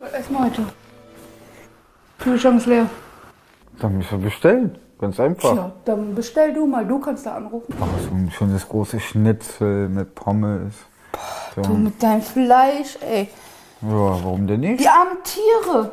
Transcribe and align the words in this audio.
Was 0.00 0.12
essen 0.12 0.32
wir 0.32 0.44
heute? 0.44 0.62
Kühlschrank 2.18 2.56
ist 2.58 2.66
leer. 2.66 2.86
Dann 3.80 3.98
müssen 3.98 4.10
wir 4.12 4.30
bestellen. 4.30 4.78
Ganz 4.98 5.18
einfach. 5.20 5.52
Tja, 5.52 5.72
dann 5.84 6.14
bestell 6.14 6.52
du 6.52 6.66
mal. 6.66 6.86
Du 6.86 6.98
kannst 6.98 7.24
da 7.26 7.36
anrufen. 7.36 7.74
Oh, 7.80 7.84
so 8.08 8.14
ein 8.14 8.30
schönes 8.30 8.68
großes 8.68 9.02
Schnitzel 9.02 9.88
mit 9.88 10.14
Pommes. 10.14 10.74
So. 11.54 11.62
Du 11.62 11.72
mit 11.74 12.02
deinem 12.02 12.22
Fleisch, 12.22 12.98
ey. 13.00 13.28
Ja, 13.82 13.88
warum 13.90 14.46
denn 14.46 14.60
nicht? 14.60 14.80
Die 14.80 14.88
armen 14.88 15.16
Tiere, 15.24 15.92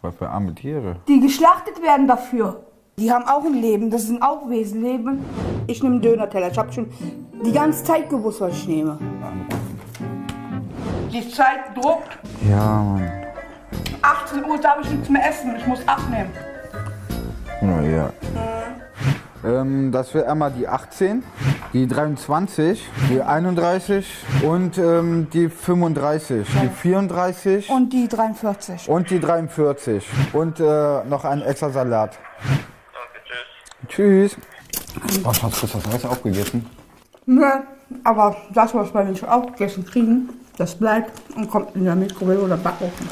Was 0.00 0.14
für 0.16 0.28
arme 0.28 0.54
Tiere. 0.54 0.96
die 1.08 1.20
geschlachtet 1.20 1.82
werden 1.82 2.06
dafür. 2.08 2.60
Die 2.98 3.10
haben 3.12 3.24
auch 3.26 3.44
ein 3.44 3.54
Leben, 3.54 3.90
das 3.90 4.02
sind 4.06 4.22
auch 4.22 4.48
Wesenleben. 4.48 5.24
Ich 5.66 5.82
nehme 5.82 5.94
einen 5.96 6.02
Döner-Teller. 6.02 6.50
Ich 6.50 6.58
habe 6.58 6.72
schon 6.72 6.90
die 7.44 7.52
ganze 7.52 7.84
Zeit 7.84 8.08
gewusst, 8.10 8.40
was 8.40 8.52
ich 8.54 8.68
nehme. 8.68 8.98
Die 11.12 11.28
Zeit 11.30 11.76
druckt. 11.76 12.18
Ja, 12.48 12.82
Mann. 12.82 13.10
18 14.00 14.44
Uhr 14.44 14.58
darf 14.58 14.78
ich 14.82 14.90
nichts 14.90 15.08
mehr 15.08 15.28
essen. 15.28 15.54
Ich 15.56 15.66
muss 15.66 15.86
abnehmen. 15.86 16.30
Naja. 17.60 18.10
Ähm, 19.44 19.92
das 19.92 20.14
wäre 20.14 20.30
einmal 20.30 20.52
die 20.52 20.66
18, 20.66 21.22
die 21.72 21.86
23, 21.86 22.88
die 23.10 23.20
31 23.20 24.06
und 24.42 24.78
ähm, 24.78 25.28
die 25.32 25.48
35, 25.48 26.46
die 26.62 26.68
34 26.68 27.68
Und 27.68 27.92
die 27.92 28.08
43. 28.08 28.88
und 28.88 29.10
die 29.10 29.18
43 29.20 30.06
und 30.32 30.60
äh, 30.60 31.04
noch 31.04 31.24
ein 31.24 31.42
extra 31.42 31.70
Salat. 31.70 32.18
Tschüss. 33.88 34.36
Oh, 35.24 35.32
Schatz, 35.32 35.62
hast 35.62 35.74
du 35.74 35.78
das 35.78 35.92
Reis 35.92 36.04
aufgegessen? 36.04 36.66
Ne, 37.26 37.64
aber 38.04 38.36
das, 38.54 38.74
was 38.74 38.94
wir 38.94 39.16
schon 39.16 39.28
aufgegessen 39.28 39.84
kriegen, 39.84 40.28
das 40.56 40.74
bleibt 40.74 41.12
und 41.36 41.50
kommt 41.50 41.74
in 41.74 41.84
der 41.84 41.96
Mikrowelle 41.96 42.40
oder 42.40 42.56
Backofen. 42.56 43.08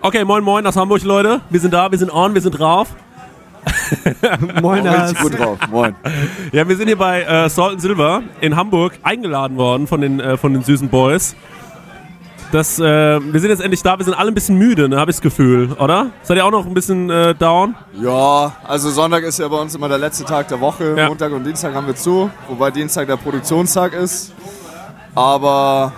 Okay, 0.00 0.22
moin 0.22 0.44
moin 0.44 0.66
aus 0.66 0.76
Hamburg, 0.76 1.02
Leute. 1.02 1.40
Wir 1.48 1.60
sind 1.60 1.72
da, 1.72 1.90
wir 1.90 1.98
sind 1.98 2.12
on, 2.12 2.34
wir 2.34 2.40
sind 2.42 2.58
drauf. 2.58 2.94
moin, 4.62 4.86
Richtig 4.86 5.20
gut 5.20 5.38
drauf. 5.38 5.58
Moin. 5.70 5.94
Ja, 6.52 6.68
wir 6.68 6.76
sind 6.76 6.86
hier 6.88 6.98
bei 6.98 7.22
äh, 7.22 7.48
Salt 7.48 7.72
and 7.72 7.80
Silver 7.80 8.22
in 8.40 8.56
Hamburg 8.56 8.94
eingeladen 9.02 9.56
worden 9.56 9.86
von 9.86 10.00
den, 10.00 10.20
äh, 10.20 10.36
von 10.36 10.52
den 10.52 10.62
süßen 10.62 10.88
Boys. 10.88 11.34
Das, 12.52 12.78
äh, 12.78 12.82
wir 12.82 13.40
sind 13.40 13.50
jetzt 13.50 13.62
endlich 13.62 13.82
da, 13.82 13.98
wir 13.98 14.04
sind 14.04 14.14
alle 14.14 14.30
ein 14.30 14.34
bisschen 14.34 14.56
müde, 14.56 14.88
ne, 14.88 14.96
habe 14.96 15.10
ich 15.10 15.16
das 15.16 15.22
Gefühl, 15.22 15.72
oder? 15.72 16.10
Seid 16.22 16.36
ihr 16.36 16.44
auch 16.44 16.52
noch 16.52 16.66
ein 16.66 16.74
bisschen 16.74 17.10
äh, 17.10 17.34
down? 17.34 17.74
Ja, 18.00 18.52
also 18.62 18.90
Sonntag 18.90 19.24
ist 19.24 19.40
ja 19.40 19.48
bei 19.48 19.56
uns 19.56 19.74
immer 19.74 19.88
der 19.88 19.98
letzte 19.98 20.24
Tag 20.24 20.46
der 20.46 20.60
Woche. 20.60 20.94
Ja. 20.96 21.08
Montag 21.08 21.32
und 21.32 21.42
Dienstag 21.42 21.74
haben 21.74 21.88
wir 21.88 21.96
zu, 21.96 22.30
wobei 22.48 22.70
Dienstag 22.70 23.08
der 23.08 23.16
Produktionstag 23.16 23.92
ist. 23.92 24.32
Aber 25.16 25.92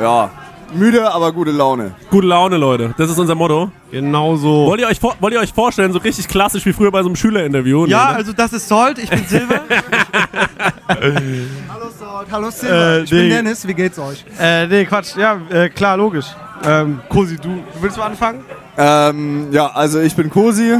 ja, 0.00 0.30
müde, 0.72 1.12
aber 1.12 1.32
gute 1.32 1.50
Laune. 1.50 1.94
Gute 2.10 2.26
Laune, 2.26 2.56
Leute. 2.56 2.94
Das 2.96 3.10
ist 3.10 3.18
unser 3.18 3.34
Motto. 3.34 3.70
Genau 3.90 4.36
so. 4.36 4.66
Wollt 4.66 4.80
ihr 4.80 4.86
euch, 4.88 4.98
vor, 5.00 5.14
wollt 5.20 5.34
ihr 5.34 5.40
euch 5.40 5.52
vorstellen, 5.52 5.92
so 5.92 5.98
richtig 5.98 6.28
klassisch 6.28 6.64
wie 6.66 6.72
früher 6.72 6.90
bei 6.90 7.02
so 7.02 7.08
einem 7.08 7.16
Schülerinterview? 7.16 7.86
Ja, 7.86 8.06
Nee, 8.06 8.10
ne? 8.12 8.16
also 8.16 8.32
das 8.32 8.52
ist 8.52 8.68
Salt, 8.68 8.98
ich 8.98 9.10
bin 9.10 9.24
Silver. 9.26 9.60
Hallo 10.88 11.88
Salt, 11.98 12.28
hallo 12.30 12.50
Silver. 12.50 12.98
Äh, 12.98 13.02
ich 13.04 13.10
bin 13.10 13.18
nee. 13.20 13.28
Dennis, 13.30 13.66
wie 13.66 13.74
geht's 13.74 13.98
euch? 13.98 14.24
äh, 14.40 14.66
nee, 14.66 14.84
Quatsch. 14.84 15.16
Ja, 15.16 15.40
äh, 15.50 15.68
klar, 15.68 15.96
logisch. 15.96 16.26
Ähm, 16.64 17.00
Kosi, 17.08 17.36
du 17.36 17.62
willst 17.80 17.96
du 17.96 18.02
anfangen? 18.02 18.44
Ähm, 18.76 19.48
ja, 19.52 19.66
also 19.68 20.00
ich 20.00 20.14
bin 20.16 20.30
Kosi, 20.30 20.78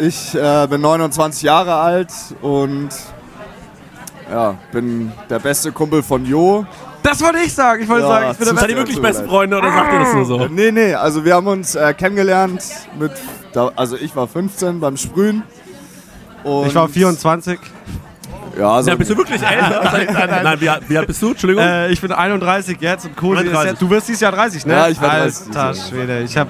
ich 0.00 0.34
äh, 0.34 0.66
bin 0.68 0.80
29 0.80 1.42
Jahre 1.42 1.74
alt 1.74 2.10
und 2.42 2.88
ja, 4.30 4.54
bin 4.72 5.12
der 5.30 5.38
beste 5.38 5.72
Kumpel 5.72 6.02
von 6.02 6.24
Jo. 6.24 6.64
Das 7.06 7.20
wollte 7.22 7.38
ich 7.38 7.52
sagen. 7.52 7.82
Ich 7.82 7.88
wollte 7.88 8.02
Ja, 8.02 8.08
sagen, 8.08 8.30
ich 8.32 8.36
bin 8.38 8.48
der 8.48 8.56
Seid 8.56 8.70
ihr 8.70 8.76
wirklich 8.76 9.00
beste. 9.00 9.24
Freunde 9.26 9.56
oder 9.58 9.70
sagt 9.72 9.92
ihr 9.92 9.98
das 10.00 10.12
nur 10.14 10.24
so? 10.24 10.40
Äh, 10.40 10.48
Nee, 10.50 10.72
nee, 10.72 10.94
also 10.94 11.24
wir 11.24 11.34
haben 11.34 11.46
uns 11.46 11.74
äh, 11.74 11.94
kennengelernt 11.94 12.62
mit, 12.98 13.12
da, 13.52 13.70
also 13.76 13.96
ich 13.96 14.14
war 14.16 14.26
15 14.26 14.80
beim 14.80 14.96
Sprühen. 14.96 15.42
Und 16.42 16.66
Ich 16.68 16.74
war 16.74 16.88
24. 16.88 17.58
Ja, 18.58 18.70
also 18.70 18.90
Ja, 18.90 18.96
bist 18.96 19.10
du 19.10 19.16
wirklich 19.16 19.42
älter? 19.42 19.82
nein, 20.12 20.42
nein, 20.42 20.60
wie, 20.60 20.68
alt- 20.68 20.82
wie 20.88 20.96
alt 20.98 21.06
bist 21.06 21.20
du? 21.22 21.30
Entschuldigung. 21.30 21.62
Äh, 21.64 21.90
ich 21.90 22.00
bin 22.00 22.10
31 22.12 22.78
jetzt 22.80 23.04
und 23.04 23.16
Kosi 23.16 23.42
ist 23.42 23.48
31. 23.48 23.70
jetzt, 23.72 23.82
Du 23.82 23.90
wirst 23.90 24.08
dieses 24.08 24.20
Jahr 24.22 24.32
30, 24.32 24.66
ne? 24.66 24.72
Ja, 24.72 24.88
ich 24.88 25.00
werd 25.00 25.12
30 25.12 25.38
dieses 25.46 25.56
Alter. 25.56 25.74
Schwede, 25.88 26.20
ich 26.22 26.36
hab... 26.36 26.48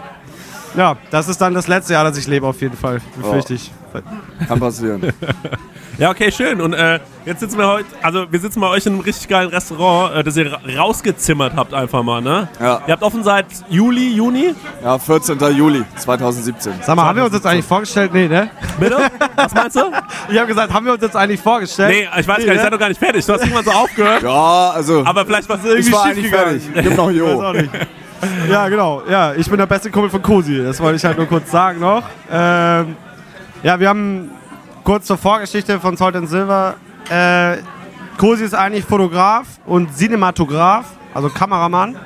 Ja, 0.76 0.96
das 1.10 1.28
ist 1.28 1.40
dann 1.40 1.54
das 1.54 1.68
letzte 1.68 1.94
Jahr, 1.94 2.04
das 2.04 2.18
ich 2.18 2.26
lebe 2.26 2.46
auf 2.46 2.60
jeden 2.60 2.76
Fall. 2.76 3.00
Befürchte 3.16 3.54
ich. 3.54 3.72
kann 4.46 4.60
passieren. 4.60 5.12
Ja, 5.98 6.10
okay, 6.10 6.30
schön. 6.30 6.60
Und 6.60 6.74
äh, 6.74 7.00
jetzt 7.24 7.40
sitzen 7.40 7.56
wir 7.56 7.66
heute, 7.68 7.86
also 8.02 8.30
wir 8.30 8.38
sitzen 8.38 8.60
bei 8.60 8.68
euch 8.68 8.84
in 8.84 8.92
einem 8.92 9.00
richtig 9.00 9.28
geilen 9.28 9.48
Restaurant, 9.48 10.14
äh, 10.14 10.22
das 10.22 10.36
ihr 10.36 10.52
ra 10.52 10.60
rausgezimmert 10.76 11.54
habt 11.56 11.72
einfach 11.72 12.02
mal, 12.02 12.20
ne? 12.20 12.48
Ja. 12.60 12.82
Ihr 12.86 12.92
habt 12.92 13.02
offen 13.02 13.24
seit 13.24 13.46
Juli, 13.70 14.12
Juni? 14.12 14.54
Ja, 14.84 14.98
14. 14.98 15.38
Juli 15.56 15.84
2017. 15.96 16.74
Sag 16.82 16.96
mal, 16.96 17.04
haben 17.06 17.16
wir 17.16 17.24
uns 17.24 17.32
jetzt 17.32 17.46
eigentlich 17.46 17.64
vorgestellt? 17.64 18.12
Nee, 18.12 18.28
ne? 18.28 18.50
Bitte? 18.78 18.98
Was 19.36 19.54
meinst 19.54 19.76
du? 19.76 19.80
Ich 20.28 20.36
habe 20.36 20.48
gesagt, 20.48 20.70
haben 20.72 20.84
wir 20.84 20.92
uns 20.92 21.02
jetzt 21.02 21.16
eigentlich 21.16 21.40
vorgestellt? 21.40 21.90
Nee, 21.90 22.20
ich 22.20 22.26
weiß 22.26 22.26
gar 22.26 22.36
nicht, 22.36 22.46
ne? 22.48 22.54
ich 22.56 22.60
seid 22.60 22.72
doch 22.72 22.78
gar 22.78 22.88
nicht 22.88 22.98
fertig. 22.98 23.24
Du 23.24 23.32
hast 23.32 23.40
irgendwann 23.40 23.64
so 23.64 23.70
aufgehört. 23.70 24.22
Ja, 24.22 24.70
also 24.70 25.02
Aber 25.06 25.24
vielleicht 25.24 25.48
war 25.48 25.56
es 25.56 25.64
ich 25.64 25.70
irgendwie 25.70 25.92
war 25.92 26.02
schief 26.02 26.10
eigentlich 26.12 26.30
gegangen. 26.30 26.60
fertig. 26.60 26.84
Gib 26.84 26.96
noch 26.96 27.06
Weiß 27.06 27.16
Jo. 27.16 28.05
Ja, 28.50 28.68
genau. 28.68 29.02
Ja, 29.08 29.34
ich 29.34 29.48
bin 29.48 29.58
der 29.58 29.66
beste 29.66 29.90
Kumpel 29.90 30.10
von 30.10 30.22
Kosi. 30.22 30.62
Das 30.62 30.80
wollte 30.80 30.96
ich 30.96 31.04
halt 31.04 31.18
nur 31.18 31.26
kurz 31.26 31.50
sagen 31.50 31.80
noch. 31.80 32.02
Ähm, 32.30 32.96
ja, 33.62 33.78
wir 33.78 33.88
haben 33.88 34.30
kurz 34.84 35.06
zur 35.06 35.18
Vorgeschichte 35.18 35.80
von 35.80 35.96
Salt 35.96 36.16
and 36.16 36.28
Silver. 36.28 36.74
Äh, 37.10 37.58
Kosi 38.18 38.44
ist 38.44 38.54
eigentlich 38.54 38.84
Fotograf 38.84 39.46
und 39.66 39.94
Cinematograf, 39.94 40.86
also 41.12 41.28
Kameramann. 41.28 41.96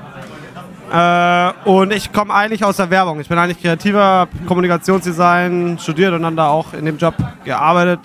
Äh, 0.93 1.53
und 1.69 1.93
ich 1.93 2.13
komme 2.13 2.35
eigentlich 2.35 2.65
aus 2.65 2.77
der 2.77 2.91
Werbung. 2.91 3.21
Ich 3.21 3.29
bin 3.29 3.39
eigentlich 3.39 3.61
kreativer, 3.61 4.27
Kommunikationsdesign 4.47 5.79
studiert 5.81 6.13
und 6.15 6.23
dann 6.23 6.37
da 6.37 6.49
auch 6.49 6.73
in 6.75 6.85
dem 6.85 6.99
Job 6.99 7.15
gearbeitet. 7.45 8.01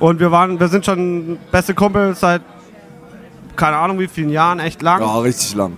Und 0.00 0.20
wir 0.20 0.30
waren, 0.30 0.58
wir 0.58 0.68
sind 0.68 0.84
schon 0.84 1.38
beste 1.50 1.74
Kumpels 1.74 2.20
seit 2.20 2.42
keine 3.56 3.76
Ahnung 3.78 3.98
wie 3.98 4.06
vielen 4.06 4.30
Jahren, 4.30 4.60
echt 4.60 4.82
lang. 4.82 5.00
Ja, 5.00 5.18
richtig 5.18 5.54
lang. 5.54 5.76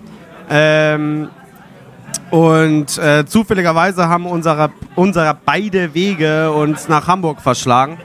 Ähm, 0.50 1.28
und 2.31 2.98
äh, 2.98 3.25
zufälligerweise 3.26 4.09
haben 4.09 4.26
unsere, 4.26 4.70
unsere 4.94 5.36
beide 5.44 5.94
Wege 5.94 6.53
uns 6.53 6.88
nach 6.88 7.06
Hamburg 7.06 7.41
verschlagen. 7.41 7.98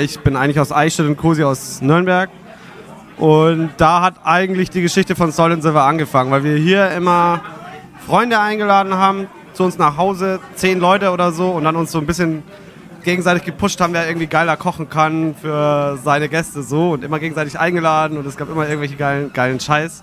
Ich 0.00 0.20
bin 0.20 0.36
eigentlich 0.36 0.60
aus 0.60 0.72
Eichstätt 0.72 1.06
und 1.06 1.16
Kosi 1.16 1.42
aus 1.42 1.80
Nürnberg. 1.80 2.30
Und 3.18 3.70
da 3.76 4.02
hat 4.02 4.14
eigentlich 4.24 4.70
die 4.70 4.82
Geschichte 4.82 5.14
von 5.14 5.32
Soul 5.32 5.52
and 5.52 5.62
Silver 5.62 5.84
angefangen, 5.84 6.30
weil 6.30 6.44
wir 6.44 6.56
hier 6.56 6.90
immer 6.90 7.40
Freunde 8.06 8.38
eingeladen 8.38 8.94
haben 8.94 9.26
zu 9.52 9.64
uns 9.64 9.78
nach 9.78 9.96
Hause, 9.96 10.40
zehn 10.54 10.80
Leute 10.80 11.10
oder 11.10 11.32
so, 11.32 11.50
und 11.50 11.64
dann 11.64 11.76
uns 11.76 11.92
so 11.92 11.98
ein 11.98 12.06
bisschen 12.06 12.42
gegenseitig 13.04 13.44
gepusht 13.44 13.80
haben, 13.80 13.92
wer 13.92 14.06
irgendwie 14.06 14.26
geiler 14.26 14.56
kochen 14.56 14.88
kann 14.88 15.34
für 15.40 15.98
seine 16.02 16.28
Gäste 16.28 16.62
so 16.62 16.92
und 16.92 17.04
immer 17.04 17.18
gegenseitig 17.18 17.58
eingeladen 17.58 18.16
und 18.16 18.26
es 18.26 18.36
gab 18.36 18.48
immer 18.48 18.66
irgendwelche 18.66 18.96
geilen, 18.96 19.32
geilen 19.32 19.60
Scheiß. 19.60 20.02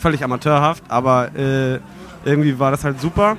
Völlig 0.00 0.24
amateurhaft, 0.24 0.82
aber 0.88 1.28
äh, 1.36 1.78
irgendwie 2.24 2.58
war 2.58 2.70
das 2.70 2.84
halt 2.84 3.00
super. 3.00 3.36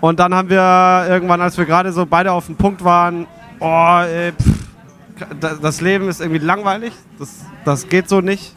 Und 0.00 0.18
dann 0.20 0.34
haben 0.34 0.48
wir 0.50 1.06
irgendwann, 1.08 1.40
als 1.40 1.56
wir 1.58 1.64
gerade 1.66 1.92
so 1.92 2.06
beide 2.06 2.32
auf 2.32 2.46
dem 2.46 2.56
Punkt 2.56 2.84
waren, 2.84 3.26
oh, 3.60 4.00
ey, 4.02 4.32
pff, 4.32 5.28
da- 5.40 5.54
das 5.60 5.80
Leben 5.80 6.08
ist 6.08 6.20
irgendwie 6.20 6.38
langweilig, 6.44 6.92
das, 7.18 7.44
das 7.64 7.88
geht 7.88 8.08
so 8.08 8.20
nicht, 8.20 8.54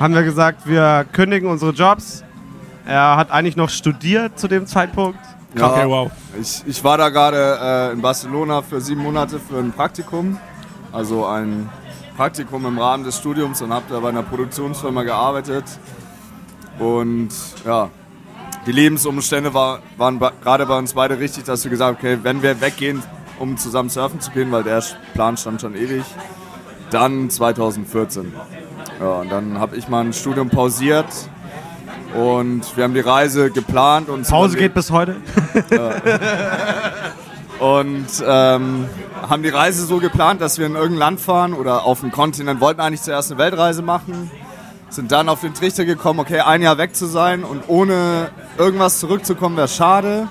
haben 0.00 0.14
wir 0.14 0.22
gesagt, 0.22 0.66
wir 0.66 1.04
kündigen 1.12 1.48
unsere 1.48 1.72
Jobs. 1.72 2.24
Er 2.86 3.16
hat 3.16 3.30
eigentlich 3.30 3.56
noch 3.56 3.70
studiert 3.70 4.38
zu 4.38 4.48
dem 4.48 4.66
Zeitpunkt. 4.66 5.18
Ja, 5.56 5.66
Okay, 5.70 5.84
wow. 5.88 6.10
Ich, 6.40 6.62
ich 6.66 6.82
war 6.82 6.96
da 6.98 7.08
gerade 7.10 7.90
äh, 7.90 7.92
in 7.92 8.00
Barcelona 8.02 8.62
für 8.62 8.80
sieben 8.80 9.02
Monate 9.02 9.38
für 9.38 9.58
ein 9.58 9.72
Praktikum 9.72 10.38
also 10.92 11.24
ein 11.24 11.70
Praktikum 12.18 12.66
im 12.66 12.78
Rahmen 12.78 13.02
des 13.04 13.16
Studiums 13.16 13.62
und 13.62 13.72
habe 13.72 13.84
da 13.88 13.98
bei 14.00 14.10
einer 14.10 14.22
Produktionsfirma 14.22 15.02
gearbeitet. 15.04 15.64
Und 16.78 17.30
ja, 17.64 17.90
die 18.66 18.72
Lebensumstände 18.72 19.54
war, 19.54 19.80
waren 19.96 20.18
gerade 20.18 20.66
bei 20.66 20.78
uns 20.78 20.94
beide 20.94 21.18
richtig, 21.18 21.44
dass 21.44 21.64
wir 21.64 21.70
gesagt 21.70 21.88
haben, 21.88 21.96
okay, 21.96 22.18
wenn 22.22 22.42
wir 22.42 22.60
weggehen, 22.60 23.02
um 23.38 23.56
zusammen 23.56 23.88
surfen 23.88 24.20
zu 24.20 24.30
gehen, 24.30 24.52
weil 24.52 24.62
der 24.62 24.82
Plan 25.14 25.36
stand 25.36 25.60
schon 25.60 25.74
ewig, 25.74 26.04
dann 26.90 27.28
2014. 27.28 28.32
Ja, 29.00 29.20
und 29.20 29.32
dann 29.32 29.58
habe 29.58 29.76
ich 29.76 29.88
mein 29.88 30.12
Studium 30.12 30.48
pausiert 30.48 31.06
und 32.14 32.76
wir 32.76 32.84
haben 32.84 32.94
die 32.94 33.00
Reise 33.00 33.50
geplant. 33.50 34.08
Und 34.08 34.28
Pause 34.28 34.56
geht 34.56 34.74
bis 34.74 34.90
heute. 34.90 35.16
und 37.58 38.06
ähm, 38.24 38.86
haben 39.28 39.42
die 39.42 39.48
Reise 39.48 39.86
so 39.86 39.98
geplant, 39.98 40.40
dass 40.40 40.58
wir 40.58 40.66
in 40.66 40.74
irgendein 40.74 40.98
Land 40.98 41.20
fahren 41.20 41.54
oder 41.54 41.84
auf 41.84 42.00
den 42.00 42.12
Kontinent, 42.12 42.60
wollten 42.60 42.80
eigentlich 42.80 43.02
zuerst 43.02 43.30
eine 43.30 43.38
Weltreise 43.38 43.82
machen, 43.82 44.30
sind 44.94 45.10
dann 45.12 45.28
auf 45.28 45.40
den 45.40 45.54
Trichter 45.54 45.84
gekommen, 45.84 46.20
okay, 46.20 46.40
ein 46.40 46.62
Jahr 46.62 46.78
weg 46.78 46.94
zu 46.94 47.06
sein 47.06 47.44
und 47.44 47.64
ohne 47.68 48.30
irgendwas 48.58 49.00
zurückzukommen 49.00 49.56
wäre 49.56 49.68
schade. 49.68 50.28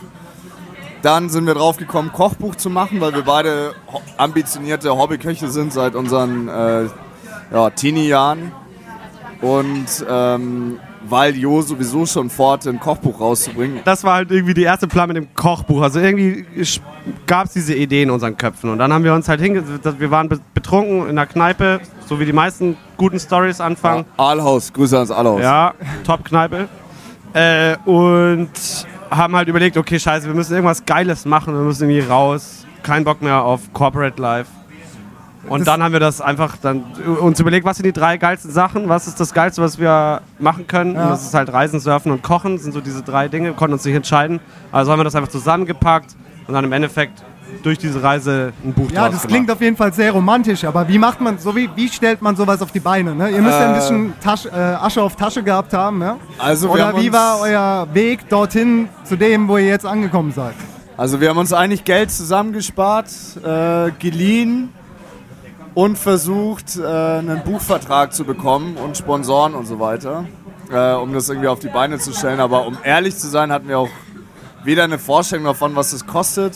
Dann 1.02 1.30
sind 1.30 1.48
wir 1.48 1.56
drauf 1.56 1.78
gekommen, 1.78 2.12
Kochbuch 2.14 2.56
zu 2.56 2.70
machen, 2.70 3.02
weil 3.02 3.14
wir 3.16 3.24
beide 3.24 3.74
ambitionierte 4.18 4.96
Hobbyköche 4.96 5.48
sind 5.50 5.74
seit 5.74 5.96
unseren 5.96 6.48
äh, 6.48 6.86
ja, 7.52 7.70
Teenie-Jahren. 7.72 8.52
Und 9.42 10.06
ähm, 10.08 10.78
weil 11.10 11.36
Jo 11.36 11.64
sowieso 11.64 12.06
schon 12.06 12.30
vorhatte, 12.30 12.70
ein 12.70 12.80
Kochbuch 12.80 13.20
rauszubringen, 13.20 13.80
Das 13.84 14.04
war 14.04 14.14
halt 14.14 14.30
irgendwie 14.30 14.54
der 14.54 14.66
erste 14.66 14.88
Plan 14.88 15.08
mit 15.08 15.18
dem 15.18 15.34
Kochbuch. 15.34 15.82
Also 15.82 16.00
irgendwie 16.00 16.46
gab 17.26 17.48
es 17.48 17.54
diese 17.54 17.74
Idee 17.74 18.04
in 18.04 18.12
unseren 18.12 18.38
Köpfen. 18.38 18.70
Und 18.70 18.78
dann 18.78 18.94
haben 18.94 19.04
wir 19.04 19.16
uns 19.16 19.28
halt 19.28 19.42
hingesetzt, 19.42 20.00
wir 20.00 20.12
waren 20.12 20.30
be- 20.30 20.40
betrunken 20.54 21.10
in 21.10 21.16
der 21.16 21.26
Kneipe, 21.26 21.80
so 22.06 22.20
wie 22.20 22.26
die 22.26 22.34
meisten 22.34 22.78
guten 23.02 23.20
Stories 23.20 23.60
anfangen. 23.60 24.06
Aalhaus, 24.16 24.72
Grüße 24.72 24.96
ans 24.96 25.10
Aalhaus. 25.10 25.42
Ja, 25.42 25.74
Top-Kneipe. 26.06 26.70
Äh, 27.34 27.76
und 27.86 28.52
haben 29.10 29.36
halt 29.36 29.48
überlegt, 29.48 29.76
okay, 29.76 30.00
scheiße, 30.00 30.28
wir 30.28 30.36
müssen 30.36 30.54
irgendwas 30.54 30.86
Geiles 30.86 31.26
machen, 31.26 31.56
wir 31.56 31.62
müssen 31.62 31.90
irgendwie 31.90 32.08
raus. 32.08 32.64
Kein 32.84 33.04
Bock 33.04 33.24
mehr 33.24 33.42
auf 33.42 33.74
Corporate 33.74 34.22
Life. 34.22 34.52
Und 35.48 35.66
dann 35.66 35.82
haben 35.82 35.94
wir 35.94 36.00
das 36.00 36.22
einfach 36.22 36.58
dann 36.58 36.84
uns 37.20 37.40
überlegt, 37.40 37.66
was 37.66 37.78
sind 37.78 37.88
die 37.88 37.92
drei 37.92 38.18
geilsten 38.18 38.52
Sachen, 38.52 38.88
was 38.88 39.08
ist 39.08 39.20
das 39.20 39.34
Geilste, 39.34 39.64
was 39.64 39.80
wir 39.80 40.22
machen 40.38 40.68
können. 40.68 40.92
Und 40.92 41.10
das 41.10 41.24
ist 41.24 41.34
halt 41.34 41.52
Reisen, 41.52 41.80
Surfen 41.80 42.12
und 42.12 42.22
Kochen, 42.22 42.60
sind 42.60 42.72
so 42.72 42.82
diese 42.82 43.02
drei 43.02 43.28
Dinge, 43.28 43.48
wir 43.48 43.54
konnten 43.54 43.74
uns 43.74 43.84
nicht 43.84 43.96
entscheiden. 43.96 44.40
Also 44.72 44.92
haben 44.92 45.00
wir 45.00 45.06
das 45.06 45.16
einfach 45.16 45.32
zusammengepackt 45.32 46.16
und 46.48 46.54
dann 46.54 46.64
im 46.64 46.72
Endeffekt 46.72 47.24
durch 47.64 47.78
diese 47.78 48.02
Reise 48.02 48.54
ein 48.64 48.74
Buch 48.74 48.90
Ja, 48.92 49.06
das 49.06 49.22
gemacht. 49.22 49.28
klingt 49.28 49.52
auf 49.52 49.62
jeden 49.62 49.78
Fall 49.78 49.94
sehr 49.94 50.12
romantisch, 50.12 50.64
aber 50.64 50.88
wie 50.88 50.98
macht 50.98 51.22
man, 51.22 51.38
so 51.38 51.56
wie, 51.56 51.70
wie 51.76 51.88
stellt 51.90 52.22
man 52.22 52.36
sowas 52.36 52.62
auf 52.62 52.72
die 52.72 52.80
Beine? 52.80 53.14
Ne? 53.16 53.30
Ihr 53.30 53.42
müsst 53.42 53.60
ja 53.60 53.70
ein 53.70 53.76
bisschen 53.76 54.14
Tasch, 54.22 54.46
äh, 54.46 54.50
Asche 54.50 55.02
auf 55.02 55.16
Tasche 55.16 55.44
gehabt 55.44 55.74
haben, 55.74 56.00
ne? 56.00 56.18
Also 56.38 56.70
Oder 56.70 56.96
wie 56.98 57.12
war 57.12 57.40
euer 57.42 57.88
Weg 57.94 58.30
dorthin 58.30 58.90
zu 59.04 59.16
dem, 59.16 59.48
wo 59.48 59.58
ihr 59.58 59.68
jetzt 59.68 59.86
angekommen 59.86 60.32
seid? 60.32 60.56
Also 60.98 61.20
wir 61.22 61.30
haben 61.30 61.38
uns 61.38 61.54
eigentlich 61.54 61.84
Geld 61.84 62.12
zusammengespart, 62.12 63.08
äh, 63.44 63.92
geliehen 64.00 64.70
und 65.74 65.98
versucht, 65.98 66.78
äh, 66.78 66.86
einen 66.86 67.42
Buchvertrag 67.44 68.14
zu 68.14 68.24
bekommen 68.26 68.76
und 68.78 68.98
Sponsoren 68.98 69.54
und 69.56 69.66
so 69.66 69.80
weiter, 69.80 70.26
äh, 70.72 70.94
um 70.94 71.14
das 71.14 71.30
irgendwie 71.30 71.48
auf 71.48 71.60
die 71.60 71.70
Beine 71.70 71.98
zu 71.98 72.14
stellen. 72.14 72.40
Aber 72.40 72.68
um 72.68 72.78
ehrlich 72.84 73.16
zu 73.18 73.28
sein, 73.28 73.52
hatten 73.52 73.68
wir 73.68 73.80
auch 73.80 73.90
weder 74.64 74.84
eine 74.84 75.00
Vorstellung 75.00 75.46
davon, 75.46 75.76
was 75.76 75.94
es 75.94 76.06
kostet, 76.06 76.54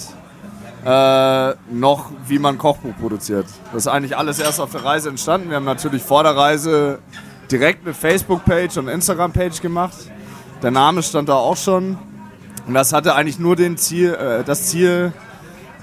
äh, 0.85 1.55
noch 1.71 2.11
wie 2.27 2.37
man 2.37 2.57
Kochbuch 2.57 2.95
produziert. 2.99 3.47
Das 3.73 3.85
ist 3.85 3.87
eigentlich 3.87 4.15
alles 4.15 4.39
erst 4.39 4.59
auf 4.59 4.71
der 4.71 4.85
Reise 4.85 5.09
entstanden. 5.09 5.49
Wir 5.49 5.55
haben 5.55 5.65
natürlich 5.65 6.03
vor 6.03 6.23
der 6.23 6.37
Reise 6.37 6.99
direkt 7.51 7.85
eine 7.85 7.93
Facebook-Page 7.93 8.77
und 8.77 8.87
Instagram-Page 8.87 9.61
gemacht. 9.61 9.95
Der 10.61 10.71
Name 10.71 11.01
stand 11.01 11.29
da 11.29 11.35
auch 11.35 11.57
schon. 11.57 11.97
Und 12.67 12.73
das 12.73 12.93
hatte 12.93 13.15
eigentlich 13.15 13.39
nur 13.39 13.55
den 13.55 13.77
Ziel, 13.77 14.13
äh, 14.13 14.43
das 14.43 14.67
Ziel, 14.67 15.11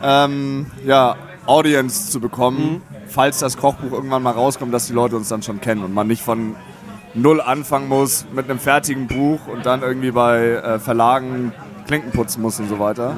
ähm, 0.02 0.66
ja, 0.84 1.16
Audience 1.46 2.10
zu 2.10 2.20
bekommen, 2.20 2.82
falls 3.08 3.40
das 3.40 3.56
Kochbuch 3.56 3.92
irgendwann 3.92 4.22
mal 4.22 4.30
rauskommt, 4.30 4.72
dass 4.72 4.86
die 4.86 4.92
Leute 4.92 5.16
uns 5.16 5.28
dann 5.28 5.42
schon 5.42 5.60
kennen 5.60 5.82
und 5.82 5.92
man 5.92 6.06
nicht 6.06 6.22
von 6.22 6.54
null 7.14 7.40
anfangen 7.40 7.88
muss 7.88 8.24
mit 8.32 8.48
einem 8.48 8.60
fertigen 8.60 9.08
Buch 9.08 9.40
und 9.48 9.66
dann 9.66 9.82
irgendwie 9.82 10.12
bei 10.12 10.40
äh, 10.40 10.78
Verlagen 10.78 11.52
Klinken 11.86 12.12
putzen 12.12 12.40
muss 12.40 12.60
und 12.60 12.68
so 12.68 12.78
weiter. 12.78 13.16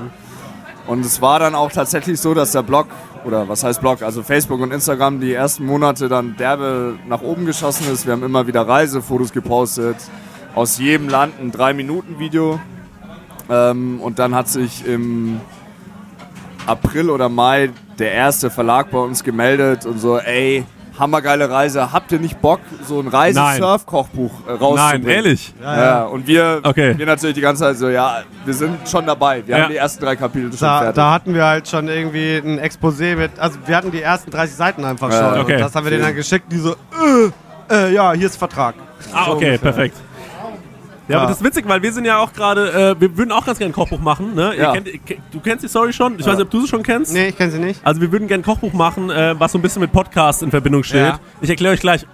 Und 0.86 1.04
es 1.04 1.22
war 1.22 1.38
dann 1.38 1.54
auch 1.54 1.72
tatsächlich 1.72 2.20
so, 2.20 2.34
dass 2.34 2.52
der 2.52 2.62
Blog, 2.62 2.86
oder 3.24 3.48
was 3.48 3.64
heißt 3.64 3.80
Blog, 3.80 4.02
also 4.02 4.22
Facebook 4.22 4.60
und 4.60 4.72
Instagram 4.72 5.20
die 5.20 5.32
ersten 5.32 5.64
Monate 5.64 6.08
dann 6.08 6.36
derbe 6.36 6.98
nach 7.08 7.22
oben 7.22 7.46
geschossen 7.46 7.90
ist. 7.90 8.04
Wir 8.04 8.12
haben 8.12 8.22
immer 8.22 8.46
wieder 8.46 8.68
Reisefotos 8.68 9.32
gepostet, 9.32 9.96
aus 10.54 10.78
jedem 10.78 11.08
Land 11.08 11.40
ein 11.40 11.52
3-Minuten-Video. 11.52 12.60
Ähm, 13.48 14.00
und 14.00 14.18
dann 14.18 14.34
hat 14.34 14.48
sich 14.48 14.86
im 14.86 15.40
April 16.66 17.10
oder 17.10 17.28
Mai 17.28 17.70
der 17.98 18.12
erste 18.12 18.50
Verlag 18.50 18.90
bei 18.90 18.98
uns 18.98 19.24
gemeldet 19.24 19.86
und 19.86 19.98
so, 19.98 20.18
ey, 20.18 20.64
hammergeile 20.98 21.50
Reise, 21.50 21.92
habt 21.92 22.12
ihr 22.12 22.18
nicht 22.20 22.40
Bock, 22.40 22.60
so 22.86 23.00
ein 23.00 23.08
Reise-Surf-Kochbuch 23.08 24.30
äh, 24.46 24.52
rauszubringen? 24.52 25.06
Nein, 25.06 25.16
ehrlich. 25.16 25.54
Ja, 25.62 26.04
und 26.04 26.26
wir, 26.26 26.60
Okay. 26.62 26.96
wir 26.96 27.06
natürlich 27.06 27.34
die 27.34 27.40
ganze 27.40 27.62
Zeit 27.64 27.76
so, 27.78 27.88
ja, 27.88 28.22
wir 28.44 28.54
sind 28.54 28.88
schon 28.88 29.06
dabei. 29.06 29.42
Wir 29.46 29.56
Ja. 29.56 29.64
haben 29.64 29.70
die 29.70 29.76
ersten 29.76 30.04
drei 30.04 30.16
Kapitel 30.16 30.50
schon 30.52 30.60
Da, 30.60 30.78
fertig. 30.78 30.94
da 30.96 31.12
hatten 31.12 31.34
wir 31.34 31.44
halt 31.44 31.68
schon 31.68 31.88
irgendwie 31.88 32.36
ein 32.36 32.60
Exposé 32.60 33.16
mit, 33.16 33.38
also 33.38 33.58
wir 33.66 33.76
hatten 33.76 33.90
die 33.90 34.02
ersten 34.02 34.30
30 34.30 34.54
Seiten 34.56 34.84
einfach 34.84 35.10
Ja. 35.10 35.32
schon. 35.34 35.40
Okay. 35.42 35.54
Und 35.54 35.60
das 35.62 35.74
haben 35.74 35.84
wir 35.84 35.90
denen 35.90 36.02
dann 36.04 36.14
geschickt, 36.14 36.46
die 36.52 36.58
so, 36.58 36.72
äh, 37.70 37.74
äh, 37.74 37.92
ja, 37.94 38.12
hier 38.12 38.26
ist 38.26 38.36
Vertrag. 38.36 38.74
Ah, 39.12 39.24
So 39.26 39.32
okay, 39.32 39.46
ungefähr. 39.46 39.58
perfekt. 39.58 39.96
Ja, 41.08 41.18
aber 41.18 41.28
das 41.28 41.38
ist 41.38 41.44
witzig, 41.44 41.68
weil 41.68 41.82
wir 41.82 41.92
sind 41.92 42.04
ja 42.06 42.18
auch 42.18 42.32
gerade, 42.32 42.94
äh, 42.96 43.00
wir 43.00 43.16
würden 43.18 43.30
auch 43.30 43.44
ganz 43.44 43.58
gerne 43.58 43.72
ein 43.72 43.74
Kochbuch 43.74 44.00
machen. 44.00 44.34
Ne? 44.34 44.54
Ihr 44.54 44.62
Ja. 44.62 44.72
kennt, 44.72 44.86
ke- 45.06 45.18
du 45.32 45.40
kennst 45.40 45.62
die 45.64 45.68
Story 45.68 45.92
schon? 45.92 46.18
Ich 46.18 46.26
weiß 46.26 46.36
nicht, 46.36 46.44
ob 46.46 46.50
du 46.50 46.62
sie 46.62 46.68
schon 46.68 46.82
kennst. 46.82 47.12
Nee, 47.12 47.28
ich 47.28 47.36
kenne 47.36 47.50
sie 47.50 47.58
nicht. 47.58 47.80
Also 47.84 48.00
wir 48.00 48.10
würden 48.10 48.26
gerne 48.26 48.40
ein 48.42 48.44
Kochbuch 48.44 48.72
machen, 48.72 49.10
äh, 49.10 49.38
was 49.38 49.52
so 49.52 49.58
ein 49.58 49.62
bisschen 49.62 49.80
mit 49.82 49.92
Podcast 49.92 50.42
in 50.42 50.50
Verbindung 50.50 50.82
steht. 50.82 51.02
Ja. 51.02 51.18
Ich 51.42 51.50
erkläre 51.50 51.74
euch 51.74 51.80
gleich 51.80 52.06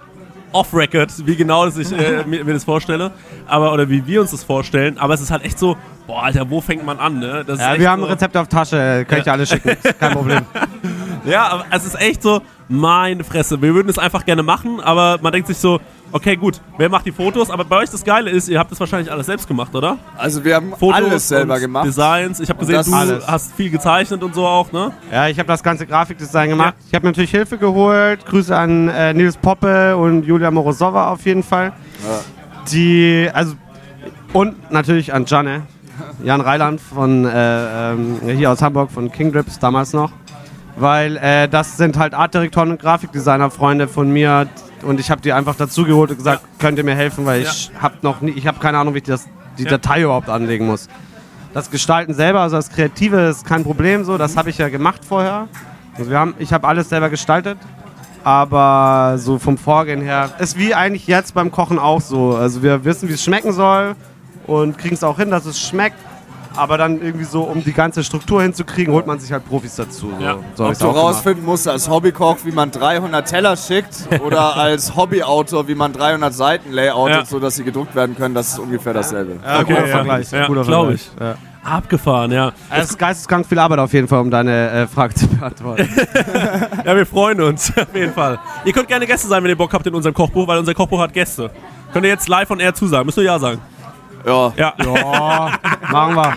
off-Record, 0.51 1.25
wie 1.25 1.37
genau 1.37 1.63
das 1.65 1.77
ich 1.77 1.91
äh, 1.93 2.23
mir, 2.27 2.43
mir 2.43 2.53
das 2.53 2.65
vorstelle. 2.65 3.11
Aber, 3.47 3.71
oder 3.71 3.87
wie 3.89 4.05
wir 4.05 4.19
uns 4.19 4.31
das 4.31 4.43
vorstellen. 4.43 4.97
Aber 4.97 5.13
es 5.13 5.21
ist 5.21 5.31
halt 5.31 5.45
echt 5.45 5.57
so, 5.57 5.77
boah, 6.07 6.23
Alter, 6.23 6.49
wo 6.49 6.59
fängt 6.59 6.85
man 6.85 6.99
an? 6.99 7.19
Ne? 7.19 7.43
Das 7.47 7.59
ist 7.59 7.61
Ja, 7.61 7.71
echt 7.71 7.79
wir 7.79 7.89
haben 7.89 8.01
so, 8.01 8.07
Rezepte 8.07 8.41
auf 8.41 8.49
Tasche, 8.49 9.05
kann 9.07 9.19
ich 9.19 9.23
dir 9.23 9.31
alle 9.31 9.45
schicken, 9.45 9.77
kein 9.99 10.11
Problem. 10.11 10.41
Ja, 11.23 11.49
aber 11.49 11.65
es 11.69 11.85
ist 11.85 12.01
echt 12.01 12.23
so, 12.23 12.41
meine 12.67 13.23
Fresse. 13.23 13.61
Wir 13.61 13.75
würden 13.75 13.89
es 13.89 13.99
einfach 13.99 14.25
gerne 14.25 14.41
machen, 14.41 14.79
aber 14.81 15.19
man 15.21 15.31
denkt 15.31 15.47
sich 15.47 15.57
so, 15.59 15.79
okay, 16.11 16.35
gut, 16.35 16.61
wer 16.77 16.89
macht 16.89 17.05
die 17.05 17.11
Fotos? 17.11 17.49
Aber 17.49 17.65
bei 17.65 17.77
euch 17.77 17.89
das 17.89 18.03
Geile 18.03 18.29
ist, 18.29 18.49
ihr 18.49 18.59
habt 18.59 18.71
das 18.71 18.79
wahrscheinlich 18.79 19.11
alles 19.11 19.25
selbst 19.25 19.47
gemacht, 19.47 19.73
oder? 19.75 19.97
also 20.17 20.43
wir 20.43 20.55
haben 20.55 20.71
Fotos 20.71 20.95
alles 20.95 21.27
selber 21.27 21.55
und 21.55 21.61
gemacht. 21.61 21.85
Designs. 21.85 22.39
Ich 22.39 22.49
habe 22.49 22.59
gesehen, 22.59 22.83
du 22.85 22.93
alles. 22.93 23.27
hast 23.27 23.53
viel 23.55 23.69
gezeichnet 23.69 24.23
und 24.23 24.35
so 24.35 24.45
auch, 24.45 24.71
ne? 24.71 24.91
Ja, 25.11 25.27
ich 25.27 25.37
habe 25.39 25.47
das 25.47 25.63
ganze 25.63 25.85
Grafikdesign 25.85 26.49
gemacht. 26.49 26.75
Ich 26.87 26.93
habe 26.93 27.05
natürlich 27.05 27.31
Hilfe 27.31 27.57
geholt. 27.57 28.25
Grüße 28.25 28.55
an 28.55 28.89
äh, 28.89 29.13
Nils 29.13 29.37
Poppe 29.37 29.97
und 29.97 30.23
Julia 30.23 30.51
Morozova 30.51 31.11
auf 31.11 31.25
jeden 31.25 31.43
Fall. 31.43 31.73
Die, 32.71 33.29
also, 33.33 33.55
und 34.33 34.71
natürlich 34.71 35.13
an 35.13 35.25
Janne, 35.25 35.63
Jan 36.23 36.41
Reiland 36.41 36.79
von 36.79 37.25
äh, 37.25 37.91
ähm, 37.91 38.19
hier 38.23 38.51
aus 38.51 38.61
Hamburg, 38.61 38.91
von 38.91 39.11
King 39.11 39.31
Drips 39.31 39.59
damals 39.59 39.93
noch. 39.93 40.11
Weil 40.77 41.17
äh, 41.17 41.47
das 41.49 41.77
sind 41.77 41.97
halt 41.97 42.13
Artdirektoren 42.13 42.71
und 42.71 42.81
Grafikdesigner, 42.81 43.51
Freunde 43.51 43.87
von 43.87 44.11
mir. 44.11 44.47
Und 44.83 44.99
ich 44.99 45.11
habe 45.11 45.21
die 45.21 45.33
einfach 45.33 45.55
dazu 45.55 45.83
geholt 45.83 46.11
und 46.11 46.17
gesagt, 46.17 46.41
könnt 46.59 46.77
ihr 46.77 46.83
mir 46.83 46.95
helfen, 46.95 47.25
weil 47.25 47.41
ich 47.41 47.71
habe 47.79 47.95
noch 48.01 48.21
nie, 48.21 48.31
ich 48.31 48.47
habe 48.47 48.59
keine 48.59 48.77
Ahnung, 48.77 48.93
wie 48.93 48.99
ich 48.99 49.03
das, 49.03 49.27
die 49.57 49.63
Ja. 49.63 49.71
Datei 49.71 50.01
überhaupt 50.03 50.29
anlegen 50.29 50.65
muss. 50.67 50.87
Das 51.53 51.69
Gestalten 51.69 52.13
selber, 52.13 52.39
also 52.41 52.55
das 52.55 52.69
Kreative 52.69 53.17
ist 53.27 53.45
kein 53.45 53.63
Problem 53.63 54.05
so, 54.05 54.17
das 54.17 54.37
habe 54.37 54.49
ich 54.49 54.57
ja 54.57 54.69
gemacht 54.69 55.03
vorher. 55.03 55.47
Also 55.97 56.09
wir 56.09 56.17
haben, 56.17 56.33
ich 56.39 56.53
habe 56.53 56.67
alles 56.67 56.89
selber 56.89 57.09
gestaltet, 57.09 57.57
aber 58.23 59.15
so 59.17 59.37
vom 59.39 59.57
Vorgehen 59.57 60.01
her 60.01 60.29
ist 60.39 60.57
wie 60.57 60.73
eigentlich 60.73 61.07
jetzt 61.07 61.33
beim 61.33 61.51
Kochen 61.51 61.77
auch 61.79 62.01
so. 62.01 62.35
Also 62.35 62.63
wir 62.63 62.85
wissen, 62.85 63.09
wie 63.09 63.13
es 63.13 63.23
schmecken 63.23 63.51
soll 63.51 63.95
und 64.47 64.77
kriegen 64.77 64.95
es 64.95 65.03
auch 65.03 65.17
hin, 65.17 65.29
dass 65.29 65.45
es 65.45 65.59
schmeckt. 65.59 65.97
Aber 66.55 66.77
dann 66.77 67.01
irgendwie 67.01 67.23
so, 67.25 67.43
um 67.43 67.63
die 67.63 67.73
ganze 67.73 68.03
Struktur 68.03 68.41
hinzukriegen, 68.41 68.93
holt 68.93 69.07
man 69.07 69.19
sich 69.19 69.31
halt 69.31 69.47
Profis 69.47 69.75
dazu. 69.75 70.11
So, 70.17 70.23
Ja. 70.23 70.37
so 70.55 70.65
Ob 70.65 70.77
du 70.77 70.85
rausfinden 70.87 71.45
musst 71.45 71.67
als 71.67 71.89
Hobbykoch, 71.89 72.37
wie 72.43 72.51
man 72.51 72.71
300 72.71 73.27
Teller 73.27 73.55
schickt 73.55 74.07
oder 74.25 74.55
als 74.57 74.95
Hobbyautor, 74.95 75.67
wie 75.67 75.75
man 75.75 75.93
300 75.93 76.33
Seiten 76.33 76.71
layoutet, 76.71 77.15
Ja. 77.17 77.25
sodass 77.25 77.55
sie 77.55 77.63
gedruckt 77.63 77.95
werden 77.95 78.15
können, 78.17 78.35
das 78.35 78.49
ist 78.53 78.59
ungefähr 78.59 78.93
dasselbe. 78.93 79.37
Ja, 79.45 79.59
Okay, 79.59 79.73
guter 79.73 79.87
ja. 79.87 79.95
Vergleich. 79.95 80.31
Ja, 80.31 80.47
guter 80.47 80.63
glaub 80.63 80.85
Vergleich. 80.87 81.09
Ja. 81.19 81.35
Abgefahren, 81.63 82.31
ja. 82.31 82.51
Es 82.71 82.89
ist 82.89 82.97
geisteskrank 82.97 83.45
viel 83.45 83.59
Arbeit 83.59 83.77
auf 83.79 83.93
jeden 83.93 84.07
Fall, 84.07 84.19
um 84.21 84.31
deine 84.31 84.71
äh, 84.71 84.87
Frage 84.87 85.13
zu 85.13 85.27
beantworten. 85.27 85.87
Ja, 86.85 86.95
wir 86.95 87.05
freuen 87.05 87.39
uns, 87.41 87.71
auf 87.77 87.93
jeden 87.95 88.13
Fall. 88.13 88.39
Ihr 88.65 88.73
könnt 88.73 88.87
gerne 88.87 89.05
Gäste 89.05 89.27
sein, 89.27 89.43
wenn 89.43 89.49
ihr 89.51 89.55
Bock 89.57 89.71
habt 89.73 89.85
in 89.85 89.93
unserem 89.93 90.13
Kochbuch, 90.15 90.47
weil 90.47 90.57
unser 90.57 90.73
Kochbuch 90.73 90.99
hat 90.99 91.13
Gäste. 91.13 91.51
Könnt 91.93 92.05
ihr 92.05 92.09
jetzt 92.11 92.27
live 92.27 92.49
on 92.49 92.59
air 92.59 92.73
zusagen? 92.73 93.05
Müsst 93.05 93.17
ihr 93.19 93.23
ja 93.25 93.37
sagen. 93.37 93.59
Ja. 94.25 94.53
Ja. 94.57 94.73
ja, 94.83 95.51
machen 95.91 96.15
wir. 96.15 96.35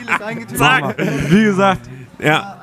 Sag. 0.54 0.96
Wie 1.30 1.44
gesagt, 1.44 1.80
Ja. 2.18 2.58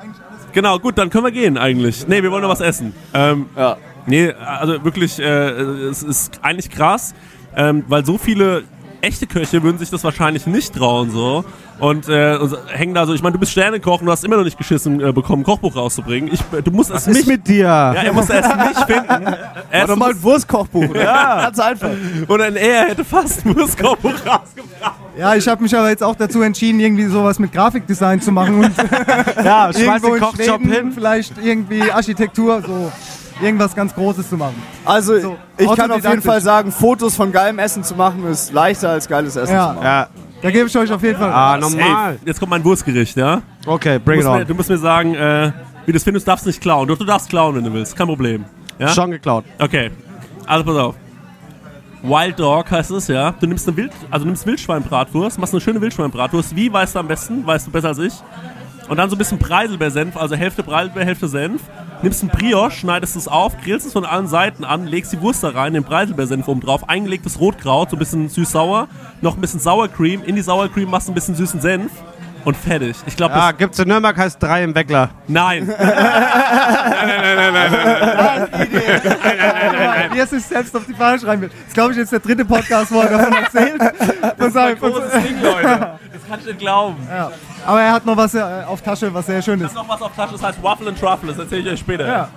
Genau, 0.52 0.78
gut, 0.78 0.98
dann 0.98 1.08
können 1.08 1.24
wir 1.24 1.32
gehen 1.32 1.56
eigentlich. 1.56 2.06
Nee, 2.06 2.22
wir 2.22 2.30
wollen 2.30 2.42
noch 2.42 2.50
was 2.50 2.60
essen. 2.60 2.92
Ähm, 3.14 3.46
Ja. 3.56 3.76
Nee, 4.06 4.32
also 4.32 4.84
wirklich, 4.84 5.18
äh, 5.18 5.24
es 5.24 6.02
ist 6.02 6.40
eigentlich 6.42 6.68
krass, 6.70 7.14
ähm, 7.56 7.84
weil 7.88 8.04
so 8.04 8.18
viele 8.18 8.64
echte 9.02 9.26
Köche 9.26 9.62
würden 9.62 9.78
sich 9.78 9.90
das 9.90 10.02
wahrscheinlich 10.04 10.46
nicht 10.46 10.74
trauen 10.74 11.10
so 11.10 11.44
und, 11.78 12.08
äh, 12.08 12.36
und 12.36 12.56
hängen 12.68 12.94
da 12.94 13.04
so. 13.04 13.12
Ich 13.12 13.22
meine, 13.22 13.32
du 13.34 13.38
bist 13.40 13.52
Sternekoch 13.52 14.00
und 14.00 14.06
du 14.06 14.12
hast 14.12 14.24
immer 14.24 14.36
noch 14.36 14.44
nicht 14.44 14.56
geschissen 14.56 15.00
äh, 15.00 15.12
bekommen, 15.12 15.42
ein 15.42 15.44
Kochbuch 15.44 15.74
rauszubringen. 15.76 16.32
Ich, 16.32 16.40
du 16.64 16.70
musst 16.70 16.90
es 16.90 16.96
Was 16.96 17.06
ist 17.08 17.16
nicht. 17.16 17.28
mit 17.28 17.46
dir? 17.48 17.64
ja, 17.64 17.92
er 17.94 18.12
muss 18.12 18.30
erst 18.30 18.56
mich 18.56 18.78
finden. 18.86 19.34
Erst 19.72 19.84
Oder 19.88 19.96
mal 19.96 20.10
ein 20.10 20.22
Wurstkochbuch. 20.22 20.94
ja. 20.94 21.42
Ganz 21.42 21.58
einfach. 21.58 21.90
und 22.28 22.38
dann 22.38 22.56
er 22.56 22.84
hätte 22.88 23.04
fast 23.04 23.44
ein 23.44 23.54
Kochbuch 23.54 24.12
rausgebracht. 24.26 25.00
Ja, 25.18 25.34
ich 25.34 25.46
habe 25.48 25.62
mich 25.62 25.76
aber 25.76 25.88
jetzt 25.90 26.02
auch 26.02 26.14
dazu 26.14 26.40
entschieden, 26.42 26.78
irgendwie 26.80 27.06
sowas 27.06 27.38
mit 27.38 27.52
Grafikdesign 27.52 28.20
zu 28.20 28.32
machen 28.32 28.64
und 28.64 28.72
Ja, 29.44 29.70
irgendwo 29.70 30.14
in 30.14 30.20
Kochjob 30.22 30.36
Schweden 30.60 30.70
hin. 30.72 30.92
vielleicht 30.92 31.34
irgendwie 31.42 31.90
Architektur, 31.90 32.62
so 32.62 32.92
irgendwas 33.40 33.74
ganz 33.74 33.94
Großes 33.94 34.28
zu 34.28 34.36
machen. 34.36 34.54
Also, 34.84 35.18
So, 35.20 35.36
ich 35.58 35.74
kann 35.74 35.90
auf 35.90 36.04
jeden. 36.04 36.22
Fall 36.22 36.40
sagen, 36.40 36.70
Fotos 36.72 37.14
von 37.16 37.32
geilem 37.32 37.58
Essen 37.58 37.82
zu 37.84 37.94
machen, 37.94 38.26
ist 38.26 38.52
leichter 38.52 38.90
als 38.90 39.08
geiles 39.08 39.36
Essen 39.36 39.54
Ja. 39.54 39.68
zu 39.68 39.74
machen. 39.74 39.84
Ja, 39.84 40.08
Da 40.42 40.50
gebe 40.50 40.66
ich 40.68 40.76
euch 40.76 40.92
auf 40.92 41.02
jeden 41.02 41.18
Fall. 41.18 41.32
ah, 41.32 41.56
normal. 41.56 42.14
Safe. 42.14 42.18
Jetzt 42.24 42.40
kommt 42.40 42.50
mein 42.50 42.64
Wurstgericht, 42.64 43.16
ja? 43.16 43.42
Okay, 43.66 43.98
Du 43.98 44.04
bring 44.04 44.18
it 44.20 44.24
musst, 44.24 44.34
mir, 44.36 44.40
on. 44.42 44.46
du 44.48 44.54
musst 44.54 44.68
mir 44.70 44.78
sagen, 44.78 45.14
äh, 45.14 45.52
wie 45.86 45.92
du 45.92 45.96
es 45.96 46.04
findest, 46.04 46.26
du 46.26 46.30
darfst 46.32 46.46
nicht 46.46 46.60
klauen. 46.60 46.88
Doch, 46.88 46.98
du 46.98 47.04
darfst 47.04 47.28
klauen, 47.28 47.54
wenn 47.56 47.64
du 47.64 47.72
willst. 47.72 47.96
Kein 47.96 48.06
Problem. 48.08 48.44
Ja? 48.78 48.88
Schon 48.88 49.10
geklaut. 49.12 49.44
Okay, 49.60 49.90
also 50.46 50.64
pass 50.64 50.76
auf. 50.76 50.94
Wild 52.02 52.38
Dog 52.40 52.68
heißt 52.70 52.90
es, 52.90 53.06
ja. 53.06 53.32
Du 53.38 53.46
nimmst 53.46 53.68
eine 53.68 53.76
Wild, 53.76 53.92
also 54.10 54.26
nimmst 54.26 54.44
Wildschweinbratwurst, 54.44 55.38
machst 55.38 55.54
eine 55.54 55.60
schöne 55.60 55.80
Wildschweinbratwurst. 55.80 56.56
Wie 56.56 56.72
weißt 56.72 56.96
du 56.96 56.98
am 56.98 57.06
besten? 57.06 57.46
Weißt 57.46 57.68
du 57.68 57.70
besser 57.70 57.88
als 57.88 57.98
ich. 57.98 58.12
Und 58.88 58.96
dann 58.96 59.08
so 59.08 59.14
ein 59.14 59.18
bisschen 59.18 59.38
Preiselbeersenf, 59.38 60.16
also 60.16 60.34
Hälfte 60.34 60.64
Preiselbeer, 60.64 61.04
Hälfte 61.04 61.28
Senf. 61.28 61.62
Nimmst 62.02 62.24
ein 62.24 62.30
Brioche, 62.30 62.72
schneidest 62.72 63.14
es 63.14 63.28
auf, 63.28 63.56
grillst 63.62 63.86
es 63.86 63.92
von 63.92 64.04
allen 64.04 64.26
Seiten 64.26 64.64
an, 64.64 64.88
legst 64.88 65.12
die 65.12 65.20
Wurst 65.20 65.44
da 65.44 65.50
rein, 65.50 65.72
den 65.72 65.84
Preiselbeersenf 65.84 66.48
oben 66.48 66.60
drauf, 66.60 66.88
eingelegtes 66.88 67.38
Rotkraut, 67.38 67.90
so 67.90 67.96
ein 67.96 68.00
bisschen 68.00 68.28
süß-sauer, 68.28 68.88
noch 69.20 69.36
ein 69.36 69.40
bisschen 69.40 69.60
Sour 69.60 69.86
Cream, 69.86 70.24
in 70.24 70.34
die 70.34 70.42
Sour 70.42 70.68
Cream 70.68 70.90
machst 70.90 71.06
du 71.06 71.12
ein 71.12 71.14
bisschen 71.14 71.36
süßen 71.36 71.60
Senf 71.60 71.92
und 72.44 72.56
fertig. 72.56 72.96
Ich 73.06 73.16
glaube, 73.16 73.34
Ja, 73.34 73.52
gibt's 73.52 73.78
in 73.78 73.88
Nürnberg 73.88 74.16
heißt 74.16 74.42
drei 74.42 74.64
im 74.64 74.74
Weckler. 74.74 75.10
nein. 75.28 75.68
Wie 80.12 80.18
er 80.18 80.26
sich 80.26 80.42
selbst 80.44 80.74
auf 80.76 80.86
die 80.86 80.94
Fahne 80.94 81.18
schreiben 81.18 81.42
will. 81.42 81.48
Das 81.50 81.68
ist, 81.68 81.74
glaube 81.74 81.92
ich, 81.92 81.98
jetzt 81.98 82.12
der 82.12 82.20
dritte 82.20 82.44
Podcast, 82.44 82.92
wo 82.92 83.00
er 83.00 83.08
davon 83.08 83.32
erzählt. 83.34 83.80
Von 84.38 84.50
seinem, 84.52 84.76
von, 84.76 84.92
Großes 84.92 85.12
Ding, 85.22 85.42
Leute. 85.42 85.68
Das 86.12 86.28
kann 86.28 86.40
ich 86.40 86.46
nicht 86.46 86.58
glauben. 86.58 86.96
ja. 87.10 87.30
Aber 87.64 87.80
er 87.80 87.92
hat 87.92 88.04
noch 88.04 88.16
was 88.16 88.34
äh, 88.34 88.42
auf 88.66 88.82
Tasche, 88.82 89.12
was 89.14 89.26
sehr 89.26 89.40
schön 89.40 89.60
ist. 89.60 89.72
noch 89.74 89.88
was 89.88 90.02
auf 90.02 90.10
Tasche, 90.16 90.32
das 90.32 90.42
heißt 90.42 90.60
Waffle 90.62 90.88
and 90.88 90.98
Truffle, 90.98 91.28
das 91.28 91.38
erzähle 91.38 91.60
ich 91.62 91.68
euch 91.74 91.78
später. 91.80 92.06
Ja. 92.06 92.28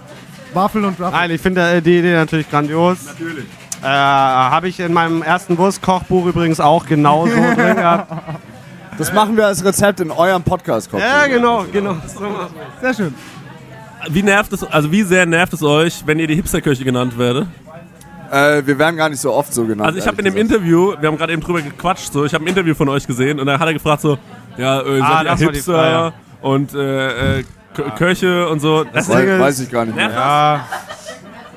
Waffel 0.54 0.86
und 0.86 1.00
Ruffle. 1.00 1.10
Nein, 1.12 1.32
ich 1.32 1.42
finde 1.42 1.62
äh, 1.78 1.82
die 1.82 1.98
Idee 2.00 2.14
natürlich 2.14 2.48
grandios. 2.50 3.00
Natürlich. 3.06 3.46
Äh, 3.82 3.88
Habe 3.88 4.68
ich 4.68 4.80
in 4.80 4.94
meinem 4.94 5.22
ersten 5.24 5.58
Wurstkochbuch 5.58 6.28
übrigens 6.28 6.60
auch 6.60 6.86
genauso 6.86 7.34
drin 7.34 7.76
gehabt. 7.76 8.12
Das 8.98 9.14
machen 9.14 9.36
wir 9.36 9.46
als 9.48 9.64
Rezept 9.64 10.00
in 10.00 10.12
eurem 10.12 10.44
podcast 10.44 10.90
-Kochbuch. 10.90 11.00
Ja, 11.00 11.28
genau, 11.28 11.66
genau. 11.72 11.98
Sehr 12.82 12.94
schön. 12.94 13.14
Wie 14.10 14.24
nervt 14.24 14.54
es, 14.54 14.64
also 14.64 14.92
wie 14.92 15.04
sehr 15.04 15.26
nervt 15.26 15.54
es 15.54 15.64
euch, 15.64 16.04
wenn 16.06 16.20
ihr 16.20 16.28
die 16.28 16.36
Hipsterköche 16.36 16.84
genannt 16.84 17.18
werdet? 17.18 17.48
Äh, 18.32 18.66
wir 18.66 18.78
werden 18.78 18.98
gar 18.98 19.10
nicht 19.10 19.20
so 19.20 19.34
oft 19.34 19.54
so 19.54 19.64
genannt. 19.66 19.88
Also 19.88 20.00
ich 20.00 20.08
habe 20.08 20.18
in 20.20 20.26
dem. 20.26 20.38
Interview, 20.38 20.94
wir 21.00 21.08
haben 21.08 21.18
gerade 21.18 21.34
eben 21.34 21.42
drüber 21.42 21.62
gequatscht, 21.62 22.12
so, 22.12 22.26
ich 22.26 22.34
habe 22.34 22.44
ein 22.44 22.48
Interview 22.48 22.74
von 22.76 22.90
euch 22.90 23.06
gesehen 23.08 23.40
und 23.40 23.46
da 23.46 23.60
hat 23.60 23.68
er 23.68 23.74
gefragt 23.74 24.02
so, 24.02 24.18
ja, 24.58 24.82
äh, 24.82 25.02
Ah, 25.02 25.36
die 25.36 25.46
Hipster 25.46 26.14
und 26.42 26.74
äh, 26.74 27.40
äh, 27.40 27.44
Köche 27.98 28.48
und 28.50 28.60
so. 28.60 28.84
Das 28.84 29.08
Ding 29.08 29.16
Weiß, 29.16 29.26
ist, 29.26 29.40
weiß 29.40 29.60
ich 29.62 29.72
gar 29.72 29.86
nicht 29.86 29.96
mehr. 29.96 30.10
Ja, 30.10 30.68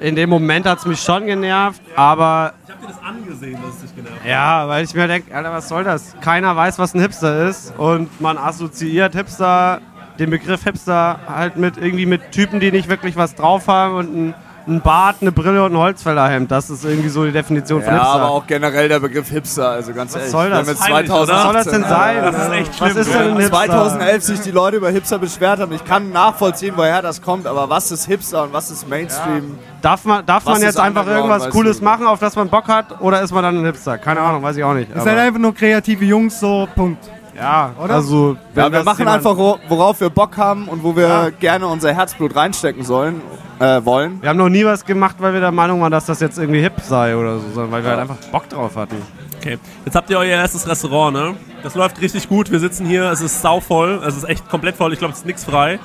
in 0.00 0.14
dem 0.17 0.31
Moment 0.31 0.67
hat 0.67 0.78
es 0.78 0.87
mich 0.87 1.00
schon 1.00 1.26
genervt, 1.26 1.81
aber 1.97 2.52
Ich 2.67 2.73
hab 2.73 2.81
dir 2.81 2.87
das 2.88 3.02
angesehen, 3.02 3.59
dass 3.62 3.75
es 3.76 3.81
dich 3.83 3.97
genervt 3.97 4.21
hat. 4.21 4.26
ja, 4.28 4.69
weil 4.69 4.85
ich 4.85 4.95
mir 4.95 5.09
denke, 5.09 5.35
Alter, 5.35 5.52
was 5.52 5.69
soll 5.69 5.85
das? 5.85 6.14
Keiner 6.21 6.55
weiß, 6.57 6.78
was 6.78 6.95
ein 6.95 7.00
Hipster 7.00 7.49
ist 7.49 7.73
und 7.78 8.21
man 8.21 8.38
assoziiert 8.38 9.14
Hipster, 9.14 9.81
den 10.19 10.31
Begriff 10.31 10.64
Hipster 10.64 11.21
halt 11.28 11.57
mit 11.57 11.76
irgendwie 11.76 12.07
mit 12.07 12.33
Typen, 12.33 12.61
die 12.61 12.71
nicht 12.73 12.88
wirklich 12.88 13.17
was 13.17 13.35
drauf 13.35 13.69
haben 13.69 13.95
und 13.95 14.17
ein, 14.17 14.35
ein 14.69 14.81
Bart, 14.81 15.17
eine 15.21 15.33
Brille 15.33 15.65
und 15.65 15.73
ein 15.73 15.79
Holzfällerhemd. 15.79 16.51
Das 16.51 16.71
ist 16.71 16.85
irgendwie 16.85 17.09
so 17.09 17.25
die 17.25 17.33
Definition 17.33 17.83
von 17.83 17.93
Ja, 17.93 18.01
Hipster. 18.01 18.15
aber 18.15 18.31
auch 18.31 18.47
generell 18.47 18.89
der 18.89 19.01
Begriff 19.01 19.29
Hipster, 19.29 19.71
also 19.71 19.93
ganz 19.93 20.15
ehrlich. 20.15 20.31
soll 20.31 20.51
das? 20.51 20.69
Oder? 20.69 20.77
2018, 20.77 21.11
was 21.29 21.43
soll 21.43 21.53
das 21.55 21.67
denn 21.67 21.85
sein? 21.85 22.23
Das 22.23 22.37
ist 22.37 22.51
echt 22.53 22.69
Was 22.69 22.77
schlimm, 22.91 23.01
ist 23.03 23.15
denn 23.15 23.21
ein 23.23 23.29
ja. 23.29 23.37
Hipster? 23.39 23.51
2011 23.57 24.23
sich 24.25 24.41
die 24.41 24.51
Leute 24.51 24.77
über 24.77 24.91
Hipster 24.91 25.19
beschwert 25.19 25.61
haben. 25.61 25.73
Ich 25.73 25.85
kann 25.85 26.11
nachvollziehen, 26.13 26.75
woher 26.77 27.03
das 27.03 27.23
kommt, 27.23 27.47
aber 27.47 27.69
was 27.71 27.91
ist 27.91 28.07
Hipster 28.07 28.45
und 28.45 28.53
was 28.53 28.71
ist 28.71 28.89
Mainstream? 28.89 29.59
Darf 29.83 30.05
man, 30.05 30.27
darf 30.27 30.45
Was 30.45 30.55
man 30.55 30.63
jetzt 30.63 30.79
einfach 30.81 31.07
irgendwas 31.07 31.51
Cooles 31.51 31.79
du? 31.79 31.85
machen, 31.85 32.07
auf 32.07 32.19
das 32.19 32.35
man 32.37 32.49
Bock 32.49 32.69
hat, 32.69 33.01
oder 33.01 33.21
ist 33.23 33.33
man 33.33 33.43
dann 33.45 33.59
ein 33.59 33.65
Hipster? 33.65 33.97
Keine 33.99 34.21
Ahnung, 34.21 34.43
weiß 34.43 34.57
ich 34.57 34.65
auch 34.65 34.75
nicht. 34.75 34.91
Seid 34.95 35.07
Aber, 35.09 35.21
einfach 35.23 35.41
nur 35.41 35.55
kreative 35.55 36.05
Jungs, 36.05 36.41
so 36.41 36.69
Punkt. 36.75 37.09
Ja, 37.38 37.71
oder? 37.83 37.95
Also, 37.95 38.37
wenn 38.54 38.64
Ja, 38.64 38.73
wir 38.73 38.83
machen 38.85 39.07
einfach, 39.09 39.37
wo- 39.37 39.59
worauf 39.68 40.00
wir 40.00 40.11
Bock 40.11 40.37
haben 40.37 40.68
und 40.68 40.83
wo 40.83 40.95
wir 40.97 41.33
gerne 41.38 41.66
unser 41.66 41.92
Herzblut 41.95 42.35
reinstecken 42.37 42.85
sollen, 42.85 43.21
äh, 43.61 43.85
wollen. 43.85 44.21
Wir 44.23 44.28
haben 44.30 44.37
noch 44.37 44.49
nie 44.49 44.64
was 44.64 44.85
gemacht, 44.85 45.16
weil 45.18 45.33
wir 45.33 45.40
der 45.40 45.52
Meinung 45.52 45.80
waren, 45.80 45.92
dass 45.92 46.07
das 46.07 46.21
jetzt 46.21 46.38
irgendwie 46.38 46.61
hip 46.61 46.75
sei 46.83 47.16
oder 47.16 47.38
so, 47.38 47.45
sondern 47.54 47.73
weil 47.73 47.83
wir 47.85 47.90
halt 47.90 48.00
einfach 48.00 48.16
Bock 48.33 48.49
drauf 48.49 48.76
hatten. 48.76 48.97
Okay, 49.40 49.59
jetzt 49.85 49.95
habt 49.95 50.11
ihr 50.11 50.18
euer 50.18 50.37
erstes 50.37 50.66
Restaurant, 50.68 51.12
ne? 51.16 51.35
Das 51.62 51.75
läuft 51.75 52.00
richtig 52.00 52.28
gut. 52.28 52.50
Wir 52.50 52.59
sitzen 52.61 52.87
hier, 52.87 53.11
es 53.11 53.21
ist 53.21 53.40
sauvoll, 53.40 54.02
es 54.07 54.16
ist 54.16 54.25
echt 54.28 54.49
komplett 54.49 54.76
voll. 54.76 54.92
Ich 54.92 54.99
glaube, 54.99 55.12
es 55.12 55.21
ist 55.21 55.26
nichts 55.26 55.45
frei. 55.45 55.78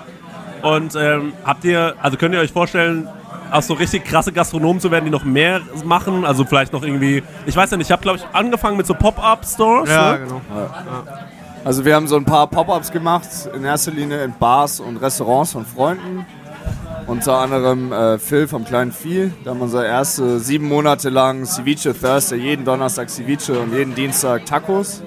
Und 0.64 0.96
ähm, 0.96 1.34
habt 1.44 1.64
ihr, 1.66 1.94
also 2.02 2.18
könnt 2.18 2.34
ihr 2.34 2.42
euch 2.42 2.52
vorstellen, 2.52 3.08
auch 3.52 3.62
so 3.62 3.74
richtig 3.76 4.06
krasse 4.06 4.32
Gastronomen 4.32 4.80
zu 4.82 4.90
werden, 4.90 5.06
die 5.06 5.12
noch 5.12 5.24
mehr 5.26 5.62
machen? 5.86 6.26
Also 6.26 6.46
vielleicht 6.46 6.74
noch 6.74 6.82
irgendwie, 6.84 7.22
ich 7.46 7.56
weiß 7.56 7.70
ja 7.70 7.78
nicht, 7.78 7.88
ich 7.88 7.92
habe 7.92 8.02
glaube 8.02 8.18
ich 8.18 8.26
angefangen 8.34 8.78
mit 8.78 8.88
so 8.88 8.94
Pop-Up-Stores. 8.96 9.90
ne? 9.90 10.20
genau. 10.24 10.42
Also 11.66 11.86
wir 11.86 11.96
haben 11.96 12.08
so 12.08 12.18
ein 12.18 12.26
paar 12.26 12.48
Pop-Ups 12.48 12.92
gemacht, 12.92 13.30
in 13.56 13.64
erster 13.64 13.92
Linie 13.92 14.24
in 14.24 14.34
Bars 14.38 14.82
und 14.82 14.98
Restaurants 14.98 15.54
von 15.54 15.66
Freunden. 15.66 16.26
Unter 17.08 17.38
anderem 17.38 17.92
äh, 17.92 18.18
Phil 18.18 18.48
vom 18.48 18.66
Kleinen 18.66 18.92
Vieh. 18.92 19.32
Da 19.44 19.52
haben 19.52 19.60
wir 19.60 19.64
unsere 19.64 19.86
erste 19.86 20.40
sieben 20.40 20.68
Monate 20.68 21.10
lang 21.10 21.46
Ceviche 21.46 21.94
Thursday, 21.98 22.38
jeden 22.38 22.66
Donnerstag 22.66 23.10
Ceviche 23.10 23.60
und 23.60 23.74
jeden 23.74 23.96
Dienstag 23.96 24.46
Tacos. 24.46 25.02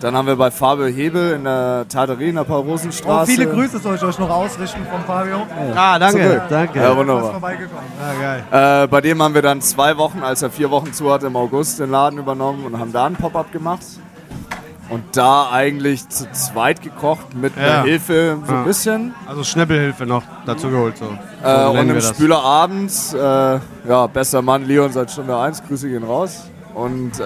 Dann 0.00 0.16
haben 0.16 0.26
wir 0.26 0.36
bei 0.36 0.50
Fabio 0.50 0.86
Hebel 0.86 1.32
in 1.34 1.44
der 1.44 1.84
Tarterie 1.88 2.30
in 2.30 2.36
der 2.36 2.44
Paul-Rosen-Straße. 2.44 3.30
Oh, 3.30 3.34
viele 3.34 3.46
Grüße 3.46 3.78
soll 3.78 3.96
ich 3.96 4.02
euch 4.02 4.18
noch 4.18 4.30
ausrichten 4.30 4.80
von 4.90 5.02
Fabio. 5.04 5.46
Ah, 5.76 5.98
danke, 5.98 6.42
danke. 6.48 6.80
Ja, 6.80 6.96
wunderbar. 6.96 7.32
vorbeigekommen. 7.32 7.84
Ja, 8.00 8.40
geil. 8.50 8.84
Äh, 8.84 8.88
bei 8.88 9.00
dem 9.02 9.22
haben 9.22 9.34
wir 9.34 9.42
dann 9.42 9.60
zwei 9.60 9.98
Wochen, 9.98 10.22
als 10.22 10.42
er 10.42 10.50
vier 10.50 10.70
Wochen 10.70 10.92
zu 10.92 11.12
hatte, 11.12 11.26
im 11.26 11.36
August 11.36 11.80
den 11.80 11.90
Laden 11.90 12.18
übernommen 12.18 12.64
und 12.64 12.78
haben 12.78 12.92
da 12.92 13.06
ein 13.06 13.14
Pop-Up 13.14 13.52
gemacht. 13.52 13.84
Und 14.90 15.16
da 15.16 15.50
eigentlich 15.52 16.08
zu 16.08 16.30
zweit 16.32 16.82
gekocht 16.82 17.34
mit 17.34 17.56
Ja. 17.56 17.84
Hilfe 17.84 18.38
so 18.44 18.52
Ja. 18.52 18.58
ein 18.60 18.64
bisschen. 18.64 19.14
Also 19.26 19.44
Schnippelhilfe 19.44 20.04
noch 20.04 20.24
dazu 20.46 20.68
geholt. 20.68 20.98
So. 20.98 21.04
Äh, 21.46 21.64
so 21.64 21.70
und 21.70 21.88
im. 21.90 22.00
Spüler 22.00 22.42
abends, 22.42 23.14
äh, 23.14 23.18
ja, 23.88 24.06
bester 24.12 24.42
Mann 24.42 24.64
Leon 24.66 24.90
seit 24.92 25.10
Stunde 25.10 25.36
1, 25.36 25.62
Grüße 25.66 25.88
gehen 25.88 26.02
raus. 26.02 26.50
Und 26.74 27.20
äh, 27.20 27.22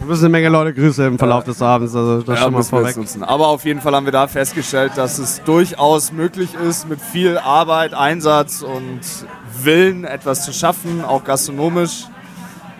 Wir 0.00 0.06
müssen 0.06 0.26
eine 0.26 0.28
Menge 0.32 0.48
Leute 0.48 0.72
grüßen 0.74 1.06
im 1.06 1.18
Verlauf 1.18 1.44
des 1.44 1.60
Abends, 1.60 1.94
also 1.94 2.20
das 2.22 2.38
ja, 2.38 2.44
schon 2.44 2.52
mal 2.52 2.62
vorweg. 2.62 2.96
Aber 3.22 3.48
auf 3.48 3.64
jeden 3.64 3.80
Fall 3.80 3.94
haben 3.94 4.04
wir 4.06 4.12
da 4.12 4.28
festgestellt, 4.28 4.92
dass 4.96 5.18
es 5.18 5.42
durchaus 5.44 6.12
möglich 6.12 6.50
ist, 6.54 6.88
mit 6.88 7.00
viel 7.00 7.36
Arbeit, 7.38 7.94
Einsatz 7.94 8.62
und 8.62 9.00
Willen 9.62 10.04
etwas 10.04 10.44
zu 10.44 10.52
schaffen, 10.52 11.04
auch 11.04 11.24
gastronomisch, 11.24 12.04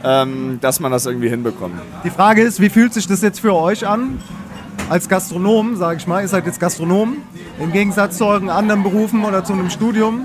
ähm, 0.04 0.58
dass 0.60 0.80
man 0.80 0.92
das 0.92 1.06
irgendwie 1.06 1.28
hinbekommt. 1.28 1.74
Die 2.04 2.10
Frage 2.10 2.42
ist, 2.42 2.60
wie 2.60 2.70
fühlt 2.70 2.94
sich 2.94 3.06
das 3.06 3.22
jetzt 3.22 3.40
für 3.40 3.54
euch 3.54 3.86
an? 3.86 4.20
Als 4.88 5.08
Gastronom, 5.08 5.76
sage 5.76 5.98
ich 5.98 6.06
mal, 6.06 6.22
ihr 6.22 6.28
seid 6.28 6.46
jetzt 6.46 6.60
Gastronom. 6.60 7.18
Im 7.60 7.72
Gegensatz 7.72 8.16
zu 8.18 8.24
euren 8.24 8.48
anderen 8.48 8.82
Berufen 8.82 9.24
oder 9.24 9.44
zu 9.44 9.52
einem 9.52 9.70
Studium. 9.70 10.24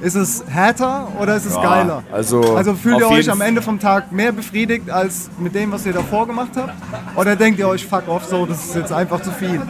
Ist 0.00 0.16
es 0.16 0.44
härter 0.48 1.08
oder 1.20 1.36
ist 1.36 1.46
es 1.46 1.54
geiler? 1.54 2.02
Also, 2.12 2.56
Also 2.56 2.74
fühlt 2.74 2.98
ihr 2.98 3.08
euch 3.08 3.30
am 3.30 3.40
Ende 3.40 3.62
vom 3.62 3.78
Tag 3.78 4.12
mehr 4.12 4.32
befriedigt 4.32 4.90
als 4.90 5.30
mit 5.38 5.54
dem, 5.54 5.72
was 5.72 5.86
ihr 5.86 5.92
davor 5.92 6.26
gemacht 6.26 6.50
habt? 6.56 6.72
Oder 7.16 7.36
denkt 7.36 7.58
ihr 7.58 7.68
euch, 7.68 7.86
fuck 7.86 8.08
off, 8.08 8.24
so, 8.24 8.44
das 8.44 8.64
ist 8.66 8.74
jetzt 8.74 8.92
einfach 8.92 9.22
zu 9.22 9.30
viel? 9.30 9.62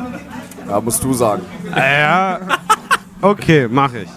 Ja, 0.69 0.81
musst 0.81 1.05
du 1.05 1.12
sagen. 1.12 1.43
Ja, 1.76 2.41
okay, 3.21 3.69
mache 3.69 3.99
ich. 4.00 4.09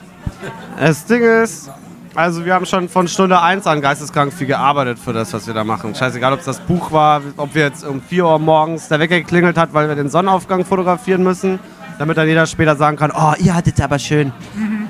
Das 0.80 1.06
Ding 1.06 1.22
ist, 1.22 1.70
also 2.18 2.44
wir 2.46 2.56
haben 2.56 2.66
schon 2.66 2.90
von 2.90 3.08
Stunde 3.08 3.40
1 3.40 3.68
an 3.68 3.80
geisteskrank 3.80 4.34
viel 4.34 4.48
gearbeitet 4.48 4.98
für 4.98 5.14
das, 5.14 5.32
was 5.34 5.46
wir 5.46 5.54
da 5.54 5.64
machen. 5.64 5.94
Scheißegal, 5.94 6.34
ob 6.34 6.40
es 6.40 6.46
das 6.46 6.60
Buch 6.60 6.92
war, 6.92 7.22
ob 7.38 7.54
wir 7.54 7.66
jetzt 7.66 7.86
um 7.86 8.02
4 8.02 8.26
Uhr 8.26 8.40
morgens 8.40 8.88
der 8.88 9.00
Wecker 9.00 9.20
geklingelt 9.20 9.56
hat, 9.56 9.72
weil 9.72 9.88
wir 9.88 9.96
den 9.96 10.10
Sonnenaufgang 10.10 10.66
fotografieren 10.66 11.22
müssen, 11.22 11.60
damit 12.00 12.18
dann 12.18 12.28
jeder 12.28 12.48
später 12.48 12.76
sagen 12.76 12.98
kann, 12.98 13.12
oh, 13.16 13.34
ihr 13.38 13.54
hattet 13.54 13.80
aber 13.80 14.00
schön. 14.00 14.34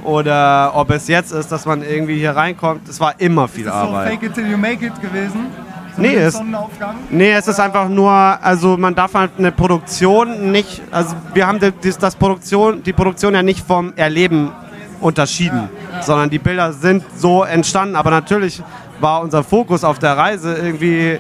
Oder 0.06 0.72
ob 0.74 0.90
es 0.92 1.10
jetzt 1.10 1.34
ist, 1.34 1.52
dass 1.52 1.66
man 1.66 1.84
irgendwie 1.84 2.18
hier 2.18 2.34
reinkommt. 2.34 2.88
Es 2.88 2.98
war 3.02 3.20
immer 3.20 3.50
viel 3.50 3.66
Ist 3.66 3.74
so 3.74 3.78
Arbeit. 3.78 4.10
fake 4.14 4.24
it 4.24 4.34
till 4.34 4.50
you 4.50 4.58
make 4.58 4.86
it 4.86 5.02
gewesen? 5.02 5.48
Nee, 5.98 6.14
den 6.14 6.22
es, 6.22 6.42
nee, 7.10 7.32
es 7.32 7.48
ist 7.50 7.60
einfach 7.60 7.90
nur, 7.90 8.12
also 8.12 8.78
man 8.78 8.96
darf 8.96 9.16
halt 9.16 9.32
eine 9.38 9.52
Produktion 9.52 10.52
nicht, 10.52 10.82
also 10.92 11.16
wir 11.34 11.46
haben 11.46 11.60
die, 11.60 11.74
das 12.00 12.16
Produktion, 12.16 12.84
die 12.84 12.94
Produktion 12.94 13.34
ja 13.34 13.44
nicht 13.44 13.66
vom 13.66 13.94
Erleben 13.96 14.52
unterschieden, 15.02 15.70
sondern 16.02 16.30
die 16.30 16.40
Bilder 16.40 16.74
sind 16.74 17.04
so 17.16 17.44
entstanden, 17.44 17.96
aber 17.96 18.12
natürlich 18.12 18.62
war 19.00 19.22
unser 19.22 19.44
Fokus 19.44 19.84
auf 19.84 20.00
der 20.00 20.18
Reise 20.18 20.56
irgendwie, 20.56 21.20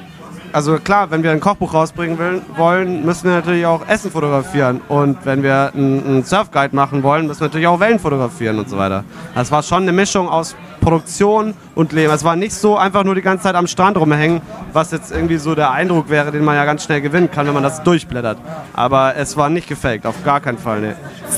also 0.53 0.77
klar, 0.77 1.11
wenn 1.11 1.23
wir 1.23 1.31
ein 1.31 1.39
Kochbuch 1.39 1.73
rausbringen 1.73 2.17
will, 2.17 2.41
wollen, 2.55 3.05
müssen 3.05 3.25
wir 3.25 3.33
natürlich 3.33 3.65
auch 3.65 3.87
Essen 3.87 4.11
fotografieren 4.11 4.81
und 4.87 5.25
wenn 5.25 5.43
wir 5.43 5.71
einen, 5.73 6.23
Surfguide 6.23 6.75
machen 6.75 7.03
wollen, 7.03 7.27
müssen 7.27 7.41
wir 7.41 7.47
natürlich 7.47 7.67
auch 7.67 7.79
Wellen 7.79 7.99
fotografieren 7.99 8.59
und 8.59 8.69
so 8.69 8.77
weiter. 8.77 9.03
Das 9.35 9.51
war 9.51 9.63
schon 9.63 9.83
eine 9.83 9.91
Mischung 9.91 10.29
aus 10.29 10.55
Produktion 10.81 11.53
und 11.75 11.91
Leben. 11.91 12.13
Es 12.13 12.23
war 12.23 12.35
nicht 12.35 12.53
so 12.53 12.77
einfach 12.77 13.03
nur 13.03 13.15
die 13.15 13.21
ganze 13.21 13.43
Zeit 13.43 13.55
am 13.55 13.67
Strand 13.67 13.97
rumhängen, 13.97 14.41
was 14.73 14.91
jetzt 14.91 15.11
irgendwie 15.11 15.37
so 15.37 15.53
der 15.53 15.71
Eindruck 15.71 16.09
wäre, 16.09 16.31
den 16.31 16.43
man 16.45 16.55
ja 16.55 16.65
ganz 16.65 16.83
schnell 16.83 17.01
gewinnen 17.01 17.29
kann, 17.29 17.45
wenn 17.45 17.53
man 17.53 17.63
das 17.63 17.83
durchblättert. 17.83 18.37
Aber 18.73 19.15
es 19.15 19.35
war 19.35 19.49
nicht 19.49 19.67
gefaked, 19.67 20.05
auf 20.05 20.23
gar 20.23 20.39
keinen 20.39 20.57
Fall. 20.57 20.81
Nee. 20.81 20.93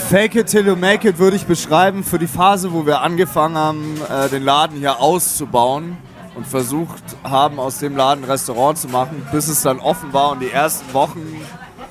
Fake 0.10 0.36
it 0.36 0.48
till 0.48 0.66
you 0.68 0.75
make 0.75 1.08
it 1.08 1.18
würde 1.18 1.36
ich 1.36 1.46
beschreiben 1.46 2.04
für 2.04 2.20
die 2.20 2.28
Phase, 2.28 2.72
wo 2.74 2.86
wir 2.86 3.01
angefangen 3.01 3.58
haben, 3.58 4.00
äh, 4.10 4.30
den 4.30 4.44
Laden 4.44 4.78
hier 4.78 5.00
auszubauen 5.00 5.98
und 6.36 6.48
versucht 6.48 7.04
haben, 7.24 7.60
aus 7.60 7.80
dem 7.80 7.96
Laden 7.98 8.24
ein 8.24 8.30
Restaurant 8.30 8.78
zu 8.78 8.88
machen, 8.88 9.26
bis 9.32 9.48
es 9.48 9.62
dann 9.62 9.80
offen 9.80 10.14
war 10.14 10.32
und 10.32 10.40
die 10.42 10.52
ersten 10.52 10.94
Wochen 10.94 11.22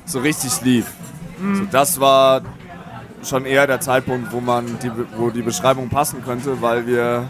so 0.05 0.21
richtig 0.21 0.61
lief. 0.63 0.87
So, 1.55 1.65
das 1.71 2.01
war 2.01 2.41
schon 3.23 3.45
eher 3.45 3.67
der 3.67 3.81
Zeitpunkt, 3.81 4.33
wo 4.33 4.41
man 4.41 4.79
die, 4.83 4.91
wo 5.17 5.31
die 5.31 5.43
Beschreibung 5.43 5.89
passen 5.89 6.25
könnte, 6.25 6.61
weil 6.63 6.87
wir 6.87 7.29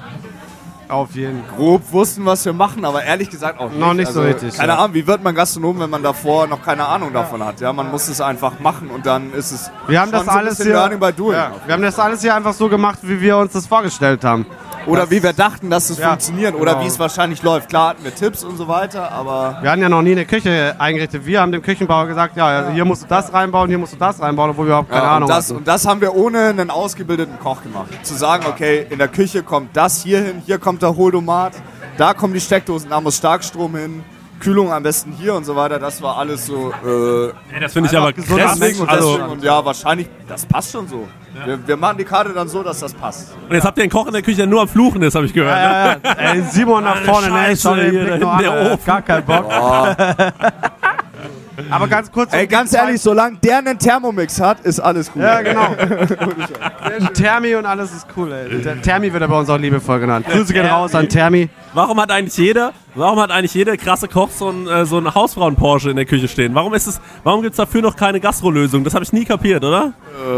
Auf 0.88 1.14
jeden 1.14 1.42
grob 1.54 1.82
wussten, 1.92 2.24
was 2.24 2.42
wir 2.46 2.54
machen, 2.54 2.84
aber 2.86 3.02
ehrlich 3.04 3.28
gesagt 3.28 3.60
auch 3.60 3.68
nicht. 3.68 3.78
Noch 3.78 3.92
nicht 3.92 4.10
so 4.10 4.20
Also, 4.20 4.32
richtig, 4.32 4.56
Keine 4.56 4.72
ja. 4.72 4.78
Ahnung, 4.78 4.94
wie 4.94 5.06
wird 5.06 5.22
man 5.22 5.34
Gastronom, 5.34 5.78
wenn 5.80 5.90
man 5.90 6.02
davor 6.02 6.46
noch 6.46 6.62
keine 6.62 6.86
Ahnung 6.86 7.12
davon 7.12 7.44
hat? 7.44 7.60
Ja, 7.60 7.74
man 7.74 7.90
muss 7.90 8.08
es 8.08 8.22
einfach 8.22 8.58
machen 8.60 8.88
und 8.88 9.04
dann 9.04 9.32
ist 9.34 9.52
es 9.52 9.70
Wir 9.86 10.00
haben 10.00 10.10
das 10.10 10.24
so 10.24 10.30
alles 10.30 10.56
bisschen 10.56 10.72
hier, 10.72 10.74
Learning 10.80 10.98
by 10.98 11.12
doing. 11.12 11.34
ja, 11.36 11.52
wir 11.66 11.74
haben 11.74 11.82
das 11.82 11.98
alles 11.98 12.22
hier 12.22 12.34
einfach 12.34 12.54
so 12.54 12.68
gemacht, 12.70 13.00
wie 13.02 13.20
wir 13.20 13.36
uns 13.36 13.52
das 13.52 13.66
vorgestellt 13.66 14.24
haben. 14.24 14.46
Oder 14.88 15.10
wie 15.10 15.22
wir 15.22 15.32
dachten, 15.32 15.70
dass 15.70 15.90
es 15.90 15.98
Ja, 15.98 16.08
funktioniert 16.08 16.54
oder 16.54 16.72
genau. 16.72 16.84
wie 16.84 16.88
es 16.88 16.98
wahrscheinlich 16.98 17.42
läuft. 17.42 17.68
Klar 17.68 17.90
hatten 17.90 18.04
wir 18.04 18.14
Tipps 18.14 18.44
und 18.44 18.56
so 18.56 18.68
weiter, 18.68 19.12
aber 19.12 19.58
Wir 19.62 19.70
hatten 19.70 19.82
ja 19.82 19.88
noch 19.88 20.02
nie 20.02 20.12
eine 20.12 20.24
Küche 20.24 20.74
eingerichtet. 20.78 21.26
Wir 21.26 21.40
haben 21.40 21.52
dem 21.52 21.62
Küchenbauer 21.62 22.06
gesagt, 22.06 22.36
ja, 22.36 22.70
hier 22.72 22.84
musst 22.84 23.02
du 23.02 23.06
das 23.06 23.32
reinbauen, 23.32 23.68
hier 23.68 23.78
musst 23.78 23.92
du 23.92 23.96
das 23.96 24.20
reinbauen, 24.20 24.50
obwohl 24.50 24.66
wir 24.66 24.70
überhaupt 24.70 24.90
keine 24.90 25.02
ja, 25.04 25.16
Ahnung 25.16 25.28
und, 25.28 25.34
das, 25.36 25.48
hatten. 25.48 25.58
und 25.58 25.68
das 25.68 25.86
haben 25.86 26.00
wir 26.00 26.14
ohne 26.14 26.48
einen 26.48 26.70
ausgebildeten 26.70 27.38
Koch 27.38 27.62
gemacht. 27.62 27.88
Zu 28.02 28.14
sagen, 28.14 28.44
okay, 28.48 28.86
in 28.88 28.98
der 28.98 29.08
Küche 29.08 29.42
kommt 29.42 29.76
das 29.76 30.02
hier 30.02 30.20
hin, 30.20 30.42
hier 30.44 30.58
kommt 30.58 30.82
der 30.82 30.96
Hohldomat, 30.96 31.52
da 31.96 32.14
kommen 32.14 32.32
die 32.34 32.40
Steckdosen, 32.40 32.90
da 32.90 33.00
muss 33.00 33.16
Starkstrom 33.16 33.76
hin, 33.76 34.04
Kühlung 34.40 34.72
am 34.72 34.82
besten 34.82 35.12
hier 35.12 35.34
und 35.34 35.44
so 35.44 35.54
weiter. 35.56 35.78
Das 35.78 36.00
war 36.02 36.16
alles 36.18 36.46
so. 36.46 36.72
Äh, 36.84 37.54
Ey, 37.54 37.60
das 37.60 37.72
finde 37.72 37.88
ich 37.90 37.96
aber 37.96 38.12
gesund 38.12 38.40
deswegen 38.40 38.80
und 38.80 38.88
Also, 38.88 39.22
und 39.22 39.42
ja, 39.42 39.64
wahrscheinlich, 39.64 40.08
das 40.28 40.46
passt 40.46 40.72
schon 40.72 40.86
so. 40.88 41.08
Wir, 41.44 41.58
wir 41.66 41.76
machen 41.76 41.98
die 41.98 42.04
Karte 42.04 42.32
dann 42.32 42.48
so, 42.48 42.62
dass 42.62 42.80
das 42.80 42.92
passt. 42.94 43.34
und 43.48 43.54
jetzt 43.54 43.64
habt 43.64 43.78
ihr 43.78 43.82
einen 43.82 43.92
Koch 43.92 44.06
in 44.06 44.12
der 44.12 44.22
Küche, 44.22 44.38
der 44.38 44.46
nur 44.46 44.62
am 44.62 44.68
Fluchen 44.68 45.02
ist, 45.02 45.14
habe 45.14 45.26
ich 45.26 45.32
gehört. 45.32 45.54
ne? 45.54 46.00
ja, 46.02 46.12
ja. 46.12 46.32
Ey, 46.32 46.42
Simon 46.42 46.82
nach 46.82 46.96
vorne, 47.02 47.30
ne? 47.30 47.54
Den 47.54 47.90
hier, 47.90 48.18
der 48.18 48.28
Alter. 48.28 48.72
Ofen. 48.72 48.86
Gar 48.86 49.02
kein 49.02 49.24
Bock. 49.24 49.46
Aber 51.70 51.88
ganz 51.88 52.10
kurz. 52.10 52.32
Ey, 52.32 52.46
ganz 52.46 52.72
ehrlich, 52.72 53.00
solange 53.00 53.38
der 53.38 53.58
einen 53.58 53.78
Thermomix 53.78 54.40
hat, 54.40 54.60
ist 54.60 54.80
alles 54.80 55.12
gut. 55.12 55.22
Ja, 55.22 55.40
genau. 55.42 55.74
Ein 56.80 57.12
Thermi 57.14 57.54
und 57.54 57.66
alles 57.66 57.92
ist 57.92 58.06
cool, 58.16 58.32
ey. 58.32 58.62
Der 58.62 58.80
Thermi 58.80 59.12
wird 59.12 59.22
er 59.22 59.28
bei 59.28 59.38
uns 59.38 59.50
auch 59.50 59.58
liebevoll 59.58 60.00
genannt. 60.00 60.26
Grüße 60.28 60.52
gehen 60.52 60.66
raus 60.66 60.94
an 60.94 61.08
Thermi. 61.08 61.48
Warum 61.74 62.00
hat 62.00 62.10
eigentlich 62.10 62.36
jeder, 62.36 62.72
warum 62.94 63.20
hat 63.20 63.30
eigentlich 63.30 63.54
jeder 63.54 63.76
krasse 63.76 64.08
Koch 64.08 64.30
so 64.30 64.50
ein, 64.50 64.66
äh, 64.66 64.86
so 64.86 64.98
ein 64.98 65.14
Hausfrauen-Porsche 65.14 65.90
in 65.90 65.96
der 65.96 66.06
Küche 66.06 66.28
stehen? 66.28 66.54
Warum 66.54 66.74
ist 66.74 66.86
es, 66.86 67.00
warum 67.24 67.42
gibt 67.42 67.52
es 67.52 67.56
dafür 67.56 67.82
noch 67.82 67.94
keine 67.96 68.20
Gastrolösung? 68.20 68.84
Das 68.84 68.94
habe 68.94 69.04
ich 69.04 69.12
nie 69.12 69.24
kapiert, 69.24 69.64
oder? 69.64 69.92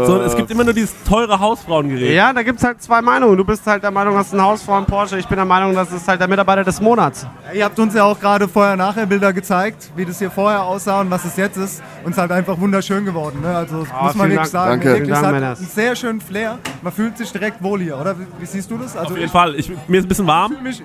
So, 0.05 0.21
es 0.21 0.35
gibt 0.35 0.51
immer 0.51 0.63
nur 0.63 0.73
dieses 0.73 0.93
teure 1.03 1.39
Hausfrauengerät. 1.39 2.13
Ja, 2.13 2.33
da 2.33 2.43
gibt 2.43 2.59
es 2.59 2.65
halt 2.65 2.81
zwei 2.81 3.01
Meinungen. 3.01 3.37
Du 3.37 3.45
bist 3.45 3.65
halt 3.65 3.83
der 3.83 3.91
Meinung, 3.91 4.15
das 4.15 4.27
ist 4.27 4.33
ein 4.33 4.41
Haus 4.41 4.61
vor 4.61 4.77
einem 4.77 4.85
Porsche. 4.85 5.17
Ich 5.17 5.27
bin 5.27 5.37
der 5.37 5.45
Meinung, 5.45 5.73
das 5.73 5.91
ist 5.91 6.07
halt 6.07 6.19
der 6.19 6.27
Mitarbeiter 6.27 6.63
des 6.63 6.81
Monats. 6.81 7.25
Ihr 7.53 7.63
habt 7.65 7.79
uns 7.79 7.93
ja 7.93 8.03
auch 8.03 8.19
gerade 8.19 8.47
vorher-nachher 8.47 9.05
Bilder 9.05 9.33
gezeigt, 9.33 9.91
wie 9.95 10.05
das 10.05 10.19
hier 10.19 10.31
vorher 10.31 10.63
aussah 10.63 11.01
und 11.01 11.10
was 11.11 11.25
es 11.25 11.35
jetzt 11.37 11.57
ist. 11.57 11.83
Und 12.03 12.11
es 12.11 12.17
ist 12.17 12.21
halt 12.21 12.31
einfach 12.31 12.59
wunderschön 12.59 13.05
geworden. 13.05 13.41
Ne? 13.41 13.55
Also 13.55 13.81
das 13.81 13.89
Ah, 13.93 14.05
muss 14.05 14.15
man 14.15 14.29
wirklich 14.29 14.37
Dank. 14.39 14.51
sagen. 14.51 14.69
Danke. 14.81 14.99
Wirklich, 14.99 15.09
Dank, 15.19 15.25
hat 15.27 15.43
einen 15.43 15.55
sehr 15.55 15.95
schönen 15.95 16.21
Flair. 16.21 16.57
Man 16.81 16.91
fühlt 16.93 17.17
sich 17.17 17.31
direkt 17.31 17.61
wohl 17.61 17.79
hier, 17.81 17.97
oder? 17.99 18.17
Wie, 18.17 18.25
wie 18.39 18.45
siehst 18.45 18.71
du 18.71 18.77
das? 18.77 18.95
Also 18.97 19.11
Auf 19.13 19.17
jeden 19.19 19.31
Fall. 19.31 19.55
Ich, 19.55 19.69
mir 19.87 19.99
ist 19.99 20.05
ein 20.05 20.07
bisschen 20.07 20.27
warm. 20.27 20.55
ich 20.67 20.79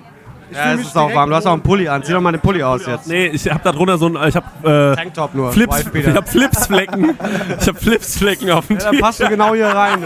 Ja, 0.51 0.71
es 0.73 0.77
mich 0.77 0.87
ist 0.87 0.97
auch 0.97 1.13
warm. 1.13 1.29
Du 1.29 1.35
hast 1.35 1.45
auch 1.45 1.53
einen. 1.53 1.61
Pulli 1.61 1.87
an. 1.87 2.03
Zieh 2.03 2.11
doch 2.13 2.21
mal 2.21 2.31
den 2.31 2.41
Pulli 2.41 2.61
aus 2.63 2.85
jetzt. 2.85 3.07
Nee, 3.07 3.27
ich 3.27 3.49
habe 3.49 3.61
da 3.63 3.71
drunter 3.71 3.97
so 3.97 4.07
ein, 4.07 4.17
ich 4.27 4.35
habe 4.35 4.91
äh, 4.93 4.95
Tanktop 4.95 5.33
nur. 5.33 5.51
Flips, 5.51 5.85
ich 5.93 6.07
habe 6.07 6.27
Flipsflecken. 6.27 7.17
ich 7.59 7.67
habe 7.67 7.79
Flipsflecken 7.79 8.51
auf 8.51 8.67
dem 8.67 8.77
Ja, 8.77 8.83
da 8.83 8.89
T-Shirt. 8.91 9.01
passt 9.03 9.19
du 9.21 9.27
genau 9.29 9.53
hier 9.55 9.67
rein. 9.67 9.99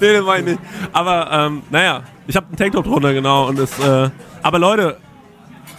Nee, 0.00 0.14
das 0.14 0.24
meine 0.24 0.38
ich 0.40 0.44
nicht. 0.58 0.58
Aber 0.92 1.28
ähm, 1.30 1.62
naja, 1.70 2.00
ich 2.26 2.34
habe 2.34 2.46
einen 2.46 2.56
Tanktop 2.56 2.84
drunter, 2.86 3.12
genau. 3.12 3.46
Und 3.46 3.58
es, 3.58 3.78
äh, 3.78 4.08
aber 4.42 4.58
Leute, 4.58 4.96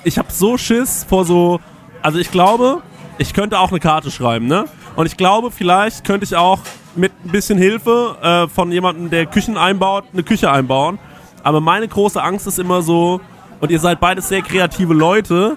ich 0.03 0.17
habe 0.17 0.27
so 0.31 0.57
Schiss 0.57 1.05
vor 1.09 1.25
so. 1.25 1.59
Also 2.01 2.17
ich 2.19 2.31
glaube, 2.31 2.81
ich 3.21 3.33
könnte 3.33 3.59
auch 3.59 3.69
eine 3.69 3.79
Karte 3.79 4.11
schreiben, 4.11 4.47
ne? 4.47 4.65
Und 4.95 5.05
ich 5.05 5.15
glaube, 5.17 5.51
vielleicht 5.51 6.03
könnte 6.05 6.25
ich 6.25 6.35
auch 6.35 6.59
mit 6.95 7.11
ein 7.25 7.31
bisschen 7.31 7.57
Hilfe 7.57 8.17
äh, 8.21 8.47
von 8.53 8.71
jemandem, 8.71 9.09
der 9.09 9.25
Küchen 9.25 9.57
einbaut, 9.57 10.03
eine 10.11 10.23
Küche 10.23 10.51
einbauen. 10.51 10.99
Aber 11.43 11.61
meine 11.61 11.87
große 11.87 12.21
Angst 12.21 12.47
ist 12.47 12.59
immer 12.59 12.81
so, 12.81 13.21
und 13.61 13.71
ihr 13.71 13.79
seid 13.79 13.99
beides 13.99 14.27
sehr 14.27 14.41
kreative 14.41 14.93
Leute, 14.93 15.55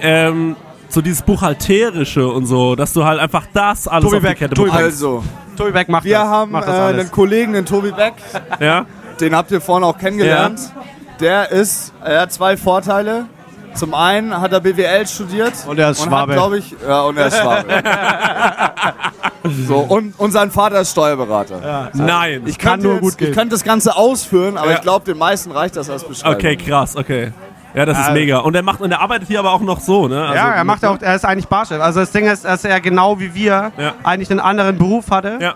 ähm, 0.00 0.56
so 0.88 1.00
dieses 1.00 1.22
Buchhalterische 1.22 2.28
und 2.28 2.46
so, 2.46 2.76
dass 2.76 2.92
du 2.92 3.04
halt 3.04 3.18
einfach 3.20 3.44
das 3.52 3.88
alles 3.88 4.04
Tobi 4.04 4.16
auf 4.16 4.22
die 4.22 4.28
Beck, 4.28 4.38
Kette 4.38 4.54
Tobi 4.54 4.64
bekommst. 4.70 4.84
Also, 4.84 5.24
Tobi 5.56 5.70
Beck 5.72 5.88
macht 5.88 6.04
wir 6.04 6.18
das. 6.18 6.28
haben 6.28 6.52
macht 6.52 6.64
äh, 6.64 6.66
das 6.66 6.76
einen 6.80 6.98
alles. 6.98 7.10
Kollegen, 7.10 7.52
den 7.54 7.64
Tobi 7.66 7.90
Beck, 7.92 8.14
Ja? 8.60 8.84
den 9.20 9.34
habt 9.34 9.50
ihr 9.50 9.60
vorhin 9.60 9.84
auch 9.84 9.96
kennengelernt. 9.98 10.60
Der 11.20 11.50
ist, 11.50 11.92
er 12.04 12.22
hat 12.22 12.32
zwei 12.32 12.56
Vorteile. 12.56 13.26
Zum 13.76 13.94
einen 13.94 14.38
hat 14.40 14.52
er 14.52 14.60
BWL 14.60 15.06
studiert. 15.06 15.52
Und 15.66 15.78
er 15.78 15.90
ist 15.90 16.00
und 16.00 16.08
Schwabe. 16.08 16.32
Glaube 16.32 16.58
ich, 16.58 16.74
ja, 16.86 17.02
und 17.02 17.16
er 17.16 17.26
ist 17.26 17.36
Schwabe. 17.38 17.64
so, 19.68 19.76
und, 19.78 20.18
und 20.18 20.32
sein 20.32 20.50
Vater 20.50 20.80
ist 20.80 20.92
Steuerberater. 20.92 21.90
Nein. 21.94 22.42
Ich 22.46 22.58
Kann 22.58 22.72
könnte 22.72 22.86
nur 22.86 22.94
jetzt, 22.96 23.02
gut 23.02 23.18
gehen. 23.18 23.30
Ich 23.30 23.36
könnte 23.36 23.54
das 23.54 23.64
Ganze 23.64 23.96
ausführen, 23.96 24.56
aber 24.58 24.70
Ja. 24.70 24.76
ich 24.76 24.82
glaube, 24.82 25.04
den 25.04 25.18
meisten 25.18 25.50
reicht 25.52 25.76
das 25.76 25.88
als 25.90 26.04
Beschreibung. 26.04 26.36
Okay, 26.36 26.56
krass, 26.56 26.96
okay. 26.96 27.32
Ja, 27.74 27.84
das 27.84 27.98
ist 27.98 28.06
Ja. 28.08 28.12
mega. 28.14 28.38
Und 28.38 28.54
er 28.56 28.62
macht 28.62 28.80
und 28.80 28.90
er 28.90 29.00
arbeitet 29.02 29.28
hier 29.28 29.38
aber 29.38 29.52
auch 29.52 29.60
noch 29.60 29.80
so, 29.80 30.08
ne? 30.08 30.22
Also, 30.22 30.34
ja, 30.34 30.52
er 30.52 30.64
macht 30.64 30.84
auch, 30.84 30.96
er 31.00 31.14
ist 31.14 31.24
eigentlich 31.26 31.46
Barchef. 31.48 31.80
Also 31.80 32.00
das 32.00 32.10
Ding 32.10 32.26
ist, 32.26 32.44
dass 32.44 32.64
er 32.64 32.80
genau 32.80 33.20
wie 33.20 33.34
wir 33.34 33.72
Ja. 33.76 33.92
eigentlich 34.02 34.30
einen 34.30 34.40
anderen 34.40 34.78
Beruf 34.78 35.10
hatte. 35.10 35.38
Ja, 35.40 35.54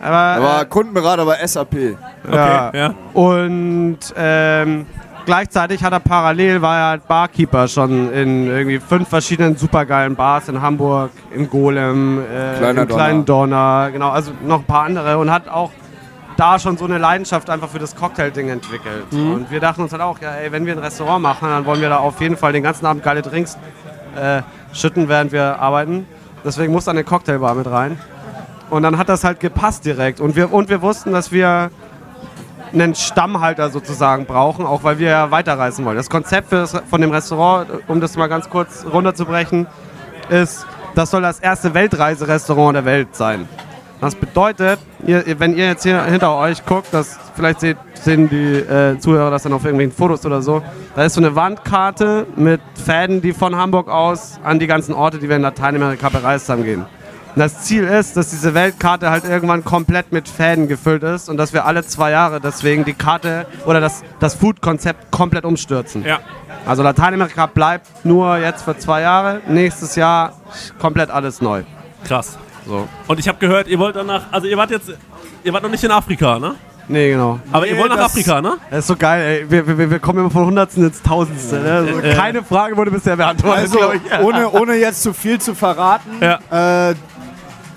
Aber, 0.00 0.16
Er 0.16 0.42
war 0.42 0.64
Kundenberater 0.66 1.24
bei 1.24 1.44
SAP. 1.44 1.96
okay, 2.24 2.32
ja. 2.36 2.70
ja. 2.72 2.94
Und 3.12 3.98
ähm, 4.16 4.86
gleichzeitig 5.28 5.84
hat 5.84 5.92
er 5.92 6.00
parallel, 6.00 6.62
war 6.62 6.76
er 6.76 6.86
halt 6.86 7.06
Barkeeper 7.06 7.68
schon 7.68 8.10
in 8.12 8.46
irgendwie 8.46 8.78
fünf 8.78 9.08
verschiedenen 9.08 9.56
supergeilen 9.56 10.16
Bars 10.16 10.48
in 10.48 10.62
Hamburg, 10.62 11.10
im 11.34 11.50
Golem, 11.50 12.20
äh, 12.20 12.56
Kleiner 12.56 12.82
im 12.82 12.88
Kleinen 12.88 13.24
Donner, 13.26 13.90
genau, 13.92 14.08
also 14.08 14.32
noch 14.42 14.60
ein 14.60 14.64
paar 14.64 14.84
andere 14.84 15.18
und 15.18 15.30
hat 15.30 15.46
auch 15.46 15.70
da 16.38 16.58
schon 16.58 16.78
so 16.78 16.86
eine 16.86 16.96
Leidenschaft 16.96 17.50
einfach 17.50 17.68
für 17.68 17.78
das 17.78 17.94
Cocktail-Ding 17.94 18.48
entwickelt. 18.48 19.04
Und 19.12 19.50
wir 19.50 19.60
dachten 19.60 19.82
uns 19.82 19.92
halt 19.92 20.00
auch, 20.00 20.18
ja, 20.20 20.30
ey, 20.30 20.50
wenn 20.50 20.64
wir 20.64 20.72
ein 20.72 20.78
Restaurant 20.78 21.20
machen, 21.22 21.48
dann 21.48 21.66
wollen 21.66 21.80
wir 21.80 21.88
da 21.88 21.98
auf 21.98 22.20
jeden 22.20 22.36
Fall 22.36 22.52
den 22.52 22.62
ganzen 22.62 22.86
Abend 22.86 23.02
geile 23.02 23.22
Drinks 23.22 23.58
äh, 24.16 24.42
schütten, 24.72 25.08
während 25.08 25.32
wir 25.32 25.58
arbeiten. 25.58 26.06
Deswegen 26.44 26.72
muss 26.72 26.84
da 26.84 26.92
eine 26.92 27.04
Cocktailbar 27.04 27.54
mit 27.54 27.66
rein. 27.66 27.98
Und 28.70 28.82
dann 28.84 28.98
hat 28.98 29.08
das 29.08 29.24
halt 29.24 29.40
gepasst 29.40 29.84
direkt. 29.84 30.20
Und 30.20 30.36
wir, 30.36 30.52
und 30.52 30.68
wir 30.68 30.80
wussten, 30.80 31.12
dass 31.12 31.32
wir 31.32 31.70
einen 32.72 32.94
Stammhalter 32.94 33.70
sozusagen 33.70 34.26
brauchen, 34.26 34.66
auch 34.66 34.82
weil 34.84 34.98
wir 34.98 35.10
ja 35.10 35.30
weiterreisen 35.30 35.84
wollen. 35.84 35.96
Das 35.96 36.10
Konzept 36.10 36.52
das, 36.52 36.76
von 36.90 37.00
dem 37.00 37.10
Restaurant, 37.10 37.68
um 37.88 38.00
das 38.00 38.16
mal 38.16 38.26
ganz 38.28 38.48
kurz 38.50 38.84
runterzubrechen, 38.92 39.66
ist, 40.28 40.66
das 40.94 41.10
soll 41.10 41.22
das 41.22 41.40
erste 41.40 41.74
Weltreiserestaurant 41.74 42.76
der 42.76 42.84
Welt 42.84 43.14
sein. 43.14 43.48
Das 44.00 44.14
bedeutet, 44.14 44.78
ihr- 45.06 45.24
wenn 45.40 45.56
ihr 45.56 45.66
jetzt 45.66 45.82
hier 45.82 46.02
hinter 46.04 46.36
euch 46.36 46.64
guckt, 46.64 46.88
das, 46.92 47.18
vielleicht 47.34 47.60
seht, 47.60 47.76
sehen 47.94 48.28
die 48.28 48.54
äh, 48.58 48.96
Zuhörer 48.98 49.30
das 49.32 49.42
dann 49.42 49.52
auf 49.52 49.64
irgendwelchen 49.64 49.96
Fotos 49.96 50.24
oder 50.24 50.40
so, 50.40 50.62
da 50.94 51.02
ist 51.04 51.14
so 51.14 51.20
eine 51.20 51.34
Wandkarte 51.34 52.26
mit 52.36 52.60
Fäden, 52.74 53.20
die 53.22 53.32
von 53.32 53.56
Hamburg 53.56 53.88
aus 53.88 54.38
an 54.44 54.60
die 54.60 54.68
ganzen 54.68 54.94
Orte, 54.94 55.18
die 55.18 55.28
wir 55.28 55.34
in 55.36 55.42
Lateinamerika 55.42 56.08
bereist 56.10 56.48
haben, 56.48 56.62
gehen. 56.62 56.84
Das 57.38 57.62
Ziel 57.62 57.84
ist, 57.84 58.16
dass 58.16 58.30
diese 58.30 58.54
Weltkarte 58.54 59.10
halt 59.10 59.24
irgendwann 59.24 59.64
komplett 59.64 60.12
mit 60.12 60.28
Fäden 60.28 60.68
gefüllt 60.68 61.02
ist 61.02 61.28
und 61.28 61.36
dass 61.36 61.52
wir 61.52 61.64
alle 61.66 61.84
zwei 61.86 62.10
Jahre 62.10 62.40
deswegen 62.40 62.84
die 62.84 62.94
Karte 62.94 63.46
oder 63.66 63.80
das, 63.80 64.02
das 64.20 64.34
Food-Konzept 64.34 65.10
komplett 65.10 65.44
umstürzen. 65.44 66.04
Ja. 66.04 66.18
Also 66.66 66.82
Lateinamerika 66.82 67.46
bleibt 67.46 68.04
nur 68.04 68.36
jetzt 68.38 68.62
für 68.62 68.76
zwei 68.78 69.00
Jahre, 69.02 69.40
nächstes 69.48 69.96
Jahr 69.96 70.32
komplett 70.78 71.10
alles 71.10 71.40
neu. 71.40 71.62
Krass. 72.06 72.36
So. 72.66 72.86
Und 73.06 73.18
ich 73.18 73.28
habe 73.28 73.38
gehört, 73.38 73.68
ihr 73.68 73.78
wollt 73.78 73.96
danach, 73.96 74.24
also 74.30 74.46
ihr 74.46 74.56
wart 74.56 74.70
jetzt, 74.70 74.92
ihr 75.44 75.52
wart 75.52 75.62
noch 75.62 75.70
nicht 75.70 75.82
in 75.84 75.90
Afrika, 75.90 76.38
ne? 76.38 76.54
Nee, 76.90 77.10
genau. 77.10 77.38
Aber 77.52 77.66
ihr 77.66 77.76
wollt 77.78 77.90
nach 77.90 77.98
Afrika, 78.06 78.40
ne? 78.40 78.56
Das 78.70 78.80
ist 78.80 78.86
so 78.86 78.96
geil, 78.96 79.22
ey. 79.42 79.50
Wir, 79.50 79.78
wir, 79.78 79.90
wir 79.90 79.98
kommen 79.98 80.20
immer 80.20 80.30
von 80.30 80.46
Hundertsten 80.46 80.86
ins 80.86 81.02
Tausendste. 81.02 81.56
Ne? 81.60 81.72
Also 81.72 82.00
Äh, 82.00 82.12
äh. 82.12 82.14
keine 82.14 82.42
Frage 82.42 82.76
wurde 82.78 82.90
bisher 82.90 83.14
beantwortet, 83.16 83.64
Also, 83.64 83.78
ohne, 84.22 84.50
ohne 84.50 84.74
jetzt 84.74 85.02
zu 85.02 85.12
viel 85.12 85.38
zu 85.38 85.54
verraten, 85.54 86.10
Ja. 86.20 86.90
äh, 86.90 86.94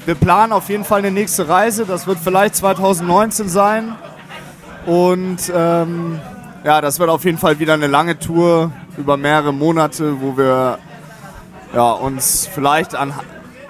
wir 0.06 0.16
planen 0.16 0.52
auf 0.54 0.70
jeden 0.70 0.84
Fall 0.84 1.00
eine 1.00 1.12
nächste 1.12 1.48
Reise. 1.48 1.86
Das 1.86 2.08
wird 2.08 2.18
vielleicht 2.24 2.56
2019 2.56 3.50
sein. 3.50 3.96
Und 4.86 5.52
ähm, 5.56 6.20
ja, 6.64 6.82
das 6.82 7.00
wird 7.00 7.10
auf 7.10 7.24
jeden 7.24 7.38
Fall 7.38 7.60
wieder 7.60 7.74
eine 7.74 7.88
lange 7.88 8.18
Tour 8.18 8.72
über 8.98 9.18
mehrere 9.18 9.54
Monate, 9.54 10.22
wo 10.22 10.38
wir 10.38 10.80
ja, 11.74 11.92
uns 11.92 12.50
vielleicht 12.52 12.96
an, 12.96 13.14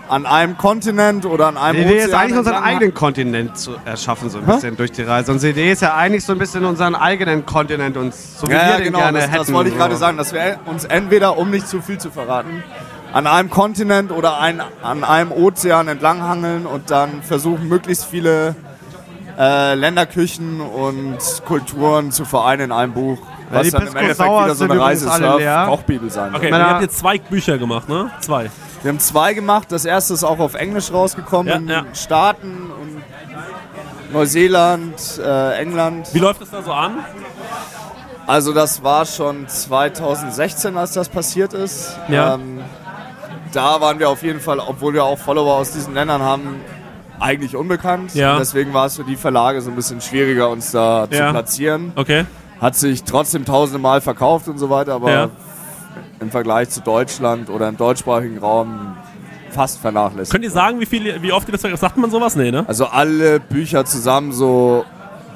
an 0.09 0.25
einem 0.25 0.57
Kontinent 0.57 1.25
oder 1.25 1.47
an 1.47 1.57
einem 1.57 1.79
Die 1.79 1.83
Idee 1.83 1.97
ist 1.99 2.13
eigentlich 2.13 2.37
unseren 2.37 2.63
eigenen 2.63 2.93
Kontinent 2.93 3.57
zu 3.57 3.75
erschaffen, 3.85 4.29
so 4.29 4.39
ein 4.39 4.45
bisschen 4.45 4.75
durch 4.77 4.91
die 4.91 5.03
Reise. 5.03 5.31
Unsere 5.31 5.51
Idee 5.51 5.71
ist 5.71 5.81
ja 5.81 5.95
eigentlich 5.95 6.23
so 6.25 6.33
ein 6.33 6.39
bisschen 6.39 6.65
unseren 6.65 6.95
eigenen 6.95 7.45
Kontinent 7.45 7.97
uns, 7.97 8.39
so 8.39 8.47
wie 8.47 8.53
Ja, 8.53 8.59
wir 8.59 8.69
ja 8.69 8.77
den 8.77 8.85
genau, 8.85 8.99
gerne 8.99 9.19
das, 9.19 9.27
hätten. 9.27 9.37
das 9.37 9.53
wollte 9.53 9.69
ich 9.69 9.77
gerade 9.77 9.95
sagen, 9.97 10.17
dass 10.17 10.33
wir 10.33 10.59
uns 10.65 10.85
entweder, 10.85 11.37
um 11.37 11.49
nicht 11.49 11.67
zu 11.67 11.81
viel 11.81 11.97
zu 11.97 12.09
verraten, 12.09 12.63
an 13.13 13.27
einem 13.27 13.49
Kontinent 13.49 14.11
oder 14.11 14.39
ein, 14.39 14.61
an 14.83 15.03
einem 15.03 15.31
Ozean 15.31 15.87
entlanghangeln 15.87 16.65
und 16.65 16.91
dann 16.91 17.21
versuchen, 17.23 17.67
möglichst 17.67 18.05
viele 18.05 18.55
äh, 19.37 19.75
Länderküchen 19.75 20.61
und 20.61 21.17
Kulturen 21.45 22.11
zu 22.11 22.25
vereinen 22.25 22.63
in 22.65 22.71
einem 22.71 22.93
Buch. 22.93 23.17
Ja, 23.51 23.57
Was 23.59 23.63
die 23.67 23.71
dann 23.71 23.87
im 23.87 23.95
Endeffekt 23.95 24.29
wieder 24.29 24.55
so 24.55 24.63
eine 24.63 24.79
Reise 24.79 25.09
leer. 25.37 25.65
Kochbibel 25.67 26.09
sein 26.09 26.33
Okay, 26.35 26.45
ihr 26.45 26.51
Männer- 26.51 26.69
habt 26.69 26.81
jetzt 26.83 26.97
zwei 26.99 27.17
Bücher 27.17 27.57
gemacht, 27.57 27.89
ne? 27.89 28.09
Zwei. 28.21 28.49
Wir 28.81 28.89
haben 28.89 28.99
zwei 28.99 29.33
gemacht. 29.33 29.71
Das 29.71 29.85
erste 29.85 30.13
ist 30.13 30.23
auch 30.23 30.39
auf 30.39 30.53
Englisch 30.55 30.91
rausgekommen 30.91 31.47
Ja, 31.49 31.55
in 31.57 31.67
ja. 31.67 31.85
Staaten 31.93 32.71
und 32.81 33.01
Neuseeland, 34.13 35.19
äh, 35.23 35.53
England. 35.61 36.09
Wie 36.13 36.19
läuft 36.19 36.41
es 36.41 36.49
da 36.51 36.61
so 36.61 36.71
an? 36.73 36.97
Also 38.27 38.53
das 38.53 38.83
war 38.83 39.05
schon 39.05 39.47
2016, 39.47 40.77
als 40.77 40.93
das 40.93 41.09
passiert 41.09 41.53
ist. 41.53 41.97
Ja. 42.07 42.35
Ähm, 42.35 42.61
da 43.53 43.81
waren 43.81 43.99
wir 43.99 44.09
auf 44.09 44.23
jeden 44.23 44.39
Fall, 44.39 44.59
obwohl 44.59 44.93
wir 44.93 45.03
auch 45.03 45.17
Follower 45.17 45.55
aus 45.55 45.71
diesen 45.71 45.93
Ländern 45.93 46.21
haben, 46.21 46.55
eigentlich 47.19 47.55
unbekannt. 47.55 48.15
Ja. 48.15 48.37
Deswegen 48.39 48.73
war 48.73 48.87
es 48.87 48.95
für 48.97 49.03
die 49.03 49.15
Verlage 49.15 49.61
so 49.61 49.69
ein 49.69 49.75
bisschen 49.75 50.01
schwieriger, 50.01 50.49
uns 50.49 50.71
da 50.71 51.07
Ja. 51.11 51.27
zu 51.27 51.31
platzieren. 51.31 51.91
Okay. 51.95 52.25
Hat 52.59 52.75
sich 52.75 53.03
trotzdem 53.03 53.45
tausende 53.45 53.79
Mal 53.79 54.01
verkauft 54.01 54.47
und 54.47 54.57
so 54.57 54.69
weiter, 54.69 54.93
aber 54.93 55.11
Ja. 55.11 55.29
im 56.19 56.31
Vergleich 56.31 56.69
zu 56.69 56.81
Deutschland 56.81 57.49
oder 57.49 57.67
im 57.67 57.77
deutschsprachigen 57.77 58.37
Raum 58.39 58.95
fast 59.51 59.79
vernachlässigt. 59.79 60.31
Könnt 60.31 60.45
ihr 60.45 60.51
sagen, 60.51 60.79
wie, 60.79 60.85
viel, 60.85 61.21
wie 61.21 61.31
oft 61.31 61.47
ihr 61.49 61.57
das 61.57 61.79
sagt 61.79 61.97
man 61.97 62.09
sowas? 62.09 62.35
Nee, 62.35 62.51
ne? 62.51 62.63
Also 62.67 62.85
alle 62.85 63.39
Bücher 63.39 63.83
zusammen 63.85 64.31
so 64.31 64.85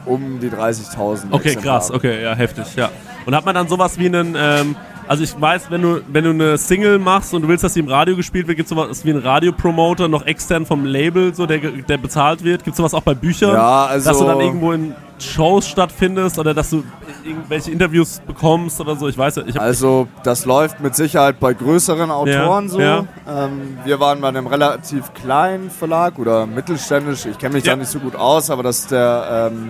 um 0.06 0.39
die 0.39 0.49
30.000. 0.49 1.25
Okay, 1.34 1.49
Exemplare. 1.49 1.80
krass, 1.80 1.91
okay, 1.91 2.23
ja, 2.23 2.34
heftig, 2.36 2.75
ja. 2.75 2.89
Und 3.25 3.36
hat 3.36 3.43
man 3.45 3.56
dann 3.56 3.67
sowas 3.67 3.97
wie 3.99 4.06
einen, 4.06 4.36
ähm, 4.38 4.75
also 5.07 5.23
ich 5.23 5.39
weiß, 5.39 5.69
wenn 5.69 5.81
du, 5.81 6.01
wenn 6.07 6.23
du 6.23 6.29
eine 6.31 6.57
Single 6.57 6.99
machst 6.99 7.33
und 7.33 7.41
du 7.43 7.47
willst, 7.47 7.63
dass 7.63 7.73
die 7.73 7.79
im 7.79 7.87
Radio 7.87 8.15
gespielt 8.15 8.47
wird, 8.47 8.57
gibt 8.57 8.69
es 8.71 8.75
sowas 8.77 9.05
wie 9.05 9.11
einen 9.11 9.21
Radiopromoter, 9.21 10.07
noch 10.07 10.25
extern 10.25 10.65
vom 10.65 10.85
Label, 10.85 11.33
so 11.33 11.45
der, 11.45 11.59
ge- 11.59 11.81
der 11.83 11.97
bezahlt 11.97 12.43
wird. 12.43 12.63
Gibt 12.63 12.73
es 12.73 12.77
sowas 12.77 12.93
auch 12.93 13.03
bei 13.03 13.13
Büchern? 13.13 13.53
Ja, 13.53 13.85
also- 13.85 14.09
Dass 14.09 14.19
du 14.19 14.25
dann 14.25 14.39
irgendwo 14.39 14.71
in 14.71 14.93
Shows 15.17 15.67
stattfindest 15.67 16.37
oder 16.39 16.53
dass 16.53 16.69
du 16.71 16.83
irgendwelche 17.23 17.71
Interviews 17.71 18.19
bekommst 18.27 18.81
oder 18.81 18.95
so, 18.97 19.07
ich 19.07 19.17
weiß 19.17 19.37
ja, 19.37 19.43
ich 19.45 19.59
Also 19.59 20.07
das 20.23 20.45
läuft 20.45 20.81
mit 20.81 20.93
Sicherheit 20.95 21.39
bei 21.39 21.53
größeren 21.53 22.11
Autoren 22.11 22.65
Ja, 22.65 22.69
so. 22.69 22.79
ja. 22.81 23.05
Ähm, 23.27 23.77
wir 23.85 23.99
waren 24.01 24.19
bei 24.19 24.27
einem 24.27 24.45
relativ 24.47 25.13
kleinen 25.13 25.69
Verlag 25.71 26.19
oder 26.19 26.45
mittelständisch. 26.45 27.25
Ich 27.27 27.37
kenne 27.37 27.53
mich 27.55 27.65
Ja. 27.65 27.73
da 27.73 27.77
nicht 27.77 27.89
so 27.91 27.99
gut 27.99 28.15
aus, 28.15 28.49
aber 28.49 28.61
das 28.63 28.79
ist 28.79 28.91
der, 28.91 29.49
ähm, 29.53 29.69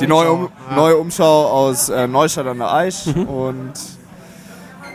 die 0.00 0.06
neue, 0.06 0.30
um, 0.32 0.48
neue 0.74 0.96
Umschau 0.96 1.46
aus 1.48 1.88
äh, 1.90 2.06
Neustadt 2.06 2.46
an 2.46 2.58
der 2.58 2.72
Aisch. 2.72 3.06
Mhm. 3.14 3.22
Und 3.26 3.72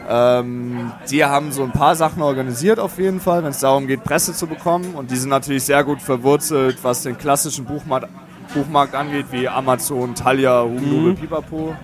ähm, 0.09 0.91
die 1.09 1.23
haben 1.25 1.51
so 1.51 1.63
ein 1.63 1.71
paar 1.71 1.95
Sachen 1.95 2.21
organisiert 2.21 2.79
auf 2.79 2.97
jeden 2.97 3.19
Fall, 3.19 3.43
wenn 3.43 3.51
es 3.51 3.59
darum 3.59 3.87
geht, 3.87 4.03
Presse 4.03 4.33
zu 4.33 4.47
bekommen. 4.47 4.95
Und 4.95 5.11
die 5.11 5.17
sind 5.17 5.29
natürlich 5.29 5.63
sehr 5.63 5.83
gut 5.83 6.01
verwurzelt, 6.01 6.77
was 6.83 7.03
den 7.03 7.17
klassischen 7.17 7.65
Buchmarkt, 7.65 8.07
Buchmarkt 8.53 8.95
angeht, 8.95 9.25
wie 9.31 9.47
Amazon, 9.49 10.15
Thalia, 10.15 10.63
Hugendubel, 10.63 11.11
Mhm. 11.13 11.15
Pipapo. 11.17 11.75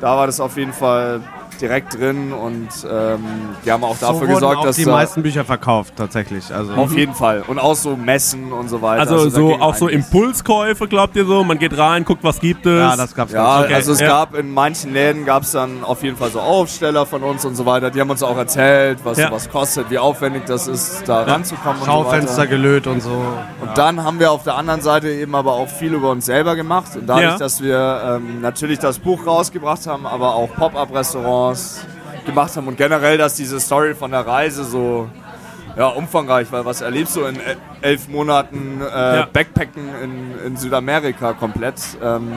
Da 0.00 0.16
war 0.16 0.26
das 0.26 0.40
auf 0.40 0.56
jeden 0.56 0.72
Fall 0.72 1.20
direkt 1.60 1.98
drin 1.98 2.32
und 2.32 2.68
ähm, 2.90 3.20
die 3.64 3.70
haben 3.72 3.84
auch 3.84 3.96
So 3.96 4.06
dafür 4.06 4.26
gesorgt, 4.28 4.58
auch 4.58 4.64
dass 4.64 4.76
die 4.76 4.84
da 4.84 4.92
meisten 4.92 5.22
Bücher 5.22 5.44
verkauft, 5.44 5.94
tatsächlich. 5.96 6.52
Also 6.54 6.72
auf 6.74 6.92
jeden 6.96 7.14
Fall 7.14 7.42
und 7.46 7.58
auch 7.58 7.74
so 7.76 7.96
Messen 7.96 8.52
und 8.52 8.68
so 8.68 8.80
weiter. 8.82 9.00
also 9.02 9.24
da 9.24 9.30
so 9.30 9.54
auch 9.60 9.74
so. 9.74 9.88
Impulskäufe, 9.88 10.88
glaubt 10.88 11.16
ihr 11.16 11.24
so? 11.26 11.44
Man 11.44 11.58
geht 11.58 11.76
rein, 11.76 12.04
guckt, 12.04 12.22
was 12.24 12.40
gibt 12.40 12.66
es. 12.66 12.78
ja, 12.78 12.96
das 12.96 13.14
gab's 13.14 13.32
Ja, 13.32 13.44
ganz 13.56 13.64
Okay, 13.66 13.74
also 13.74 13.92
es 13.92 14.00
ja. 14.00 14.06
gab 14.08 14.34
in 14.34 14.52
manchen 14.52 14.92
Läden 14.92 15.24
gab 15.24 15.42
es 15.42 15.52
dann 15.52 15.84
auf 15.84 16.02
jeden 16.02 16.16
Fall 16.16 16.30
so 16.30 16.40
Aufsteller 16.40 17.06
von 17.06 17.22
uns 17.22 17.44
und 17.44 17.54
so 17.56 17.66
weiter. 17.66 17.90
Die 17.90 18.00
haben 18.00 18.10
uns 18.10 18.22
auch 18.22 18.36
erzählt, 18.36 18.98
was 19.04 19.18
Ja. 19.18 19.28
sowas 19.28 19.50
kostet, 19.50 19.90
wie 19.90 19.98
aufwendig 19.98 20.44
das 20.46 20.66
ist, 20.68 21.02
da 21.08 21.22
ranzukommen. 21.22 21.78
und 21.80 21.84
so 21.84 21.90
Schaufenster 21.90 22.38
weiter. 22.42 22.46
gelöt 22.48 22.86
und 22.86 23.02
so. 23.02 23.10
Und 23.10 23.76
dann 23.76 24.02
haben 24.04 24.18
wir 24.18 24.30
auf 24.32 24.42
der 24.44 24.56
anderen 24.56 24.80
Seite 24.80 25.10
eben 25.10 25.34
aber 25.34 25.52
auch 25.52 25.68
viel 25.68 25.92
über 25.94 26.10
uns 26.10 26.26
selber 26.26 26.56
gemacht. 26.56 26.92
Und 26.96 27.06
dadurch, 27.06 27.24
Ja. 27.24 27.38
dass 27.38 27.62
wir 27.62 28.02
ähm, 28.16 28.40
natürlich 28.40 28.78
das 28.78 28.98
Buch 28.98 29.26
rausgebracht 29.26 29.86
haben, 29.86 30.06
aber 30.06 30.34
auch 30.34 30.48
Pop-Up-Restaurants 30.54 31.49
gemacht 32.26 32.56
haben 32.56 32.68
und 32.68 32.76
generell, 32.76 33.18
dass 33.18 33.34
diese 33.34 33.58
Story 33.60 33.94
von 33.94 34.10
der 34.10 34.26
Reise 34.26 34.64
so 34.64 35.08
ja, 35.76 35.86
umfangreich 35.86 36.50
war. 36.52 36.64
Was 36.64 36.80
erlebst 36.80 37.16
du 37.16 37.20
in 37.24 37.36
el- 37.36 37.56
elf 37.80 38.08
Monaten 38.08 38.80
äh, 38.80 39.16
Ja. 39.18 39.28
Backpacken 39.32 39.82
in, 40.02 40.46
in 40.46 40.56
Südamerika 40.56 41.32
komplett? 41.32 41.74
Ähm, 42.02 42.32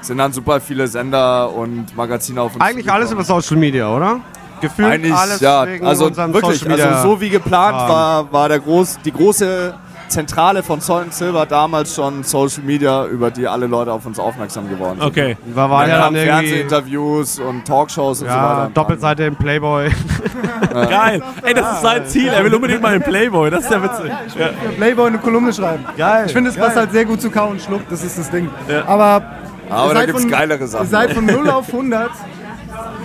sind 0.00 0.18
dann 0.18 0.32
super 0.32 0.60
viele 0.60 0.86
Sender 0.86 1.52
und 1.52 1.94
Magazine 1.96 2.40
auf 2.40 2.54
uns 2.54 2.64
Eigentlich 2.64 2.90
alles 2.90 3.10
über. 3.12 3.24
Social 3.24 3.56
Media, 3.56 3.88
oder? 3.94 4.20
Gefühlt 4.60 4.88
Eigentlich, 4.92 5.12
alles 5.14 5.40
ja, 5.40 5.66
wegen 5.66 5.86
also 5.86 6.04
wirklich, 6.16 6.58
Social 6.58 6.68
Media. 6.68 6.86
also 6.96 7.10
so 7.10 7.20
wie 7.20 7.28
geplant 7.30 7.76
war, 7.76 8.32
war 8.32 8.48
der 8.48 8.58
groß, 8.60 8.98
die 9.04 9.12
große 9.12 9.74
Zentrale 10.08 10.62
von 10.62 10.80
Salt 10.80 11.12
Silver 11.14 11.46
damals 11.46 11.94
schon 11.94 12.22
Social 12.24 12.62
Media, 12.64 13.04
über 13.06 13.30
die 13.30 13.46
alle 13.46 13.66
Leute 13.66 13.92
auf 13.92 14.04
uns 14.06 14.18
aufmerksam 14.18 14.68
geworden 14.68 14.98
sind. 15.00 15.08
Okay. 15.08 15.36
Wir 15.44 15.56
waren 15.56 15.88
Ja, 15.88 15.96
ja 15.96 16.04
dann 16.04 16.14
Fernsehinterviews 16.14 17.38
und 17.40 17.64
Talkshows 17.66 18.22
und 18.22 18.28
so 18.28 18.34
ja, 18.34 18.42
weiter. 18.60 18.70
Doppelseite 18.74 19.24
im 19.24 19.36
Playboy. 19.36 19.90
Geil. 20.72 21.22
Ey, 21.42 21.54
das 21.54 21.74
ist 21.76 21.82
sein 21.82 22.06
Ziel. 22.06 22.28
Er 22.28 22.44
will 22.44 22.54
unbedingt 22.54 22.82
mal 22.82 22.94
in 22.94 23.02
Playboy. 23.02 23.50
Das 23.50 23.64
ist 23.64 23.70
ja 23.70 23.82
witzig. 23.82 24.10
Ja. 24.38 24.48
Für 24.48 24.68
Playboy 24.76 25.06
eine 25.08 25.18
Kolumne 25.18 25.52
schreiben. 25.52 25.84
Geil. 25.96 26.24
Ich 26.26 26.32
finde, 26.32 26.50
es 26.50 26.56
passt 26.56 26.76
halt 26.76 26.92
sehr 26.92 27.04
gut 27.04 27.20
zu 27.20 27.30
Kau 27.30 27.48
und 27.48 27.60
Schluck, 27.60 27.82
das 27.90 28.02
ist 28.04 28.18
das 28.18 28.30
Ding. 28.30 28.48
Ja. 28.68 28.84
Aber, 28.86 29.22
Aber 29.70 29.88
da 29.94 30.00
seid 30.00 30.06
gibt's 30.06 30.22
von- 30.22 30.30
geilere 30.30 30.66
Sachen. 30.66 30.84
Ihr 30.84 30.90
seid 30.90 31.12
von 31.12 31.26
0 31.26 31.50
auf 31.50 31.68
100 31.68 32.10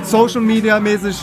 Social 0.04 0.42
Media 0.42 0.80
mäßig 0.80 1.18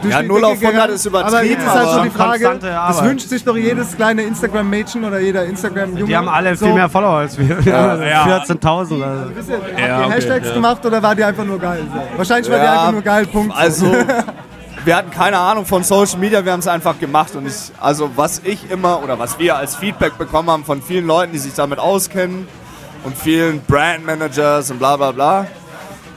durch 0.00 0.12
Ja, 0.12 0.22
die 0.22 0.28
0 0.28 0.40
Decke 0.40 0.46
auf 0.46 0.52
100 0.58 0.72
gegangen. 0.72 0.94
ist 0.94 1.06
übertrieben, 1.06 1.34
Aber 1.34 1.44
jetzt 1.44 1.62
ist 1.62 1.74
halt 1.74 1.88
so 1.90 2.02
die 2.02 2.10
Frage, 2.10 2.58
das 2.60 3.04
wünscht 3.04 3.28
sich 3.28 3.44
doch 3.44 3.56
jedes 3.56 3.96
kleine 3.96 4.22
Instagram-Mädchen 4.22 5.04
oder 5.04 5.20
jeder 5.20 5.44
Instagram-Junge. 5.44 6.04
Die 6.06 6.16
haben 6.16 6.28
alle 6.28 6.54
so, 6.56 6.66
viel 6.66 6.74
mehr 6.74 6.88
Follower 6.88 7.18
als 7.18 7.38
wir. 7.38 7.60
Ja. 7.64 7.94
14.000. 8.38 9.02
Also. 9.02 9.30
Wisst 9.34 9.48
ihr, 9.50 9.56
Habt 9.56 9.78
Ja, 9.78 10.00
ihr 10.00 10.06
okay, 10.06 10.14
Hashtags 10.14 10.48
ja. 10.48 10.54
gemacht 10.54 10.86
oder 10.86 11.02
war 11.02 11.14
die 11.14 11.24
einfach 11.24 11.44
nur 11.44 11.58
geil? 11.58 11.82
Wahrscheinlich 12.16 12.50
war 12.50 12.58
die 12.58 12.64
Ja, 12.64 12.72
einfach 12.72 12.92
nur 12.92 13.02
geil, 13.02 13.26
Punkt. 13.26 13.56
Also, 13.56 13.86
wir 14.84 14.96
hatten 14.96 15.10
keine 15.10 15.38
Ahnung 15.38 15.64
von 15.66 15.82
Social 15.84 16.18
Media, 16.18 16.44
wir 16.44 16.52
haben 16.52 16.60
es 16.60 16.68
einfach 16.68 16.98
gemacht. 16.98 17.34
Und 17.36 17.46
ich, 17.46 17.72
also, 17.80 18.10
was 18.16 18.40
ich 18.44 18.70
immer 18.70 19.02
oder 19.02 19.18
was 19.18 19.38
wir 19.38 19.56
als 19.56 19.76
Feedback 19.76 20.18
bekommen 20.18 20.50
haben 20.50 20.64
von 20.64 20.82
vielen 20.82 21.06
Leuten, 21.06 21.32
die 21.32 21.38
sich 21.38 21.54
damit 21.54 21.78
auskennen 21.78 22.48
und 23.04 23.16
vielen 23.16 23.60
Brandmanagers 23.64 24.70
und 24.70 24.78
bla 24.78 24.96
bla 24.96 25.12
bla, 25.12 25.46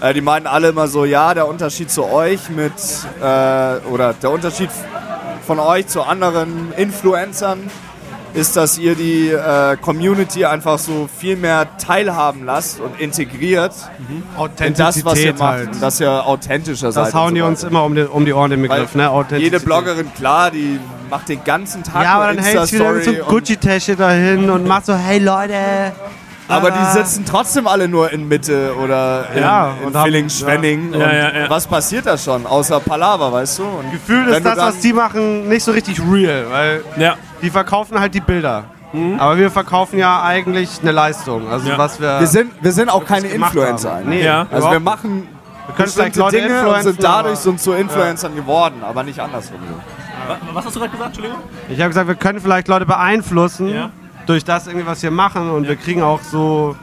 äh, 0.01 0.13
die 0.13 0.21
meinten 0.21 0.47
alle 0.47 0.69
immer 0.69 0.87
so: 0.87 1.05
Ja, 1.05 1.33
der 1.33 1.47
Unterschied 1.47 1.89
zu 1.91 2.05
euch 2.05 2.49
mit, 2.49 2.73
äh, 3.21 3.87
oder 3.91 4.13
der 4.13 4.31
Unterschied 4.31 4.69
von 5.45 5.59
euch 5.59 5.87
zu 5.87 6.03
anderen 6.03 6.73
Influencern 6.75 7.69
ist, 8.35 8.55
dass 8.55 8.77
ihr 8.77 8.95
die 8.95 9.29
äh, 9.29 9.77
Community 9.77 10.45
einfach 10.45 10.77
so 10.77 11.07
viel 11.19 11.37
mehr 11.37 11.77
teilhaben 11.77 12.45
lasst 12.45 12.79
und 12.81 12.99
integriert 12.99 13.73
in 14.59 14.73
das, 14.73 15.05
was 15.05 15.19
ihr 15.19 15.33
macht. 15.33 15.41
halt. 15.41 15.67
Und 15.69 15.81
dass 15.81 15.99
ihr 16.01 16.11
authentischer 16.11 16.91
seid. 16.91 17.07
Das 17.07 17.13
hauen 17.13 17.29
und 17.29 17.35
die 17.35 17.41
so 17.41 17.47
uns 17.47 17.63
immer 17.63 17.83
um, 17.83 17.95
den, 17.95 18.07
um 18.07 18.25
die 18.25 18.33
Ohren, 18.33 18.51
den 18.51 18.61
Begriff, 18.61 18.95
Weil 18.95 19.09
ne? 19.09 19.37
Jede 19.37 19.59
Bloggerin, 19.59 20.13
klar, 20.13 20.51
die 20.51 20.79
macht 21.09 21.29
den 21.29 21.43
ganzen 21.43 21.83
Tag 21.83 22.03
Ja, 22.03 22.15
aber 22.15 22.33
dann 22.33 22.43
hältst 22.43 22.73
du 22.73 22.77
wieder 22.77 23.01
so 23.01 23.11
Gucci-Tasche 23.29 23.95
dahin 23.95 24.49
und 24.49 24.67
machst 24.67 24.87
so, 24.87 24.95
hey 24.95 25.19
Leute. 25.19 25.93
Aber 26.47 26.71
Ah. 26.73 26.77
die 26.93 26.97
sitzen 26.99 27.25
trotzdem 27.25 27.67
alle 27.67 27.87
nur 27.87 28.11
in 28.11 28.27
Mitte 28.27 28.75
oder 28.81 29.25
in, 29.33 29.41
Ja, 29.41 29.73
in 29.85 29.93
Villingen, 29.93 30.29
Schwenning. 30.29 30.93
Ja, 30.93 31.11
ja, 31.13 31.35
ja. 31.41 31.49
Was 31.49 31.65
passiert 31.67 32.05
da 32.05 32.17
schon? 32.17 32.45
Außer 32.45 32.79
Palaver, 32.79 33.31
weißt 33.31 33.59
du? 33.59 33.63
Und 33.63 33.91
Gefühlt 33.91 34.27
wenn 34.27 34.33
ist 34.35 34.45
das, 34.45 34.57
was 34.57 34.79
die 34.79 34.93
machen, 34.93 35.47
nicht 35.49 35.63
so 35.63 35.71
richtig 35.71 35.99
real, 36.01 36.45
weil 36.51 36.83
Ja. 36.97 37.15
die 37.41 37.49
verkaufen 37.49 37.99
halt 37.99 38.13
die 38.13 38.21
Bilder. 38.21 38.65
Aber 39.17 39.37
wir 39.37 39.51
verkaufen 39.51 39.99
ja 39.99 40.23
eigentlich 40.23 40.79
eine 40.81 40.91
Leistung. 40.91 41.49
Also 41.49 41.67
Ja. 41.69 41.77
was 41.77 41.99
wir. 41.99 42.19
Wir 42.21 42.27
sind, 42.27 42.51
wir 42.61 42.71
sind 42.71 42.89
auch 42.89 43.03
keine 43.03 43.27
Influencer. 43.27 43.99
Nee, 44.05 44.23
Ja. 44.23 44.47
Also 44.51 44.71
wir 44.71 44.79
machen 44.79 45.27
wir 45.67 45.75
können 45.75 45.89
vielleicht 45.89 46.13
bestimmte 46.13 46.19
Leute 46.37 46.47
Dinge 46.61 46.69
und 46.69 46.83
sind 46.83 47.03
dadurch 47.03 47.39
so 47.39 47.51
zu 47.53 47.73
Influencern 47.73 48.35
geworden, 48.35 48.83
aber 48.87 49.03
nicht 49.03 49.19
andersrum. 49.19 49.59
Was 50.53 50.65
hast 50.65 50.75
du 50.75 50.79
gerade 50.79 50.91
gesagt, 50.91 51.07
Entschuldigung? 51.07 51.39
Ich 51.69 51.79
habe 51.79 51.89
gesagt, 51.89 52.07
wir 52.07 52.15
können 52.15 52.39
vielleicht 52.39 52.67
Leute 52.69 52.85
beeinflussen 52.85 53.67
Ja. 53.67 53.89
Durch 54.25 54.43
das 54.43 54.67
irgendwie, 54.67 54.85
was 54.85 55.01
wir 55.03 55.11
machen 55.11 55.49
und 55.51 55.67
wir 55.67 55.75
kriegen 55.75 56.01
auch 56.01 56.21
so 56.21 56.75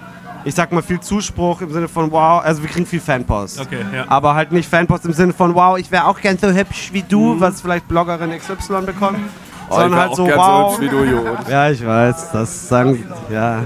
ich 0.44 0.54
sag 0.54 0.72
mal, 0.72 0.82
viel 0.82 1.00
Zuspruch 1.00 1.60
im 1.60 1.72
Sinne 1.72 1.88
von 1.88 2.10
wow, 2.10 2.42
also 2.44 2.62
wir 2.62 2.70
kriegen 2.70 2.86
viel 2.86 3.00
Fanpost. 3.00 3.60
Okay, 3.60 3.84
ja. 3.94 4.04
Aber 4.08 4.34
halt 4.34 4.52
nicht 4.52 4.68
Fanpost 4.68 5.04
im 5.04 5.12
Sinne 5.12 5.32
von 5.32 5.54
wow, 5.54 5.78
ich 5.78 5.90
wäre 5.90 6.06
auch 6.06 6.20
gern 6.20 6.38
so 6.38 6.48
hübsch 6.48 6.90
wie 6.92 7.02
du, 7.02 7.40
was 7.40 7.60
vielleicht 7.60 7.88
Bloggerin 7.88 8.30
XY 8.36 8.82
bekommt. 8.86 9.18
Mhm. 9.18 9.28
Oh, 9.70 9.76
sondern 9.76 10.00
halt 10.00 10.10
auch 10.10 10.16
so 10.16 10.24
gern 10.24 10.38
wow. 10.38 10.78
hübsch 10.78 10.80
wie 10.80 10.88
du, 10.88 11.04
Jo. 11.04 11.36
Ja, 11.48 11.70
ich 11.70 11.84
weiß, 11.84 12.32
das 12.32 12.68
sagen, 12.68 13.04
ja. 13.30 13.62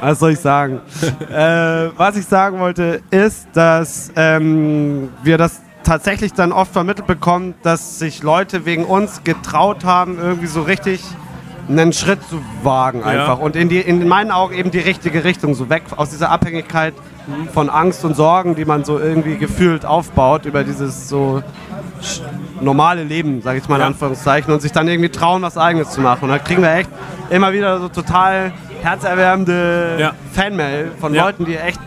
Was 0.00 0.18
soll 0.18 0.32
ich 0.32 0.40
sagen? 0.40 0.80
äh, 1.30 1.90
was 1.96 2.16
ich 2.16 2.26
sagen 2.26 2.58
wollte, 2.58 3.02
ist, 3.10 3.48
dass 3.52 4.10
ähm, 4.16 5.10
wir 5.22 5.38
das 5.38 5.60
tatsächlich 5.84 6.32
dann 6.32 6.52
oft 6.52 6.72
vermittelt 6.72 7.06
bekommen, 7.06 7.54
dass 7.62 7.98
sich 7.98 8.22
Leute 8.22 8.64
wegen 8.64 8.84
uns 8.84 9.22
getraut 9.22 9.84
haben, 9.84 10.18
irgendwie 10.18 10.48
so 10.48 10.62
richtig 10.62 11.02
einen 11.68 11.92
Schritt 11.92 12.22
zu 12.28 12.40
wagen 12.62 13.02
einfach 13.02 13.38
und 13.38 13.56
in, 13.56 13.68
die, 13.68 13.78
in 13.80 14.06
meinen 14.06 14.30
Augen 14.30 14.54
eben 14.54 14.70
die 14.70 14.78
richtige 14.78 15.24
Richtung, 15.24 15.54
so 15.54 15.68
weg 15.68 15.82
aus 15.96 16.10
dieser 16.10 16.30
Abhängigkeit 16.30 16.94
von 17.52 17.68
Angst 17.70 18.04
und 18.04 18.14
Sorgen, 18.14 18.54
die 18.54 18.64
man 18.64 18.84
so 18.84 18.98
irgendwie 19.00 19.36
gefühlt 19.36 19.84
aufbaut 19.84 20.44
über 20.44 20.62
dieses 20.62 21.08
so 21.08 21.42
normale 22.60 23.02
Leben, 23.02 23.42
sage 23.42 23.58
ich 23.58 23.68
mal 23.68 23.76
in 23.76 23.80
Ja. 23.80 23.86
Anführungszeichen, 23.88 24.52
und 24.52 24.60
sich 24.62 24.72
dann 24.72 24.86
irgendwie 24.86 25.08
trauen, 25.10 25.42
was 25.42 25.58
Eigenes 25.58 25.90
zu 25.90 26.00
machen. 26.00 26.24
Und 26.24 26.28
da 26.30 26.38
kriegen 26.38 26.62
wir 26.62 26.72
echt 26.72 26.90
immer 27.30 27.52
wieder 27.52 27.80
so 27.80 27.88
total 27.88 28.52
herzerwärmende 28.82 29.96
Ja. 29.98 30.12
Fanmail 30.32 30.92
von 31.00 31.14
Ja. 31.14 31.24
Leuten, 31.26 31.44
die 31.44 31.56
echt 31.56 31.80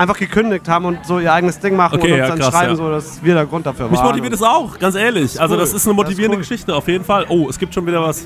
einfach 0.00 0.16
gekündigt 0.18 0.68
haben 0.68 0.84
und 0.86 1.04
so 1.04 1.18
ihr 1.20 1.32
eigenes 1.32 1.58
Ding 1.60 1.76
machen 1.76 1.98
Okay, 2.00 2.12
und 2.12 2.12
uns 2.12 2.20
ja, 2.20 2.28
dann 2.28 2.38
krass, 2.38 2.50
schreiben, 2.54 2.70
ja. 2.70 2.76
so, 2.76 2.90
dass 2.90 3.22
wir 3.22 3.34
der 3.34 3.46
Grund 3.46 3.66
dafür 3.66 3.88
Mich 3.88 3.98
waren. 3.98 4.06
motiviert 4.08 4.32
es 4.32 4.42
auch, 4.42 4.78
ganz 4.78 4.94
ehrlich. 4.94 5.40
Also 5.40 5.54
cool. 5.54 5.60
das 5.60 5.72
ist 5.72 5.86
eine 5.86 5.94
motivierende 5.94 6.38
Das 6.38 6.46
ist 6.46 6.50
cool. 6.50 6.54
Geschichte, 6.56 6.74
auf 6.74 6.88
jeden 6.88 7.04
Fall. 7.04 7.26
Oh, 7.28 7.48
es 7.48 7.58
gibt 7.58 7.74
schon 7.74 7.86
wieder 7.86 8.02
was. 8.02 8.24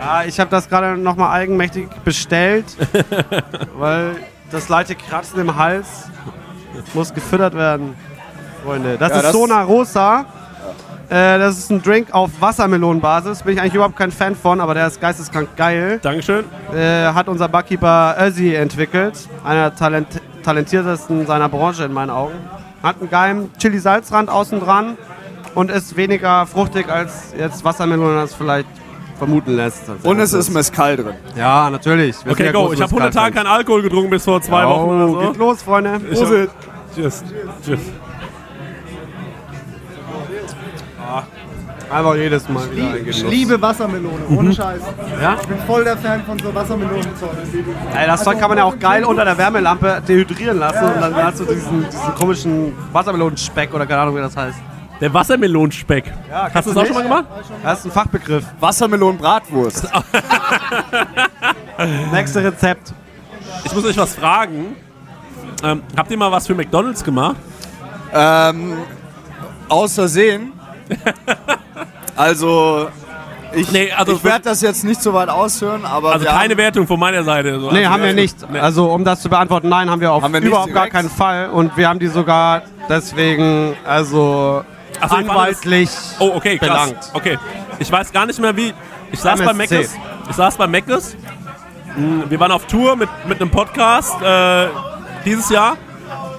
Ja, 0.00 0.24
ich 0.26 0.38
habe 0.40 0.50
das 0.50 0.68
gerade 0.68 0.98
nochmal 0.98 1.30
eigenmächtig 1.38 1.88
bestellt, 2.04 2.64
weil 3.78 4.16
das 4.50 4.68
leichte 4.68 4.94
Kratzen 4.94 5.40
im 5.40 5.56
Hals 5.56 5.86
muss 6.94 7.14
gefüttert 7.14 7.54
werden, 7.54 7.94
Freunde. 8.64 8.96
Das 8.98 9.10
Ja, 9.10 9.16
ist 9.16 9.22
das- 9.24 9.32
Sona 9.32 9.62
Rosa. 9.62 10.24
Äh, 11.08 11.38
das 11.38 11.58
ist 11.58 11.70
ein 11.70 11.82
Drink 11.82 12.08
auf 12.12 12.30
Wassermelonenbasis. 12.40 13.42
Bin 13.42 13.54
ich 13.54 13.60
eigentlich 13.60 13.74
überhaupt 13.74 13.96
kein 13.96 14.10
Fan 14.10 14.34
von, 14.34 14.60
aber 14.60 14.72
der 14.72 14.86
ist 14.86 14.98
geisteskrank 15.00 15.50
geil. 15.56 15.98
Dankeschön. 16.02 16.44
Äh, 16.74 17.04
hat 17.12 17.28
unser 17.28 17.48
Barkeeper 17.48 18.16
Özzi 18.18 18.54
entwickelt. 18.54 19.28
Einer 19.44 19.68
der 19.70 19.74
Talent 19.76 20.06
talentiertesten 20.42 21.26
seiner 21.26 21.48
Branche 21.48 21.84
in 21.84 21.92
meinen 21.92 22.10
Augen. 22.10 22.34
Hat 22.82 22.96
einen 23.00 23.10
geilen 23.10 23.50
Chili-Salzrand 23.58 24.28
außen 24.28 24.60
dran 24.60 24.96
und 25.54 25.70
ist 25.70 25.96
weniger 25.96 26.46
fruchtig 26.46 26.88
als 26.90 27.32
jetzt 27.38 27.64
Wassermelone 27.64 28.14
das 28.16 28.34
vielleicht 28.34 28.66
vermuten 29.18 29.54
lässt. 29.54 29.82
Und 30.02 30.18
es 30.18 30.32
ist 30.32 30.50
Mescal 30.50 30.96
drin. 30.96 31.14
Ja, 31.36 31.70
natürlich. 31.70 32.24
Wir 32.24 32.32
Okay, 32.32 32.46
ja 32.46 32.52
go. 32.52 32.72
Ich 32.72 32.80
habe 32.80 32.90
100 32.90 33.14
Tage 33.14 33.34
keinen 33.36 33.46
Alkohol 33.46 33.82
getrunken 33.82 34.10
bis 34.10 34.24
vor 34.24 34.42
zwei 34.42 34.66
Wochen 34.66 34.90
Oh, 34.90 34.94
oder 34.94 35.08
so. 35.08 35.18
Geht 35.20 35.36
los, 35.36 35.62
Freunde. 35.62 35.92
Hab, 35.92 36.02
Tschüss. 36.94 37.22
Tschüss. 37.64 37.80
Einfach 41.92 42.14
jedes 42.16 42.48
Mal 42.48 42.70
wieder 42.74 42.90
ein 42.90 43.06
Ich 43.06 43.22
liebe 43.22 43.60
Wassermelone, 43.60 44.24
Mhm. 44.28 44.38
ohne 44.38 44.54
Scheiß. 44.54 44.80
Ja? 45.20 45.36
Ich 45.40 45.46
bin 45.46 45.58
voll 45.66 45.84
der 45.84 45.96
Fan 45.98 46.22
von 46.24 46.38
so 46.38 46.54
Wassermelonenzeug. 46.54 47.30
Ey, 47.94 48.06
das 48.06 48.24
Zeug 48.24 48.38
kann 48.38 48.48
man 48.48 48.58
ja 48.58 48.64
auch 48.64 48.78
geil 48.78 49.04
unter 49.04 49.24
der 49.24 49.36
Wärmelampe 49.36 50.02
dehydrieren 50.08 50.58
lassen 50.58 50.84
und 50.94 51.00
dann 51.00 51.14
hast 51.16 51.40
du 51.40 51.44
diesen, 51.44 51.84
diesen 51.90 52.14
komischen 52.14 52.72
Wassermelonenspeck 52.92 53.74
oder 53.74 53.86
keine 53.86 54.02
Ahnung, 54.02 54.16
wie 54.16 54.20
das 54.20 54.36
heißt. 54.36 54.56
Der 55.00 55.12
Wassermelonenspeck. 55.12 56.12
Hast 56.54 56.66
du 56.66 56.72
das 56.72 56.82
auch 56.82 56.86
schon 56.86 56.94
mal 56.94 57.02
gemacht? 57.02 57.24
Das 57.62 57.80
ist 57.80 57.86
ein 57.86 57.92
Fachbegriff. 57.92 58.44
Wassermelonenbratwurst. 58.60 59.86
Nächste 62.12 62.44
Rezept. 62.44 62.92
Ich 63.64 63.74
muss 63.74 63.84
euch 63.84 63.96
was 63.96 64.14
fragen. 64.14 64.76
Ähm, 65.64 65.82
habt 65.96 66.10
ihr 66.10 66.16
mal 66.16 66.30
was 66.32 66.46
für 66.46 66.54
McDonalds 66.54 67.02
gemacht? 67.04 67.36
ähm, 68.14 68.74
aus 69.68 69.94
Versehen. 69.94 70.52
Also, 72.16 72.88
ich, 73.54 73.70
Nee, 73.72 73.90
also 73.92 74.12
ich 74.12 74.24
werde 74.24 74.44
das 74.44 74.60
jetzt 74.60 74.84
nicht 74.84 75.02
so 75.02 75.12
weit 75.14 75.28
ausführen, 75.28 75.84
aber 75.84 76.12
Also 76.12 76.26
keine 76.26 76.50
haben, 76.54 76.58
Wertung 76.58 76.86
von 76.86 76.98
meiner 77.00 77.24
Seite. 77.24 77.58
So. 77.58 77.70
Nee, 77.70 77.78
also, 77.78 77.90
haben 77.90 78.02
wir 78.02 78.12
nicht. 78.12 78.36
Nee. 78.50 78.58
Also, 78.58 78.90
um 78.92 79.04
das 79.04 79.20
zu 79.22 79.28
beantworten, 79.28 79.68
nein, 79.68 79.90
haben 79.90 80.00
wir 80.00 80.12
auf 80.12 80.22
Haben 80.22 80.32
wir 80.34 80.40
überhaupt 80.42 80.74
gar 80.74 80.88
keinen 80.88 81.10
Fall. 81.10 81.48
Und 81.50 81.76
wir 81.76 81.88
haben 81.88 81.98
die 81.98 82.08
sogar 82.08 82.62
deswegen, 82.88 83.74
also 83.84 84.62
so, 85.00 85.14
anwaltlich 85.14 85.90
Oh, 86.18 86.32
okay, 86.34 86.58
krass. 86.58 86.68
belangt. 86.90 87.10
Okay. 87.14 87.38
Ich 87.78 87.90
weiß 87.90 88.12
gar 88.12 88.26
nicht 88.26 88.38
mehr, 88.38 88.56
wie. 88.56 88.72
Ich 89.10 89.20
saß 89.20 89.40
bei 89.40 89.50
MSC. 89.50 89.74
Meckes. 89.74 89.94
Ich 90.30 90.36
saß 90.36 90.56
bei 90.56 90.66
Meckes. 90.66 91.16
Mm, 91.96 92.30
Wir 92.30 92.40
waren 92.40 92.52
auf 92.52 92.66
Tour 92.66 92.96
mit, 92.96 93.08
mit 93.26 93.40
einem 93.40 93.50
Podcast 93.50 94.20
äh, 94.22 94.68
dieses 95.24 95.50
Jahr. 95.50 95.76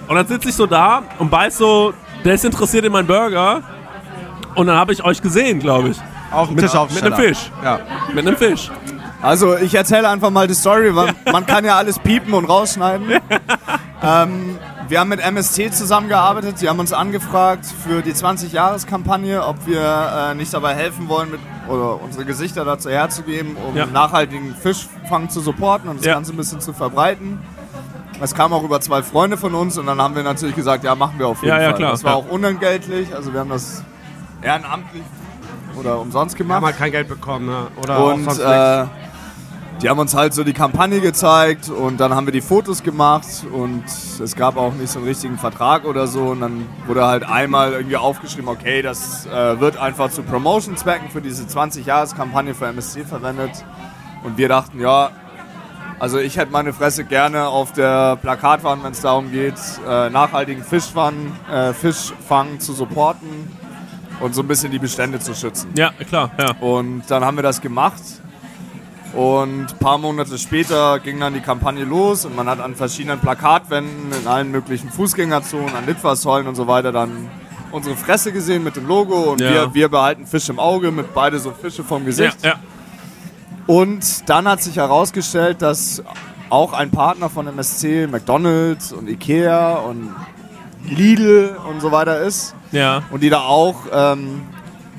Und 0.08 0.16
dann 0.16 0.28
sitze 0.28 0.50
ich 0.50 0.56
so 0.56 0.66
da 0.66 1.04
und 1.20 1.30
beiß 1.30 1.58
so, 1.58 1.94
der 2.24 2.36
ist 2.36 2.46
interessiert 2.46 2.86
in 2.86 2.92
meinen 2.92 3.08
Burger. 3.08 3.62
Und 4.56 4.68
dann 4.68 4.78
habe 4.78 4.94
ich 4.94 5.04
euch 5.04 5.22
gesehen, 5.22 5.60
glaube 5.60 5.90
ich. 5.90 5.98
Auf 6.32 6.48
dem 6.48 6.56
Mit, 6.56 6.66
Tisch 6.66 6.74
mit 6.96 7.04
einem 7.04 7.16
Fisch. 7.16 7.52
Ja. 7.64 7.80
Mit 8.14 8.26
einem 8.28 8.38
Fisch. 8.38 8.72
also 9.22 9.56
ich 9.58 9.74
erzähle 9.76 10.10
einfach 10.10 10.30
mal 10.32 10.48
die 10.48 10.54
Story, 10.56 10.96
weil 10.96 11.14
man 11.32 11.46
kann 11.46 11.64
ja 11.66 11.76
alles 11.78 12.00
piepen 12.00 12.34
und 12.34 12.46
rausschneiden. 12.46 13.06
ähm, 14.04 14.58
wir 14.88 15.00
haben 15.00 15.10
mit 15.10 15.20
MSC 15.22 15.72
zusammengearbeitet, 15.72 16.60
die 16.62 16.68
haben 16.70 16.80
uns 16.80 16.92
angefragt 16.92 17.66
für 17.66 18.02
die 18.02 18.14
20-Jahres-Kampagne, 18.14 19.46
ob 19.46 19.66
wir 19.66 19.82
äh, 20.32 20.36
nicht 20.36 20.54
dabei 20.54 20.74
helfen 20.76 21.08
wollen, 21.08 21.32
mit, 21.32 21.40
oder 21.70 22.02
unsere 22.02 22.26
Gesichter 22.26 22.66
dazu 22.66 22.90
herzugeben, 22.90 23.56
um 23.68 23.76
Ja. 23.78 23.86
nachhaltigen 23.86 24.56
Fischfang 24.56 25.30
zu 25.30 25.40
supporten 25.40 25.90
und 25.90 26.00
das 26.00 26.06
Ja. 26.06 26.14
Ganze 26.16 26.34
ein 26.34 26.38
bisschen 26.38 26.60
zu 26.62 26.74
verbreiten. 26.74 27.40
Das 28.20 28.36
kam 28.36 28.54
auch 28.54 28.64
über 28.64 28.80
zwei 28.82 29.02
Freunde 29.04 29.38
von 29.38 29.54
uns 29.56 29.78
und 29.78 29.86
dann 29.86 30.02
haben 30.02 30.16
wir 30.16 30.24
natürlich 30.24 30.56
gesagt, 30.56 30.84
ja, 30.84 30.96
machen 30.96 31.16
wir 31.18 31.28
auf 31.28 31.42
jeden 31.42 31.56
Ja, 31.56 31.62
ja, 31.62 31.70
Fall. 31.70 31.78
klar, 31.78 31.92
das 31.92 32.04
war 32.04 32.12
ja. 32.14 32.18
auch 32.18 32.30
unentgeltlich, 32.30 33.16
also 33.16 33.34
wir 33.34 33.40
haben 33.40 33.50
das 33.50 33.84
ehrenamtlich 34.44 35.04
oder 35.78 36.00
umsonst 36.00 36.38
Wir 36.38 36.44
gemacht. 36.44 36.58
haben 36.58 36.66
halt 36.66 36.78
kein 36.78 36.92
Geld 36.92 37.08
bekommen, 37.08 37.48
ne? 37.48 37.68
Oder 37.82 38.04
Und 38.06 38.28
äh, 38.40 38.86
die 39.82 39.90
haben 39.90 40.00
uns 40.00 40.16
halt 40.16 40.34
so 40.34 40.44
die 40.44 40.54
Kampagne 40.54 41.02
gezeigt 41.02 41.70
und 41.70 42.00
dann 42.00 42.16
haben 42.16 42.26
wir 42.28 42.32
die 42.32 42.42
Fotos 42.42 42.84
gemacht 42.84 43.28
und 43.52 43.84
es 43.86 44.36
gab 44.36 44.56
auch 44.56 44.74
nicht 44.74 44.90
so 44.90 45.00
einen 45.00 45.08
richtigen 45.08 45.38
Vertrag 45.38 45.86
oder 45.86 46.08
so 46.08 46.28
und 46.28 46.42
dann 46.42 46.66
wurde 46.88 47.06
halt 47.06 47.24
einmal 47.24 47.74
irgendwie 47.74 47.98
aufgeschrieben, 47.98 48.48
okay, 48.48 48.82
das 48.82 49.26
äh, 49.26 49.60
wird 49.60 49.78
einfach 49.78 50.10
zu 50.10 50.24
Promotion-Zwecken 50.24 51.10
für 51.10 51.22
diese 51.22 51.44
20-Jahres-Kampagne 51.44 52.54
für 52.54 52.68
MSC 52.68 53.04
verwendet 53.04 53.66
und 54.24 54.38
wir 54.38 54.48
dachten, 54.48 54.80
ja, 54.80 55.10
also 56.00 56.18
ich 56.18 56.38
hätte 56.38 56.52
meine 56.52 56.72
Fresse 56.74 57.04
gerne 57.04 57.48
auf 57.48 57.74
der 57.74 58.16
Plakatwand, 58.18 58.84
wenn 58.84 58.92
es 58.92 59.02
darum 59.02 59.32
geht, 59.32 59.56
äh, 59.88 60.10
nachhaltigen 60.10 60.64
Fischfang, 60.64 61.14
äh, 61.52 61.74
Fischfang 61.74 62.60
zu 62.60 62.74
supporten 62.74 63.52
und 64.20 64.34
so 64.36 64.42
ein 64.42 64.48
bisschen 64.48 64.72
die 64.72 64.80
Bestände 64.80 65.20
zu 65.20 65.34
schützen. 65.34 65.70
Ja, 65.76 65.92
klar. 66.08 66.32
Ja. 66.40 66.52
Und 66.62 67.04
dann 67.10 67.24
haben 67.26 67.38
wir 67.38 67.44
das 67.44 67.62
gemacht. 67.62 68.02
Und 69.14 69.66
ein 69.72 69.78
paar 69.80 70.00
Monate 70.00 70.38
später 70.40 71.00
ging 71.00 71.20
dann 71.20 71.36
die 71.36 71.40
Kampagne 71.40 71.84
los 71.84 72.26
und 72.26 72.36
man 72.36 72.48
hat 72.50 72.60
an 72.60 72.74
verschiedenen 72.74 73.20
Plakatwänden 73.20 74.12
in 74.20 74.28
allen 74.28 74.50
möglichen 74.50 74.90
Fußgängerzonen, 74.90 75.76
an 75.76 75.86
Litfaßsäulen 75.86 76.48
und 76.48 76.56
so 76.56 76.66
weiter 76.68 76.92
dann 76.92 77.30
unsere 77.72 77.96
Fresse 77.96 78.32
gesehen 78.32 78.64
mit 78.64 78.76
dem 78.76 78.88
Logo 78.88 79.32
und 79.34 79.42
Ja. 79.42 79.52
wir, 79.52 79.74
wir 79.74 79.90
behalten 79.90 80.26
Fisch 80.26 80.50
im 80.50 80.58
Auge 80.60 80.90
mit 80.92 81.14
beide 81.14 81.38
so 81.40 81.52
Fische 81.52 81.84
vom 81.84 82.02
Ja, 82.02 82.06
Gesicht. 82.08 82.38
ja. 82.44 82.56
Und 83.68 84.28
dann 84.30 84.48
hat 84.48 84.62
sich 84.64 84.78
herausgestellt, 84.78 85.62
dass 85.62 86.04
auch 86.50 86.74
ein 86.74 86.90
Partner 86.92 87.30
von 87.30 87.48
MSC, 87.48 88.08
McDonalds 88.08 88.92
und 88.94 89.08
Ikea 89.10 89.76
und 89.76 90.10
Lidl 90.90 91.56
und 91.70 91.82
so 91.82 91.92
weiter 91.92 92.20
ist 92.22 92.56
ja. 92.72 93.04
und 93.12 93.22
die 93.24 93.30
da 93.30 93.40
auch 93.40 93.76
ähm, 93.92 94.42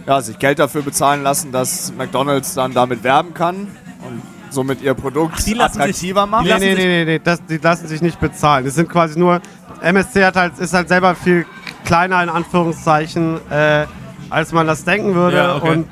ja, 0.06 0.20
sich 0.20 0.38
Geld 0.38 0.58
dafür 0.58 0.82
bezahlen 0.82 1.22
lassen, 1.22 1.52
dass 1.52 1.92
McDonalds 1.96 2.54
dann 2.54 2.72
damit 2.72 3.02
werben 3.04 3.34
kann 3.34 3.68
und 4.06 4.22
somit 4.50 4.82
ihr 4.82 4.94
Produkt 4.94 5.46
die 5.46 5.54
lassen 5.54 5.74
sich- 5.74 5.82
attraktiver 5.82 6.26
macht. 6.26 6.44
die 6.44 6.48
Nee, 6.48 6.52
lassen 6.52 6.64
nee, 6.64 6.74
sich- 6.76 6.84
nee, 6.84 7.04
nee, 7.04 7.12
nee, 7.12 7.20
das, 7.22 7.44
die 7.46 7.56
lassen 7.58 7.88
sich 7.88 8.02
nicht 8.02 8.20
bezahlen. 8.20 8.64
Das 8.64 8.74
sind 8.74 8.88
quasi 8.88 9.18
nur, 9.18 9.40
MSC 9.80 10.24
hat 10.24 10.36
halt, 10.36 10.58
ist 10.58 10.72
halt 10.72 10.88
selber 10.88 11.14
viel 11.14 11.46
kleiner 11.84 12.22
in 12.22 12.28
Anführungszeichen, 12.28 13.38
äh, 13.50 13.86
als 14.30 14.52
man 14.52 14.66
das 14.66 14.84
denken 14.84 15.14
würde 15.14 15.36
Ja, 15.36 15.56
okay. 15.56 15.70
und 15.70 15.88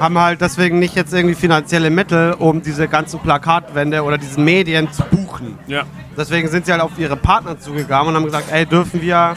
haben 0.00 0.18
halt 0.18 0.40
deswegen 0.40 0.78
nicht 0.78 0.94
jetzt 0.94 1.12
irgendwie 1.14 1.34
finanzielle 1.34 1.90
Mittel, 1.90 2.32
um 2.34 2.62
diese 2.62 2.86
ganzen 2.88 3.20
Plakatwände 3.20 4.02
oder 4.02 4.18
diesen 4.18 4.44
Medien 4.44 4.90
zu 4.92 5.02
buchen. 5.04 5.58
ja. 5.66 5.84
Deswegen 6.18 6.48
sind 6.48 6.64
sie 6.64 6.72
halt 6.72 6.80
auf 6.80 6.98
ihre 6.98 7.14
Partner 7.16 7.58
zugegangen 7.60 8.08
und 8.08 8.14
haben 8.14 8.24
gesagt, 8.24 8.50
ey, 8.50 8.64
dürfen 8.64 9.02
wir 9.02 9.34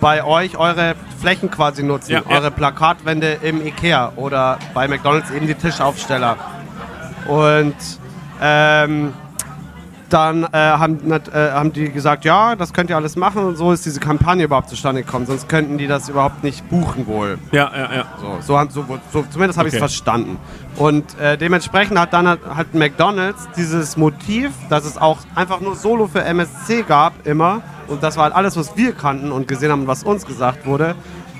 bei 0.00 0.24
euch 0.24 0.56
eure 0.56 0.94
Flächen 1.20 1.50
quasi 1.50 1.82
nutzen, 1.82 2.12
Ja, 2.12 2.22
ja. 2.26 2.36
eure 2.36 2.50
Plakatwände 2.50 3.36
im 3.42 3.66
Ikea 3.66 4.12
oder 4.16 4.58
bei 4.72 4.88
McDonalds 4.88 5.30
eben 5.30 5.46
die 5.46 5.54
Tischaufsteller. 5.54 6.36
Und 7.28 7.74
ähm, 8.40 9.12
dann 10.10 10.44
äh, 10.44 10.48
haben, 10.52 11.10
äh, 11.10 11.20
haben 11.34 11.72
die 11.72 11.90
gesagt, 11.90 12.24
ja, 12.24 12.54
das 12.56 12.72
könnt 12.72 12.90
ihr 12.90 12.96
alles 12.96 13.16
machen 13.16 13.44
und 13.44 13.56
so 13.56 13.72
ist 13.72 13.84
diese 13.86 14.00
Kampagne 14.00 14.44
überhaupt 14.44 14.68
zustande 14.68 15.02
gekommen. 15.02 15.26
Sonst 15.26 15.48
könnten 15.48 15.78
die 15.78 15.86
das 15.86 16.08
überhaupt 16.08 16.44
nicht 16.44 16.68
buchen 16.68 17.06
wohl. 17.06 17.38
Ja, 17.52 17.70
ja, 17.76 17.94
ja. 17.94 18.04
So, 18.20 18.38
so, 18.40 18.58
haben- 18.58 18.70
so, 18.70 18.84
so 19.12 19.24
zumindest 19.30 19.58
habe 19.58 19.68
ich 19.68 19.74
Okay. 19.74 19.84
es 19.84 19.92
verstanden. 19.92 20.38
Und 20.76 21.18
äh, 21.18 21.36
dementsprechend 21.38 21.98
hat 21.98 22.12
dann 22.12 22.26
hat 22.28 22.74
McDonald's 22.74 23.48
dieses 23.56 23.96
Motiv, 23.96 24.50
dass 24.68 24.84
es 24.84 24.98
auch 24.98 25.18
einfach 25.34 25.60
nur 25.60 25.74
Solo 25.76 26.06
für 26.06 26.22
MSC 26.22 26.82
gab, 26.82 27.26
immer. 27.26 27.62
Und 27.88 28.02
das 28.02 28.16
war 28.16 28.24
halt 28.24 28.34
alles, 28.34 28.56
was 28.56 28.76
wir 28.76 28.92
kannten 28.92 29.30
und 29.32 29.46
gesehen 29.48 29.70
haben, 29.70 29.86
was 29.86 30.02
uns 30.02 30.26
gesagt 30.26 30.66
wurde. 30.66 30.94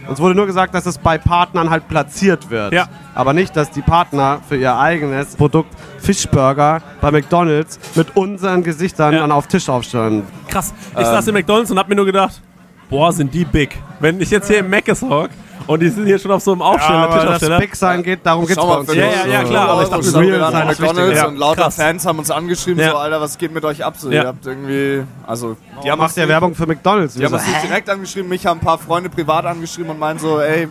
Uns 0.09 0.21
wurde 0.21 0.35
nur 0.35 0.47
gesagt, 0.47 0.75
dass 0.75 0.87
es 0.87 0.99
bei 0.99 1.19
Partnern 1.19 1.71
halt 1.71 1.88
platziert 1.88 2.51
wird. 2.51 2.73
Ja. 2.73 2.87
Aber 3.14 3.33
nicht, 3.33 3.57
dass 3.57 3.71
die 3.71 3.83
Partner 3.83 4.40
für 4.49 4.57
ihr 4.57 4.77
eigenes 4.77 5.37
Produkt 5.37 5.71
Fischburger 5.99 6.83
bei 7.01 7.11
McDonald's 7.11 7.79
mit 7.95 8.16
unseren 8.16 8.62
Gesichtern 8.62 9.14
Ja. 9.14 9.21
dann 9.21 9.33
auf 9.33 9.47
Tisch 9.47 9.69
aufstellen. 9.69 10.23
Krass. 10.49 10.73
Ich 10.92 11.05
saß 11.05 11.27
in 11.29 11.35
McDonalds 11.35 11.71
und 11.71 11.79
hab 11.79 11.88
mir 11.88 11.97
nur 11.97 12.07
gedacht, 12.07 12.40
boah, 12.88 13.12
sind 13.12 13.35
die 13.35 13.45
big. 13.45 13.77
Wenn 14.01 14.21
ich 14.21 14.31
jetzt 14.31 14.49
hier 14.49 14.59
im 14.59 14.71
Mc's 14.71 15.03
hock 15.03 15.31
und 15.66 15.81
die 15.81 15.88
sind 15.88 16.07
hier 16.07 16.18
schon 16.18 16.31
auf 16.31 16.42
so 16.42 16.52
einem 16.52 16.62
Aufsteller, 16.62 17.07
das 17.09 17.22
Tischaufsteller. 17.22 17.59
Big 17.61 17.76
Sein 17.76 18.02
geht, 18.02 18.20
darum 18.24 18.46
geht's 18.46 18.57
bei 18.61 18.62
uns. 18.76 18.94
Ja, 18.94 19.05
ja, 19.05 19.26
ja, 19.26 19.44
klar, 19.44 19.68
aber 19.68 19.83
ich 19.83 19.88
dachte, 19.88 20.05
standen 20.05 20.33
real 20.33 20.52
sein. 20.52 20.66
McDonalds 20.66 21.16
Ja, 21.18 21.26
und 21.26 21.37
lauter 21.38 21.62
krass. 21.62 21.76
Fans 21.76 22.07
haben 22.07 22.18
uns 22.18 22.31
angeschrieben, 22.31 22.83
Ja. 22.83 22.90
so, 22.92 22.96
Alter, 22.98 23.20
was 23.20 23.37
geht 23.38 23.52
mit 23.52 23.64
euch 23.64 23.85
ab? 23.85 23.94
So, 23.98 24.11
Ja. 24.11 24.22
ihr 24.22 24.29
habt 24.29 24.46
irgendwie, 24.46 25.05
also, 25.26 25.57
die 25.85 25.90
haben 25.90 25.98
Macht 25.98 26.16
ja 26.16 26.29
Werbung 26.29 26.55
für 26.55 26.66
McDonald's. 26.66 27.14
Die 27.14 27.24
haben 27.24 27.35
uns 27.35 27.46
nicht 27.46 27.62
direkt 27.62 27.88
angeschrieben, 27.90 28.29
mich 28.29 28.46
haben 28.46 28.59
ein 28.61 28.64
paar 28.64 28.79
Freunde 28.79 29.09
privat 29.11 29.44
angeschrieben 29.46 29.90
und 29.90 29.98
meinen 29.98 30.18
so, 30.18 30.40
ey, 30.40 30.68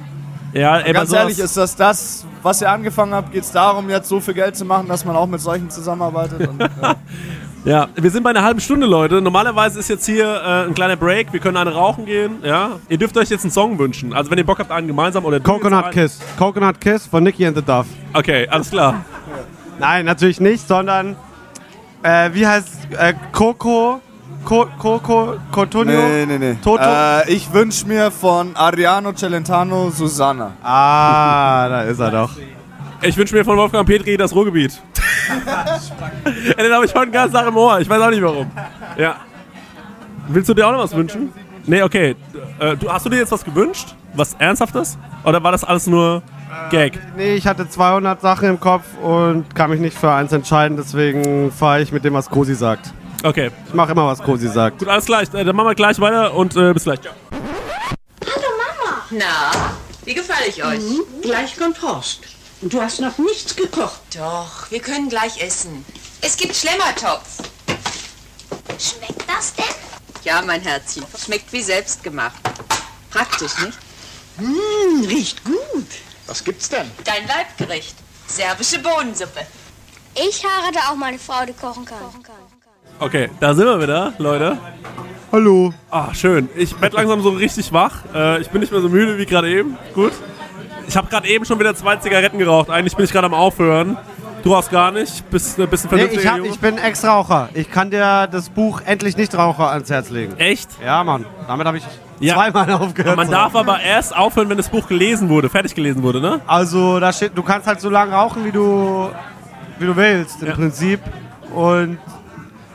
Ja, 0.53 0.77
ey, 0.79 0.93
ganz 0.93 1.11
ehrlich, 1.11 1.37
ist 1.39 1.57
das 1.57 1.75
das, 1.75 2.25
was 2.41 2.61
ihr 2.61 2.71
angefangen 2.71 3.13
habt? 3.13 3.33
Geht 3.33 3.43
es 3.43 3.51
darum, 3.51 3.89
jetzt 3.89 4.07
so 4.07 4.21
viel 4.21 4.33
Geld 4.33 4.55
zu 4.55 4.63
machen, 4.63 4.87
dass 4.87 5.03
man 5.03 5.15
auch 5.17 5.27
mit 5.27 5.41
solchen 5.41 5.69
zusammenarbeitet? 5.69 6.47
Und, 6.47 6.59
ja. 6.81 6.95
Ja, 7.65 7.87
wir 7.95 8.11
sind 8.11 8.21
bei 8.21 8.29
einer 8.29 8.43
halben 8.43 8.59
Stunde, 8.59 8.85
Leute. 8.85 9.21
Normalerweise 9.21 9.79
ist 9.79 9.89
jetzt 9.89 10.05
hier 10.05 10.23
äh, 10.23 10.67
ein 10.67 10.75
kleiner 10.75 10.95
Break. 10.95 11.33
Wir 11.33 11.39
können 11.39 11.57
eine 11.57 11.73
rauchen 11.73 12.05
gehen. 12.05 12.37
Ja, 12.43 12.73
ihr 12.89 12.99
dürft 12.99 13.17
euch 13.17 13.31
jetzt 13.31 13.43
einen 13.43 13.49
Song 13.49 13.79
wünschen. 13.79 14.13
Also 14.13 14.29
wenn 14.29 14.37
ihr 14.37 14.45
Bock 14.45 14.59
habt, 14.59 14.69
einen 14.69 14.85
gemeinsam 14.85 15.25
oder 15.25 15.39
Coconut 15.39 15.89
Kiss. 15.89 16.19
Coconut 16.37 16.79
Kiss 16.79 17.07
von 17.07 17.23
Nicky 17.23 17.43
and 17.43 17.57
the 17.57 17.63
Duff. 17.63 17.87
Okay, 18.13 18.47
alles 18.49 18.69
klar. 18.69 19.03
Nein, 19.79 20.05
natürlich 20.05 20.39
nicht, 20.39 20.67
sondern 20.67 21.15
äh, 22.03 22.29
wie 22.33 22.45
heißt 22.45 22.87
äh, 22.99 23.15
Coco? 23.31 23.99
Co 24.43 24.67
Coco? 24.77 25.33
Cotonio? 25.51 26.07
Nee, 26.07 26.25
nee, 26.27 26.37
nee. 26.37 26.57
Toto? 26.63 26.83
Äh, 26.83 27.31
ich 27.31 27.51
wünsche 27.51 27.87
mir 27.87 28.11
von 28.11 28.55
Ariano 28.55 29.11
Celentano 29.13 29.89
Susanna. 29.89 30.51
Ah, 30.61 31.67
da 31.67 31.81
ist 31.81 31.99
er 31.99 32.11
doch. 32.11 32.29
Ich 33.01 33.17
wünsche 33.17 33.33
mir 33.33 33.43
von 33.43 33.57
Wolfgang 33.57 33.87
Petri 33.87 34.17
das 34.17 34.35
Ruhrgebiet. 34.35 34.79
Ey, 36.57 36.63
Den 36.63 36.73
habe 36.73 36.85
ich 36.85 36.93
heute 36.93 37.05
den 37.07 37.11
ganzen 37.13 37.33
Tag 37.35 37.47
im 37.47 37.57
Ohr. 37.57 37.79
Ich 37.79 37.89
weiß 37.89 38.01
auch 38.01 38.09
nicht 38.09 38.21
warum. 38.21 38.49
Ja. 38.97 39.17
Willst 40.27 40.49
du 40.49 40.53
dir 40.53 40.67
auch 40.67 40.71
noch 40.71 40.79
was 40.79 40.95
wünschen? 40.95 41.31
Nee, 41.65 41.81
okay. 41.83 42.15
Äh, 42.59 42.75
du, 42.77 42.91
hast 42.91 43.05
du 43.05 43.09
dir 43.09 43.17
jetzt 43.17 43.31
was 43.31 43.43
gewünscht? 43.43 43.95
Was 44.13 44.33
Ernsthaftes? 44.35 44.97
Oder 45.23 45.41
war 45.43 45.51
das 45.51 45.63
alles 45.63 45.87
nur 45.87 46.21
Gag? 46.69 46.99
Nee, 47.17 47.35
ich 47.35 47.45
hatte 47.47 47.67
200 47.67 48.21
Sachen 48.21 48.49
im 48.49 48.59
Kopf 48.59 48.83
und 49.01 49.53
kann 49.55 49.69
mich 49.71 49.79
nicht 49.79 49.97
für 49.97 50.11
eins 50.11 50.31
entscheiden, 50.31 50.77
deswegen 50.77 51.51
fahre 51.51 51.81
ich 51.81 51.91
mit 51.91 52.03
dem, 52.05 52.13
was 52.13 52.29
Cosi 52.29 52.55
sagt. 52.55 52.93
Okay. 53.23 53.49
Ich 53.67 53.73
mache 53.73 53.91
immer, 53.91 54.05
was 54.07 54.21
Cosi 54.21 54.47
sagt. 54.47 54.79
Gut, 54.79 54.87
alles 54.87 55.05
klar. 55.05 55.23
Ich- 55.23 55.33
Äh, 55.33 55.43
dann 55.43 55.55
machen 55.55 55.67
wir 55.67 55.75
gleich 55.75 55.99
weiter 55.99 56.33
und 56.33 56.55
äh, 56.55 56.73
bis 56.73 56.83
gleich. 56.83 56.99
Ja. 57.03 57.11
Na, 59.11 59.51
wie 60.05 60.13
gefalle 60.13 60.47
ich 60.47 60.63
euch? 60.63 60.81
Gleich 61.21 61.57
kommt 61.57 61.81
Horst. 61.81 62.21
Und 62.65 62.73
du 62.73 62.81
hast 62.81 62.99
noch 62.99 63.15
nichts 63.19 63.55
gekocht. 63.55 64.01
Doch, 64.17 64.71
wir 64.71 64.79
können 64.79 65.07
gleich 65.07 65.39
essen. 65.39 65.85
Es 66.21 66.35
gibt 66.35 66.55
Schlemmertopf. 66.55 67.43
Schmeckt 68.79 69.23
das 69.29 69.53
denn? 69.53 69.65
Ja, 70.23 70.41
mein 70.41 70.61
Herzchen. 70.61 71.03
Schmeckt 71.15 71.53
wie 71.53 71.61
selbst 71.61 72.01
gemacht. 72.01 72.41
Praktisch, 73.11 73.51
nicht? 73.59 73.77
Hm, 74.37 75.05
riecht 75.05 75.43
gut. 75.43 75.85
Was 76.25 76.43
gibt's 76.43 76.67
denn? 76.67 76.89
Dein 77.03 77.27
Leibgericht. 77.27 77.95
Serbische 78.25 78.79
Bohnensuppe. 78.79 79.41
Ich 80.15 80.43
heirate 80.43 80.79
auch 80.89 80.95
mal 80.95 81.09
eine 81.09 81.19
Frau, 81.19 81.45
die 81.45 81.53
kochen 81.53 81.85
kann. 81.85 81.99
Okay, 82.97 83.29
da 83.39 83.53
sind 83.53 83.67
wir 83.67 83.79
wieder, 83.79 84.15
Leute. 84.17 84.57
Hallo. 85.31 85.71
Ah, 85.91 86.15
schön. 86.15 86.49
Ich 86.55 86.81
werd 86.81 86.93
langsam 86.93 87.21
so 87.21 87.29
richtig 87.29 87.71
wach. 87.71 88.05
Äh, 88.11 88.41
ich 88.41 88.49
bin 88.49 88.61
nicht 88.61 88.71
mehr 88.71 88.81
so 88.81 88.89
müde 88.89 89.19
wie 89.19 89.27
gerade 89.27 89.51
eben. 89.51 89.77
Gut. 89.93 90.13
Ich 90.87 90.95
habe 90.97 91.07
gerade 91.07 91.27
eben 91.27 91.45
schon 91.45 91.59
wieder 91.59 91.75
zwei 91.75 91.95
Zigaretten 91.97 92.37
geraucht. 92.37 92.69
Eigentlich 92.69 92.95
bin 92.95 93.05
ich 93.05 93.11
gerade 93.11 93.25
am 93.27 93.33
Aufhören. 93.33 93.97
Du 94.43 94.53
rauchst 94.53 94.69
gar 94.69 94.91
nicht. 94.91 95.27
Bist 95.31 95.59
ein 95.59 95.67
bisschen 95.67 95.89
Nee, 95.91 95.97
vernünftiger 95.97 96.35
ich, 96.35 96.39
hab, 96.41 96.45
ich 96.45 96.59
bin 96.59 96.77
Ex-Raucher. 96.77 97.49
Ich 97.55 97.71
kann 97.71 97.89
dir 97.89 98.27
das 98.27 98.49
Buch 98.49 98.81
Endlich 98.85 99.17
Nicht-Raucher 99.17 99.71
ans 99.71 99.89
Herz 99.89 100.11
legen. 100.11 100.35
Echt? 100.37 100.69
Ja, 100.83 101.03
Mann. 101.03 101.25
Damit 101.47 101.65
habe 101.65 101.77
ich 101.77 101.83
Ja. 102.19 102.35
zweimal 102.35 102.71
aufgehört. 102.73 103.17
Man 103.17 103.25
zu 103.25 103.31
darf 103.33 103.55
aber 103.55 103.79
erst 103.81 104.15
aufhören, 104.15 104.47
wenn 104.49 104.57
das 104.57 104.69
Buch 104.69 104.87
gelesen 104.87 105.29
wurde, 105.29 105.49
fertig 105.49 105.73
gelesen 105.73 106.03
wurde, 106.03 106.21
ne? 106.21 106.41
Also, 106.45 106.99
da 106.99 107.11
steht, 107.11 107.35
du 107.35 107.41
kannst 107.41 107.67
halt 107.67 107.81
so 107.81 107.89
lange 107.89 108.13
rauchen, 108.13 108.45
wie 108.45 108.51
du, 108.51 109.09
wie 109.79 109.85
du 109.87 109.95
willst, 109.95 110.41
im 110.43 110.49
Ja. 110.49 110.53
Prinzip. 110.53 110.99
Und 111.51 111.97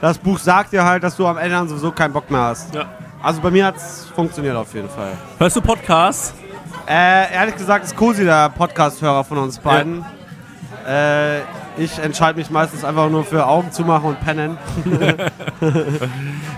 das 0.01 0.18
Buch 0.18 0.38
sagt 0.40 0.73
dir 0.73 0.85
halt, 0.85 1.05
dass 1.05 1.14
du 1.16 1.25
am 1.27 1.38
Ende 1.38 1.68
sowieso 1.68 1.92
keinen 1.92 2.12
Bock 2.12 2.29
mehr 2.33 2.40
hast. 2.40 2.75
Ja. 2.75 2.87
Also 3.23 3.40
bei 3.40 3.51
mir 3.53 3.66
hat 3.66 3.77
es 3.77 4.07
funktioniert 4.14 4.57
auf 4.57 4.75
jeden 4.75 4.88
Fall. 4.88 5.12
Hörst 5.38 5.55
du 5.55 5.61
Podcasts? 5.61 6.35
Äh, 6.90 7.33
ehrlich 7.33 7.57
gesagt 7.57 7.85
ist 7.85 7.94
Cosi 7.96 8.24
der 8.24 8.48
Podcast-Hörer 8.50 9.22
von 9.22 9.38
uns 9.38 9.59
beiden. 9.61 10.05
Äh, 10.88 11.38
ich 11.79 11.96
entscheide 12.03 12.37
mich 12.37 12.50
meistens 12.50 12.85
einfach 12.85 13.09
nur 13.09 13.22
für 13.24 13.46
Augen 13.46 13.70
zumachen 13.70 14.09
und 14.11 14.20
pennen. 14.20 14.59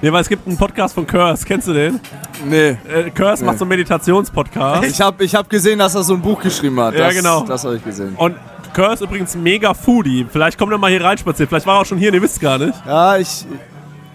Ja, 0.00 0.12
weil 0.12 0.20
es 0.22 0.28
gibt 0.28 0.48
einen 0.48 0.56
Podcast 0.56 0.94
von 0.94 1.06
Curse. 1.06 1.44
Kennst 1.46 1.68
du 1.68 1.72
den? 1.72 2.00
Nee. 2.48 2.70
Äh, 2.88 3.10
Curse 3.14 3.44
macht 3.44 3.58
so 3.58 3.64
einen 3.64 3.68
Meditationspodcast. 3.68 4.84
Ich 4.84 5.00
habe 5.00 5.22
ich 5.22 5.32
hab 5.36 5.48
gesehen, 5.48 5.78
dass 5.78 5.94
er 5.94 6.02
so 6.02 6.14
ein 6.14 6.20
Buch 6.22 6.40
geschrieben 6.40 6.80
hat. 6.80 6.94
Ja, 6.94 7.06
Das, 7.06 7.14
genau. 7.14 7.42
Das 7.42 7.64
habe 7.64 7.76
ich 7.76 7.84
gesehen. 7.84 8.14
Und 8.16 8.34
Curse 8.74 9.04
übrigens 9.04 9.36
mega 9.36 9.74
Foodie. 9.74 10.26
Vielleicht 10.28 10.58
kommt 10.58 10.72
er 10.72 10.78
mal 10.78 10.90
hier 10.90 11.04
reinspaziert. 11.04 11.48
Vielleicht 11.48 11.66
war 11.66 11.76
er 11.76 11.80
auch 11.82 11.86
schon 11.86 11.98
hier 11.98 12.08
und 12.08 12.14
ihr 12.16 12.22
wisst 12.22 12.40
gar 12.40 12.58
nicht. 12.58 12.74
Ja, 12.84 13.16
ich, 13.16 13.46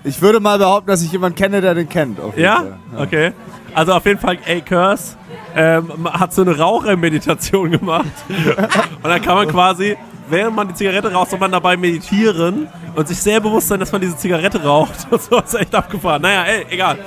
ich 0.03 0.21
würde 0.21 0.41
mal 0.41 0.57
behaupten, 0.57 0.87
dass 0.87 1.01
ich 1.01 1.11
jemanden 1.11 1.37
kenne, 1.37 1.61
der 1.61 1.73
den 1.73 1.87
kennt. 1.87 2.19
auf 2.19 2.31
jeden 2.35 2.43
Ja? 2.43 2.55
Fall. 2.57 2.77
Okay. 2.97 3.31
Also 3.73 3.93
auf 3.93 4.05
jeden 4.05 4.19
Fall, 4.19 4.37
ey, 4.45 4.59
Curse 4.61 5.15
ähm, 5.57 5.91
hat 6.13 6.33
so 6.33 6.43
eine 6.43 6.57
Rauchermeditation 6.57 7.71
gemacht. 7.71 8.05
und 8.29 9.03
dann 9.09 9.21
kann 9.21 9.35
man 9.35 9.47
quasi, 9.47 9.97
während 10.29 10.55
man 10.55 10.67
die 10.67 10.73
Zigarette 10.75 11.11
raucht, 11.11 11.31
soll 11.31 11.39
man 11.39 11.51
dabei 11.51 11.75
meditieren 11.75 12.67
und 12.95 13.07
sich 13.07 13.17
sehr 13.19 13.39
bewusst 13.39 13.67
sein, 13.67 13.79
dass 13.79 13.91
man 13.91 14.01
diese 14.01 14.15
Zigarette 14.17 14.63
raucht. 14.63 14.93
Und 15.11 15.21
so 15.21 15.37
ist 15.39 15.53
echt 15.55 15.73
abgefahren. 15.75 16.21
Naja, 16.21 16.43
ey, 16.43 16.65
egal. 16.69 16.97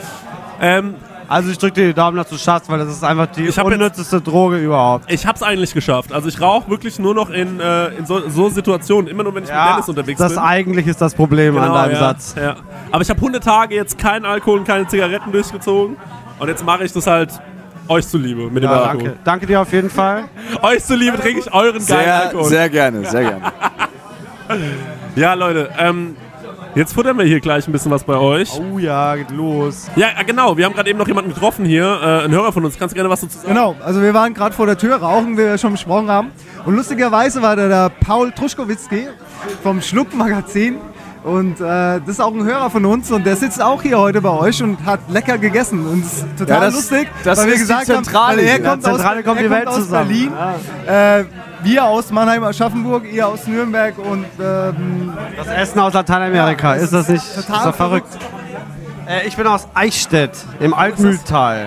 Ähm, 0.61 0.95
Also 1.29 1.51
ich 1.53 1.59
drücke 1.59 1.75
dir 1.75 1.87
die 1.89 1.95
Daumen, 1.95 2.17
dass 2.17 2.29
du 2.29 2.37
schaffst, 2.37 2.69
weil 2.69 2.79
das 2.81 2.89
ist 2.89 3.05
einfach 3.05 3.27
die 3.27 3.47
Ich 3.47 3.57
hab 3.57 3.65
jetzt- 3.67 3.75
unnützeste 3.77 4.21
Droge 4.21 4.59
überhaupt. 4.59 5.05
ich 5.13 5.25
hab's 5.27 5.45
eigentlich 5.45 5.73
geschafft. 5.73 6.13
Also 6.13 6.29
ich 6.29 6.41
rauche 6.41 6.69
wirklich 6.69 6.99
nur 6.99 7.15
noch 7.15 7.31
in, 7.31 7.61
äh, 7.61 7.87
in 7.99 8.05
so, 8.07 8.29
so 8.29 8.49
Situationen, 8.49 9.07
immer 9.09 9.23
nur 9.23 9.33
wenn 9.37 9.45
ich 9.45 9.49
mit 9.51 9.57
Dennis 9.59 9.89
unterwegs 9.89 10.19
das 10.19 10.33
bin. 10.35 10.43
eigentlich 10.43 10.89
ist 10.89 11.01
das 11.01 11.15
Problem 11.15 11.57
an 11.57 11.73
deinem 11.73 11.93
ja, 11.93 11.99
Satz. 12.01 12.35
Ja. 12.37 12.57
Aber 12.91 13.03
ich 13.03 13.11
habe 13.11 13.21
100 13.21 13.45
Tage 13.45 13.77
jetzt 13.77 13.97
keinen 13.97 14.25
Alkohol 14.25 14.59
und 14.59 14.67
keine 14.67 14.89
Zigaretten 14.89 15.31
durchgezogen. 15.31 15.97
Und 16.41 16.49
jetzt 16.49 16.65
mache 16.65 16.85
ich 16.85 16.93
das 16.93 17.07
halt 17.07 17.31
euch 17.91 18.07
zuliebe 18.09 18.51
mit 18.51 18.63
dem 18.63 18.71
Ja, 18.71 18.83
Alkohol. 18.83 19.05
danke. 19.05 19.19
danke 19.25 19.47
dir 19.47 19.61
auf 19.61 19.73
jeden 19.73 19.91
Fall. 19.91 20.25
Euch 20.63 20.85
zuliebe 20.85 21.19
trinke 21.19 21.41
ich 21.41 21.53
euren 21.53 21.73
geilen 21.73 21.83
Sehr, 21.85 22.15
Alkohol. 22.23 22.45
sehr 22.45 22.69
gerne, 22.71 23.05
sehr 23.05 23.23
gerne. 23.23 23.53
ja, 25.17 25.35
Leute, 25.35 25.71
ähm, 25.79 26.17
jetzt 26.75 26.93
futtern 26.95 27.19
wir 27.19 27.25
hier 27.25 27.41
gleich 27.41 27.67
ein 27.69 27.73
bisschen 27.73 27.91
was 27.91 28.05
bei 28.05 28.17
euch. 28.17 28.51
Oh 28.59 28.79
ja, 28.79 29.17
geht 29.17 29.31
los. 29.31 29.89
Ja, 29.97 30.09
äh, 30.19 30.25
genau. 30.25 30.57
Wir 30.57 30.65
haben 30.65 30.73
gerade 30.75 30.89
eben 30.91 30.99
noch 30.99 31.09
jemanden 31.09 31.33
getroffen 31.33 31.65
hier, 31.65 31.85
äh, 32.03 32.25
ein 32.25 32.31
Hörer 32.31 32.53
von 32.53 32.65
uns. 32.65 32.79
Kannst 32.79 32.95
du 32.95 32.97
gerne 32.97 33.11
was 33.11 33.21
dazu 33.21 33.39
sagen? 33.39 33.49
Genau, 33.49 33.77
also 33.85 34.01
wir 34.03 34.15
waren 34.15 34.35
gerade 34.35 34.55
vor 34.55 34.67
der 34.67 34.79
Tür, 34.79 34.97
rauchen, 34.97 35.35
wie 35.35 35.39
wir 35.43 35.59
schon 35.59 35.73
besprochen 35.73 36.09
haben. 36.11 36.31
Und 36.65 36.77
lustigerweise 36.77 37.43
war 37.43 37.57
da 37.57 37.69
der 37.69 37.89
Paul 37.91 38.33
Truschkowitzki 38.33 39.09
vom 39.63 39.81
Schluck-Magazin. 39.81 40.77
Und 41.23 41.61
äh, 41.61 41.65
das 42.01 42.09
ist 42.09 42.21
auch 42.21 42.33
ein 42.33 42.45
Hörer 42.45 42.71
von 42.71 42.85
uns 42.87 43.11
und 43.11 43.27
der 43.27 43.37
sitzt 43.37 43.61
auch 43.63 43.83
hier 43.83 43.99
heute 43.99 44.23
bei 44.23 44.31
euch 44.31 44.63
und 44.63 44.85
hat 44.87 45.01
lecker 45.11 45.37
gegessen. 45.37 45.87
Und 45.87 46.03
das 46.05 46.13
ist 46.15 46.27
total 46.39 46.55
Ja, 46.57 46.61
das- 46.65 46.75
lustig, 46.75 47.09
das 47.25 47.39
weil 47.39 47.47
wir 47.47 47.53
ist 47.55 47.59
die 47.61 47.67
gesagt 47.67 47.87
Zentrale 47.87 48.39
haben, 48.39 48.47
er 48.47 48.55
hier. 48.55 48.65
kommt, 48.65 48.87
aus, 48.89 49.03
kommt 49.25 49.37
er 49.37 49.43
die 49.43 49.51
Welt 49.51 49.67
aus 49.67 49.75
zusammen. 49.77 50.09
Berlin, 50.09 50.33
äh, 50.87 51.25
wir 51.63 51.85
aus 51.85 52.11
Mannheim, 52.11 52.43
Aschaffenburg, 52.45 53.05
ihr 53.13 53.29
aus 53.29 53.47
Nürnberg 53.47 53.99
und 53.99 54.25
ähm, 54.41 55.13
Das 55.37 55.47
Essen 55.49 55.79
aus 55.81 55.93
Lateinamerika, 55.93 56.75
ist 56.75 56.93
das 56.93 57.07
nicht 57.09 57.23
ist 57.23 57.47
total 57.47 57.67
doch 57.67 57.75
verrückt? 57.77 58.09
Äh, 59.07 59.27
ich 59.29 59.37
bin 59.37 59.47
aus 59.47 59.69
Eichstätt 59.75 60.33
im 60.59 60.73
Altmühltal. 60.73 61.67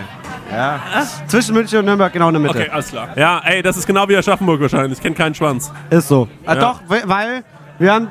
Ja. 0.52 0.80
Zwischen 1.28 1.54
München 1.54 1.80
und 1.80 1.86
Nürnberg, 1.86 2.12
genau 2.12 2.28
in 2.30 2.34
der 2.34 2.42
Mitte. 2.42 2.58
Okay, 2.60 2.70
alles 2.72 2.88
klar. 2.88 3.10
Ja, 3.16 3.40
ey, 3.46 3.62
das 3.62 3.78
ist 3.78 3.86
genau 3.86 4.08
wie 4.08 4.16
Aschaffenburg 4.18 4.62
wahrscheinlich. 4.62 4.94
Ich 4.98 5.02
kenne 5.04 5.16
keinen 5.16 5.36
Schwanz. 5.36 5.72
Ist 5.92 6.08
so. 6.08 6.28
Äh, 6.48 6.56
Ja. 6.56 6.56
Doch, 6.56 6.82
we- 6.88 7.02
weil 7.06 7.44
wir 7.80 7.94
haben, 7.94 8.08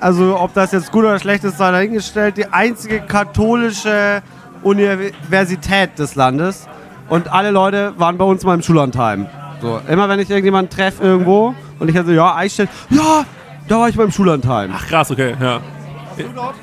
also 0.00 0.38
ob 0.38 0.52
das 0.54 0.72
jetzt 0.72 0.90
gut 0.92 1.04
oder 1.04 1.18
schlecht 1.18 1.44
ist, 1.44 1.58
sei 1.58 1.70
dahingestellt, 1.70 2.36
die 2.36 2.46
einzige 2.52 3.00
katholische 3.00 4.22
Universität 4.62 5.98
des 5.98 6.14
Landes. 6.14 6.66
Und 7.08 7.32
alle 7.32 7.50
Leute 7.50 7.92
waren 7.98 8.16
bei 8.16 8.24
uns 8.24 8.44
mal 8.44 8.54
im 8.54 8.62
Schullandheim. 8.62 9.26
So, 9.60 9.80
immer 9.88 10.08
wenn 10.08 10.20
ich 10.20 10.30
irgendjemanden 10.30 10.74
treffe 10.74 11.02
irgendwo 11.02 11.54
und 11.78 11.88
ich 11.88 11.96
halt 11.96 12.06
so, 12.06 12.12
ja, 12.12 12.34
Eichstätt, 12.34 12.68
ja, 12.90 13.24
da 13.68 13.78
war 13.78 13.88
ich 13.88 13.96
beim 13.96 14.10
Schullandheim. 14.10 14.70
Ach, 14.74 14.86
krass, 14.86 15.10
okay, 15.10 15.34
ja. 15.40 15.60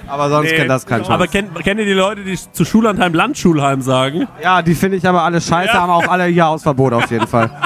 Aber 0.07 0.29
sonst 0.29 0.49
Nee. 0.51 0.55
kennt 0.57 0.69
das 0.69 0.85
kein 0.85 0.99
Schwanz. 1.03 1.09
Aber 1.13 1.27
kennt, 1.27 1.53
kennt 1.55 1.79
ihr 1.79 1.85
die 1.85 1.91
Leute, 1.93 2.23
die 2.23 2.37
zu 2.53 2.63
Schullandheim 2.63 3.13
Landschulheim 3.13 3.81
sagen? 3.81 4.27
Ja, 4.41 4.61
die 4.61 4.73
finde 4.75 4.97
ich 4.97 5.07
aber 5.07 5.23
alle 5.23 5.41
scheiße, 5.41 5.73
haben 5.73 5.91
auch 5.91 6.07
alle 6.07 6.25
hier 6.25 6.45
Hausverbot 6.45 6.93
auf 6.93 7.11
jeden 7.11 7.27
Fall. 7.27 7.49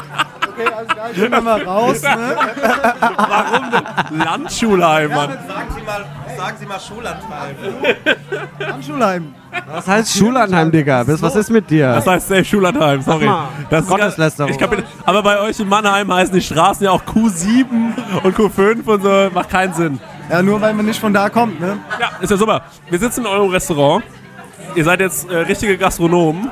Gehen 1.14 1.32
wir 1.32 1.42
mal 1.42 1.62
raus, 1.64 2.02
ne? 2.02 2.36
Warum 3.18 3.72
denn? 3.72 4.20
Landschulheim, 4.20 5.10
Mann. 5.14 5.30
Sagen 6.38 6.58
Sie 6.60 6.66
mal 6.66 6.80
Schullandheim. 6.80 7.56
Am 8.74 8.82
Schulheim. 8.84 9.34
Was 9.72 9.88
heißt 9.88 10.18
Schullandheim, 10.18 10.72
Digga? 10.72 11.04
Bis- 11.04 11.22
Was 11.22 11.36
ist 11.36 11.50
mit 11.50 11.70
dir? 11.70 11.94
Das 11.94 12.06
heißt 12.08 12.28
safe 12.28 12.44
Schullandheim, 12.46 13.02
sorry. 13.02 13.26
mal, 13.26 13.48
Das 13.70 13.84
ist 13.84 13.90
Gotteslästerung. 13.90 14.52
Ich 14.52 14.58
kapier- 14.58 14.84
aber 15.06 15.24
bei 15.24 15.40
euch 15.40 15.60
in 15.60 15.70
Mannheim 15.70 16.14
heißen 16.14 16.34
die 16.34 16.42
Straßen 16.42 16.84
ja 16.84 16.92
auch 16.92 17.04
Q7 17.04 17.66
und 18.24 18.36
Q5 18.38 18.86
und 18.86 19.02
so. 19.04 19.30
Macht 19.34 19.50
keinen 19.50 19.74
Sinn. 19.74 20.00
Ja, 20.30 20.42
nur 20.42 20.60
weil 20.60 20.74
man 20.74 20.86
nicht 20.86 21.00
von 21.00 21.14
da 21.14 21.30
kommt, 21.30 21.60
ne? 21.60 21.78
Ja, 22.00 22.10
ist 22.20 22.32
ja 22.32 22.38
super. 22.38 22.64
Wir 22.90 23.00
sitzen 23.00 23.22
in 23.22 23.28
eurem 23.28 23.50
Restaurant. 23.52 24.04
Ihr 24.76 24.84
seid 24.84 25.00
jetzt 25.00 25.30
äh, 25.30 25.38
richtige 25.38 25.78
Gastronomen. 25.78 26.50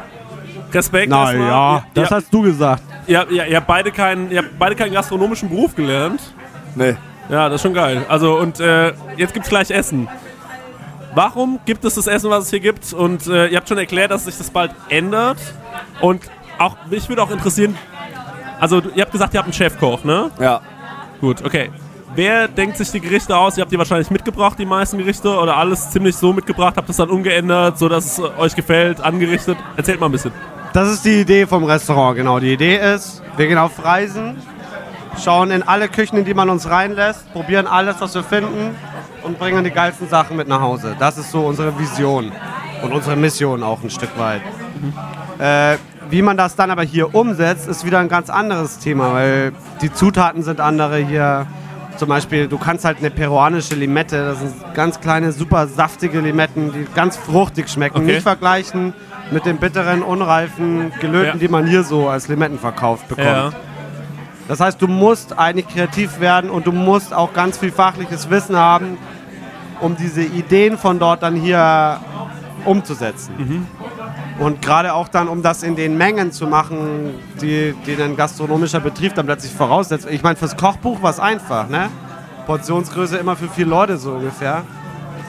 Respekt. 0.72 1.10
Na 1.10 1.24
erstmal. 1.26 1.48
ja, 1.50 1.84
das 1.94 2.10
ihr, 2.10 2.16
hast 2.16 2.34
du 2.34 2.42
gesagt. 2.42 2.84
Ihr, 3.08 3.28
ihr, 3.30 3.48
ihr, 3.48 3.58
habt 3.58 3.68
beide 3.68 3.92
keinen, 3.92 4.32
ihr 4.32 4.40
habt 4.40 4.60
beide 4.60 4.76
keinen 4.76 4.94
gastronomischen 4.94 5.50
Beruf 5.50 5.76
gelernt. 5.76 6.22
Nee. 6.76 6.96
Ja, 7.30 7.48
das 7.48 7.56
ist 7.56 7.62
schon 7.62 7.74
geil. 7.74 8.06
Also, 8.10 8.38
und 8.38 8.60
äh, 8.60 8.94
jetzt 9.18 9.34
gibt's 9.34 9.50
gleich 9.50 9.72
Essen. 9.72 10.08
Warum 11.16 11.60
gibt 11.66 11.86
es 11.86 11.96
das 11.96 12.08
Essen, 12.08 12.30
was 12.30 12.46
es 12.46 12.50
hier 12.50 12.60
gibt? 12.60 12.92
Und 12.94 13.28
äh, 13.28 13.48
ihr 13.48 13.58
habt 13.58 13.70
schon 13.70 13.78
erklärt, 13.78 14.12
dass 14.12 14.26
sich 14.26 14.38
das 14.38 14.50
bald 14.50 14.72
ändert. 14.90 15.38
Und 16.02 16.24
auch 16.58 16.76
mich 16.90 17.08
würde 17.08 17.22
auch 17.22 17.32
interessieren, 17.32 17.78
also 18.60 18.82
ihr 18.96 19.02
habt 19.02 19.12
gesagt, 19.12 19.34
ihr 19.34 19.38
habt 19.40 19.48
einen 19.48 19.54
Chefkoch, 19.54 20.04
ne? 20.04 20.32
Ja. 20.40 20.62
Gut, 21.22 21.44
okay. 21.44 21.70
Wer 22.16 22.48
denkt 22.48 22.78
sich 22.78 22.92
die 22.92 23.00
Gerichte 23.00 23.36
aus? 23.36 23.58
Ihr 23.58 23.62
habt 23.62 23.72
die 23.72 23.78
wahrscheinlich 23.78 24.12
mitgebracht, 24.12 24.60
die 24.60 24.66
meisten 24.66 24.98
Gerichte, 24.98 25.36
oder 25.36 25.58
alles 25.58 25.90
ziemlich 25.90 26.16
so 26.16 26.32
mitgebracht, 26.32 26.76
habt 26.78 26.90
es 26.90 26.98
dann 26.98 27.10
umgeändert, 27.10 27.80
sodass 27.80 28.06
es 28.06 28.20
euch 28.38 28.56
gefällt, 28.56 29.02
angerichtet? 29.02 29.58
Erzählt 29.76 30.00
mal 30.00 30.08
ein 30.08 30.12
bisschen. 30.12 30.32
Das 30.74 30.90
ist 30.90 31.06
die 31.06 31.22
Idee 31.22 31.46
vom 31.46 31.66
Restaurant, 31.66 32.18
genau. 32.18 32.40
Die 32.40 32.52
Idee 32.52 32.78
ist, 32.78 33.22
wir 33.38 33.46
gehen 33.46 33.60
auf 33.60 33.86
Reisen, 33.86 34.38
schauen 35.24 35.52
in 35.52 35.62
alle 35.62 35.88
Küchen, 35.88 36.18
in 36.18 36.26
die 36.26 36.34
man 36.34 36.50
uns 36.50 36.68
reinlässt, 36.68 37.32
probieren 37.32 37.68
alles, 37.68 37.98
was 38.00 38.16
wir 38.16 38.24
finden 38.24 38.76
und 39.22 39.38
bringen 39.38 39.64
die 39.64 39.70
geilsten 39.70 40.10
Sachen 40.10 40.36
mit 40.36 40.48
nach 40.48 40.62
Hause. 40.62 40.96
Das 40.98 41.20
ist 41.20 41.30
so 41.30 41.42
unsere 41.46 41.78
Vision 41.78 42.32
und 42.82 42.92
unsere 42.92 43.16
Mission 43.16 43.62
auch 43.62 43.84
ein 43.84 43.92
Stück 43.92 44.18
weit. 44.18 44.42
Äh, 45.38 45.78
wie 46.10 46.24
man 46.24 46.38
das 46.38 46.56
dann 46.56 46.72
aber 46.72 46.82
hier 46.82 47.14
umsetzt, 47.14 47.68
ist 47.68 47.86
wieder 47.86 48.00
ein 48.00 48.10
ganz 48.10 48.32
anderes 48.32 48.80
Thema, 48.80 49.14
weil 49.14 49.52
die 49.84 49.94
Zutaten 49.94 50.42
sind 50.42 50.60
andere 50.60 50.98
hier. 50.98 51.46
Zum 51.98 52.10
Beispiel, 52.10 52.48
du 52.48 52.58
kannst 52.58 52.84
halt 52.84 52.98
eine 52.98 53.12
peruanische 53.12 53.76
Limette, 53.76 54.26
das 54.26 54.40
sind 54.40 54.74
ganz 54.74 55.00
kleine, 55.00 55.32
super 55.32 55.68
saftige 55.68 56.22
Limetten, 56.22 56.74
die 56.74 56.88
ganz 56.96 57.16
fruchtig 57.16 57.70
schmecken. 57.70 57.98
Okay. 57.98 58.14
Nicht 58.14 58.24
vergleichen 58.24 58.96
mit 59.34 59.46
den 59.46 59.58
bitteren, 59.58 60.02
unreifen 60.04 60.92
Gelöten, 61.00 61.26
Ja. 61.28 61.36
die 61.36 61.48
man 61.48 61.66
hier 61.68 61.84
so 61.84 62.08
als 62.10 62.28
Limetten 62.28 62.60
verkauft 62.60 63.08
bekommt. 63.08 63.28
Ja. 63.28 63.52
Das 64.48 64.60
heißt, 64.60 64.82
du 64.82 64.88
musst 64.88 65.38
eigentlich 65.40 65.68
kreativ 65.68 66.20
werden 66.20 66.50
und 66.50 66.68
du 66.68 66.72
musst 66.72 67.14
auch 67.14 67.34
ganz 67.34 67.58
viel 67.58 67.72
fachliches 67.72 68.30
Wissen 68.30 68.58
haben, 68.58 68.98
um 69.80 69.96
diese 69.96 70.22
Ideen 70.22 70.78
von 70.78 71.00
dort 71.00 71.24
dann 71.24 71.36
hier 71.36 72.00
umzusetzen. 72.66 73.66
Und 74.40 74.62
gerade 74.62 74.94
auch 74.94 75.08
dann, 75.08 75.28
um 75.28 75.42
das 75.42 75.64
in 75.64 75.76
den 75.76 75.98
Mengen 75.98 76.32
zu 76.32 76.48
machen, 76.48 77.14
die, 77.42 77.74
die 77.86 78.02
ein 78.02 78.16
gastronomischer 78.16 78.80
Betrieb 78.80 79.14
dann 79.16 79.26
plötzlich 79.26 79.54
voraussetzt. 79.54 80.08
Ich 80.10 80.24
meine, 80.24 80.36
fürs 80.36 80.58
Kochbuch 80.58 81.02
war 81.02 81.12
es 81.12 81.20
einfach, 81.20 81.70
ne? 81.70 81.90
Portionsgröße 82.46 83.18
immer 83.18 83.36
für 83.38 83.48
vier 83.48 83.66
Leute 83.66 83.98
so 83.98 84.12
ungefähr. 84.14 84.64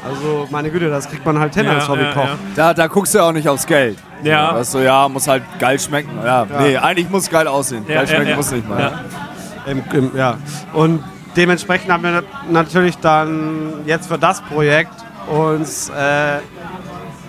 Also, 0.06 0.46
meine 0.50 0.70
Güte, 0.70 0.90
das 0.90 1.08
kriegt 1.08 1.24
man 1.24 1.38
halt 1.38 1.54
hin 1.54 1.64
Ja, 1.64 1.74
als 1.74 1.88
Hobbykoch. 1.88 2.16
ja, 2.16 2.24
ja. 2.24 2.36
Da, 2.54 2.74
da 2.74 2.86
guckst 2.88 3.14
du 3.14 3.18
ja 3.18 3.24
auch 3.24 3.32
nicht 3.32 3.48
aufs 3.48 3.66
Geld. 3.66 3.98
Ja. 4.22 4.50
So, 4.50 4.56
weißt 4.56 4.74
du, 4.74 4.78
ja, 4.80 5.08
muss 5.08 5.26
halt 5.28 5.42
geil 5.58 5.78
schmecken. 5.80 6.10
Ja, 6.24 6.46
nee, 6.60 6.76
eigentlich 6.76 7.08
muss 7.10 7.30
geil 7.30 7.46
aussehen. 7.48 7.84
Ja, 7.88 7.96
geil 7.96 8.08
schmecken 8.08 8.24
ja, 8.24 8.30
ja. 8.30 8.36
muss 8.36 8.50
nicht 8.50 8.68
mal. 8.68 8.80
Ja. 8.80 8.92
Im, 9.70 9.82
im, 9.92 10.16
ja. 10.16 10.36
Und 10.74 11.02
dementsprechend 11.36 11.90
haben 11.90 12.02
wir 12.02 12.22
natürlich 12.50 12.98
dann 12.98 13.72
jetzt 13.86 14.08
für 14.08 14.18
das 14.18 14.42
Projekt 14.42 14.92
uns 15.26 15.88
äh, 15.88 16.38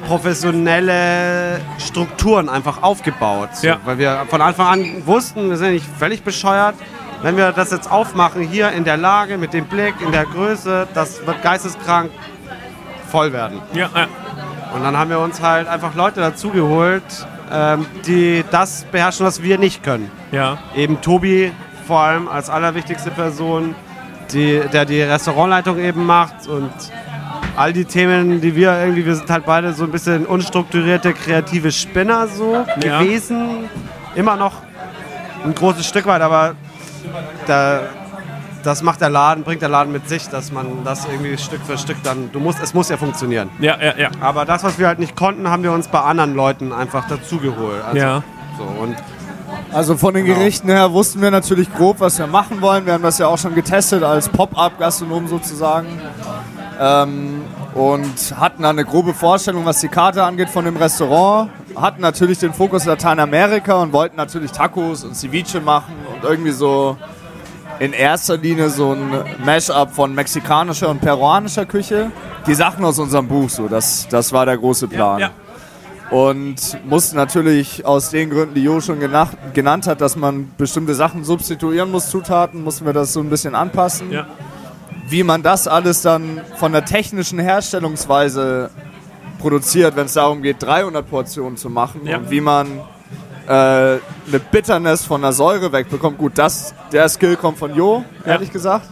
professionelle 0.08 1.60
Strukturen 1.78 2.50
einfach 2.50 2.84
aufgebaut. 2.84 3.50
So, 3.54 3.68
Ja. 3.68 3.78
Weil 3.86 3.98
wir 3.98 4.26
von 4.30 4.42
Anfang 4.42 4.68
an 4.68 5.06
wussten, 5.06 5.50
wir 5.50 5.58
sind 5.58 5.72
nicht 5.72 5.86
völlig 5.98 6.24
bescheuert. 6.24 6.76
Wenn 7.22 7.38
wir 7.38 7.52
das 7.54 7.72
jetzt 7.72 7.90
aufmachen, 7.90 8.42
hier 8.42 8.72
in 8.72 8.84
der 8.84 8.98
Lage, 8.98 9.38
mit 9.38 9.54
dem 9.54 9.66
Blick, 9.66 9.96
in 10.06 10.12
der 10.12 10.26
Größe, 10.26 10.88
das 10.94 11.26
wird 11.26 11.42
geisteskrank 11.42 12.12
voll 13.10 13.32
werden. 13.34 13.62
Ja, 13.74 13.90
ja. 13.96 14.08
Und 14.76 14.84
dann 14.84 14.98
haben 14.98 15.10
wir 15.10 15.20
uns 15.20 15.42
halt 15.42 15.68
einfach 15.68 15.96
Leute 15.96 16.20
dazugeholt, 16.20 17.04
ähm, 17.52 17.86
die 18.06 18.44
das 18.52 18.86
beherrschen, 18.92 19.26
was 19.26 19.42
wir 19.42 19.58
nicht 19.58 19.84
können 19.84 20.12
ja. 20.32 20.58
eben 20.76 21.00
Tobi 21.02 21.52
vor 21.88 22.00
allem 22.00 22.28
als 22.28 22.50
allerwichtigste 22.50 23.12
Person, 23.12 23.76
die, 24.34 24.60
der 24.74 24.86
die 24.86 25.02
Restaurantleitung 25.02 25.78
eben 25.80 26.06
macht 26.06 26.48
und 26.48 26.72
all 27.56 27.72
die 27.72 27.86
Themen, 27.86 28.42
die 28.42 28.56
wir 28.56 28.78
irgendwie, 28.80 29.06
wir 29.06 29.16
sind 29.16 29.30
halt 29.30 29.46
beide 29.46 29.72
so 29.74 29.84
ein 29.84 29.92
bisschen 29.92 30.26
unstrukturierte, 30.26 31.14
kreative 31.14 31.72
Spinner 31.72 32.28
so 32.28 32.66
Ja. 32.84 33.00
gewesen. 33.02 33.70
Immer 34.16 34.36
noch 34.36 34.54
ein 35.46 35.54
großes 35.54 35.86
Stück 35.86 36.06
weit, 36.08 36.22
aber 36.22 36.56
da, 37.46 37.82
das 38.66 38.82
macht 38.82 39.02
der 39.02 39.10
Laden, 39.10 39.44
bringt 39.44 39.62
der 39.62 39.70
Laden 39.70 39.92
mit 39.92 40.08
sich, 40.10 40.28
dass 40.30 40.52
man 40.52 40.84
das 40.84 41.06
irgendwie 41.06 41.38
Stück 41.38 41.62
für 41.66 41.78
Stück 41.78 41.98
dann, 42.04 42.32
du 42.32 42.40
musst, 42.40 42.60
es 42.62 42.74
muss 42.74 42.90
ja 42.90 42.98
funktionieren. 42.98 43.50
Ja, 43.60 43.78
ja, 43.82 43.98
ja. 43.98 44.10
Aber 44.22 44.46
das, 44.46 44.64
was 44.64 44.80
wir 44.80 44.88
halt 44.88 45.00
nicht 45.00 45.16
konnten, 45.16 45.50
haben 45.50 45.64
wir 45.64 45.72
uns 45.72 45.88
bei 45.88 46.00
anderen 46.02 46.36
Leuten 46.36 46.72
einfach 46.74 47.08
dazugeholt. 47.08 47.84
Also, 47.86 47.98
Ja. 47.98 48.24
So, 48.58 48.64
und 48.64 48.96
Also 49.74 49.98
von 49.98 50.14
den 50.14 50.26
Genau. 50.26 50.38
Gerichten 50.40 50.70
her 50.70 50.92
wussten 50.94 51.22
wir 51.22 51.32
natürlich 51.32 51.74
grob, 51.74 52.00
was 52.00 52.18
wir 52.18 52.28
machen 52.28 52.62
wollen. 52.62 52.86
Wir 52.86 52.94
haben 52.94 53.04
das 53.04 53.18
ja 53.18 53.28
auch 53.28 53.38
schon 53.38 53.54
getestet 53.56 54.04
als 54.04 54.30
Pop-up-Gastronom 54.30 55.28
sozusagen. 55.28 55.88
Ähm, 56.80 57.42
und 57.74 58.34
hatten 58.40 58.64
dann 58.64 58.78
eine 58.78 58.86
grobe 58.86 59.14
Vorstellung, 59.14 59.66
was 59.66 59.80
die 59.82 59.90
Karte 59.90 60.24
angeht 60.24 60.50
von 60.50 60.64
dem 60.66 60.78
Restaurant. 60.78 61.50
Hatten 61.76 62.02
natürlich 62.02 62.40
den 62.40 62.54
Fokus 62.54 62.86
Lateinamerika 62.86 63.76
und 63.82 63.92
wollten 63.92 64.16
natürlich 64.16 64.52
Tacos 64.52 65.04
und 65.04 65.16
Ceviche 65.16 65.60
machen 65.60 65.94
und 66.14 66.24
irgendwie 66.24 66.52
so 66.52 66.96
in 67.80 67.94
erster 67.94 68.38
Linie 68.38 68.70
so 68.70 68.94
ein 68.94 69.12
Mash-up 69.44 69.94
von 69.94 70.14
mexikanischer 70.16 70.90
und 70.90 71.02
peruanischer 71.02 71.66
Küche. 71.66 72.12
Die 72.48 72.54
Sachen 72.56 72.86
aus 72.86 73.00
unserem 73.00 73.28
Buch, 73.28 73.50
so, 73.50 73.68
das, 73.68 74.08
das 74.10 74.32
war 74.32 74.46
der 74.46 74.58
große 74.58 74.88
Plan. 74.88 75.20
ja. 75.20 75.30
Und 76.12 76.78
mussten 76.86 77.16
natürlich 77.16 77.84
aus 77.84 78.12
den 78.12 78.30
Gründen, 78.30 78.54
die 78.54 78.62
Jo 78.62 78.80
schon 78.80 79.00
genannt 79.00 79.88
hat, 79.88 80.02
dass 80.02 80.16
man 80.16 80.52
bestimmte 80.56 80.94
Sachen 80.94 81.24
substituieren 81.24 81.90
muss, 81.90 82.12
Zutaten, 82.12 82.64
mussten 82.64 82.86
wir 82.86 82.94
das 82.94 83.12
so 83.12 83.22
ein 83.22 83.30
bisschen 83.32 83.56
anpassen. 83.56 84.12
Ja. 84.12 84.28
Wie 85.10 85.24
man 85.24 85.42
das 85.42 85.68
alles 85.68 86.04
dann 86.04 86.42
von 86.58 86.72
der 86.74 86.86
technischen 86.86 87.40
Herstellungsweise 87.40 88.70
produziert, 89.40 89.96
wenn 89.96 90.06
es 90.06 90.14
darum 90.14 90.44
geht, 90.44 90.62
300 90.62 91.10
Portionen 91.10 91.58
zu 91.58 91.72
machen 91.72 92.02
Ja. 92.06 92.18
und 92.18 92.30
wie 92.30 92.42
man 92.42 92.68
äh, 93.48 93.52
eine 93.52 94.40
Bitterness 94.52 95.06
von 95.06 95.22
der 95.22 95.32
Säure 95.34 95.72
wegbekommt. 95.72 96.18
Gut, 96.18 96.34
das, 96.38 96.74
der 96.92 97.08
Skill 97.10 97.36
kommt 97.36 97.58
von 97.58 97.74
Jo, 97.76 98.04
Ja. 98.26 98.34
ehrlich 98.34 98.52
gesagt. 98.52 98.88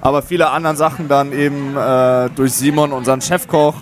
Aber 0.00 0.22
viele 0.22 0.50
andere 0.50 0.74
Sachen 0.76 1.08
dann 1.08 1.32
eben 1.32 1.76
äh, 1.76 2.28
durch 2.30 2.52
Simon, 2.54 2.92
unseren 2.92 3.20
Chefkoch. 3.20 3.74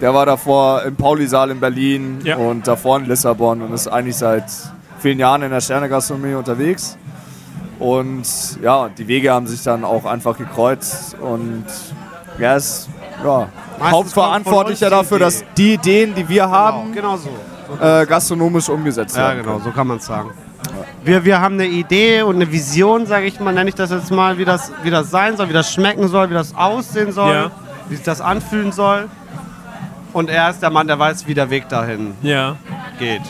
Der 0.00 0.12
war 0.14 0.26
davor 0.26 0.82
im 0.82 0.96
Pauli-Saal 0.96 1.50
in 1.50 1.60
Berlin 1.60 2.20
Ja. 2.24 2.36
und 2.36 2.66
davor 2.66 2.98
in 2.98 3.06
Lissabon 3.06 3.62
und 3.62 3.72
ist 3.72 3.88
eigentlich 3.88 4.16
seit 4.16 4.44
vielen 4.98 5.18
Jahren 5.18 5.42
in 5.42 5.50
der 5.50 5.60
Sternegastronomie 5.60 6.34
unterwegs. 6.34 6.96
Und 7.78 8.26
ja, 8.60 8.88
die 8.88 9.06
Wege 9.06 9.32
haben 9.32 9.46
sich 9.46 9.62
dann 9.62 9.84
auch 9.84 10.04
einfach 10.04 10.36
gekreuzt 10.36 11.16
und 11.20 11.64
er 12.38 12.56
ist 12.56 12.88
ja, 13.24 13.48
Hauptverantwortlicher 13.80 14.90
dafür, 14.90 15.18
die 15.18 15.24
dass 15.24 15.44
die 15.56 15.74
Ideen, 15.74 16.14
die 16.14 16.28
wir 16.28 16.48
haben, 16.50 16.92
genau 16.92 17.16
so. 17.16 17.30
Äh, 17.80 18.06
gastronomisch 18.06 18.68
umgesetzt 18.68 19.16
Ja, 19.16 19.28
werden. 19.28 19.38
genau, 19.42 19.52
können. 19.54 19.64
so 19.64 19.70
kann 19.72 19.86
man 19.86 19.96
es 19.98 20.06
sagen. 20.06 20.30
Wir, 21.04 21.24
wir 21.24 21.40
haben 21.40 21.54
eine 21.54 21.66
Idee 21.66 22.22
und 22.22 22.36
eine 22.36 22.50
Vision, 22.50 23.06
sage 23.06 23.26
ich 23.26 23.38
mal, 23.40 23.54
nenne 23.54 23.68
ich 23.70 23.74
das 23.76 23.90
jetzt 23.90 24.10
mal, 24.10 24.36
wie 24.38 24.44
das, 24.44 24.72
wie 24.82 24.90
das 24.90 25.10
sein 25.10 25.36
soll, 25.36 25.48
wie 25.48 25.52
das 25.52 25.72
schmecken 25.72 26.08
soll, 26.08 26.28
wie 26.30 26.34
das 26.34 26.54
aussehen 26.54 27.12
soll, 27.12 27.32
Ja. 27.34 27.50
wie 27.88 27.94
sich 27.96 28.04
das 28.04 28.20
anfühlen 28.20 28.72
soll. 28.72 29.08
Und 30.12 30.30
er 30.30 30.50
ist 30.50 30.60
der 30.60 30.70
Mann, 30.70 30.86
der 30.86 30.98
weiß, 30.98 31.26
wie 31.26 31.34
der 31.34 31.50
Weg 31.50 31.68
dahin 31.68 32.14
Ja. 32.22 32.56
geht. 32.98 33.20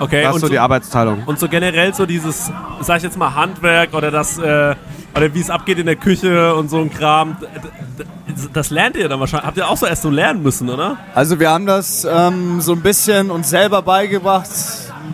Okay. 0.00 0.22
Das 0.22 0.30
und 0.30 0.36
ist 0.36 0.42
so 0.42 0.48
die 0.48 0.58
Arbeitsteilung. 0.58 1.24
Und 1.26 1.38
so 1.38 1.48
generell 1.48 1.92
so 1.92 2.06
dieses, 2.06 2.50
sag 2.80 2.98
ich 2.98 3.02
jetzt 3.02 3.18
mal, 3.18 3.34
Handwerk 3.34 3.92
oder 3.94 4.10
das, 4.10 4.38
äh, 4.38 4.74
oder 5.14 5.34
wie 5.34 5.40
es 5.40 5.50
abgeht 5.50 5.78
in 5.78 5.86
der 5.86 5.96
Küche 5.96 6.54
und 6.54 6.70
so 6.70 6.78
ein 6.78 6.90
Kram, 6.90 7.36
das 8.52 8.70
lernt 8.70 8.96
ihr 8.96 9.08
dann 9.08 9.20
wahrscheinlich. 9.20 9.46
Habt 9.46 9.56
ihr 9.56 9.68
auch 9.68 9.76
so 9.76 9.86
erst 9.86 10.02
so 10.02 10.10
lernen 10.10 10.42
müssen, 10.42 10.68
oder? 10.70 10.96
Also 11.14 11.38
wir 11.40 11.50
haben 11.50 11.66
das 11.66 12.06
ähm, 12.10 12.60
so 12.60 12.72
ein 12.72 12.82
bisschen 12.82 13.30
uns 13.30 13.50
selber 13.50 13.82
beigebracht 13.82 14.48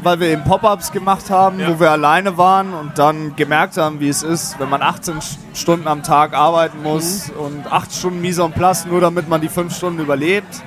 weil 0.02 0.18
wir 0.20 0.26
eben 0.28 0.42
Pop-Ups 0.44 0.92
gemacht 0.92 1.30
haben, 1.30 1.60
wo 1.66 1.80
wir 1.80 1.90
alleine 1.92 2.36
waren 2.36 2.74
und 2.74 2.98
dann 2.98 3.36
gemerkt 3.36 3.76
haben, 3.78 4.00
wie 4.00 4.08
es 4.08 4.22
ist, 4.22 4.58
wenn 4.58 4.68
man 4.68 4.82
18 4.82 5.14
Sch- 5.20 5.36
Stunden 5.54 5.86
am 5.88 6.02
Tag 6.02 6.34
arbeiten 6.34 6.82
muss 6.82 7.30
und 7.30 7.70
8 7.72 7.90
Stunden 7.92 8.20
Mise 8.20 8.42
en 8.42 8.52
place, 8.52 8.84
nur 8.86 9.00
damit 9.00 9.28
man 9.30 9.40
die 9.40 9.48
5 9.48 9.74
Stunden 9.74 10.00
überlebt. 10.00 10.62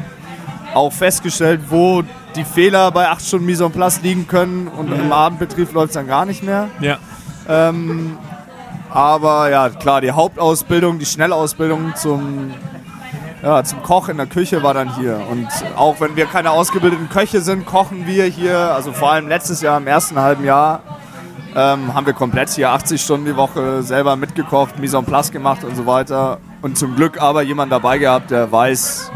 Auch 0.74 0.92
festgestellt, 0.94 1.62
wo 1.70 2.04
die 2.36 2.46
Fehler 2.46 2.90
bei 2.92 3.10
8 3.10 3.24
Stunden 3.24 3.46
Mise 3.46 3.66
en 3.66 3.72
place 3.72 4.02
liegen 4.02 4.28
können 4.28 4.70
und 4.70 4.92
im 4.92 5.12
Abendbetrieb 5.12 5.72
läuft 5.74 5.90
es 5.90 5.94
dann 5.96 6.08
gar 6.08 6.26
nicht 6.26 6.42
mehr. 6.42 6.70
Ja. 6.80 6.98
Ähm, 7.48 8.18
aber 8.98 9.50
ja, 9.52 9.70
klar, 9.70 10.02
die 10.02 10.12
Hauptausbildung, 10.12 10.98
die 10.98 11.06
Schnellausbildung 11.06 11.94
zum, 11.96 12.52
ja, 13.44 13.64
zum 13.64 13.84
Koch 13.84 14.10
in 14.10 14.18
der 14.18 14.26
Küche 14.26 14.64
war 14.64 14.74
dann 14.74 14.96
hier. 14.96 15.22
Und 15.30 15.48
auch 15.76 16.02
wenn 16.02 16.16
wir 16.16 16.26
keine 16.26 16.50
ausgebildeten 16.50 17.08
Köche 17.08 17.42
sind, 17.42 17.68
kochen 17.68 18.08
wir 18.08 18.26
hier, 18.26 18.58
also 18.58 18.92
vor 18.92 19.12
allem 19.12 19.28
letztes 19.28 19.62
Jahr 19.62 19.78
im 19.78 19.86
ersten 19.86 20.18
halben 20.20 20.44
Jahr, 20.44 20.82
ähm, 21.56 21.94
haben 21.94 22.08
wir 22.08 22.14
komplett 22.14 22.50
hier 22.50 22.72
80 22.72 23.00
Stunden 23.00 23.28
die 23.28 23.36
Woche 23.36 23.84
selber 23.84 24.16
mitgekocht, 24.16 24.80
Mise 24.80 24.98
en 24.98 25.06
place 25.06 25.32
gemacht 25.32 25.64
und 25.64 25.76
so 25.76 25.86
weiter. 25.86 26.40
Und 26.64 26.76
zum 26.80 26.96
Glück 26.96 27.22
aber 27.22 27.44
jemand 27.44 27.72
dabei 27.72 28.00
gehabt, 28.00 28.32
der 28.32 28.52
weiß, 28.52 29.12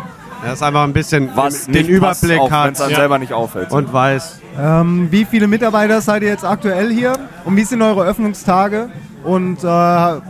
Er 0.46 0.54
ist 0.54 0.62
einfach 0.62 0.84
ein 0.84 0.94
bisschen 0.94 1.32
was 1.34 1.66
den 1.66 1.88
nicht 1.88 2.00
passt, 2.00 2.24
Überblick 2.24 2.40
auch 2.40 2.52
wenn 2.52 2.58
hat 2.58 2.74
es 2.74 2.82
einem 2.82 2.96
selber 2.96 3.18
nicht 3.18 3.34
auffällt. 3.34 3.72
und 3.72 3.92
weiß. 3.92 4.42
Ähm, 4.60 5.08
wie 5.10 5.26
viele 5.26 5.48
Mitarbeiter 5.48 6.02
seid 6.02 6.22
ihr 6.22 6.30
jetzt 6.30 6.46
aktuell 6.46 6.92
hier? 6.92 7.14
Und 7.46 7.56
wie 7.56 7.64
sind 7.64 7.82
eure 7.82 8.04
Öffnungstage? 8.04 8.92
Und 9.24 9.64
äh, 9.64 10.22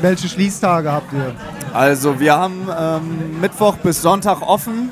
welche 0.00 0.28
Schließtage 0.28 0.90
habt 0.90 1.12
ihr? 1.12 1.34
Also 1.74 2.18
wir 2.18 2.36
haben 2.36 2.66
ähm, 2.78 3.40
Mittwoch 3.40 3.76
bis 3.76 4.02
Sonntag 4.02 4.42
offen. 4.42 4.90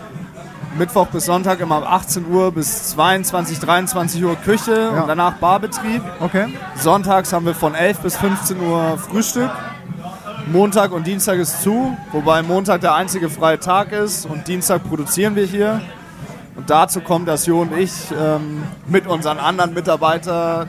Mittwoch 0.77 1.07
bis 1.07 1.25
Sonntag 1.25 1.61
immer 1.61 1.77
ab 1.77 1.87
18 1.91 2.27
Uhr 2.31 2.53
bis 2.53 2.91
22, 2.91 3.59
23 3.59 4.23
Uhr 4.25 4.37
Küche 4.37 4.91
Ja. 4.95 5.01
und 5.03 5.09
danach 5.09 5.35
Barbetrieb. 5.35 6.03
Okay. 6.21 6.47
Sonntags 6.77 7.33
haben 7.33 7.47
wir 7.47 7.55
von 7.55 7.75
11 7.75 7.99
bis 8.01 8.17
15 8.17 8.61
Uhr 8.61 8.99
Frühstück. 8.99 9.51
Montag 10.53 10.93
und 10.93 11.07
Dienstag 11.07 11.39
ist 11.39 11.63
zu, 11.63 11.97
wobei 12.13 12.43
Montag 12.43 12.81
der 12.81 12.95
einzige 12.95 13.29
freie 13.29 13.59
Tag 13.59 13.93
ist 13.93 14.25
und 14.25 14.47
Dienstag 14.49 14.83
produzieren 14.89 15.35
wir 15.37 15.45
hier. 15.45 15.81
Und 16.57 16.71
dazu 16.71 17.01
kommt, 17.01 17.29
dass 17.29 17.47
Jo 17.47 17.61
und 17.63 17.77
ich 17.77 17.93
ähm, 18.19 18.63
mit 18.87 19.07
unseren 19.07 19.39
anderen 19.39 19.75
Mitarbeiter, 19.75 20.67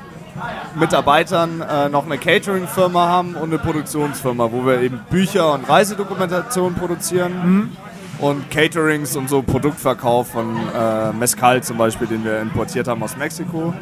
Mitarbeitern 0.76 1.62
äh, 1.62 1.90
noch 1.90 2.06
eine 2.06 2.18
Catering-Firma 2.18 3.08
haben 3.08 3.36
und 3.36 3.50
eine 3.50 3.60
Produktionsfirma, 3.60 4.52
wo 4.52 4.66
wir 4.66 4.82
eben 4.82 5.00
Bücher 5.10 5.54
und 5.54 5.68
Reisedokumentation 5.68 6.76
produzieren 6.76 7.72
und 8.20 8.50
Caterings 8.52 9.16
und 9.16 9.30
so 9.30 9.42
Produktverkauf 9.42 10.30
von 10.32 10.56
äh, 10.76 11.12
Mezcal 11.14 11.64
zum 11.64 11.78
Beispiel, 11.78 12.08
den 12.08 12.24
wir 12.24 12.40
importiert 12.42 12.88
haben 12.88 13.02
aus 13.02 13.18
Mexiko. 13.18 13.74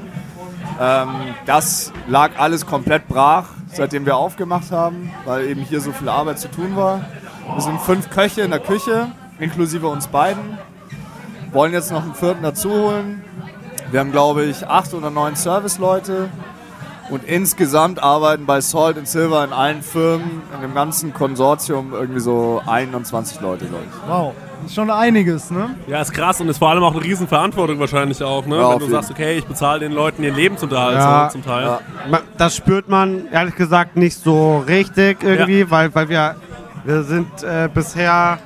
Ähm, 0.80 1.10
das 1.46 1.92
lag 2.08 2.32
alles 2.38 2.66
komplett 2.66 3.08
brach, 3.08 3.46
seitdem 3.74 4.06
wir 4.06 4.16
aufgemacht 4.16 4.72
haben, 4.72 5.12
weil 5.26 5.48
eben 5.48 5.62
hier 5.62 5.82
so 5.82 5.92
viel 5.92 6.10
Arbeit 6.10 6.40
zu 6.40 6.50
tun 6.50 6.76
war. 6.76 7.02
Wir 7.54 7.62
sind 7.62 7.80
fünf 7.82 8.10
Köche 8.10 8.42
in 8.42 8.52
der 8.52 8.60
Küche, 8.60 9.08
inklusive 9.40 9.88
uns 9.88 10.08
beiden. 10.08 10.58
Wollen 11.52 11.74
jetzt 11.74 11.92
noch 11.92 12.04
einen 12.04 12.14
vierten 12.14 12.44
dazu 12.44 12.70
holen. 12.70 13.24
Wir 13.92 14.00
haben, 14.02 14.12
glaube 14.12 14.44
ich, 14.46 14.68
acht 14.68 14.94
oder 14.94 15.10
neun 15.10 15.36
Serviceleute. 15.36 16.30
Und 17.10 17.24
insgesamt 17.24 18.04
arbeiten 18.04 18.46
bei 18.46 18.60
Salt 18.60 18.98
and 18.98 19.08
Silver 19.08 19.42
in 19.46 19.54
allen 19.54 19.82
Firmen, 19.82 20.42
in 20.54 20.62
dem 20.62 20.74
ganzen 20.74 21.14
Konsortium 21.14 21.94
irgendwie 21.94 22.20
so 22.20 22.62
21 22.66 23.40
Leute, 23.40 23.64
glaube 23.66 23.86
ich. 23.86 24.10
Wow. 24.10 24.34
Ist 24.66 24.76
schon 24.76 24.90
einiges, 24.92 25.50
ne? 25.50 25.70
Ja, 25.88 26.02
ist 26.02 26.12
krass 26.12 26.42
und 26.42 26.50
ist 26.50 26.58
vor 26.58 26.70
allem 26.70 26.84
auch 26.84 26.92
eine 26.94 27.02
Riesenverantwortung 27.02 27.80
wahrscheinlich 27.80 28.22
auch, 28.22 28.46
ne? 28.46 28.58
Ja, 28.58 28.72
Wenn 28.72 28.80
du 28.80 28.90
sagst, 28.90 29.10
okay, 29.10 29.38
ich 29.38 29.46
bezahle 29.46 29.80
den 29.80 29.94
Leuten 29.94 30.22
ihren 30.22 30.36
Lebensunterhalt 30.36 30.98
Ja. 30.98 31.30
zum 31.30 31.46
Teil. 31.46 31.66
Ja. 32.12 32.20
Das 32.38 32.58
spürt 32.58 32.90
man 32.90 33.28
ehrlich 33.32 33.56
gesagt 33.56 33.96
nicht 33.96 34.22
so 34.22 34.58
richtig 34.68 35.24
irgendwie, 35.24 35.72
weil, 35.72 35.96
weil 35.96 36.10
wir, 36.10 36.36
wir 36.84 37.04
sind 37.04 37.42
äh, 37.44 37.70
bisher 37.74 38.40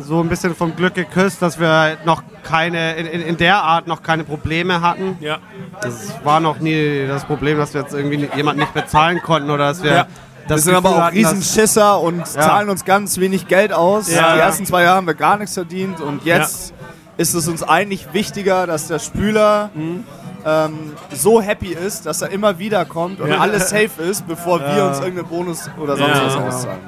so 0.00 0.18
ein 0.20 0.28
bisschen 0.28 0.56
vom 0.56 0.74
Glück 0.74 0.94
geküsst, 0.94 1.42
dass 1.42 1.60
wir 1.60 1.98
noch 2.04 2.22
keine, 2.42 2.94
in, 2.96 3.06
in, 3.06 3.20
in 3.22 3.36
der 3.36 3.62
Art 3.62 3.86
noch 3.86 4.02
keine 4.02 4.24
Probleme 4.24 4.80
hatten. 4.80 5.16
Ja. 5.20 5.38
Das 5.82 6.12
war 6.24 6.40
noch 6.40 6.58
nie 6.60 7.06
das 7.06 7.24
Problem, 7.24 7.58
dass 7.58 7.74
wir 7.74 7.82
jetzt 7.82 7.94
irgendwie 7.94 8.28
jemanden 8.36 8.60
nicht 8.60 8.74
bezahlen 8.74 9.20
konnten 9.22 9.50
oder 9.50 9.66
dass 9.68 9.82
wir 9.82 9.90
Ja. 9.90 10.06
Wir 10.46 10.56
das 10.56 10.64
sind 10.64 10.74
aber 10.74 10.88
Gefühl 10.88 11.00
auch 11.02 11.06
hatten, 11.06 11.22
dass- 11.22 11.32
Riesenschisser 11.32 12.00
und 12.00 12.26
zahlen 12.26 12.70
uns 12.70 12.84
ganz 12.84 13.18
wenig 13.18 13.46
Geld 13.46 13.72
aus. 13.72 14.10
Ja. 14.10 14.34
Die 14.34 14.40
ersten 14.40 14.66
zwei 14.66 14.82
Jahre 14.82 14.96
haben 14.96 15.06
wir 15.06 15.14
gar 15.14 15.36
nichts 15.38 15.54
verdient 15.54 16.00
und 16.00 16.24
jetzt 16.24 16.74
ist 17.16 17.34
es 17.34 17.46
uns 17.46 17.62
eigentlich 17.62 18.12
wichtiger, 18.14 18.66
dass 18.66 18.88
der 18.88 18.98
Spüler 18.98 19.70
ähm, 20.44 20.92
so 21.12 21.40
happy 21.42 21.68
ist, 21.74 22.06
dass 22.06 22.22
er 22.22 22.30
immer 22.30 22.58
wieder 22.58 22.84
kommt 22.86 23.20
und 23.20 23.28
Ja. 23.30 23.38
alles 23.38 23.68
safe 23.70 24.02
ist, 24.02 24.26
bevor 24.26 24.58
wir 24.60 24.86
uns 24.86 24.98
irgendeinen 25.00 25.28
Bonus 25.28 25.68
oder 25.78 25.96
sonst 25.96 26.16
Ja. 26.16 26.24
was 26.26 26.36
auszahlen. 26.36 26.78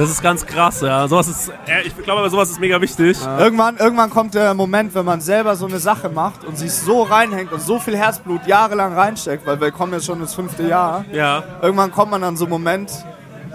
Das 0.00 0.08
ist 0.08 0.22
ganz 0.22 0.46
krass, 0.46 0.80
ja. 0.80 1.06
Sowas 1.06 1.28
ist, 1.28 1.52
ich 1.84 1.94
glaube 2.04 2.20
aber, 2.20 2.30
sowas 2.30 2.48
ist 2.50 2.58
mega 2.58 2.80
wichtig. 2.80 3.18
Irgendwann, 3.38 3.76
irgendwann 3.76 4.08
kommt 4.08 4.32
der 4.32 4.54
Moment, 4.54 4.94
wenn 4.94 5.04
man 5.04 5.20
selber 5.20 5.56
so 5.56 5.66
eine 5.66 5.78
Sache 5.78 6.08
macht 6.08 6.42
und 6.42 6.56
sich 6.56 6.72
so 6.72 7.02
reinhängt 7.02 7.52
und 7.52 7.60
so 7.60 7.78
viel 7.78 7.98
Herzblut 7.98 8.46
jahrelang 8.46 8.94
reinsteckt, 8.94 9.46
weil 9.46 9.60
wir 9.60 9.70
kommen 9.70 9.92
jetzt 9.92 10.06
schon 10.06 10.18
ins 10.22 10.32
fünfte 10.32 10.66
Jahr. 10.66 11.04
Ja. 11.12 11.42
Irgendwann 11.60 11.90
kommt 11.90 12.12
man 12.12 12.24
an 12.24 12.38
so 12.38 12.46
einen 12.46 12.50
Moment, 12.50 12.90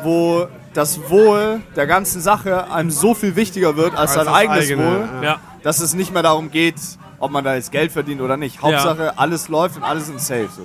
wo 0.03 0.45
das 0.75 1.09
Wohl 1.09 1.61
der 1.75 1.87
ganzen 1.87 2.21
Sache 2.21 2.71
einem 2.71 2.91
so 2.91 3.15
viel 3.15 3.35
wichtiger 3.35 3.75
wird 3.75 3.95
als, 3.97 4.13
sein 4.13 4.25
das 4.25 4.35
eigenes 4.35 4.65
eigene, 4.65 4.85
Wohl, 4.85 5.09
Ja. 5.23 5.37
dass 5.63 5.79
es 5.79 5.95
nicht 5.95 6.13
mehr 6.13 6.21
darum 6.21 6.51
geht, 6.51 6.75
ob 7.17 7.31
man 7.31 7.43
da 7.43 7.55
jetzt 7.55 7.71
Geld 7.71 7.91
verdient 7.91 8.21
oder 8.21 8.37
nicht. 8.37 8.61
Hauptsache, 8.61 9.17
alles 9.17 9.47
läuft 9.49 9.77
und 9.77 9.83
alles 9.83 10.05
sind 10.05 10.21
safe. 10.21 10.49
So. 10.55 10.63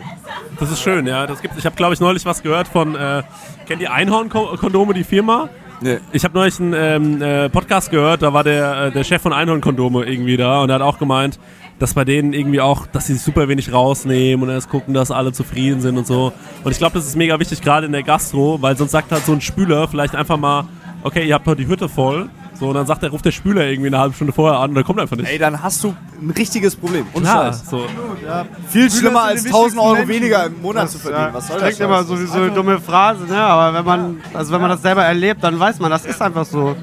Das 0.59 0.70
ist 0.70 0.83
schön, 0.83 1.07
ja. 1.07 1.26
Das 1.26 1.41
gibt, 1.41 1.57
ich 1.57 1.64
habe, 1.64 1.74
glaube 1.76 1.95
ich, 1.95 2.01
neulich 2.01 2.26
was 2.26 2.43
gehört 2.43 2.68
von, 2.68 2.95
äh, 2.97 3.22
kennt 3.66 3.81
ihr 3.81 3.91
Einhorn-Kondome, 3.93 4.93
die 4.93 5.05
Firma? 5.05 5.49
Nee. 5.83 5.99
Ich 6.12 6.24
habe 6.24 6.35
neulich 6.35 6.61
einen 6.61 6.74
ähm, 6.76 7.22
äh, 7.22 7.49
Podcast 7.49 7.91
gehört, 7.91 8.22
da 8.22 8.35
war 8.35 8.45
der, 8.45 8.87
äh, 8.87 8.91
der 8.93 9.03
Chef 9.03 9.22
von 9.22 9.33
Einhorn-Kondome 9.33 10.05
irgendwie 10.05 10.37
da 10.37 10.62
und 10.62 10.68
er 10.68 10.74
hat 10.74 10.83
auch 10.83 10.99
gemeint, 10.99 11.39
dass 11.78 11.95
bei 11.95 12.05
denen 12.05 12.35
irgendwie 12.35 12.61
auch, 12.61 12.87
dass 12.87 13.07
sie 13.07 13.14
super 13.14 13.49
wenig 13.49 13.72
rausnehmen 13.72 14.47
und 14.47 14.55
erst 14.55 14.68
gucken, 14.68 14.93
dass 14.93 15.11
alle 15.11 15.33
zufrieden 15.33 15.81
sind 15.81 15.97
und 15.97 16.07
so. 16.07 16.35
Und 16.62 16.72
ich 16.72 16.78
glaube, 16.78 16.95
das 16.95 17.07
ist 17.07 17.16
mega 17.16 17.41
wichtig, 17.41 17.62
gerade 17.62 17.87
in 17.87 17.93
der 17.93 18.03
Gastro, 18.03 18.61
weil 18.61 18.76
sonst 18.76 18.91
sagt 18.91 19.11
halt 19.11 19.24
so 19.24 19.33
ein 19.33 19.41
Spüler 19.41 19.89
vielleicht 19.89 20.14
einfach 20.14 20.37
mal, 20.37 20.64
okay, 21.03 21.26
ihr 21.26 21.35
habt 21.35 21.47
heute 21.47 21.62
die 21.62 21.68
Hütte 21.68 21.89
voll. 21.89 22.28
So, 22.61 22.68
und 22.68 22.74
dann 22.74 22.86
sagt 22.86 23.02
er, 23.02 23.08
ruft 23.08 23.24
der 23.24 23.30
Spüler 23.32 23.64
irgendwie 23.66 23.86
eine 23.88 23.98
halbe 23.98 24.14
Stunde 24.14 24.34
vorher 24.34 24.61
an 24.61 24.68
und 24.68 24.74
der 24.74 24.84
kommt 24.84 25.00
einfach 25.00 25.16
nicht. 25.16 25.28
Ey, 25.30 25.38
dann 25.38 25.62
hast 25.62 25.82
du 25.82 25.94
ein 26.20 26.30
richtiges 26.30 26.76
Problem. 26.76 27.06
Und 27.14 27.22
Klar, 27.22 27.46
Scheiß. 27.46 27.70
so. 27.70 27.86
Viel 28.68 28.90
sind 28.90 29.00
schlimmer 29.00 29.22
als 29.22 29.44
wichtigsten 29.44 29.56
1000 29.78 29.80
Euro 29.80 29.92
Menschen. 29.94 30.08
weniger 30.11 30.44
im 30.44 30.61
Monat 30.61 30.90
zu 30.90 30.98
verdienen. 30.98 31.28
Ja, 31.28 31.34
Was 31.34 31.46
soll 31.48 31.56
klingt 31.56 31.72
das? 31.72 31.80
immer 31.80 32.04
sowieso 32.04 32.34
eine 32.38 32.50
dumme 32.50 32.78
Phrase, 32.78 33.24
ne? 33.24 33.38
aber 33.38 33.78
wenn 33.78 33.84
man, 33.86 34.20
also 34.34 34.52
wenn 34.52 34.61
man 34.61 34.68
das 34.70 34.82
selber 34.82 35.02
erlebt, 35.04 35.42
dann 35.42 35.58
weiß 35.58 35.78
man, 35.80 35.90
das 35.90 36.04
ist 36.04 36.20
einfach 36.20 36.44
so. 36.44 36.76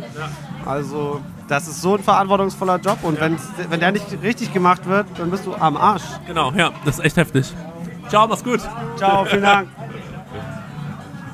Also, 0.66 1.22
das 1.48 1.68
ist 1.68 1.80
so 1.82 1.96
ein 1.96 2.04
verantwortungsvoller 2.04 2.80
Job 2.80 2.98
und 3.04 3.20
wenn 3.22 3.80
der 3.80 3.92
nicht 3.92 4.06
richtig 4.24 4.52
gemacht 4.54 4.86
wird, 4.88 5.06
dann 5.20 5.30
bist 5.30 5.46
du 5.46 5.54
am 5.54 5.78
Arsch. 5.78 6.02
Genau, 6.26 6.52
ja, 6.58 6.72
das 6.86 6.98
ist 6.98 7.06
echt 7.06 7.18
heftig. 7.18 7.54
Ciao, 8.10 8.28
mach's 8.28 8.44
gut. 8.44 8.62
Ciao, 8.98 9.24
vielen 9.26 9.44
Dank. 9.44 9.68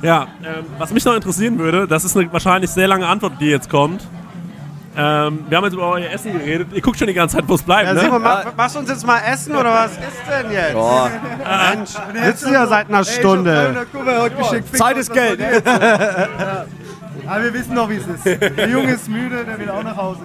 Ja, 0.02 0.28
ähm, 0.44 0.66
was 0.78 0.92
mich 0.92 1.06
noch 1.06 1.16
interessieren 1.16 1.58
würde, 1.60 1.88
das 1.88 2.04
ist 2.04 2.18
eine 2.18 2.32
wahrscheinlich 2.34 2.70
sehr 2.72 2.90
lange 2.90 3.08
Antwort, 3.08 3.34
die 3.40 3.46
jetzt 3.46 3.70
kommt. 3.70 4.06
Ähm, 4.96 5.46
wir 5.50 5.58
haben 5.58 5.64
jetzt 5.64 5.74
über 5.74 5.88
euer 5.90 6.10
Essen 6.10 6.34
geredet. 6.34 6.68
Ihr 6.72 6.82
guckt 6.82 7.00
schon 7.00 7.08
die 7.08 7.14
ganze 7.16 7.38
Zeit, 7.38 7.46
wo 7.48 7.56
es 7.56 7.64
bleibt, 7.64 7.88
Ja, 7.88 7.94
ne? 7.96 8.00
Simon, 8.02 8.22
mach, 8.22 8.46
machst 8.56 8.76
du 8.76 8.80
uns 8.80 8.90
jetzt 8.90 9.06
mal 9.08 9.20
essen 9.32 9.56
oder 9.56 9.74
was 9.74 9.92
ist 9.94 10.02
denn 10.30 10.52
jetzt? 10.52 10.74
Boah. 10.74 11.10
Mensch, 11.74 11.90
sitzen 12.26 12.50
hier 12.50 12.68
seit 12.68 12.90
einer 12.90 13.04
Stunde. 13.04 13.86
Zeit 14.74 14.98
ist 14.98 15.12
Geld. 15.12 15.40
Aber 17.26 17.44
wir 17.44 17.54
wissen 17.54 17.74
doch, 17.74 17.90
wie 17.90 17.96
es 17.96 18.06
ist. 18.08 18.26
Der 18.26 18.68
Junge 18.70 18.92
ist 18.94 19.08
müde, 19.10 19.46
der 19.46 19.58
will 19.58 19.70
auch 19.70 19.84
nach 19.84 19.96
Hause. 19.96 20.20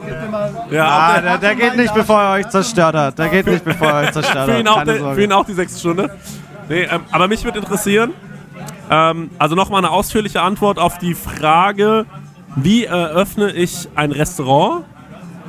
Ja, 0.71 0.87
Ah, 0.89 1.21
der, 1.21 1.39
der 1.39 1.55
geht 1.55 1.77
nicht, 1.77 1.95
bevor 1.95 2.21
er 2.21 2.33
euch 2.35 2.49
zerstört 2.49 2.97
hat. 2.97 3.19
Der 3.19 3.29
geht 3.29 3.47
nicht, 3.47 3.65
bevor 3.65 3.89
er 3.89 4.01
euch 4.09 4.13
zerstört 4.13 4.47
für, 4.47 4.53
hat. 4.55 4.61
ihn 4.61 4.69
auch 4.69 4.83
der, 4.85 5.15
für 5.15 5.23
ihn 5.23 5.33
auch 5.33 5.45
die 5.45 5.55
sechste 5.55 5.79
Stunde. 5.79 6.11
Nee, 6.69 6.83
ähm, 6.91 7.03
aber 7.13 7.29
mich 7.29 7.45
würde 7.45 7.61
interessieren, 7.61 8.13
ähm, 8.91 9.31
also 9.39 9.55
nochmal 9.55 9.79
eine 9.85 9.91
ausführliche 9.91 10.43
Antwort 10.43 10.79
auf 10.79 10.99
die 10.99 11.15
Frage, 11.15 12.05
wie 12.65 12.85
eröffne 12.85 13.53
ich 13.53 13.89
ein 13.95 14.13
Restaurant? 14.13 14.85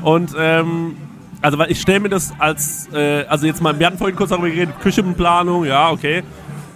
Und 0.02 0.36
ähm, 0.38 0.96
also 1.42 1.58
weil 1.58 1.72
ich 1.72 1.82
stelle 1.82 2.00
mir 2.02 2.10
das 2.10 2.34
als, 2.38 2.90
äh, 2.94 3.26
also 3.28 3.46
jetzt 3.46 3.62
mal, 3.62 3.78
wir 3.80 3.88
hatten 3.88 3.98
vorhin 3.98 4.16
kurz 4.16 4.30
darüber 4.30 4.50
geredet, 4.50 4.76
Küchenplanung, 4.82 5.66
ja, 5.66 5.90
okay. 5.90 6.24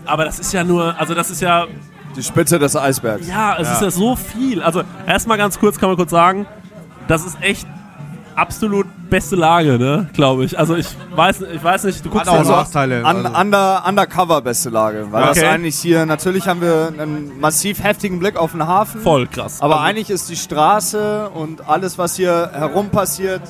Aber 0.05 0.25
das 0.25 0.39
ist 0.39 0.53
ja 0.53 0.63
nur, 0.63 0.99
also 0.99 1.13
das 1.13 1.29
ist 1.29 1.41
ja 1.41 1.67
Die 2.15 2.23
Spitze 2.23 2.59
des 2.59 2.75
Eisbergs. 2.75 3.27
Ja, 3.27 3.57
es 3.59 3.71
ist 3.71 3.81
ja 3.81 3.91
so 3.91 4.15
viel. 4.15 4.61
Also 4.61 4.84
erstmal 5.07 5.38
ganz 5.38 5.59
kurz 5.59 5.79
kann 5.79 5.89
man 5.89 5.97
kurz 5.97 6.11
sagen, 6.11 6.45
das 7.07 7.25
ist 7.25 7.38
echt 7.41 7.67
absolut 8.36 8.88
beste 9.09 9.36
Lage, 9.36 9.77
ne? 9.77 10.09
Glaube 10.13 10.45
ich. 10.45 10.57
Also 10.57 10.75
ich 10.75 10.88
weiß, 11.15 11.41
ich 11.53 11.63
weiß 11.63 11.84
nicht, 11.84 12.03
du 12.03 12.09
guckst 12.09 12.27
auch 12.29 12.36
ja 12.36 12.43
so- 12.43 12.51
Nachteile. 12.51 13.05
An, 13.05 13.25
also. 13.25 13.39
under, 13.39 13.84
undercover 13.88 14.41
beste 14.41 14.69
Lage. 14.69 15.07
Weil 15.11 15.23
Okay. 15.29 15.39
das 15.41 15.43
eigentlich 15.43 15.75
hier, 15.77 16.05
natürlich 16.05 16.47
haben 16.47 16.61
wir 16.61 16.93
einen 16.97 17.39
massiv 17.39 17.84
heftigen 17.84 18.19
Blick 18.19 18.38
auf 18.38 18.51
den 18.53 18.65
Hafen. 18.65 19.01
Voll 19.01 19.27
krass. 19.27 19.61
Aber 19.61 19.75
Also- 19.75 19.86
eigentlich 19.86 20.09
ist 20.09 20.29
die 20.29 20.36
Straße 20.36 21.29
und 21.29 21.67
alles, 21.69 21.97
was 21.97 22.15
hier 22.15 22.49
herum 22.53 22.89
passiert, 22.89 23.41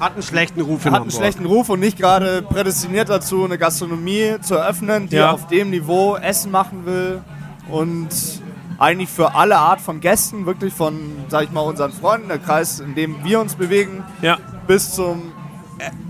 Hat 0.00 0.14
einen 0.14 0.22
schlechten 0.22 0.60
Ruf 0.62 0.86
in 0.86 0.92
hat 0.92 1.02
einen 1.02 1.10
schlechten 1.10 1.44
Ruf 1.44 1.68
und 1.68 1.80
nicht 1.80 1.98
gerade 1.98 2.40
prädestiniert 2.42 3.08
dazu, 3.10 3.44
eine 3.44 3.58
Gastronomie 3.58 4.36
zu 4.40 4.54
eröffnen, 4.54 5.08
die 5.10 5.16
Ja. 5.16 5.32
auf 5.32 5.46
dem 5.48 5.68
Niveau 5.70 6.16
Essen 6.16 6.50
machen 6.50 6.86
will 6.86 7.20
und 7.70 8.08
eigentlich 8.80 9.10
für 9.10 9.34
alle 9.34 9.58
Art 9.58 9.80
von 9.80 10.00
Gästen, 10.00 10.46
wirklich 10.46 10.72
von, 10.74 10.98
sag 11.28 11.44
ich 11.44 11.50
mal, 11.52 11.60
unseren 11.60 11.92
Freunden, 11.92 12.28
der 12.28 12.38
Kreis, 12.38 12.80
in 12.80 12.94
dem 12.94 13.22
wir 13.22 13.38
uns 13.40 13.54
bewegen, 13.54 14.02
Ja. 14.22 14.38
bis 14.66 14.94
zum 14.94 15.32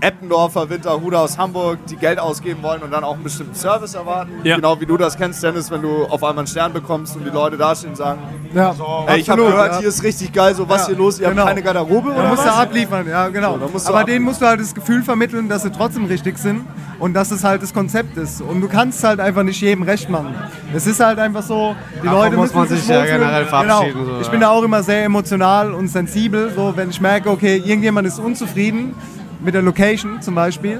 Eppendorfer 0.01 0.69
Winterhude 0.69 1.19
aus 1.19 1.37
Hamburg, 1.37 1.79
die 1.87 1.95
Geld 1.95 2.19
ausgeben 2.19 2.61
wollen 2.63 2.81
und 2.81 2.91
dann 2.91 3.03
auch 3.03 3.13
einen 3.13 3.23
bestimmten 3.23 3.55
Service 3.55 3.93
erwarten. 3.93 4.31
Ja. 4.43 4.55
Genau 4.55 4.79
wie 4.79 4.85
du 4.85 4.97
das 4.97 5.17
kennst, 5.17 5.41
Dennis, 5.43 5.69
wenn 5.71 5.81
du 5.81 6.05
auf 6.05 6.23
einmal 6.23 6.39
einen 6.39 6.47
Stern 6.47 6.73
bekommst 6.73 7.15
und 7.15 7.23
die 7.25 7.29
Leute 7.29 7.57
dastehen 7.57 7.91
und 7.91 7.95
sagen, 7.95 8.19
Ja, 8.53 8.73
ey, 9.07 9.19
ich 9.19 9.29
habe 9.29 9.43
gehört, 9.43 9.73
ja. 9.73 9.79
hier 9.79 9.87
ist 9.89 10.03
richtig 10.03 10.33
geil, 10.33 10.55
so 10.55 10.67
was 10.67 10.81
Ja, 10.81 10.87
hier 10.87 10.97
los, 10.97 11.19
ihr 11.19 11.29
genau. 11.29 11.41
habt 11.43 11.49
keine 11.49 11.61
Garderobe 11.63 12.09
Da 12.09 12.15
oder 12.19 12.29
musst 12.29 12.43
du 12.43 12.47
was? 12.49 12.55
abliefern, 12.57 13.07
ja, 13.07 13.27
genau. 13.29 13.57
So, 13.59 13.67
du 13.67 13.87
Aber 13.89 13.99
ab- 14.01 14.05
denen 14.07 14.25
musst 14.25 14.41
du 14.41 14.45
halt 14.45 14.59
das 14.59 14.73
Gefühl 14.73 15.03
vermitteln, 15.03 15.47
dass 15.49 15.63
sie 15.63 15.71
trotzdem 15.71 16.05
richtig 16.05 16.37
sind 16.37 16.65
und 16.99 17.13
dass 17.13 17.31
es 17.31 17.43
halt 17.43 17.61
das 17.63 17.73
Konzept 17.73 18.17
ist. 18.17 18.41
Und 18.41 18.61
du 18.61 18.67
kannst 18.67 19.03
halt 19.03 19.19
einfach 19.19 19.43
nicht 19.43 19.61
jedem 19.61 19.83
recht 19.83 20.09
machen. 20.09 20.35
Es 20.73 20.85
ist 20.87 20.99
halt 20.99 21.19
einfach 21.19 21.43
so, 21.43 21.75
die 22.01 22.05
Davon 22.05 22.19
Leute 22.19 22.35
muss 22.35 22.45
müssen 22.47 22.57
man 22.57 22.67
sich 22.67 22.79
sich 22.81 22.89
ja 22.89 23.05
generell 23.05 23.45
verabschieden, 23.45 23.93
Genau. 23.93 24.05
so, 24.15 24.19
Ich 24.19 24.25
ja. 24.27 24.31
bin 24.31 24.41
da 24.41 24.49
auch 24.49 24.63
immer 24.63 24.83
sehr 24.83 25.03
emotional 25.05 25.73
und 25.73 25.87
sensibel. 25.87 26.51
So, 26.55 26.73
wenn 26.75 26.89
ich 26.89 26.99
merke, 27.01 27.29
okay, 27.29 27.57
irgendjemand 27.63 28.07
ist 28.07 28.19
unzufrieden 28.19 28.93
mit 29.41 29.53
der 29.53 29.61
Location 29.61 30.21
zum 30.21 30.35
Beispiel, 30.35 30.79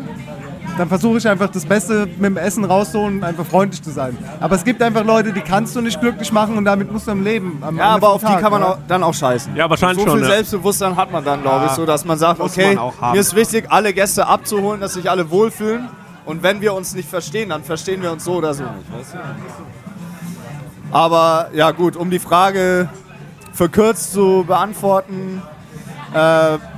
dann 0.78 0.88
versuche 0.88 1.18
ich 1.18 1.28
einfach 1.28 1.50
das 1.50 1.66
Beste 1.66 2.08
mit 2.18 2.26
dem 2.26 2.38
Essen 2.38 2.64
rauszuholen 2.64 3.18
und 3.18 3.24
einfach 3.24 3.46
freundlich 3.46 3.82
zu 3.82 3.92
sein. 3.92 4.18
Aber 4.40 4.56
es 4.56 4.64
gibt 4.64 4.82
einfach 4.82 5.04
Leute, 5.04 5.34
die 5.34 5.42
kannst 5.42 5.76
du 5.76 5.82
nicht 5.82 6.00
glücklich 6.00 6.32
machen 6.32 6.58
und 6.58 6.66
damit 6.66 6.92
musst 6.92 7.08
du 7.08 7.12
am 7.12 7.24
Leben. 7.24 7.62
Am, 7.62 7.78
Ja, 7.78 7.90
aber 7.90 8.10
auf 8.10 8.22
die 8.22 8.28
Tag, 8.28 8.42
kann 8.42 8.52
man 8.52 8.64
auch, 8.64 8.78
dann 8.88 9.04
auch 9.04 9.14
scheißen. 9.14 9.56
Ja, 9.56 9.70
wahrscheinlich 9.70 10.00
so 10.00 10.10
schon, 10.10 10.20
viel 10.20 10.28
ja. 10.28 10.36
Selbstbewusstsein 10.36 10.96
hat 10.96 11.12
man 11.12 11.24
dann, 11.24 11.42
glaube 11.42 11.66
ich, 11.66 11.72
so 11.72 11.86
dass 11.86 12.06
man 12.06 12.18
sagt, 12.18 12.40
Muss 12.40 12.52
okay, 12.52 12.76
man 12.76 13.12
mir 13.12 13.20
ist 13.20 13.36
wichtig, 13.36 13.66
alle 13.70 13.94
Gäste 13.94 14.26
abzuholen, 14.28 14.80
dass 14.80 14.94
sich 14.94 15.10
alle 15.10 15.30
wohlfühlen. 15.30 15.90
Und 16.26 16.44
wenn 16.44 16.62
wir 16.62 16.74
uns 16.74 16.94
nicht 16.94 17.10
verstehen, 17.10 17.50
dann 17.50 17.64
verstehen 17.64 18.02
wir 18.02 18.12
uns 18.12 18.24
so 18.24 18.36
oder 18.36 18.54
so 18.54 18.64
nicht. 18.64 18.94
Weißt 18.98 19.14
du? 19.16 19.18
Aber 20.92 21.50
ja 21.54 21.72
gut, 21.72 21.96
um 21.96 22.10
die 22.10 22.20
Frage 22.20 22.90
verkürzt 23.54 24.14
zu 24.14 24.44
beantworten, 24.48 25.42
äh, 26.14 26.18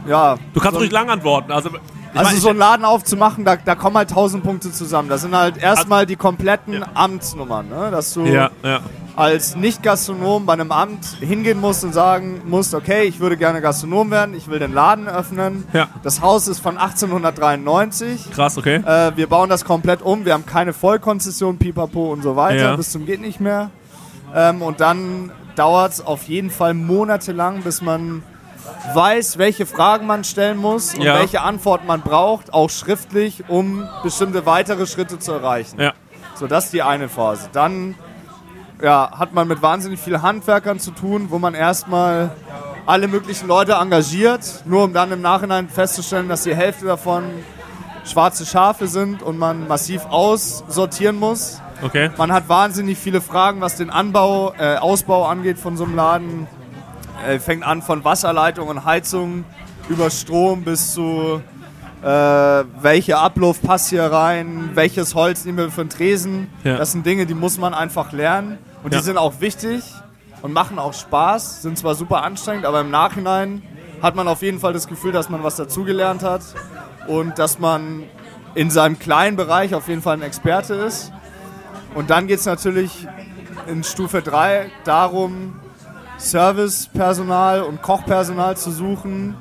ja. 0.10 0.38
Du 0.54 0.60
kannst 0.60 0.74
so, 0.74 0.80
ruhig 0.80 0.92
lang 0.92 1.10
antworten. 1.10 1.52
Also, 1.52 1.70
Also 2.16 2.32
mein, 2.32 2.40
so 2.40 2.50
einen 2.50 2.60
Laden 2.60 2.86
aufzumachen, 2.86 3.44
da, 3.44 3.56
da 3.56 3.76
kommen 3.76 3.98
halt 3.98 4.12
tausend 4.12 4.44
Punkte 4.44 4.72
zusammen. 4.72 5.10
Das 5.10 5.22
sind 5.22 5.36
halt 5.36 5.58
erstmal 5.58 6.06
die 6.06 6.16
kompletten 6.16 6.84
Amtsnummern, 6.94 7.70
ne? 7.70 7.90
dass 7.90 8.14
du 8.14 8.26
ja, 8.26 8.52
ja. 8.64 8.82
als 9.16 9.56
Nicht-Gastronom 9.56 10.46
bei 10.46 10.54
einem 10.54 10.72
Amt 10.72 11.18
hingehen 11.22 11.60
musst 11.60 11.84
und 11.84 11.94
sagen 11.94 12.42
musst, 12.46 12.76
okay, 12.76 13.04
ich 13.04 13.20
würde 13.20 13.36
gerne 13.36 13.62
Gastronom 13.62 14.12
werden, 14.12 14.36
ich 14.36 14.48
will 14.48 14.60
den 14.60 14.74
Laden 14.74 15.08
öffnen. 15.08 15.64
Ja. 15.74 15.88
Das 16.04 16.22
Haus 16.22 16.48
ist 16.48 16.60
von 16.60 16.78
1893. 16.78 18.30
Krass, 18.32 18.58
okay. 18.60 18.76
Äh, 18.86 19.16
wir 19.16 19.28
bauen 19.28 19.50
das 19.50 19.66
komplett 19.66 20.02
um, 20.04 20.26
wir 20.26 20.34
haben 20.34 20.46
keine 20.46 20.74
Vollkonzession, 20.74 21.58
pipapo 21.58 22.12
und 22.14 22.22
so 22.22 22.36
weiter, 22.36 22.62
Ja. 22.62 22.76
bis 22.76 22.92
zum 22.92 23.08
geht 23.08 23.22
nicht 23.22 23.40
mehr. 23.40 23.72
Ähm, 24.36 24.62
und 24.62 24.80
dann 24.82 25.32
dauert 25.56 25.94
es 25.94 26.02
auf 26.06 26.24
jeden 26.24 26.50
Fall 26.50 26.74
monatelang, 26.74 27.62
bis 27.64 27.82
man 27.82 28.24
weiß, 28.94 29.38
welche 29.38 29.66
Fragen 29.66 30.06
man 30.08 30.24
stellen 30.24 30.58
muss 30.58 30.94
und 30.94 31.02
Ja. 31.02 31.16
welche 31.20 31.42
Antworten 31.42 31.88
man 31.88 32.02
braucht, 32.02 32.54
auch 32.54 32.70
schriftlich, 32.70 33.44
um 33.48 33.88
bestimmte 34.04 34.46
weitere 34.46 34.86
Schritte 34.86 35.20
zu 35.20 35.32
erreichen. 35.34 35.80
Ja. 35.80 35.94
So, 36.36 36.48
das 36.48 36.66
ist 36.66 36.74
die 36.74 36.82
eine 36.82 37.10
Phase. 37.10 37.50
Dann 37.54 37.96
ja, 38.82 39.12
hat 39.18 39.34
man 39.34 39.48
mit 39.48 39.62
wahnsinnig 39.62 40.00
vielen 40.00 40.22
Handwerkern 40.22 40.80
zu 40.80 40.92
tun, 40.92 41.28
wo 41.30 41.40
man 41.40 41.54
erstmal 41.54 42.32
alle 42.86 43.08
möglichen 43.08 43.48
Leute 43.48 43.74
engagiert, 43.74 44.64
nur 44.66 44.84
um 44.84 44.94
dann 44.94 45.12
im 45.12 45.22
Nachhinein 45.22 45.70
festzustellen, 45.70 46.28
dass 46.28 46.44
die 46.44 46.56
Hälfte 46.56 46.86
davon 46.86 47.24
schwarze 48.04 48.46
Schafe 48.46 48.88
sind 48.88 49.22
und 49.22 49.38
man 49.38 49.68
massiv 49.68 50.06
aussortieren 50.10 51.18
muss. 51.18 51.62
Okay. 51.82 52.10
Man 52.18 52.34
hat 52.34 52.50
wahnsinnig 52.50 52.98
viele 52.98 53.22
Fragen, 53.22 53.62
was 53.62 53.78
den 53.78 53.90
Anbau, 53.90 54.54
äh, 54.58 54.76
Ausbau 54.78 55.26
angeht 55.26 55.58
von 55.58 55.78
so 55.78 55.86
einem 55.86 55.96
Laden. 55.96 56.48
Äh, 57.28 57.40
fängt 57.40 57.64
an 57.66 57.82
von 57.82 58.04
Wasserleitung 58.04 58.68
und 58.68 58.86
Heizung 58.86 59.46
über 59.90 60.10
Strom 60.10 60.64
bis 60.64 60.94
zu 60.94 61.42
äh, 62.02 62.06
welcher 62.06 63.20
Ablauf 63.20 63.62
passt 63.62 63.90
hier 63.90 64.04
rein, 64.04 64.72
welches 64.74 65.16
Holz 65.16 65.46
nehmen 65.46 65.58
wir 65.58 65.72
für 65.72 65.82
einen 65.82 65.90
Tresen. 65.90 66.50
Ja. 66.64 66.78
Das 66.78 66.92
sind 66.92 67.06
Dinge, 67.06 67.26
die 67.26 67.34
muss 67.34 67.58
man 67.58 67.74
einfach 67.74 68.12
lernen 68.12 68.58
und 68.84 68.94
Ja. 68.94 69.00
die 69.00 69.06
sind 69.06 69.18
auch 69.18 69.40
wichtig 69.40 69.84
und 70.42 70.52
machen 70.52 70.80
auch 70.80 70.94
Spaß, 70.94 71.62
sind 71.62 71.78
zwar 71.78 71.96
super 71.96 72.24
anstrengend, 72.24 72.66
aber 72.66 72.82
im 72.82 72.92
Nachhinein 72.92 73.62
hat 74.02 74.16
man 74.16 74.28
auf 74.28 74.42
jeden 74.42 74.60
Fall 74.60 74.74
das 74.74 74.88
Gefühl, 74.88 75.14
dass 75.14 75.30
man 75.30 75.44
was 75.44 75.56
dazugelernt 75.56 76.24
hat 76.24 76.42
und 77.08 77.40
dass 77.40 77.58
man 77.60 78.04
in 78.54 78.70
seinem 78.70 79.00
kleinen 79.00 79.38
Bereich 79.38 79.74
auf 79.74 79.88
jeden 79.88 80.02
Fall 80.02 80.18
ein 80.18 80.22
Experte 80.24 80.74
ist. 80.74 81.12
Und 81.96 82.10
dann 82.10 82.28
geht 82.28 82.40
es 82.40 82.46
natürlich 82.46 83.08
in 83.68 83.84
Stufe 83.86 84.22
3 84.22 84.70
darum, 84.84 85.56
Servicepersonal 86.24 87.62
und 87.64 87.82
Kochpersonal 87.82 88.58
zu 88.58 88.72
suchen 88.72 89.36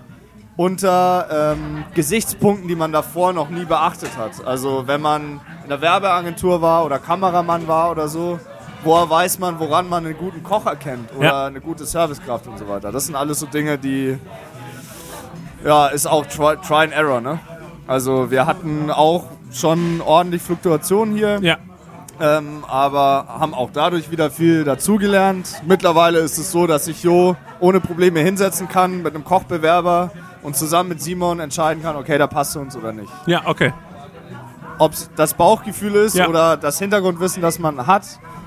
unter 0.57 1.55
ähm, 1.57 1.85
Gesichtspunkten, 1.95 2.69
die 2.69 2.75
man 2.75 2.93
davor 2.93 3.33
noch 3.33 3.49
nie 3.49 3.65
beachtet 3.65 4.17
hat. 4.19 4.45
Also 4.45 4.85
wenn 4.87 5.01
man 5.01 5.41
in 5.63 5.69
der 5.71 5.81
Werbeagentur 5.81 6.61
war 6.61 6.85
oder 6.85 6.99
Kameramann 6.99 7.67
war 7.67 7.91
oder 7.91 8.09
so, 8.09 8.39
woher 8.85 9.09
weiß 9.09 9.39
man, 9.39 9.59
woran 9.61 9.89
man 9.89 10.05
einen 10.05 10.17
guten 10.19 10.43
Koch 10.43 10.67
erkennt 10.67 11.09
oder 11.17 11.27
Ja. 11.27 11.47
eine 11.47 11.61
gute 11.61 11.87
Servicekraft 11.87 12.47
und 12.47 12.59
so 12.59 12.69
weiter. 12.69 12.93
Das 12.93 13.07
sind 13.07 13.17
alles 13.17 13.41
so 13.41 13.47
Dinge, 13.47 13.79
die 13.79 14.19
ja, 15.65 15.87
ist 15.87 16.07
auch 16.07 16.27
Try, 16.27 16.57
try 16.67 16.85
and 16.85 16.93
Error, 16.93 17.21
ne? 17.21 17.39
Also 17.87 18.31
wir 18.31 18.47
hatten 18.47 18.91
auch 18.91 19.25
schon 19.53 20.01
ordentlich 20.01 20.43
Fluktuationen 20.43 21.17
hier. 21.17 21.39
Ja. 21.43 21.57
Ähm, 22.21 22.65
aber 22.69 23.27
haben 23.29 23.55
auch 23.55 23.71
dadurch 23.73 24.11
wieder 24.11 24.31
viel 24.31 24.65
dazugelernt. 24.65 25.63
Mittlerweile 25.67 26.19
ist 26.19 26.39
es 26.39 26.53
so, 26.53 26.67
dass 26.67 26.87
ich 26.87 27.03
Jo 27.03 27.37
ohne 27.59 27.81
Probleme 27.81 28.21
hinsetzen 28.21 28.69
kann 28.69 29.03
mit 29.03 29.15
einem 29.15 29.25
Kochbewerber 29.25 30.11
und 30.43 30.57
zusammen 30.57 30.91
mit 30.91 31.01
Simon 31.03 31.41
entscheiden 31.41 31.83
kann, 31.83 31.97
okay, 31.97 32.19
da 32.19 32.27
passt 32.27 32.57
uns 32.57 32.77
oder 32.77 32.93
nicht. 32.93 33.11
Ja, 33.27 33.43
okay. 33.47 33.73
Ob 34.79 34.93
es 34.93 35.11
das 35.17 35.35
Bauchgefühl 35.35 35.95
ist 35.95 36.15
Ja. 36.17 36.29
oder 36.29 36.57
das 36.57 36.79
Hintergrundwissen, 36.79 37.41
das 37.43 37.59
man 37.59 37.87
hat, 37.87 38.05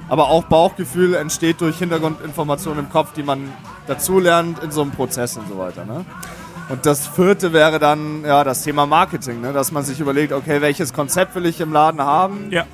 aber 0.09 0.29
auch 0.29 0.43
Bauchgefühl 0.43 1.15
entsteht 1.15 1.61
durch 1.61 1.77
Hintergrundinformationen 1.79 2.85
im 2.85 2.89
Kopf, 2.91 3.13
die 3.13 3.23
man 3.23 3.51
dazulernt 3.87 4.61
in 4.63 4.71
so 4.71 4.81
einem 4.81 4.91
Prozess 4.91 5.37
und 5.37 5.47
so 5.47 5.57
weiter. 5.57 5.85
Ne? 5.85 6.05
Und 6.69 6.85
das 6.85 7.07
vierte 7.07 7.53
wäre 7.53 7.79
dann 7.79 8.23
ja, 8.25 8.43
das 8.43 8.63
Thema 8.63 8.85
Marketing, 8.85 9.41
ne? 9.41 9.53
dass 9.53 9.71
man 9.71 9.83
sich 9.83 9.99
überlegt, 9.99 10.33
okay, 10.33 10.61
welches 10.61 10.93
Konzept 10.93 11.35
will 11.35 11.45
ich 11.45 11.61
im 11.61 11.71
Laden 11.71 12.01
haben? 12.01 12.47
Ja. 12.51 12.65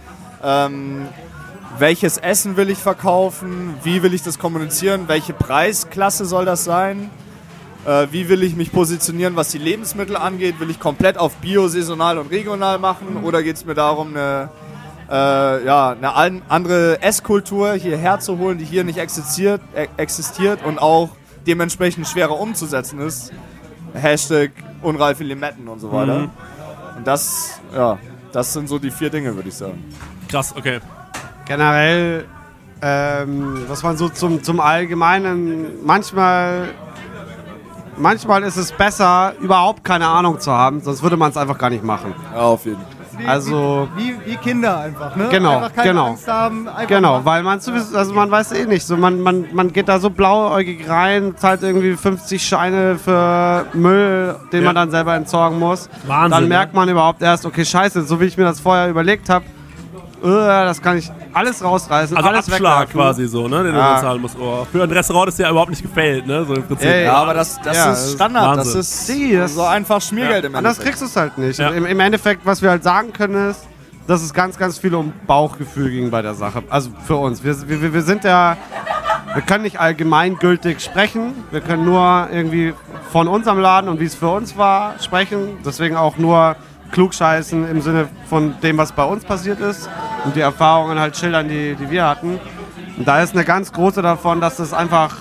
Ähm, 0.43 1.07
welches 1.77 2.17
Essen 2.17 2.57
will 2.57 2.69
ich 2.69 2.77
verkaufen? 2.77 3.75
Wie 3.83 4.03
will 4.03 4.13
ich 4.13 4.23
das 4.23 4.37
kommunizieren? 4.39 5.03
Welche 5.07 5.33
Preisklasse 5.33 6.25
soll 6.25 6.45
das 6.45 6.63
sein? 6.63 7.09
Äh, 7.85 8.07
wie 8.11 8.29
will 8.29 8.43
ich 8.43 8.55
mich 8.55 8.71
positionieren, 8.71 9.35
was 9.35 9.49
die 9.49 9.57
Lebensmittel 9.57 10.15
angeht? 10.15 10.59
Will 10.59 10.69
ich 10.69 10.79
komplett 10.79 11.17
auf 11.17 11.35
Bio, 11.37 11.67
saisonal 11.67 12.17
und 12.17 12.29
regional 12.29 12.77
machen? 12.77 13.23
Oder 13.23 13.41
geht 13.41 13.55
es 13.55 13.65
mir 13.65 13.73
darum, 13.73 14.09
eine, 14.09 14.49
äh, 15.09 15.65
ja, 15.65 15.91
eine 15.91 16.13
an- 16.13 16.41
andere 16.49 17.01
Esskultur 17.01 17.73
hierher 17.73 18.19
zu 18.19 18.37
holen, 18.37 18.57
die 18.57 18.65
hier 18.65 18.83
nicht 18.83 18.99
existiert, 18.99 19.61
äh, 19.73 19.87
existiert 19.97 20.63
und 20.63 20.77
auch 20.79 21.09
dementsprechend 21.47 22.07
schwerer 22.07 22.39
umzusetzen 22.39 22.99
ist? 22.99 23.31
Hashtag 23.93 24.51
unreife 24.83 25.23
Limetten 25.23 25.67
und 25.67 25.79
so 25.79 25.91
weiter. 25.91 26.19
Mhm. 26.19 26.29
Und 26.97 27.07
das, 27.07 27.59
ja, 27.73 27.97
das 28.31 28.53
sind 28.53 28.69
so 28.69 28.77
die 28.77 28.91
vier 28.91 29.09
Dinge, 29.09 29.35
würde 29.35 29.49
ich 29.49 29.55
sagen. 29.55 29.83
Krass, 30.31 30.53
okay. 30.57 30.79
generell, 31.45 32.25
ähm, 32.81 33.65
was 33.67 33.83
man 33.83 33.97
so 33.97 34.09
zum, 34.09 34.41
zum 34.43 34.59
Allgemeinen, 34.59 35.85
manchmal, 35.85 36.69
manchmal 37.97 38.43
ist 38.43 38.57
es 38.57 38.71
besser, 38.71 39.33
überhaupt 39.41 39.83
keine 39.83 40.07
Ahnung 40.07 40.39
zu 40.39 40.51
haben, 40.51 40.81
sonst 40.81 41.03
würde 41.03 41.17
man 41.17 41.31
es 41.31 41.37
einfach 41.37 41.57
gar 41.57 41.69
nicht 41.69 41.83
machen. 41.83 42.13
Ja, 42.33 42.39
auf 42.41 42.65
jeden 42.65 42.77
Fall. 42.77 42.85
Wie, 43.17 43.27
Also- 43.27 43.89
Wie, 43.97 44.15
wie 44.25 44.37
Kinder 44.37 44.79
einfach, 44.79 45.15
ne? 45.17 45.27
Genau, 45.29 45.57
einfach 45.57 45.73
keine 45.75 45.89
genau. 45.89 46.05
Angst 46.07 46.27
haben. 46.29 46.67
Einfach 46.69 46.87
Genau, 46.87 47.13
machen. 47.15 47.25
weil 47.25 47.43
man 47.43 47.59
sowieso, 47.59 47.95
also 47.97 48.13
man 48.13 48.31
weiß 48.31 48.53
eh 48.53 48.65
nicht, 48.65 48.85
so 48.85 48.95
man, 48.95 49.19
man, 49.19 49.45
man 49.53 49.73
geht 49.73 49.89
da 49.89 49.99
so 49.99 50.09
blauäugig 50.09 50.89
rein, 50.89 51.35
zahlt 51.35 51.61
irgendwie 51.61 51.95
50 51.97 52.41
Scheine 52.43 52.97
für 52.97 53.65
Müll, 53.73 54.37
den 54.53 54.61
Ja. 54.61 54.67
man 54.67 54.75
dann 54.75 54.91
selber 54.91 55.13
entsorgen 55.15 55.59
muss. 55.59 55.89
Wahnsinn, 56.07 56.31
Dann 56.31 56.47
merkt 56.47 56.73
man 56.73 56.87
überhaupt 56.87 57.21
erst, 57.21 57.45
okay, 57.45 57.65
scheiße, 57.65 58.03
so 58.03 58.19
wie 58.21 58.25
ich 58.25 58.37
mir 58.37 58.45
das 58.45 58.61
vorher 58.61 58.89
überlegt 58.89 59.27
habe, 59.29 59.43
das 60.29 60.81
kann 60.81 60.97
ich 60.97 61.11
alles 61.33 61.63
rausreißen, 61.63 62.15
Also 62.15 62.29
alles 62.29 62.47
Abschlag 62.49 62.81
wegwerfen. 62.89 62.93
quasi 62.93 63.27
so, 63.27 63.47
ne, 63.47 63.63
den 63.63 63.73
du 63.73 63.79
Ja. 63.79 63.93
dann 63.93 64.01
zahlen 64.01 64.21
musst. 64.21 64.37
Oh. 64.39 64.65
Für 64.71 64.83
ein 64.83 64.91
Restaurant 64.91 65.29
ist 65.29 65.39
ja 65.39 65.49
überhaupt 65.49 65.69
nicht 65.71 65.81
gefällt, 65.81 66.27
ne? 66.27 66.45
So 66.45 66.53
im 66.53 66.63
Prinzip. 66.63 66.87
Ey, 66.87 67.05
Ja, 67.05 67.13
aber 67.15 67.33
das, 67.33 67.59
das 67.61 67.75
Ja, 67.77 67.91
ist 67.93 68.13
Standard. 68.13 68.57
Das 68.57 68.65
Wahnsinn. 68.67 68.79
ist 68.81 69.07
Sie, 69.07 69.35
das- 69.35 69.53
so 69.55 69.63
einfach 69.63 70.01
Schmiergeld 70.01 70.45
im 70.45 70.55
Anders 70.55 70.77
Endeffekt. 70.77 70.97
kriegst 70.99 71.01
du 71.01 71.05
es 71.05 71.15
halt 71.15 71.37
nicht. 71.37 71.59
Ja. 71.59 71.69
Im, 71.69 71.85
Im 71.85 71.99
Endeffekt, 71.99 72.45
was 72.45 72.61
wir 72.61 72.69
halt 72.69 72.83
sagen 72.83 73.13
können, 73.13 73.49
ist, 73.51 73.67
dass 74.07 74.21
es 74.21 74.33
ganz, 74.33 74.57
ganz 74.57 74.77
viel 74.77 74.93
um 74.95 75.13
Bauchgefühl 75.27 75.89
ging 75.91 76.09
bei 76.11 76.21
der 76.21 76.33
Sache. 76.33 76.63
Also 76.69 76.89
für 77.05 77.15
uns. 77.15 77.43
Wir, 77.43 77.55
wir, 77.69 77.93
wir 77.93 78.01
sind 78.01 78.23
ja, 78.23 78.57
wir 79.33 79.41
können 79.43 79.63
nicht 79.63 79.79
allgemeingültig 79.79 80.81
sprechen. 80.81 81.33
Wir 81.51 81.61
können 81.61 81.85
nur 81.85 82.27
irgendwie 82.31 82.73
von 83.11 83.27
unserem 83.27 83.59
Laden 83.59 83.89
und 83.89 83.99
wie 83.99 84.05
es 84.05 84.15
für 84.15 84.27
uns 84.29 84.57
war 84.57 84.95
sprechen. 84.99 85.57
Deswegen 85.65 85.95
auch 85.95 86.17
nur 86.17 86.55
klugscheißen 86.91 87.69
im 87.69 87.81
Sinne 87.81 88.07
von 88.29 88.53
dem, 88.61 88.77
was 88.77 88.91
bei 88.91 89.03
uns 89.03 89.23
passiert 89.23 89.59
ist 89.59 89.89
und 90.25 90.35
die 90.35 90.41
Erfahrungen 90.41 90.99
halt 90.99 91.17
schildern, 91.17 91.47
die, 91.47 91.75
die 91.75 91.89
wir 91.89 92.07
hatten. 92.07 92.39
Und 92.97 93.07
da 93.07 93.21
ist 93.21 93.33
eine 93.33 93.45
ganz 93.45 93.71
große 93.71 94.01
davon, 94.01 94.41
dass 94.41 94.59
es 94.59 94.73
einfach, 94.73 95.15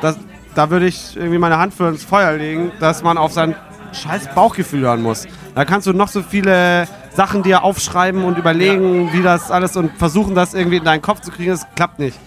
das, 0.00 0.18
da 0.54 0.70
würde 0.70 0.86
ich 0.86 1.16
irgendwie 1.16 1.38
meine 1.38 1.58
Hand 1.58 1.74
für 1.74 1.88
ins 1.88 2.04
Feuer 2.04 2.32
legen, 2.32 2.72
dass 2.80 3.02
man 3.02 3.16
auf 3.18 3.32
sein 3.32 3.54
scheiß 3.92 4.28
Bauchgefühl 4.34 4.80
hören 4.80 5.02
muss. 5.02 5.26
Da 5.54 5.64
kannst 5.64 5.86
du 5.86 5.92
noch 5.92 6.08
so 6.08 6.22
viele 6.22 6.86
Sachen 7.14 7.42
dir 7.42 7.64
aufschreiben 7.64 8.22
und 8.24 8.36
überlegen, 8.38 9.12
wie 9.12 9.22
das 9.22 9.50
alles 9.50 9.76
und 9.76 9.90
versuchen, 9.98 10.34
das 10.34 10.54
irgendwie 10.54 10.76
in 10.76 10.84
deinen 10.84 11.02
Kopf 11.02 11.20
zu 11.20 11.30
kriegen. 11.30 11.52
Es 11.52 11.66
klappt 11.74 11.98
nicht. 11.98 12.18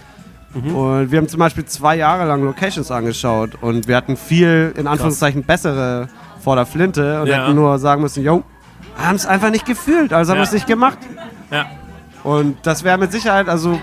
Und 0.53 1.11
wir 1.11 1.17
haben 1.17 1.30
zum 1.30 1.39
Beispiel 1.39 1.63
zwei 1.63 1.95
Jahre 1.95 2.26
lang 2.26 2.43
Locations 2.43 2.91
angeschaut 2.91 3.51
und 3.61 3.88
wir 3.88 3.95
hatten 3.95 4.17
viel, 4.17 4.74
in 4.76 4.86
Anführungszeichen, 4.86 5.43
bessere 5.43 6.09
vor 6.43 6.57
der 6.57 6.65
Flinte 6.65 7.22
und 7.22 7.28
Ja. 7.28 7.43
hätten 7.45 7.55
nur 7.55 7.80
sagen 7.80 8.01
müssen, 8.01 8.22
yo, 8.22 8.43
haben 8.97 9.15
es 9.15 9.25
einfach 9.25 9.49
nicht 9.49 9.65
gefühlt, 9.65 10.13
also 10.13 10.31
haben 10.31 10.37
Ja. 10.39 10.43
es 10.43 10.51
nicht 10.51 10.67
gemacht. 10.67 10.97
Ja. 11.51 11.65
Und 12.23 12.57
das 12.63 12.83
wäre 12.83 12.97
mit 12.97 13.11
Sicherheit, 13.11 13.49
also 13.49 13.79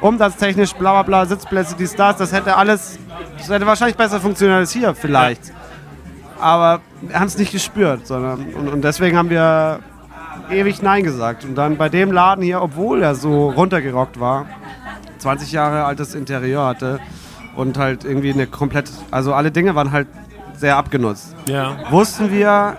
umsatztechnisch, 0.00 0.72
bla 0.74 0.92
bla 0.92 1.02
bla, 1.02 1.26
Sitzplätze, 1.26 1.76
die 1.76 1.86
Stars, 1.86 2.16
das 2.16 2.32
hätte 2.32 2.56
alles, 2.56 2.98
das 3.38 3.48
hätte 3.50 3.66
wahrscheinlich 3.66 3.96
besser 3.96 4.20
funktioniert 4.20 4.58
als 4.58 4.72
hier 4.72 4.94
vielleicht. 4.94 5.52
Aber 6.40 6.80
wir 7.02 7.18
haben 7.18 7.26
es 7.26 7.38
nicht 7.38 7.52
gespürt, 7.52 8.06
sondern 8.06 8.46
und, 8.54 8.68
und 8.68 8.82
deswegen 8.82 9.16
haben 9.16 9.30
wir 9.30 9.80
ewig 10.50 10.82
Nein 10.82 11.04
gesagt. 11.04 11.44
Und 11.44 11.54
dann 11.54 11.76
bei 11.76 11.88
dem 11.88 12.10
Laden 12.12 12.42
hier, 12.42 12.60
obwohl 12.60 13.02
er 13.02 13.14
so 13.14 13.50
runtergerockt 13.50 14.18
war, 14.20 14.46
20 15.18 15.52
Jahre 15.52 15.84
altes 15.84 16.14
Interieur 16.14 16.66
hatte 16.66 17.00
und 17.56 17.78
halt 17.78 18.04
irgendwie 18.04 18.32
eine 18.32 18.46
komplett, 18.46 18.90
also 19.10 19.32
alle 19.32 19.50
Dinge 19.50 19.74
waren 19.74 19.92
halt 19.92 20.08
sehr 20.56 20.76
abgenutzt 20.76 21.34
Ja. 21.48 21.76
wussten 21.90 22.30
wir, 22.30 22.76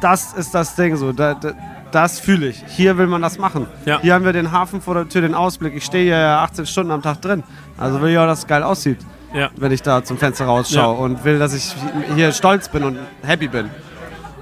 das 0.00 0.32
ist 0.34 0.54
das 0.54 0.74
Ding 0.74 0.96
so. 0.96 1.12
Da, 1.12 1.34
da, 1.34 1.52
das 1.90 2.20
fühle 2.20 2.48
ich. 2.48 2.62
Hier 2.68 2.98
will 2.98 3.06
man 3.06 3.22
das 3.22 3.38
machen. 3.38 3.66
Ja. 3.86 4.00
Hier 4.00 4.14
haben 4.14 4.24
wir 4.24 4.32
den 4.32 4.52
Hafen 4.52 4.80
vor 4.80 4.94
der 4.94 5.08
Tür, 5.08 5.22
den 5.22 5.34
Ausblick. 5.34 5.74
Ich 5.74 5.84
stehe 5.84 6.04
hier 6.04 6.18
18 6.40 6.66
Stunden 6.66 6.90
am 6.92 7.02
Tag 7.02 7.20
drin. 7.22 7.42
Also 7.78 8.00
will 8.02 8.10
ich 8.10 8.18
auch, 8.18 8.26
dass 8.26 8.40
es 8.40 8.46
geil 8.46 8.62
aussieht, 8.62 8.98
Ja. 9.32 9.48
wenn 9.56 9.72
ich 9.72 9.82
da 9.82 10.04
zum 10.04 10.18
Fenster 10.18 10.44
rausschaue. 10.46 10.94
Ja. 10.96 11.00
Und 11.02 11.24
will, 11.24 11.38
dass 11.38 11.54
ich 11.54 11.74
hier 12.14 12.32
stolz 12.32 12.68
bin 12.68 12.84
und 12.84 12.98
happy 13.22 13.48
bin. 13.48 13.70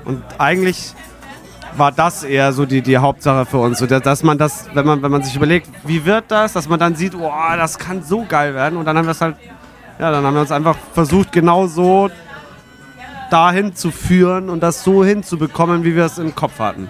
Und 0.04 0.22
eigentlich 0.38 0.92
war 1.76 1.92
das 1.92 2.24
eher 2.24 2.52
so 2.52 2.64
die, 2.64 2.80
die 2.80 2.96
Hauptsache 2.96 3.44
für 3.44 3.59
uns. 3.59 3.78
So, 3.78 3.86
dass- 3.86 4.22
man 4.22 4.38
das, 4.38 4.66
wenn 4.72 4.86
man, 4.86 5.02
wenn 5.02 5.11
man 5.11 5.22
sich 5.22 5.36
überlegt, 5.36 5.68
wie 5.84 6.04
wird 6.04 6.24
das, 6.28 6.54
dass 6.54 6.68
man 6.68 6.78
dann 6.80 6.94
sieht, 6.94 7.14
oh, 7.14 7.30
das 7.57 7.78
kann 7.78 8.02
so 8.02 8.24
geil 8.26 8.54
werden. 8.54 8.78
Und 8.78 8.86
dann 8.86 8.96
haben 8.96 9.04
wir 9.07 9.11
es 9.12 9.20
halt, 9.20 9.36
ja, 9.98 10.11
dann 10.11 10.24
haben 10.24 10.34
wir 10.34 10.40
uns 10.40 10.52
einfach 10.52 10.76
versucht, 10.94 11.32
genau 11.32 11.66
so 11.66 12.09
dahin 13.31 13.74
zu 13.74 13.91
führen 13.91 14.51
und 14.51 14.62
das 14.62 14.83
so 14.85 15.05
hinzubekommen, 15.05 15.85
wie 15.85 15.95
wir 15.97 16.05
es 16.05 16.18
im 16.18 16.35
Kopf 16.35 16.59
hatten. 16.59 16.89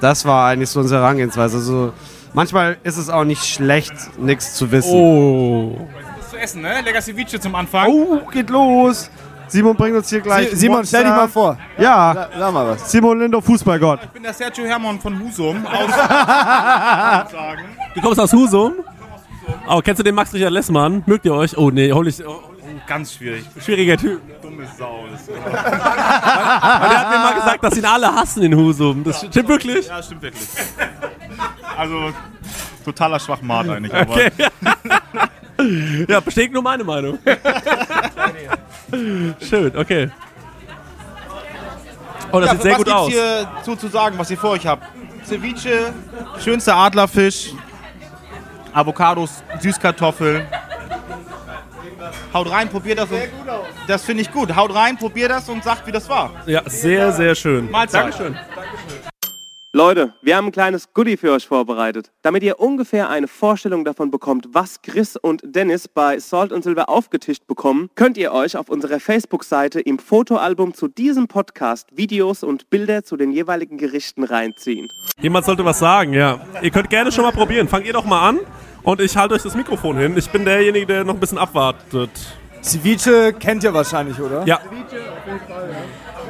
Das 0.00 0.24
war 0.24 0.48
eigentlich 0.48 0.70
so 0.70 0.80
unsere 0.80 1.00
Herangehensweise. 1.02 1.56
Also, 1.58 1.92
manchmal 2.32 2.76
ist 2.84 2.96
es 2.96 3.10
auch 3.10 3.24
nicht 3.24 3.44
schlecht, 3.44 3.92
nichts 4.18 4.54
zu 4.54 4.70
wissen. 4.72 4.92
Oh. 4.94 5.86
zu 6.30 6.36
essen, 6.38 6.62
ne? 6.62 6.80
Lecker 6.84 7.02
Ceviche 7.02 7.38
zum 7.40 7.54
Anfang. 7.54 7.88
Oh, 7.88 8.20
geht 8.30 8.48
los. 8.50 9.10
Simon 9.48 9.74
bringt 9.76 9.96
uns 9.96 10.08
hier 10.08 10.20
gleich. 10.20 10.48
Si- 10.50 10.56
Simon, 10.56 10.86
stell 10.86 11.02
dich 11.02 11.12
mal 11.12 11.26
vor. 11.28 11.58
Ja. 11.76 12.14
Sa- 12.14 12.28
Sag 12.38 12.52
mal 12.54 12.68
was. 12.68 12.90
Simon 12.90 13.18
Lindo, 13.18 13.40
Fußballgott. 13.40 14.00
Ich 14.04 14.10
bin 14.10 14.22
der 14.22 14.32
Sergio 14.32 14.64
Hermann 14.64 15.00
von 15.00 15.18
Husum 15.20 15.66
aus. 15.66 15.90
Du 17.94 18.00
kommst 18.00 18.20
aus 18.20 18.32
Husum? 18.32 18.74
Oh, 19.68 19.80
kennst 19.84 19.98
du 19.98 20.04
den 20.04 20.14
Max 20.14 20.32
Richard 20.32 20.52
Lessmann? 20.52 21.02
Mögt 21.06 21.24
ihr 21.24 21.34
euch? 21.34 21.56
Oh, 21.58 21.70
nee, 21.70 21.92
hol 21.92 22.06
ich. 22.06 22.24
Oh, 22.26 22.40
Ganz 22.86 23.12
schwierig. 23.14 23.44
schwieriger 23.60 23.96
Typ. 23.96 24.20
Dumme 24.60 24.72
Sau. 24.78 25.06
ist- 25.14 25.28
Und 25.28 25.44
der 25.52 25.62
hat 27.00 27.10
mir 27.10 27.18
mal 27.18 27.34
gesagt, 27.34 27.64
dass 27.64 27.76
ihn 27.76 27.84
alle 27.84 28.14
hassen 28.14 28.42
in 28.42 28.54
Husum. 28.56 29.04
Das 29.04 29.18
stimmt 29.20 29.48
wirklich? 29.48 29.86
Ja, 29.88 30.02
stimmt 30.02 30.22
wirklich. 30.22 30.48
Also, 31.76 32.12
totaler 32.84 33.18
Schwachmat 33.20 33.68
eigentlich. 33.68 33.94
Aber 33.94 34.12
Okay. 34.12 34.30
ja, 36.08 36.20
bestätigt 36.20 36.52
nur 36.52 36.62
meine 36.62 36.84
Meinung. 36.84 37.18
Schön, 39.40 39.76
okay. 39.76 40.10
Oh, 42.32 42.38
das 42.40 42.46
ja, 42.50 42.52
sieht 42.54 42.62
sehr 42.62 42.72
was 42.72 42.78
gut 42.78 42.86
gibt's 42.86 43.00
aus. 43.00 43.08
hier 43.10 43.48
zu, 43.64 43.76
zu 43.76 43.88
sagen, 43.88 44.16
was 44.18 44.30
ihr 44.30 44.38
vor 44.38 44.50
euch 44.50 44.66
habt? 44.66 44.84
Ceviche, 45.26 45.92
schönster 46.42 46.76
Adlerfisch, 46.76 47.50
Avocados, 48.72 49.42
Süßkartoffeln. 49.60 50.46
Haut 52.32 52.50
rein, 52.50 52.68
probiert 52.68 52.98
das. 52.98 53.10
Und, 53.10 53.20
das 53.86 54.04
finde 54.04 54.22
ich 54.22 54.32
gut. 54.32 54.54
Haut 54.54 54.74
rein, 54.74 54.96
probiert 54.96 55.30
das 55.30 55.48
und 55.48 55.64
sagt, 55.64 55.86
wie 55.86 55.92
das 55.92 56.08
war. 56.08 56.30
Ja, 56.46 56.62
sehr, 56.66 57.12
sehr 57.12 57.34
schön. 57.34 57.70
Mahlzeit. 57.70 58.14
Dankeschön. 58.14 58.36
Leute, 59.72 60.14
wir 60.20 60.36
haben 60.36 60.46
ein 60.46 60.52
kleines 60.52 60.92
Goodie 60.94 61.16
für 61.16 61.30
euch 61.30 61.46
vorbereitet. 61.46 62.10
Damit 62.22 62.42
ihr 62.42 62.58
ungefähr 62.58 63.08
eine 63.08 63.28
Vorstellung 63.28 63.84
davon 63.84 64.10
bekommt, 64.10 64.48
was 64.50 64.82
Chris 64.82 65.14
und 65.14 65.42
Dennis 65.44 65.86
bei 65.86 66.18
Salt 66.18 66.50
und 66.50 66.64
Silver 66.64 66.88
aufgetischt 66.88 67.46
bekommen, 67.46 67.88
könnt 67.94 68.18
ihr 68.18 68.32
euch 68.32 68.56
auf 68.56 68.68
unserer 68.68 68.98
Facebook-Seite 68.98 69.78
im 69.78 70.00
Fotoalbum 70.00 70.74
zu 70.74 70.88
diesem 70.88 71.28
Podcast 71.28 71.96
Videos 71.96 72.42
und 72.42 72.68
Bilder 72.68 73.04
zu 73.04 73.16
den 73.16 73.30
jeweiligen 73.30 73.78
Gerichten 73.78 74.24
reinziehen. 74.24 74.88
Jemand 75.20 75.46
sollte 75.46 75.64
was 75.64 75.78
sagen, 75.78 76.14
ja. 76.14 76.40
Ihr 76.62 76.72
könnt 76.72 76.90
gerne 76.90 77.12
schon 77.12 77.22
mal 77.22 77.30
probieren. 77.30 77.68
Fangt 77.68 77.86
ihr 77.86 77.92
doch 77.92 78.04
mal 78.04 78.28
an 78.28 78.40
und 78.82 79.00
ich 79.00 79.16
halte 79.16 79.34
euch 79.34 79.42
das 79.42 79.54
Mikrofon 79.54 79.96
hin. 79.98 80.16
Ich 80.16 80.28
bin 80.30 80.44
derjenige, 80.44 80.86
der 80.86 81.04
noch 81.04 81.14
ein 81.14 81.20
bisschen 81.20 81.38
abwartet. 81.38 82.10
Ceviche 82.62 83.32
kennt 83.32 83.64
ihr 83.64 83.72
wahrscheinlich, 83.72 84.20
oder? 84.20 84.44
Ja. 84.46 84.60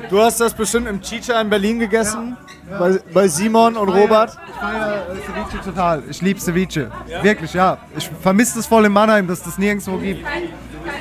Du 0.09 0.21
hast 0.21 0.41
das 0.41 0.55
bestimmt 0.55 0.89
im 0.89 1.01
Chicha 1.01 1.41
in 1.41 1.51
Berlin 1.51 1.79
gegessen? 1.79 2.37
Bei, 2.79 3.01
bei 3.13 3.29
Simon 3.29 3.77
und 3.77 3.89
Robert? 3.89 4.37
Ich 4.49 4.55
feiere 4.55 5.07
äh, 5.13 5.17
Ceviche 5.27 5.65
total. 5.65 6.03
Ich 6.09 6.23
liebe 6.23 6.41
Ceviche. 6.41 6.91
Wirklich, 7.23 7.53
ja. 7.55 7.79
Ich 7.97 8.09
vermisse 8.21 8.61
es 8.61 8.67
voll 8.67 8.85
in 8.87 8.93
Mannheim, 8.93 9.27
dass 9.27 9.43
das 9.43 9.59
nirgendwo 9.59 9.97
gibt. 9.99 10.25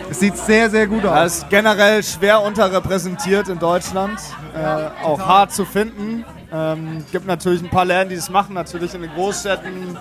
Es 0.10 0.20
sieht 0.20 0.36
sehr, 0.38 0.70
sehr 0.70 0.88
gut 0.88 1.04
Er 1.04 1.24
aus. 1.24 1.38
ist 1.38 1.50
generell 1.50 2.04
schwer 2.04 2.42
unterrepräsentiert 2.42 3.50
in 3.50 3.60
Deutschland. 3.60 4.20
Äh, 4.56 5.06
auch 5.06 5.20
hart 5.20 5.54
zu 5.54 5.66
finden. 5.66 6.26
Ähm, 6.52 7.06
gibt 7.12 7.28
natürlich 7.28 7.62
ein 7.62 7.70
paar 7.70 7.86
Läden, 7.86 8.10
die 8.10 8.16
das 8.16 8.30
machen, 8.30 8.56
natürlich 8.56 8.94
in 8.96 9.02
den 9.04 9.12
Großstädten, 9.14 9.96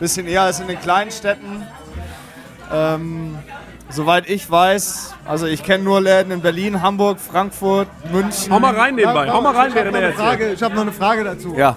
bisschen 0.00 0.26
eher 0.26 0.42
als 0.42 0.58
in 0.60 0.66
den 0.66 0.80
kleinen 0.80 1.10
Städten. 1.12 1.64
Ähm, 2.72 3.38
soweit 3.90 4.28
ich 4.28 4.50
weiß, 4.50 5.14
also 5.26 5.46
ich 5.46 5.62
kenne 5.62 5.84
nur 5.84 6.00
Läden 6.00 6.32
in 6.32 6.40
Berlin, 6.40 6.82
Hamburg, 6.82 7.18
Frankfurt, 7.20 7.88
München. 8.12 8.52
Hau 8.52 8.58
mal 8.60 8.74
rein 8.74 8.94
nebenbei. 8.96 9.30
Hau 9.30 9.40
mal 9.40 9.54
rein, 9.54 9.70
ich 9.70 9.76
habe 9.76 9.92
während 9.92 9.92
noch, 9.92 10.00
er 10.00 10.06
eine 10.08 10.14
Frage- 10.14 10.42
erzählt. 10.44 10.58
ich 10.58 10.62
hab 10.62 10.74
noch 10.74 10.82
eine 10.82 10.92
Frage 10.92 11.24
dazu. 11.24 11.54
Ja. 11.56 11.76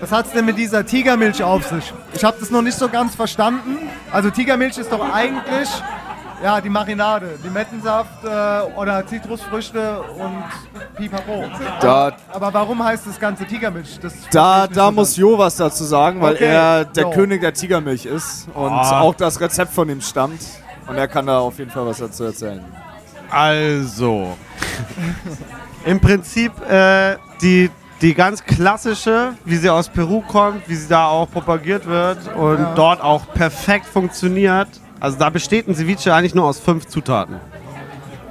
Was 0.00 0.12
hat 0.12 0.26
es 0.26 0.32
denn 0.32 0.44
mit 0.44 0.56
dieser 0.58 0.86
Tigermilch 0.86 1.42
auf 1.42 1.66
sich? 1.66 1.92
Ich 2.12 2.22
habe 2.22 2.36
das 2.38 2.50
noch 2.50 2.62
nicht 2.62 2.78
so 2.78 2.88
ganz 2.88 3.14
verstanden. 3.16 3.76
Also 4.12 4.30
Tigermilch 4.30 4.78
ist 4.78 4.92
doch 4.92 5.12
eigentlich 5.12 5.68
ja, 6.42 6.60
die 6.60 6.68
Marinade, 6.68 7.38
Limettensaft 7.42 8.24
äh, 8.24 8.72
oder 8.78 9.06
Zitrusfrüchte 9.06 10.00
und 10.00 10.42
Pipapo. 10.96 11.44
Da- 11.80 12.12
Aber 12.32 12.52
warum 12.54 12.82
heißt 12.84 13.06
das 13.06 13.18
Ganze 13.18 13.44
Tigermilch? 13.44 13.98
Das 14.00 14.14
Da, 14.30 14.66
da 14.66 14.90
muss 14.90 15.16
Jo 15.16 15.36
was 15.38 15.56
dazu 15.56 15.84
sagen, 15.84 16.20
weil 16.20 16.34
Okay, 16.34 16.44
er 16.46 16.84
der 16.84 17.04
Jo. 17.04 17.10
König 17.10 17.40
der 17.40 17.52
Tigermilch 17.54 18.06
ist 18.06 18.48
und 18.54 18.70
Ah. 18.72 19.00
auch 19.00 19.14
das 19.14 19.40
Rezept 19.40 19.72
von 19.72 19.88
ihm 19.88 20.00
stammt. 20.00 20.40
Und 20.86 20.96
er 20.96 21.08
kann 21.08 21.26
da 21.26 21.38
auf 21.40 21.58
jeden 21.58 21.70
Fall 21.70 21.86
was 21.86 21.98
dazu 21.98 22.24
erzählen. 22.24 22.64
Also, 23.30 24.36
im 25.84 26.00
Prinzip 26.00 26.52
äh, 26.70 27.16
die, 27.42 27.70
die 28.00 28.14
ganz 28.14 28.42
klassische, 28.44 29.34
wie 29.44 29.56
sie 29.56 29.68
aus 29.68 29.88
Peru 29.88 30.22
kommt, 30.22 30.68
wie 30.68 30.74
sie 30.76 30.88
da 30.88 31.06
auch 31.08 31.30
propagiert 31.30 31.84
wird 31.86 32.18
und 32.36 32.58
Ja. 32.58 32.72
dort 32.74 33.00
auch 33.02 33.26
perfekt 33.34 33.86
funktioniert. 33.86 34.68
Also 35.00 35.18
da 35.18 35.30
besteht 35.30 35.68
ein 35.68 35.74
Ceviche 35.74 36.12
eigentlich 36.14 36.34
nur 36.34 36.44
aus 36.46 36.58
fünf 36.58 36.86
Zutaten. 36.86 37.36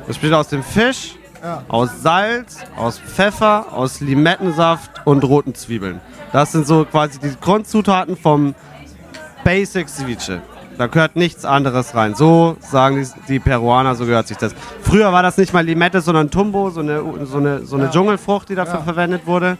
Es 0.07 0.17
besteht 0.17 0.33
aus 0.33 0.47
dem 0.49 0.63
Fisch, 0.63 1.15
Ja. 1.43 1.63
aus 1.67 1.89
Salz, 2.01 2.57
aus 2.77 2.99
Pfeffer, 2.99 3.67
aus 3.73 3.99
Limettensaft 4.01 4.91
und 5.05 5.23
roten 5.23 5.53
Zwiebeln. 5.55 5.99
Das 6.33 6.51
sind 6.51 6.65
so 6.67 6.85
quasi 6.85 7.19
die 7.19 7.33
Grundzutaten 7.39 8.17
vom 8.17 8.55
Basic 9.43 9.87
Ceviche. 9.87 10.41
Da 10.77 10.87
gehört 10.87 11.15
nichts 11.15 11.45
anderes 11.45 11.95
rein. 11.95 12.13
So 12.15 12.57
sagen 12.59 12.97
die, 12.97 13.33
die 13.33 13.39
Peruaner, 13.39 13.95
so 13.95 14.05
gehört 14.05 14.27
sich 14.27 14.37
das. 14.37 14.53
Früher 14.81 15.11
war 15.11 15.23
das 15.23 15.37
nicht 15.37 15.53
mal 15.53 15.65
Limette, 15.65 16.01
sondern 16.01 16.29
Tumbo, 16.29 16.69
so 16.69 16.81
eine, 16.81 17.01
so 17.25 17.37
eine, 17.37 17.65
so 17.65 17.75
eine 17.77 17.85
Ja. 17.85 17.91
Dschungelfrucht, 17.91 18.49
die 18.49 18.55
dafür 18.55 18.75
Ja. 18.79 18.81
verwendet 18.81 19.25
wurde. 19.25 19.57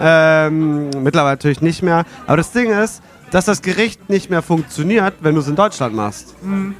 Ähm, 0.00 0.90
mittlerweile 1.02 1.34
natürlich 1.34 1.60
nicht 1.62 1.82
mehr. 1.82 2.04
Aber 2.26 2.36
das 2.36 2.52
Ding 2.52 2.70
ist, 2.70 3.02
dass 3.32 3.46
das 3.46 3.62
Gericht 3.62 4.08
nicht 4.08 4.30
mehr 4.30 4.42
funktioniert, 4.42 5.14
wenn 5.20 5.34
du 5.34 5.40
es 5.40 5.48
in 5.48 5.56
Deutschland 5.56 5.96
machst. 5.96 6.36
Mhm. 6.42 6.76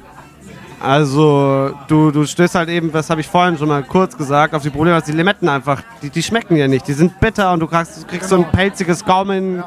Also 0.79 1.71
du, 1.87 2.11
du 2.11 2.25
stößt 2.25 2.55
halt 2.55 2.69
eben, 2.69 2.91
das 2.91 3.09
habe 3.09 3.21
ich 3.21 3.27
vorhin 3.27 3.57
schon 3.57 3.69
mal 3.69 3.83
kurz 3.83 4.17
gesagt, 4.17 4.53
auf 4.53 4.63
die 4.63 4.69
Probleme, 4.69 4.97
dass 4.97 5.05
die 5.05 5.13
Limetten 5.13 5.47
einfach, 5.47 5.81
die, 6.01 6.09
die 6.09 6.21
schmecken 6.21 6.57
ja 6.57 6.67
nicht. 6.67 6.87
Die 6.87 6.93
sind 6.93 7.19
bitter 7.19 7.53
und 7.53 7.61
du 7.61 7.67
kriegst, 7.67 8.03
du 8.03 8.07
kriegst 8.07 8.29
so 8.29 8.35
ein 8.35 8.51
pelziges 8.51 9.03
Gaumen, 9.05 9.63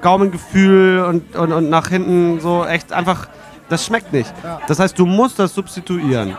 Gaumengefühl 0.00 1.04
und, 1.04 1.36
und, 1.36 1.52
und 1.52 1.68
nach 1.68 1.88
hinten 1.88 2.40
so 2.40 2.64
echt 2.64 2.92
einfach, 2.92 3.28
das 3.68 3.84
schmeckt 3.84 4.12
nicht. 4.12 4.32
Ja. 4.42 4.60
Das 4.66 4.78
heißt, 4.78 4.98
du 4.98 5.04
musst 5.04 5.38
das 5.38 5.54
substituieren. 5.54 6.36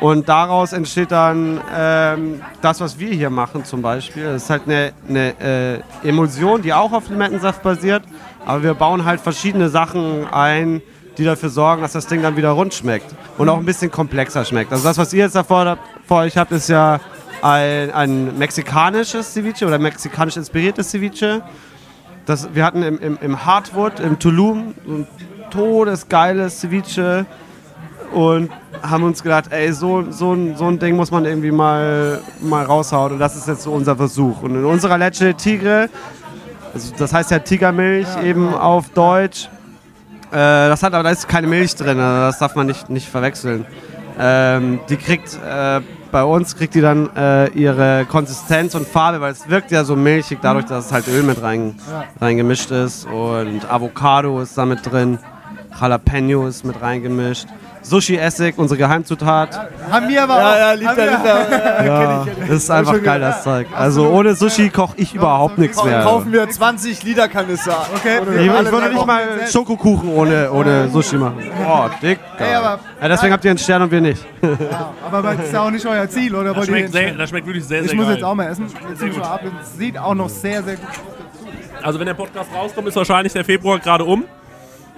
Und 0.00 0.28
daraus 0.28 0.72
entsteht 0.72 1.12
dann 1.12 1.60
ähm, 1.76 2.40
das, 2.62 2.80
was 2.80 2.98
wir 2.98 3.10
hier 3.10 3.30
machen 3.30 3.64
zum 3.64 3.82
Beispiel. 3.82 4.24
Das 4.24 4.44
ist 4.44 4.50
halt 4.50 4.62
eine, 4.66 4.92
eine 5.08 5.82
äh, 6.02 6.08
Emulsion, 6.08 6.62
die 6.62 6.72
auch 6.72 6.92
auf 6.92 7.10
Limettensaft 7.10 7.62
basiert. 7.62 8.02
Aber 8.46 8.62
wir 8.62 8.74
bauen 8.74 9.04
halt 9.04 9.20
verschiedene 9.20 9.68
Sachen 9.68 10.26
ein, 10.26 10.82
die 11.18 11.24
dafür 11.24 11.50
sorgen, 11.50 11.82
dass 11.82 11.92
das 11.92 12.06
Ding 12.06 12.22
dann 12.22 12.36
wieder 12.36 12.50
rund 12.50 12.74
schmeckt. 12.74 13.14
Und 13.38 13.48
auch 13.48 13.58
ein 13.58 13.66
bisschen 13.66 13.90
komplexer 13.90 14.44
schmeckt. 14.44 14.72
Also 14.72 14.84
das, 14.84 14.98
was 14.98 15.12
ihr 15.12 15.24
jetzt 15.24 15.34
da 15.34 15.44
vor, 15.44 15.78
vor 16.06 16.20
euch 16.20 16.36
habt, 16.36 16.52
ist 16.52 16.68
ja 16.68 17.00
ein, 17.42 17.90
ein 17.90 18.38
mexikanisches 18.38 19.32
Ceviche 19.32 19.66
oder 19.66 19.78
mexikanisch 19.78 20.36
inspiriertes 20.36 20.90
Ceviche. 20.90 21.42
Das, 22.26 22.54
wir 22.54 22.64
hatten 22.64 22.82
im, 22.82 22.98
im, 22.98 23.18
im 23.20 23.44
Hardwood, 23.44 24.00
im 24.00 24.18
Tulum, 24.18 24.74
so 24.86 24.92
ein 24.92 25.06
todesgeiles 25.50 26.60
Ceviche 26.60 27.26
und 28.12 28.50
haben 28.82 29.04
uns 29.04 29.22
gedacht, 29.22 29.46
ey, 29.50 29.72
so, 29.72 30.10
so, 30.10 30.32
ein, 30.32 30.56
so 30.56 30.66
ein 30.66 30.78
Ding 30.78 30.96
muss 30.96 31.10
man 31.10 31.24
irgendwie 31.24 31.50
mal, 31.50 32.20
mal 32.40 32.64
raushauen. 32.64 33.12
Und 33.12 33.18
das 33.18 33.36
ist 33.36 33.48
jetzt 33.48 33.62
so 33.62 33.72
unser 33.72 33.96
Versuch. 33.96 34.42
Und 34.42 34.54
in 34.54 34.64
unserer 34.64 34.98
Leche 34.98 35.34
Tigre, 35.34 35.88
also 36.72 36.92
das 36.96 37.12
heißt 37.12 37.30
ja 37.30 37.38
Tigermilch 37.40 38.08
eben 38.24 38.54
auf 38.54 38.90
Deutsch, 38.90 39.48
äh, 40.30 40.36
das 40.36 40.82
hat 40.82 40.94
aber 40.94 41.02
da 41.02 41.10
ist 41.10 41.28
keine 41.28 41.46
Milch 41.46 41.74
drin, 41.74 41.98
also 41.98 42.26
das 42.26 42.38
darf 42.38 42.54
man 42.54 42.66
nicht, 42.66 42.88
nicht 42.90 43.08
verwechseln. 43.08 43.66
Ähm, 44.18 44.80
die 44.88 44.96
kriegt 44.96 45.38
äh, 45.46 45.80
bei 46.12 46.24
uns 46.24 46.56
kriegt 46.56 46.74
die 46.74 46.80
dann 46.80 47.08
äh, 47.16 47.46
ihre 47.50 48.04
Konsistenz 48.04 48.74
und 48.74 48.86
Farbe, 48.86 49.20
weil 49.20 49.32
es 49.32 49.48
wirkt 49.48 49.70
ja 49.70 49.84
so 49.84 49.94
milchig, 49.96 50.40
dadurch, 50.42 50.64
dass 50.66 50.86
es 50.86 50.92
halt 50.92 51.06
Öl 51.08 51.22
mit 51.22 51.40
rein, 51.40 51.76
Ja. 51.90 52.04
reingemischt 52.20 52.70
ist. 52.72 53.06
Und 53.06 53.70
Avocado 53.70 54.40
ist 54.40 54.58
da 54.58 54.66
mit 54.66 54.90
drin, 54.90 55.18
Jalapeno 55.80 56.48
ist 56.48 56.64
mit 56.64 56.82
reingemischt, 56.82 57.46
Sushi-Essig, 57.82 58.58
unsere 58.58 58.78
Geheimzutat. 58.78 59.58
Haben 59.90 60.08
wir 60.08 60.22
aber 60.22 60.38
Ja, 60.38 60.50
auch. 60.52 60.56
ja, 60.56 60.72
liebt 60.72 60.98
er, 60.98 61.10
liebt 61.10 61.24
er. 61.24 61.84
Ja, 61.86 62.22
ich, 62.22 62.28
ich. 62.32 62.38
das 62.48 62.56
ist 62.58 62.70
einfach 62.70 63.02
geil, 63.02 63.20
das 63.20 63.42
Zeug. 63.42 63.66
Also 63.74 64.08
ohne 64.10 64.34
Sushi 64.34 64.68
koche 64.70 64.94
ich 64.96 65.14
überhaupt 65.14 65.58
nichts 65.58 65.82
mehr. 65.82 66.02
Kaufen 66.02 66.32
wir 66.32 66.48
20 66.48 67.02
Liter 67.04 67.28
Kanister. 67.28 67.76
Okay, 67.94 68.18
Ich, 68.38 68.46
ich 68.46 68.72
würde 68.72 68.88
nicht 68.94 69.06
mal. 69.06 69.22
Schokokuchen 69.50 70.10
ohne, 70.10 70.50
ohne 70.52 70.88
Sushi 70.88 71.16
machen. 71.16 71.42
Oh, 71.66 71.88
dick. 72.02 72.18
Ja, 72.38 72.78
deswegen 73.08 73.32
habt 73.32 73.44
ihr 73.44 73.50
einen 73.50 73.58
Stern 73.58 73.82
und 73.82 73.90
wir 73.90 74.00
nicht. 74.00 74.24
Aber 75.10 75.22
das 75.22 75.46
ist 75.46 75.52
ja 75.52 75.62
auch 75.62 75.70
nicht 75.70 75.86
euer 75.86 76.08
Ziel, 76.08 76.34
oder? 76.34 76.52
Das 76.54 76.66
schmeckt, 76.66 76.92
sehr, 76.92 77.12
das 77.14 77.30
schmeckt 77.30 77.46
wirklich 77.46 77.64
sehr, 77.64 77.80
ich 77.82 77.88
sehr 77.88 77.96
muss 77.96 78.06
geil. 78.06 78.14
jetzt 78.16 78.24
auch 78.24 78.34
mal 78.34 78.46
essen. 78.48 78.66
Ich 78.66 79.22
ab. 79.22 79.40
Es 79.62 79.76
sieht 79.78 79.98
auch 79.98 80.14
noch 80.14 80.28
sehr, 80.28 80.62
sehr 80.62 80.76
gut 80.76 80.86
aus. 80.88 81.84
Also 81.84 81.98
wenn 81.98 82.06
der 82.06 82.14
Podcast 82.14 82.50
rauskommt, 82.54 82.88
ist 82.88 82.96
wahrscheinlich 82.96 83.32
der 83.32 83.44
Februar 83.44 83.78
gerade 83.78 84.04
um. 84.04 84.24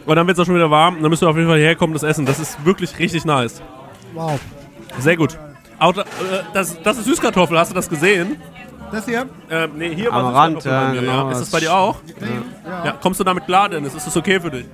Und 0.06 0.16
dann 0.16 0.26
wird 0.26 0.36
es 0.36 0.42
auch 0.42 0.46
schon 0.46 0.54
wieder 0.56 0.70
warm. 0.70 1.00
Dann 1.00 1.10
müsst 1.10 1.22
ihr 1.22 1.28
auf 1.28 1.36
jeden 1.36 1.48
Fall 1.48 1.58
hierher 1.58 1.76
kommen, 1.76 1.92
das 1.92 2.02
essen. 2.02 2.26
Das 2.26 2.38
ist 2.40 2.64
wirklich 2.64 2.98
richtig 2.98 3.24
nice. 3.24 3.62
Wow. 4.14 4.38
Sehr 4.98 5.16
gut. 5.16 5.38
Auch, 5.78 5.92
da- 5.92 6.02
äh, 6.02 6.04
das, 6.52 6.80
das 6.82 6.98
ist 6.98 7.04
Süßkartoffel, 7.06 7.58
hast 7.58 7.70
du 7.70 7.74
das 7.74 7.88
gesehen? 7.88 8.36
Das 8.90 9.06
hier? 9.06 9.26
Ähm, 9.50 9.70
nee, 9.76 9.94
hier 9.94 10.12
Am 10.12 10.24
war 10.24 10.34
Rand, 10.34 10.62
Süßkartoffel 10.62 10.90
bei 10.90 10.94
ja, 10.96 11.00
mir, 11.02 11.06
genau. 11.12 11.26
ja. 11.26 11.32
Ist 11.32 11.40
das 11.40 11.50
bei 11.50 11.60
dir 11.60 11.74
auch? 11.74 11.96
Ja. 12.66 12.84
Ja. 12.84 12.92
Kommst 13.00 13.20
du 13.20 13.24
damit 13.24 13.46
klar, 13.46 13.68
Dennis? 13.68 13.94
Ist 13.94 14.06
das 14.06 14.16
okay 14.16 14.38
für 14.40 14.50
dich? 14.50 14.66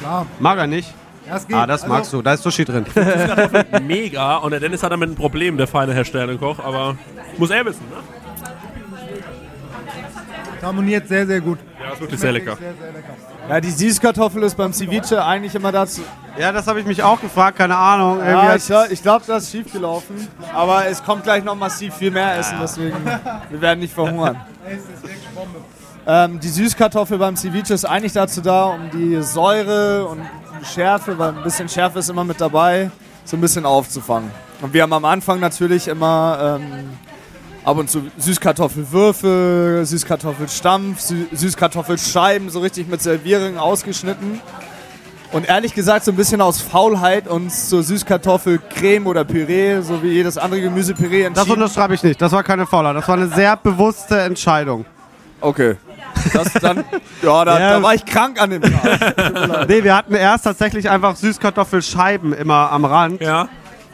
Klar. 0.00 0.26
Mag 0.38 0.58
er 0.58 0.66
nicht? 0.66 0.92
Ja, 1.26 1.36
es 1.36 1.46
geht. 1.46 1.56
Ah, 1.56 1.66
das 1.66 1.82
Also- 1.82 1.94
magst 1.94 2.12
du. 2.12 2.22
Da 2.22 2.34
ist 2.34 2.42
Sushi 2.42 2.64
drin. 2.64 2.84
Süßkartoffel 2.84 3.64
mega. 3.86 4.36
Und 4.36 4.50
der 4.50 4.60
Dennis 4.60 4.82
hat 4.82 4.92
damit 4.92 5.10
ein 5.10 5.14
Problem, 5.14 5.56
der 5.56 5.66
feine 5.66 5.94
Herr 5.94 6.04
Sternekoch. 6.04 6.58
Aber 6.58 6.96
muss 7.38 7.50
er 7.50 7.64
wissen, 7.64 7.82
ne? 7.90 7.96
Harmoniert 10.62 11.08
sehr, 11.08 11.26
sehr 11.26 11.40
gut. 11.40 11.58
Ja, 11.82 11.92
ist 11.92 12.00
wirklich 12.00 12.20
sehr 12.20 12.32
lecker. 12.32 12.56
Sehr, 12.56 12.74
sehr 12.74 12.92
lecker. 12.92 13.14
Ja, 13.48 13.60
die 13.60 13.70
Süßkartoffel 13.70 14.42
ist 14.42 14.56
beim 14.56 14.72
Ceviche 14.72 15.24
eigentlich 15.24 15.54
immer 15.54 15.72
dazu. 15.72 16.02
Ja, 16.38 16.52
das 16.52 16.66
habe 16.66 16.80
ich 16.80 16.86
mich 16.86 17.02
auch 17.02 17.20
gefragt, 17.20 17.56
keine 17.58 17.76
Ahnung. 17.76 18.18
Ja, 18.18 18.54
ich, 18.54 18.66
glaub- 18.66 18.90
ich 18.90 19.02
glaube, 19.02 19.24
das 19.26 19.44
ist 19.44 19.50
schief 19.52 19.72
gelaufen. 19.72 20.28
Aber 20.54 20.86
es 20.86 21.02
kommt 21.02 21.24
gleich 21.24 21.42
noch 21.42 21.54
massiv 21.54 21.94
viel 21.94 22.10
mehr 22.10 22.36
Essen, 22.36 22.58
deswegen 22.60 22.96
wir 23.48 23.60
werden 23.60 23.80
nicht 23.80 23.94
verhungern. 23.94 24.36
Ähm, 26.06 26.40
die 26.40 26.48
Süßkartoffel 26.48 27.18
beim 27.18 27.36
Ceviche 27.36 27.74
ist 27.74 27.84
eigentlich 27.84 28.12
dazu 28.12 28.40
da, 28.40 28.66
um 28.66 28.90
die 28.90 29.20
Säure 29.22 30.06
und 30.06 30.20
Schärfe, 30.74 31.18
weil 31.18 31.30
ein 31.36 31.42
bisschen 31.42 31.68
Schärfe 31.68 31.98
ist 32.00 32.10
immer 32.10 32.24
mit 32.24 32.40
dabei, 32.40 32.90
so 33.24 33.36
ein 33.36 33.40
bisschen 33.40 33.64
aufzufangen. 33.66 34.30
Und 34.60 34.72
wir 34.74 34.82
haben 34.82 34.92
am 34.92 35.04
Anfang 35.04 35.40
natürlich 35.40 35.86
immer 35.88 36.58
ähm, 36.60 36.90
ab 37.68 37.76
und 37.76 37.90
zu 37.90 38.02
Süßkartoffelwürfel, 38.16 39.84
Süßkartoffelstampf, 39.84 41.00
Sü 41.00 41.26
Süßkartoffelscheiben, 41.32 42.48
so 42.50 42.60
richtig 42.60 42.88
mit 42.88 43.02
Servierungen 43.02 43.58
ausgeschnitten. 43.58 44.40
Und 45.30 45.46
ehrlich 45.46 45.74
gesagt, 45.74 46.06
so 46.06 46.10
ein 46.10 46.16
bisschen 46.16 46.40
aus 46.40 46.62
Faulheit 46.62 47.28
uns 47.28 47.68
zur 47.68 47.82
Süßkartoffelcreme 47.82 49.06
oder 49.06 49.24
Püree, 49.24 49.82
so 49.82 50.02
wie 50.02 50.08
jedes 50.08 50.38
andere 50.38 50.62
Gemüsepüree 50.62 51.24
Das 51.24 51.28
entschieden. 51.40 51.62
unterschreibe 51.62 51.94
ich 51.94 52.02
nicht. 52.02 52.22
Das 52.22 52.32
war 52.32 52.42
keine 52.42 52.66
Fauler. 52.66 52.94
Das 52.94 53.06
war 53.06 53.16
eine 53.16 53.28
sehr 53.28 53.54
bewusste 53.56 54.18
Entscheidung. 54.20 54.86
Okay. 55.42 55.76
Das 56.32 56.50
dann, 56.54 56.82
ja, 57.22 57.44
da, 57.44 57.60
Ja. 57.60 57.70
da 57.74 57.82
war 57.82 57.94
ich 57.94 58.06
krank 58.06 58.40
an 58.40 58.50
dem 58.50 58.62
Tag. 58.62 59.68
Nee, 59.68 59.84
wir 59.84 59.94
hatten 59.94 60.14
erst 60.14 60.44
tatsächlich 60.44 60.88
einfach 60.88 61.16
Süßkartoffelscheiben 61.16 62.32
immer 62.32 62.72
am 62.72 62.86
Rand. 62.86 63.20
Ja. 63.20 63.48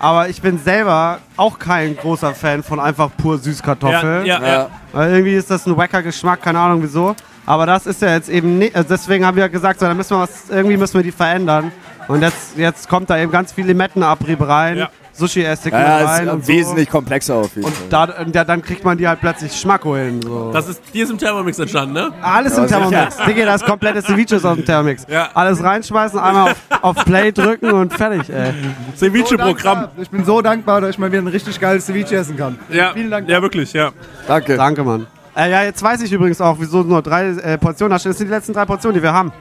Aber 0.04 0.28
ich 0.28 0.42
bin 0.42 0.58
selber 0.58 1.18
auch 1.38 1.58
kein 1.58 1.96
großer 1.96 2.34
Fan 2.34 2.62
von 2.62 2.78
einfach 2.78 3.08
pur 3.16 3.38
Süßkartoffel. 3.38 4.26
Ja, 4.26 4.38
ja, 4.38 4.46
ja. 4.46 4.70
Weil 4.92 5.12
irgendwie 5.12 5.32
ist 5.32 5.50
das 5.50 5.66
ein 5.66 5.74
wacker 5.78 6.02
Geschmack, 6.02 6.42
keine 6.42 6.58
Ahnung 6.58 6.82
wieso. 6.82 7.16
Aber 7.46 7.64
das 7.64 7.86
ist 7.86 8.02
ja 8.02 8.10
jetzt 8.12 8.28
eben 8.28 8.58
nicht, 8.58 8.76
also 8.76 8.86
deswegen 8.86 9.24
haben 9.24 9.36
wir 9.38 9.48
gesagt, 9.48 9.80
so, 9.80 9.86
dann 9.86 9.96
müssen 9.96 10.14
wir 10.16 10.20
was, 10.20 10.50
irgendwie 10.50 10.76
müssen 10.76 10.94
wir 10.94 11.02
die 11.02 11.10
verändern. 11.10 11.72
Und 12.06 12.20
jetzt, 12.20 12.58
jetzt 12.58 12.86
kommt 12.86 13.08
da 13.08 13.16
eben 13.16 13.32
ganz 13.32 13.52
viel 13.52 13.64
Limettenabrieb 13.64 14.46
rein, 14.46 14.76
Ja. 14.76 14.90
Sushi-Essig 15.16 15.72
Ja, 15.72 16.04
rein 16.04 16.26
ist 16.26 16.32
und 16.32 16.48
wesentlich 16.48 16.90
komplexer 16.90 17.36
auf 17.36 17.54
jeden 17.54 17.68
so. 17.68 17.72
Fall. 17.72 17.84
Und 18.24 18.34
da, 18.34 18.40
ja, 18.40 18.44
dann 18.44 18.62
kriegt 18.62 18.84
man 18.84 18.98
die 18.98 19.06
halt 19.06 19.20
plötzlich 19.20 19.52
Schmacko 19.52 19.96
hin. 19.96 20.20
So. 20.22 20.50
Das 20.52 20.68
ist, 20.68 20.82
die 20.92 21.00
ist 21.00 21.10
im 21.10 21.18
Thermomix 21.18 21.58
entstanden, 21.58 21.94
ne? 21.94 22.10
Alles 22.20 22.58
im 22.58 22.66
Thermomix. 22.66 23.16
Digga, 23.26 23.44
das 23.44 23.62
komplette 23.64 24.02
Ceviche 24.02 24.36
ist 24.36 24.44
aus 24.44 24.56
dem 24.56 24.64
Thermomix. 24.64 25.06
Ja. 25.08 25.28
Alles 25.34 25.62
reinschmeißen, 25.62 26.18
einmal 26.18 26.50
auf, 26.50 26.56
auf 26.82 27.04
Play 27.04 27.30
drücken 27.32 27.70
und 27.72 27.92
fertig, 27.92 28.28
ey. 28.30 28.52
Ceviche-Programm. 28.96 29.82
dankbar. 29.82 30.02
Ich 30.02 30.10
bin 30.10 30.24
so 30.24 30.40
dankbar, 30.42 30.80
dass 30.80 30.90
ich 30.90 30.98
mal 30.98 31.10
wieder 31.10 31.22
ein 31.22 31.28
richtig 31.28 31.58
geiles 31.60 31.86
Ceviche 31.86 32.16
essen 32.16 32.36
kann. 32.36 32.58
Ja, 32.70 32.92
Vielen 32.94 33.10
Dank. 33.10 33.28
ja, 33.28 33.40
wirklich, 33.40 33.72
ja. 33.72 33.90
Danke. 34.26 34.56
Danke, 34.56 34.82
Mann. 34.84 35.06
Äh, 35.36 35.50
ja, 35.50 35.62
jetzt 35.64 35.82
weiß 35.82 36.00
ich 36.02 36.12
übrigens 36.12 36.40
auch, 36.40 36.56
wieso 36.60 36.82
du 36.82 36.88
nur 36.90 37.02
drei 37.02 37.28
äh, 37.30 37.58
Portionen 37.58 37.92
hast. 37.94 38.06
Das 38.06 38.16
sind 38.18 38.28
die 38.28 38.32
letzten 38.32 38.52
drei 38.52 38.64
Portionen, 38.64 38.94
die 38.96 39.02
wir 39.02 39.12
haben. 39.12 39.32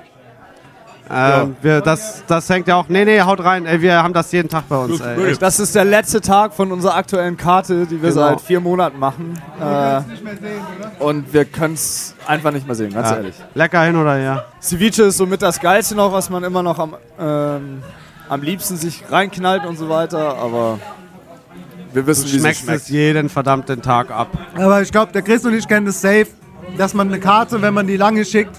Ähm, 1.09 1.55
wir, 1.61 1.81
das, 1.81 2.23
das 2.27 2.49
hängt 2.49 2.67
ja 2.67 2.75
auch. 2.75 2.87
Nee, 2.87 3.03
nee, 3.05 3.21
haut 3.21 3.43
rein. 3.43 3.65
Ey, 3.65 3.81
wir 3.81 4.01
haben 4.01 4.13
das 4.13 4.31
jeden 4.31 4.47
Tag 4.49 4.69
bei 4.69 4.77
uns. 4.77 5.01
Ey. 5.01 5.35
Das 5.37 5.59
ist 5.59 5.75
der 5.75 5.83
letzte 5.85 6.21
Tag 6.21 6.53
von 6.53 6.71
unserer 6.71 6.95
aktuellen 6.95 7.35
Karte, 7.37 7.85
die 7.85 8.01
wir 8.01 8.09
Genau. 8.09 8.29
seit 8.29 8.41
vier 8.41 8.59
Monaten 8.61 8.97
machen. 8.99 9.33
Äh, 9.59 9.99
Nicht 10.01 10.23
mehr 10.23 10.33
sehen, 10.37 10.61
oder? 10.97 11.05
und 11.05 11.33
wir 11.33 11.45
können 11.45 11.73
es 11.73 12.15
einfach 12.25 12.51
nicht 12.51 12.65
mehr 12.65 12.75
sehen, 12.75 12.93
ganz 12.93 13.09
Ja. 13.09 13.17
ehrlich. 13.17 13.35
Lecker 13.53 13.81
hin 13.83 13.95
oder 13.97 14.15
her. 14.15 14.45
Ceviche 14.61 15.03
ist 15.03 15.17
somit 15.17 15.41
das 15.41 15.59
Geilste 15.59 15.93
noch, 15.95 16.11
was 16.13 16.29
man 16.29 16.43
immer 16.43 16.63
noch 16.63 16.79
am, 16.79 16.95
ähm, 17.19 17.83
am 18.29 18.41
liebsten 18.41 18.77
sich 18.77 19.03
reinknallt 19.11 19.65
und 19.65 19.77
so 19.77 19.89
weiter, 19.89 20.37
aber 20.37 20.79
wir 21.91 22.07
wissen, 22.07 22.23
Du 22.25 22.31
wie 22.31 22.35
es 22.37 22.41
schmeckst 22.41 22.63
schmeckt. 22.63 22.81
es 22.83 22.87
jeden 22.89 23.29
verdammten 23.29 23.81
Tag 23.81 24.09
ab. 24.09 24.29
Aber 24.55 24.81
ich 24.81 24.91
glaube, 24.91 25.11
der 25.11 25.21
Chris 25.21 25.45
und 25.45 25.53
ich 25.53 25.67
kennen 25.67 25.85
das 25.85 26.01
safe, 26.01 26.27
dass 26.77 26.93
man 26.93 27.09
eine 27.09 27.19
Karte, 27.19 27.61
wenn 27.61 27.73
man 27.73 27.85
die 27.87 27.97
lange 27.97 28.23
schickt, 28.25 28.55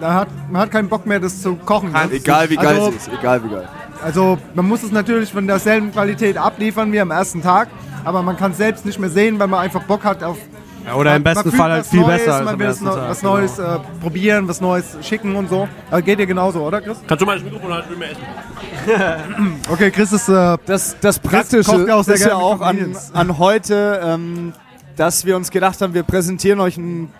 da 0.00 0.14
hat, 0.14 0.28
man 0.50 0.62
hat 0.62 0.70
keinen 0.70 0.88
Bock 0.88 1.06
mehr, 1.06 1.20
das 1.20 1.42
zu 1.42 1.54
kochen. 1.56 1.92
ne? 1.92 2.08
Egal 2.12 2.48
wie 2.50 2.56
geil 2.56 2.66
also, 2.66 2.90
sie 2.90 2.96
ist, 2.96 3.10
egal 3.18 3.44
wie 3.44 3.48
geil. 3.48 3.68
Also 4.02 4.38
man 4.54 4.66
muss 4.66 4.82
es 4.82 4.92
natürlich 4.92 5.30
von 5.30 5.46
derselben 5.46 5.92
Qualität 5.92 6.36
abliefern 6.38 6.92
wie 6.92 7.00
am 7.00 7.10
ersten 7.10 7.42
Tag, 7.42 7.68
aber 8.04 8.22
man 8.22 8.36
kann 8.36 8.52
es 8.52 8.56
selbst 8.56 8.86
nicht 8.86 8.98
mehr 8.98 9.10
sehen, 9.10 9.38
weil 9.38 9.48
man 9.48 9.60
einfach 9.60 9.82
Bock 9.84 10.04
hat 10.04 10.22
auf... 10.22 10.38
Ja, 10.86 10.94
oder 10.94 11.14
im 11.14 11.22
besten 11.22 11.52
Fall 11.52 11.70
halt 11.70 11.86
viel 11.86 12.00
Neues, 12.00 12.24
besser 12.24 12.36
als 12.36 12.44
Man 12.46 12.58
will 12.58 12.68
was, 12.68 12.78
Tag, 12.80 13.08
was 13.10 13.20
genau. 13.20 13.34
Neues 13.34 13.58
äh, 13.58 13.78
probieren, 14.00 14.48
was 14.48 14.62
Neues 14.62 14.96
schicken 15.02 15.36
und 15.36 15.50
so. 15.50 15.68
Aber 15.90 16.00
geht 16.00 16.18
dir 16.18 16.26
genauso, 16.26 16.60
oder 16.60 16.80
Chris? 16.80 16.96
Kannst 17.06 17.20
du 17.20 17.26
mal 17.26 17.34
das 17.36 17.44
Mikrofon 17.44 17.70
halten, 17.74 17.84
ich 17.84 17.90
will 17.90 17.98
mehr 17.98 18.10
essen. 18.12 19.60
Okay, 19.70 19.90
Chris 19.90 20.12
ist... 20.12 20.30
Äh, 20.30 20.56
Das, 20.64 20.96
das 20.98 21.18
Praktische 21.18 21.70
kocht 21.70 21.86
ja 21.86 21.96
auch 21.96 22.04
sehr 22.04 22.14
ist 22.14 22.24
ja 22.24 22.34
auch 22.36 22.62
an, 22.62 22.96
an 23.12 23.38
heute, 23.38 24.00
ähm, 24.02 24.54
dass 24.96 25.26
wir 25.26 25.36
uns 25.36 25.50
gedacht 25.50 25.78
haben, 25.82 25.92
wir 25.92 26.02
präsentieren 26.02 26.60
euch 26.60 26.78
ein, 26.78 27.12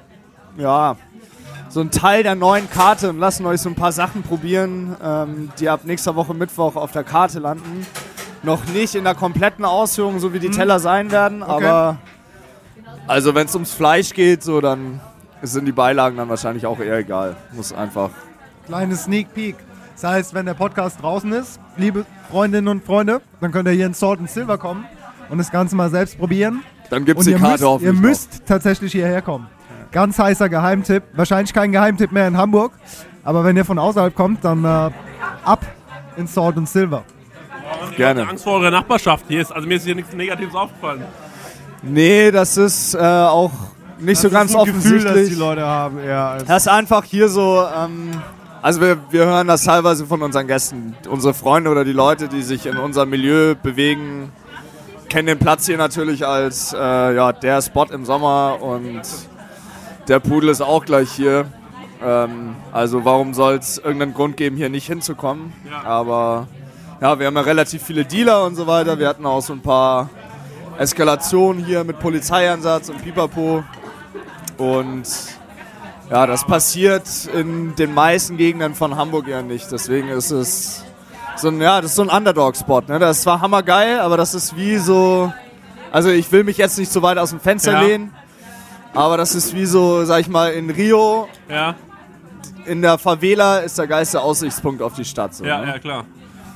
ja, 0.57 0.97
so 1.71 1.81
einen 1.81 1.91
Teil 1.91 2.23
der 2.25 2.35
neuen 2.35 2.69
Karte 2.69 3.09
und 3.11 3.19
lassen 3.19 3.47
euch 3.47 3.61
so 3.61 3.69
ein 3.69 3.77
paar 3.77 3.93
Sachen 3.93 4.23
probieren, 4.23 4.97
ähm, 5.03 5.51
die 5.59 5.69
ab 5.69 5.81
nächster 5.85 6.17
Woche 6.17 6.35
Mittwoch 6.35 6.77
auf 6.77 6.91
der 6.93 7.05
Karte 7.05 7.39
landen. 7.39 7.87
Noch 8.43 8.65
nicht 8.67 8.95
in 8.95 9.05
der 9.05 9.15
kompletten 9.15 9.65
Ausführung, 9.65 10.19
so 10.19 10.35
wie 10.35 10.41
die 10.41 10.51
Teller 10.51 10.81
sein 10.81 11.11
werden, 11.11 11.43
aber 11.43 11.99
Also 13.07 13.35
wenn 13.35 13.47
es 13.47 13.55
ums 13.55 13.73
Fleisch 13.73 14.13
geht, 14.13 14.43
so 14.43 14.61
dann 14.61 15.01
sind 15.43 15.65
die 15.65 15.73
Beilagen 15.73 16.17
dann 16.17 16.29
wahrscheinlich 16.29 16.67
auch 16.67 16.81
eher 16.81 16.99
egal. 16.99 17.37
Muss 17.53 17.73
einfach. 17.73 18.11
Kleine 18.67 18.97
Sneak 18.97 19.33
Peek. 19.35 19.57
Das 19.95 20.11
heißt, 20.11 20.35
wenn 20.35 20.47
der 20.47 20.55
Podcast 20.55 21.03
draußen 21.03 21.31
ist, 21.33 21.61
liebe 21.77 22.05
Freundinnen 22.31 22.69
und 22.69 22.85
Freunde, 22.85 23.21
dann 23.41 23.53
könnt 23.53 23.69
ihr 23.69 23.75
hier 23.75 23.87
in 23.87 23.95
Salt 23.95 24.19
and 24.19 24.31
Silver 24.31 24.59
kommen 24.59 24.85
und 25.29 25.39
das 25.39 25.51
Ganze 25.51 25.77
mal 25.77 25.91
selbst 25.91 26.19
probieren. 26.19 26.63
Dann 26.89 27.05
gibt's 27.05 27.21
und 27.21 27.27
die 27.27 27.33
ihr 27.33 27.39
Karte 27.39 27.53
müsst, 27.53 27.63
Ihr 27.63 27.69
hoffentlich 27.69 28.01
müsst 28.01 28.47
tatsächlich 28.47 28.93
hierher 28.93 29.23
kommen. 29.23 29.47
Ganz 29.93 30.19
heißer 30.19 30.49
Geheimtipp. 30.49 31.03
Wahrscheinlich 31.15 31.53
kein 31.53 31.73
Geheimtipp 31.73 32.13
mehr 32.13 32.29
in 32.29 32.37
Hamburg. 32.37 32.73
Aber 33.25 33.45
wenn 33.45 33.57
ihr 33.57 33.65
von 33.65 33.79
außerhalb 33.79 34.15
kommt, 34.15 34.45
dann 34.45 34.65
äh, 34.65 34.91
ab 35.45 35.65
in 36.17 36.27
Salt 36.27 36.57
and 36.57 36.69
Silver. 36.69 37.03
Gerne. 37.97 38.29
Angst 38.29 38.45
vor 38.45 38.55
eurer 38.61 38.71
Nachbarschaft 38.71 39.25
hier 39.29 39.41
ist. 39.43 39.53
Also 39.53 39.67
mir 39.69 39.77
ist 39.77 39.85
hier 39.85 39.95
nichts 39.95 40.13
Negatives 40.15 40.55
aufgefallen. 40.55 41.05
Nee, 41.83 42.31
das 42.31 42.57
ist 42.57 42.95
äh, 42.95 42.99
auch 42.99 43.53
nicht 43.99 44.23
Das 44.25 44.31
so 44.31 44.31
ganz 44.31 44.55
ein 44.55 44.65
Gefühl, 44.65 44.77
offensichtlich. 44.99 45.15
das 45.15 45.29
die 45.29 45.35
Leute 45.35 45.67
haben, 45.67 45.99
als- 45.99 46.45
Das 46.45 46.63
ist 46.67 46.69
einfach 46.69 47.05
hier 47.05 47.29
so. 47.29 47.65
Ähm, 47.77 48.11
also 48.63 48.81
wir, 48.81 48.99
wir 49.11 49.25
hören 49.27 49.47
das 49.47 49.65
teilweise 49.65 50.05
von 50.07 50.21
unseren 50.23 50.47
Gästen. 50.47 50.95
Unsere 51.09 51.33
Freunde 51.35 51.71
oder 51.71 51.85
die 51.85 51.93
Leute, 51.93 52.29
die 52.29 52.43
sich 52.43 52.67
in 52.67 52.77
unserem 52.77 53.09
Milieu 53.11 53.55
bewegen, 53.55 54.31
kennen 55.09 55.27
den 55.29 55.39
Platz 55.39 55.67
hier 55.67 55.79
natürlich 55.79 56.27
als 56.27 56.73
äh, 56.75 56.77
ja, 57.15 57.33
der 57.33 57.63
Spot 57.63 57.85
im 57.91 58.05
Sommer 58.05 58.59
und 58.61 59.01
der 60.11 60.19
Pudel 60.21 60.51
ist 60.51 60.61
auch 60.61 60.85
gleich 60.85 61.11
hier. 61.13 61.47
Ähm, 62.05 62.57
also 62.73 63.05
warum 63.05 63.33
soll 63.33 63.55
es 63.55 63.79
irgendeinen 63.79 64.13
Grund 64.13 64.37
geben, 64.37 64.57
hier 64.57 64.69
nicht 64.69 64.87
hinzukommen? 64.87 65.53
Aber 65.85 66.49
ja, 67.01 67.19
wir 67.19 67.27
haben 67.27 67.37
ja 67.37 67.43
relativ 67.43 67.83
viele 67.83 68.05
Dealer 68.05 68.45
und 68.45 68.57
so 68.57 68.67
weiter. 68.67 68.99
Wir 68.99 69.09
hatten 69.09 69.25
auch 69.25 69.41
so 69.41 69.53
ein 69.53 69.61
paar 69.63 70.11
Eskalationen 70.79 71.65
hier 71.65 71.85
mit 71.85 71.99
Polizeieinsatz 72.01 72.89
und 72.89 73.03
Pipapo. 73.03 73.63
Und 74.59 75.05
ja, 76.11 76.27
das 76.27 76.45
passiert 76.45 77.05
in 77.33 77.75
den 77.77 77.95
meisten 77.95 78.37
Gegenden 78.37 78.75
von 78.75 78.97
Hamburg 78.97 79.29
ja 79.29 79.43
nicht. 79.43 79.71
Deswegen 79.71 80.09
ist 80.09 80.31
es 80.33 80.85
so 81.37 81.49
ein, 81.49 81.61
ja, 81.61 81.81
das 81.81 81.91
ist 81.93 81.97
so 81.97 82.03
ein 82.03 82.09
Underdog-Spot. 82.09 82.83
Ne? 82.89 82.99
Das 82.99 83.19
ist 83.19 83.23
zwar 83.23 83.41
hammergeil, 83.41 84.01
aber 84.01 84.17
das 84.17 84.35
ist 84.35 84.57
wie 84.57 84.77
so. 84.79 85.33
Also 85.93 86.11
ich 86.11 86.31
will 86.33 86.45
mich 86.45 86.57
jetzt 86.59 86.79
nicht 86.79 86.91
so 86.91 87.03
weit 87.03 87.17
aus 87.19 87.31
dem 87.31 87.41
Fenster 87.41 87.73
Ja. 87.73 87.83
lehnen, 87.83 88.13
aber 88.95 89.17
das 89.17 89.35
ist 89.35 89.55
wie 89.55 89.67
so, 89.67 90.05
sag 90.05 90.21
ich 90.21 90.29
mal, 90.29 90.53
in 90.53 90.71
Rio. 90.71 91.29
Ja. 91.49 91.75
In 92.67 92.83
der 92.83 92.99
Favela 92.99 93.59
ist 93.59 93.79
der 93.79 93.87
geilste 93.87 94.21
Aussichtspunkt 94.21 94.83
auf 94.83 94.95
die 94.95 95.05
Stadt. 95.05 95.35
So, 95.35 95.45
Ja, 95.45 95.61
ne? 95.61 95.69
ja, 95.69 95.79
klar. 95.79 96.05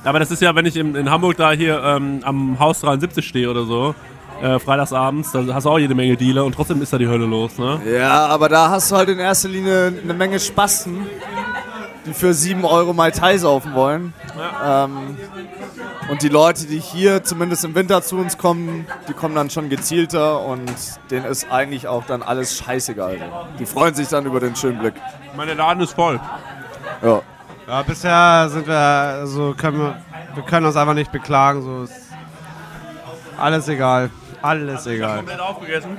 Aber 0.03 0.19
das 0.19 0.29
ist 0.29 0.41
ja, 0.41 0.53
wenn 0.53 0.65
ich 0.67 0.75
in, 0.75 0.93
in 0.95 1.09
Hamburg 1.09 1.35
da 1.37 1.51
hier 1.51 1.81
ähm, 1.83 2.19
am 2.23 2.59
Haus 2.59 2.79
73 2.81 3.25
stehe 3.27 3.49
oder 3.49 3.65
so, 3.65 3.95
äh, 4.41 4.59
freitagsabends, 4.59 5.31
da 5.31 5.43
hast 5.53 5.63
du 5.65 5.69
auch 5.71 5.79
jede 5.79 5.95
Menge 5.95 6.15
Dealer 6.15 6.45
und 6.45 6.53
trotzdem 6.53 6.81
ist 6.81 6.93
da 6.93 6.97
die 6.99 7.07
Hölle 7.07 7.25
los, 7.25 7.57
ne? 7.57 7.79
Ja, 7.91 8.27
aber 8.27 8.47
da 8.49 8.69
hast 8.69 8.91
du 8.91 8.97
halt 8.97 9.09
in 9.09 9.17
erster 9.17 9.49
Linie 9.49 9.93
eine 10.03 10.13
Menge 10.13 10.39
Spasten, 10.39 11.07
die 12.05 12.13
für 12.13 12.33
7 12.33 12.63
Euro 12.65 12.93
Mai 12.93 13.09
Tai 13.11 13.35
saufen 13.37 13.73
wollen. 13.73 14.13
Ähm, 14.63 15.17
und 16.09 16.21
die 16.21 16.29
Leute, 16.29 16.65
die 16.65 16.79
hier 16.79 17.23
zumindest 17.23 17.65
im 17.65 17.75
Winter 17.75 18.01
zu 18.01 18.17
uns 18.17 18.37
kommen, 18.37 18.85
die 19.07 19.13
kommen 19.13 19.35
dann 19.35 19.49
schon 19.49 19.69
gezielter 19.69 20.41
und 20.41 20.71
denen 21.09 21.25
ist 21.25 21.51
eigentlich 21.51 21.87
auch 21.87 22.05
dann 22.05 22.21
alles 22.21 22.57
scheißegal. 22.57 23.17
Die 23.59 23.65
freuen 23.65 23.95
sich 23.95 24.07
dann 24.07 24.25
über 24.25 24.39
den 24.39 24.55
schönen 24.55 24.79
Blick. 24.79 24.93
Meine 25.35 25.53
Laden 25.53 25.81
ist 25.83 25.93
voll. 25.93 26.19
Ja. 27.01 27.21
Ja, 27.67 27.81
bisher 27.81 28.47
sind 28.49 28.67
wir, 28.67 28.77
also 28.77 29.55
können 29.57 29.79
wir, 29.79 30.01
wir 30.35 30.43
können 30.43 30.67
uns 30.67 30.75
einfach 30.75 30.93
nicht 30.93 31.11
beklagen. 31.11 31.63
So 31.63 31.83
ist 31.83 31.93
alles 33.37 33.67
egal. 33.67 34.11
Alles 34.41 34.85
egal. 34.85 35.17
Komplett 35.17 35.39
aufgegessen. 35.39 35.97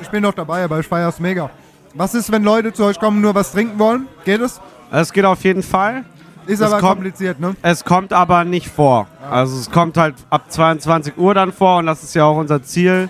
Ich 0.00 0.08
bin 0.08 0.22
noch 0.22 0.32
dabei, 0.32 0.64
aber 0.64 0.80
ich 0.80 0.86
feier's 0.86 1.20
mega. 1.20 1.50
Was 1.94 2.14
ist, 2.14 2.32
wenn 2.32 2.42
Leute 2.42 2.72
zu 2.72 2.84
euch 2.84 2.98
kommen 2.98 3.18
und 3.18 3.22
nur 3.22 3.34
was 3.34 3.52
trinken 3.52 3.78
wollen? 3.78 4.08
Geht 4.24 4.40
es? 4.40 4.60
Es 4.90 5.12
geht 5.12 5.26
auf 5.26 5.44
jeden 5.44 5.62
Fall. 5.62 6.04
Ist 6.46 6.60
Es 6.60 6.66
aber 6.72 6.80
kommt- 6.80 6.94
kompliziert, 6.94 7.38
ne? 7.40 7.54
Es 7.62 7.84
kommt 7.84 8.12
aber 8.12 8.44
nicht 8.44 8.68
vor. 8.68 9.06
Also 9.30 9.56
es 9.58 9.70
kommt 9.70 9.96
halt 9.96 10.14
ab 10.30 10.50
22 10.50 11.16
Uhr 11.16 11.34
dann 11.34 11.52
vor 11.52 11.78
und 11.78 11.86
das 11.86 12.02
ist 12.02 12.14
ja 12.14 12.24
auch 12.24 12.36
unser 12.36 12.62
Ziel. 12.62 13.08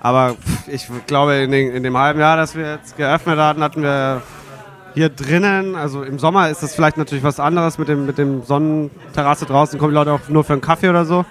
Aber 0.00 0.34
pff, 0.34 0.68
ich 0.68 0.86
glaube, 1.06 1.34
in, 1.36 1.50
den, 1.50 1.70
in 1.72 1.82
dem 1.82 1.96
halben 1.96 2.20
Jahr, 2.20 2.36
das 2.36 2.54
wir 2.54 2.72
jetzt 2.74 2.96
geöffnet 2.96 3.38
hatten, 3.38 3.62
hatten 3.62 3.82
wir 3.82 4.22
hier 4.94 5.08
drinnen, 5.08 5.74
also 5.74 6.02
im 6.02 6.18
Sommer 6.18 6.48
ist 6.48 6.62
das 6.62 6.74
vielleicht 6.74 6.96
natürlich 6.96 7.24
was 7.24 7.40
anderes 7.40 7.76
mit 7.78 7.88
dem, 7.88 8.06
mit 8.06 8.16
dem 8.18 8.42
Sonnenterrasse 8.44 9.44
draußen, 9.46 9.78
kommen 9.78 9.90
die 9.92 9.96
Leute 9.96 10.12
auch 10.12 10.28
nur 10.28 10.44
für 10.44 10.52
einen 10.54 10.62
Kaffee 10.62 10.88
oder 10.88 11.04
so. 11.04 11.24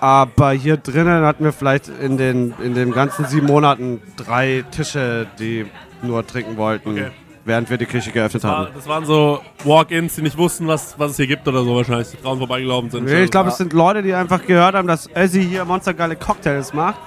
Aber 0.00 0.52
hier 0.52 0.76
drinnen 0.76 1.24
hatten 1.26 1.42
wir 1.44 1.52
vielleicht 1.52 1.88
in 1.88 2.16
den, 2.16 2.54
in 2.62 2.74
den 2.74 2.92
ganzen 2.92 3.24
sieben 3.26 3.46
Monaten 3.48 4.00
drei 4.16 4.64
Tische, 4.70 5.26
die 5.38 5.66
nur 6.02 6.24
trinken 6.26 6.56
wollten, 6.56 6.90
Okay. 6.90 7.10
Während 7.48 7.68
wir 7.68 7.76
die 7.78 7.86
Küche 7.86 8.12
geöffnet 8.12 8.44
Das, 8.44 8.50
war, 8.50 8.58
haben. 8.58 8.68
das 8.76 8.86
waren 8.86 9.04
so 9.04 9.40
Walk-ins, 9.64 10.14
die 10.14 10.22
nicht 10.22 10.38
wussten, 10.38 10.68
was, 10.68 10.94
was 10.98 11.10
es 11.12 11.16
hier 11.16 11.26
gibt 11.26 11.48
oder 11.48 11.64
so 11.64 11.74
wahrscheinlich, 11.74 12.10
die 12.10 12.22
draußen 12.22 12.38
vorbeigelaufen 12.38 12.90
sind. 12.90 13.04
Nee, 13.06 13.24
ich 13.24 13.30
glaube, 13.30 13.48
es 13.48 13.56
sind 13.56 13.72
Leute, 13.72 14.02
die 14.02 14.14
einfach 14.14 14.44
gehört 14.46 14.74
haben, 14.76 14.86
dass 14.86 15.08
Össi 15.16 15.42
hier 15.44 15.64
monstergeile 15.64 16.14
Cocktails 16.14 16.72
macht. 16.72 17.00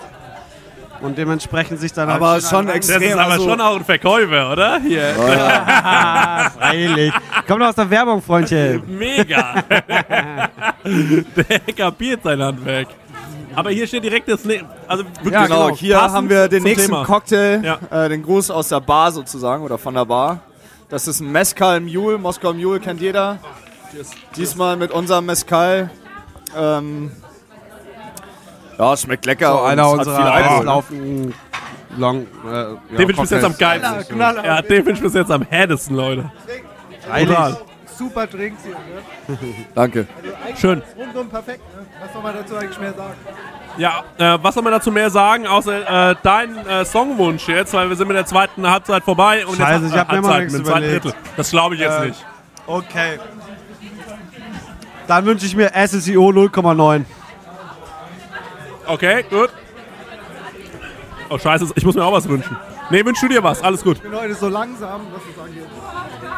Und 1.02 1.18
dementsprechend 1.18 1.80
sich 1.80 1.92
dann 1.94 2.10
Aber 2.12 2.30
halt 2.30 2.44
schon 2.44 2.70
an- 2.70 2.78
Das 2.78 2.88
ist 2.88 3.14
aber 3.14 3.32
also- 3.32 3.50
schon 3.50 3.60
auch 3.60 3.76
ein 3.78 3.84
Verkäufer, 3.86 4.52
oder? 4.52 4.80
Hier. 4.82 5.02
Freilich. 6.60 7.12
Komm 7.48 7.60
doch 7.60 7.70
aus 7.70 7.76
der 7.76 7.90
Werbung, 7.90 8.22
Freundchen. 8.22 8.84
Mega. 8.88 9.64
Der 10.86 11.74
kapiert 11.76 12.22
sein 12.24 12.40
Handwerk. 12.42 12.88
Aber 13.56 13.70
hier 13.72 13.88
steht 13.88 14.04
direkt 14.04 14.30
das. 14.30 14.46
Ne 14.46 14.62
also 14.88 15.04
wirklich 15.06 15.34
Ja, 15.34 15.44
genau. 15.46 15.76
Hier 15.76 15.96
passend 15.98 16.18
haben 16.18 16.30
wir 16.30 16.48
den 16.48 16.64
nächsten 16.64 16.88
Thema. 16.88 17.06
Cocktail, 17.06 17.62
Ja. 17.64 18.06
äh, 18.06 18.10
den 18.10 18.24
Gruß 18.24 18.52
aus 18.52 18.70
der 18.70 18.80
Bar 18.82 19.12
sozusagen 19.12 19.64
oder 19.64 19.78
von 19.78 19.94
der 19.94 20.06
Bar. 20.06 20.40
Das 20.90 21.08
ist 21.08 21.20
ein 21.20 21.32
Mezcal 21.32 21.80
Mule. 21.80 22.18
Moskau 22.18 22.54
Mule 22.54 22.80
kennt 22.80 23.02
jeder. 23.02 23.40
Diesmal 24.36 24.78
mit 24.78 24.92
unserem 24.92 25.26
Mezcal. 25.26 25.90
Ähm, 26.58 27.12
ja, 28.78 28.98
schmeckt 28.98 29.26
lecker. 29.26 29.52
So 29.54 29.62
einer 29.62 29.90
unserer 29.90 30.58
auslaufenden 30.58 31.34
Long. 31.98 32.22
Äh, 32.46 32.52
ja, 32.52 32.64
Den 32.90 32.98
finde 32.98 33.12
ich 33.14 33.20
bis 33.20 33.30
jetzt 33.32 33.44
am 33.46 33.58
geilsten. 33.58 34.16
Knaller. 34.16 34.46
Ja, 34.46 34.62
den 34.62 34.76
finde 34.84 34.92
ich 34.94 35.02
bis 35.02 35.14
jetzt 35.14 35.32
am 35.32 35.42
härtesten, 35.44 35.96
Leute. 35.96 36.32
Freilich. 37.08 37.38
Super 38.02 38.26
Drinks 38.28 38.64
hier, 38.64 38.74
ne? 38.74 39.38
Danke. 39.76 40.08
Schön. 40.60 40.82
Rundum 40.98 41.30
perfekt, 41.30 41.62
ne? 41.76 41.86
Was 42.02 42.14
soll 42.14 42.24
man 42.24 42.34
dazu 42.36 42.56
eigentlich 42.56 42.80
mehr 42.80 42.94
sagen? 42.94 43.14
Ja, 43.78 44.04
äh, 44.18 44.38
was 44.42 44.54
soll 44.56 44.64
man 44.64 44.74
dazu 44.74 44.92
mehr 44.92 45.10
sagen, 45.10 45.46
außer 45.48 46.12
äh, 46.12 46.16
dein 46.24 46.58
äh, 46.68 46.84
Songwunsch 46.84 47.48
jetzt, 47.48 47.74
weil 47.74 47.88
wir 47.90 47.96
sind 47.96 48.08
mit 48.08 48.18
der 48.18 48.26
zweiten 48.26 48.70
Halbzeit 48.70 49.04
vorbei 49.04 49.46
und 49.46 49.56
Scheiße, 49.56 49.84
jetzt 49.86 49.94
ich 49.94 50.00
hab 50.00 50.12
mir 50.12 50.18
immer 50.18 50.30
Halbzeit, 50.30 50.52
nichts 50.54 50.68
überlegt. 50.68 51.06
Drittel. 51.06 51.20
Das 51.38 51.52
glaube 51.52 51.76
ich 51.76 51.82
jetzt 51.82 52.00
Äh, 52.00 52.08
nicht. 52.08 52.26
Okay. 52.68 53.20
Dann 55.08 55.26
wünsche 55.26 55.46
ich 55.46 55.56
mir 55.56 55.72
SSIO 55.74 56.30
0,9. 56.30 57.06
Okay, 58.88 59.24
gut. 59.30 59.50
Oh 61.30 61.38
scheiße, 61.38 61.68
ich 61.76 61.86
muss 61.86 61.96
mir 61.96 62.04
auch 62.04 62.12
was 62.14 62.28
wünschen. 62.28 62.58
Nee, 62.90 63.06
wünschst 63.06 63.24
du 63.24 63.28
dir 63.30 63.42
was? 63.42 63.62
Alles 63.64 63.84
gut. 63.84 63.98
Ich 63.98 64.02
bin 64.04 64.14
heute 64.14 64.34
so 64.36 64.50
langsam, 64.50 65.02
was 65.14 65.22
das 65.34 65.46
angeht. 65.46 65.64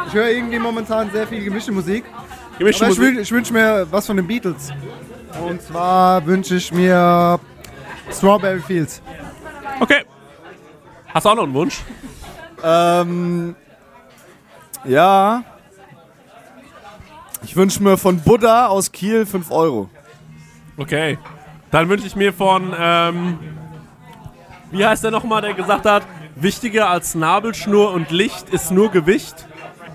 Ich 0.07 0.13
höre 0.13 0.29
irgendwie 0.29 0.59
momentan 0.59 1.09
sehr 1.11 1.27
viel 1.27 1.43
gemischte 1.43 1.71
Musik. 1.71 2.03
Gemischte 2.59 2.85
aber 2.85 2.93
ich, 2.93 2.99
Musik? 2.99 3.15
wün- 3.17 3.21
ich 3.21 3.31
wünsche 3.31 3.53
mir 3.53 3.87
was 3.89 4.05
von 4.05 4.17
den 4.17 4.27
Beatles. 4.27 4.71
Und 5.47 5.61
zwar 5.61 6.25
wünsche 6.25 6.55
ich 6.55 6.71
mir 6.71 7.39
Strawberry 8.11 8.59
Fields. 8.61 9.01
Okay. 9.79 10.03
Hast 11.13 11.25
du 11.25 11.29
auch 11.29 11.35
noch 11.35 11.43
einen 11.43 11.53
Wunsch? 11.53 11.79
Ähm, 12.63 13.55
ja. 14.85 15.43
Ich 17.43 17.55
wünsche 17.55 17.81
mir 17.83 17.97
von 17.97 18.19
Buddha 18.21 18.67
aus 18.67 18.91
Kiel 18.91 19.25
5 19.25 19.51
Euro. 19.51 19.89
Okay. 20.77 21.17
Dann 21.71 21.89
wünsche 21.89 22.05
ich 22.07 22.15
mir 22.15 22.31
von, 22.33 22.73
ähm, 22.77 23.39
wie 24.71 24.85
heißt 24.85 25.03
der 25.03 25.11
nochmal, 25.11 25.41
der 25.41 25.53
gesagt 25.55 25.85
hat, 25.85 26.03
wichtiger 26.35 26.89
als 26.89 27.15
Nabelschnur 27.15 27.91
und 27.91 28.11
Licht 28.11 28.49
ist 28.49 28.71
nur 28.71 28.91
Gewicht? 28.91 29.47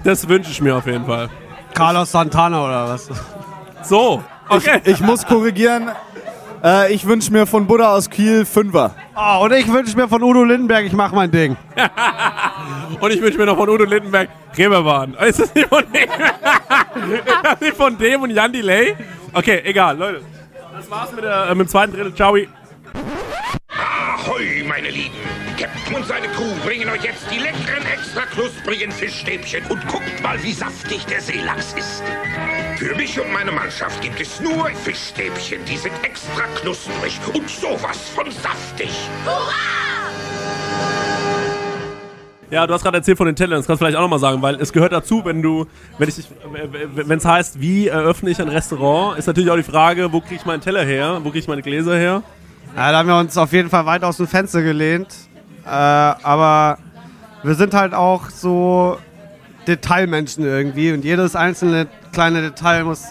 Das 0.04 0.28
wünsche 0.28 0.50
ich 0.50 0.60
mir 0.60 0.76
auf 0.76 0.86
jeden 0.86 1.06
Fall. 1.06 1.28
Carlos 1.74 2.10
Santana 2.10 2.64
oder 2.64 2.88
was? 2.88 3.08
So, 3.82 4.22
okay. 4.48 4.80
Ich, 4.84 4.94
ich 4.94 5.00
muss 5.00 5.26
korrigieren. 5.26 5.90
Äh, 6.62 6.92
ich 6.92 7.06
wünsche 7.06 7.32
mir 7.32 7.46
von 7.46 7.66
Buddha 7.66 7.94
aus 7.94 8.10
Kiel 8.10 8.42
5er. 8.42 8.90
Oh, 9.16 9.44
und 9.44 9.52
ich 9.52 9.72
wünsche 9.72 9.96
mir 9.96 10.08
von 10.08 10.22
Udo 10.22 10.44
Lindenberg, 10.44 10.84
ich 10.86 10.92
mach 10.92 11.12
mein 11.12 11.30
Ding. 11.30 11.56
Und 13.00 13.12
ich 13.12 13.20
wünsche 13.20 13.38
mir 13.38 13.46
noch 13.46 13.56
von 13.56 13.68
Udo 13.68 13.84
Lindenberg 13.84 14.28
Reeperbahn. 14.56 15.14
Ist 15.14 15.38
das 15.38 15.54
nicht 15.54 15.68
von 15.68 15.84
dem? 15.92 16.08
ist 17.14 17.22
das 17.44 17.60
nicht 17.60 17.76
von 17.76 17.96
dem 17.96 18.22
und 18.22 18.30
Jan 18.30 18.52
Delay? 18.52 18.96
Okay, 19.32 19.62
egal, 19.64 19.96
Leute. 19.96 20.22
Das 20.74 20.90
war's 20.90 21.12
mit, 21.12 21.22
der, 21.22 21.44
äh, 21.44 21.54
mit 21.54 21.66
dem 21.66 21.68
zweiten 21.68 21.92
Drittel. 21.92 22.14
Ciao. 22.14 22.34
Ahoi, 23.68 24.64
meine 24.66 24.90
Lieben! 24.90 25.47
Captain 25.58 25.96
und 25.96 26.06
seine 26.06 26.28
Crew 26.28 26.54
bringen 26.64 26.88
euch 26.88 27.02
jetzt 27.02 27.26
die 27.32 27.38
leckeren, 27.38 27.84
extra 27.92 28.26
knusprigen 28.26 28.92
Fischstäbchen 28.92 29.64
und 29.68 29.84
guckt 29.88 30.22
mal, 30.22 30.40
wie 30.44 30.52
saftig 30.52 31.04
der 31.06 31.20
Seelachs 31.20 31.72
ist. 31.72 32.02
Für 32.76 32.94
mich 32.94 33.18
und 33.18 33.32
meine 33.32 33.50
Mannschaft 33.50 34.00
gibt 34.00 34.20
es 34.20 34.40
nur 34.40 34.66
Fischstäbchen, 34.66 35.64
die 35.64 35.76
sind 35.76 35.94
extra 36.04 36.44
knusprig 36.60 37.18
und 37.34 37.50
sowas 37.50 38.08
von 38.14 38.30
saftig. 38.30 38.90
Hurra! 39.24 39.52
Ja, 42.50 42.64
du 42.66 42.72
hast 42.72 42.84
gerade 42.84 42.98
erzählt 42.98 43.18
von 43.18 43.26
den 43.26 43.34
Tellern, 43.34 43.58
das 43.58 43.66
kannst 43.66 43.80
du 43.80 43.84
vielleicht 43.84 43.98
auch 43.98 44.02
nochmal 44.02 44.20
sagen, 44.20 44.40
weil 44.40 44.54
es 44.60 44.72
gehört 44.72 44.92
dazu, 44.92 45.24
wenn 45.24 45.42
du, 45.42 45.66
wenn 45.98 46.08
ich 46.08 46.24
wenn 46.94 47.18
es 47.18 47.24
heißt, 47.24 47.60
wie 47.60 47.88
eröffne 47.88 48.30
ich 48.30 48.40
ein 48.40 48.48
Restaurant, 48.48 49.18
ist 49.18 49.26
natürlich 49.26 49.50
auch 49.50 49.56
die 49.56 49.64
Frage, 49.64 50.12
wo 50.12 50.20
kriege 50.20 50.36
ich 50.36 50.46
meinen 50.46 50.60
Teller 50.60 50.84
her, 50.84 51.18
wo 51.24 51.30
kriege 51.30 51.40
ich 51.40 51.48
meine 51.48 51.62
Gläser 51.62 51.96
her? 51.96 52.22
Ja, 52.76 52.92
da 52.92 52.98
haben 52.98 53.08
wir 53.08 53.18
uns 53.18 53.36
auf 53.36 53.52
jeden 53.52 53.70
Fall 53.70 53.86
weit 53.86 54.04
aus 54.04 54.18
dem 54.18 54.28
Fenster 54.28 54.62
gelehnt. 54.62 55.08
Äh, 55.68 55.70
aber 55.70 56.78
wir 57.42 57.54
sind 57.54 57.74
halt 57.74 57.92
auch 57.92 58.30
so 58.30 58.98
Detailmenschen 59.66 60.44
irgendwie 60.44 60.92
und 60.92 61.04
jedes 61.04 61.36
einzelne 61.36 61.86
kleine 62.12 62.40
Detail 62.40 62.84
muss 62.84 63.08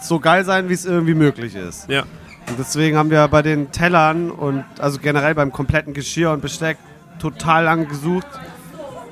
so 0.00 0.18
geil 0.18 0.44
sein, 0.44 0.70
wie 0.70 0.74
es 0.74 0.86
irgendwie 0.86 1.14
möglich 1.14 1.54
ist. 1.54 1.88
Ja. 1.88 2.04
Und 2.48 2.58
deswegen 2.58 2.96
haben 2.96 3.10
wir 3.10 3.28
bei 3.28 3.42
den 3.42 3.70
Tellern 3.72 4.30
und 4.30 4.64
also 4.78 4.98
generell 5.00 5.34
beim 5.34 5.52
kompletten 5.52 5.92
Geschirr 5.92 6.32
und 6.32 6.40
Besteck 6.40 6.78
total 7.18 7.64
lange 7.64 7.84
gesucht 7.84 8.26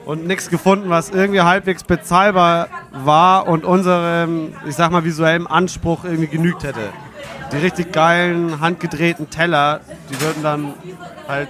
und 0.07 0.26
nichts 0.26 0.49
gefunden, 0.49 0.88
was 0.88 1.11
irgendwie 1.11 1.42
halbwegs 1.42 1.84
bezahlbar 1.84 2.68
war 2.92 3.47
und 3.47 3.64
unserem, 3.64 4.55
ich 4.66 4.74
sag 4.74 4.90
mal, 4.90 5.05
visuellen 5.05 5.47
Anspruch 5.47 6.05
irgendwie 6.05 6.28
genügt 6.28 6.62
hätte. 6.64 6.88
Die 7.53 7.59
richtig 7.59 7.92
geilen, 7.92 8.61
handgedrehten 8.61 9.28
Teller, 9.28 9.80
die 10.11 10.20
würden 10.20 10.42
dann 10.42 10.74
halt, 11.28 11.49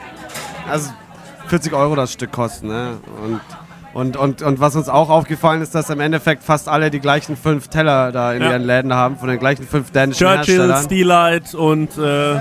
also 0.69 0.91
40 1.49 1.73
Euro 1.73 1.95
das 1.97 2.13
Stück 2.13 2.33
kosten. 2.33 2.69
Ne? 2.69 2.99
Und, 3.25 3.41
und, 3.95 4.17
und, 4.17 4.43
und 4.43 4.61
was 4.61 4.77
uns 4.77 4.89
auch 4.89 5.09
aufgefallen 5.09 5.63
ist, 5.63 5.75
dass 5.75 5.89
im 5.91 6.01
Endeffekt 6.01 6.43
fast 6.43 6.69
alle 6.69 6.91
die 6.91 7.01
gleichen 7.01 7.37
fünf 7.37 7.69
Teller 7.69 8.13
da 8.13 8.33
in 8.35 8.43
Ja. 8.43 8.51
ihren 8.51 8.63
Läden 8.63 8.93
haben, 8.95 9.17
von 9.17 9.29
den 9.29 9.39
gleichen 9.39 9.67
fünf 9.67 9.91
dänischen 9.91 10.27
Churchill. 10.27 10.75
Steelite 10.85 11.57
und 11.57 11.97
äh, 11.97 12.39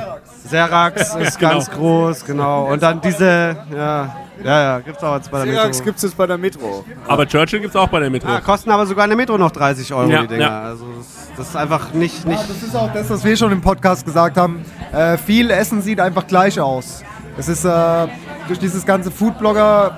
Serax 0.47 1.15
ist 1.15 1.39
Genau. 1.39 1.51
ganz 1.53 1.71
groß, 1.71 2.25
genau. 2.25 2.65
Und 2.71 2.83
dann 2.83 2.99
diese, 3.01 3.55
ja, 3.73 4.15
ja, 4.43 4.61
ja, 4.63 4.79
gibt's 4.79 5.01
auch 5.01 5.15
jetzt 5.15 5.31
bei 5.31 5.45
der 5.45 5.53
Metro. 5.65 5.83
gibt 5.83 5.95
es 5.97 6.03
jetzt 6.03 6.17
bei 6.17 6.27
der 6.27 6.37
Metro. 6.37 6.83
Aber 7.07 7.25
Churchill 7.25 7.61
gibt 7.61 7.73
es 7.73 7.79
auch 7.79 7.87
bei 7.87 8.01
der 8.01 8.09
Metro. 8.09 8.27
Ah, 8.27 8.41
kosten 8.41 8.69
aber 8.69 8.85
sogar 8.85 9.05
in 9.05 9.11
der 9.11 9.17
Metro 9.17 9.37
noch 9.37 9.51
30 9.51 9.93
Euro 9.93 10.09
Ja, 10.11 10.21
die 10.23 10.27
Dinger. 10.27 10.41
ja. 10.41 10.61
Also 10.63 10.85
das, 10.97 11.29
das 11.37 11.47
ist 11.49 11.55
einfach 11.55 11.93
nicht, 11.93 12.27
nicht. 12.27 12.41
Das 12.49 12.61
ist 12.61 12.75
auch 12.75 12.91
das, 12.91 13.09
was 13.09 13.23
wir 13.23 13.37
schon 13.37 13.53
im 13.53 13.61
Podcast 13.61 14.03
gesagt 14.05 14.35
haben. 14.37 14.65
Äh, 14.91 15.17
viel 15.17 15.49
Essen 15.51 15.81
sieht 15.81 16.01
einfach 16.01 16.27
gleich 16.27 16.59
aus. 16.59 17.01
Es 17.37 17.47
ist 17.47 17.63
äh, 17.63 18.07
durch 18.47 18.59
dieses 18.59 18.85
ganze 18.85 19.11
Foodblogger 19.11 19.97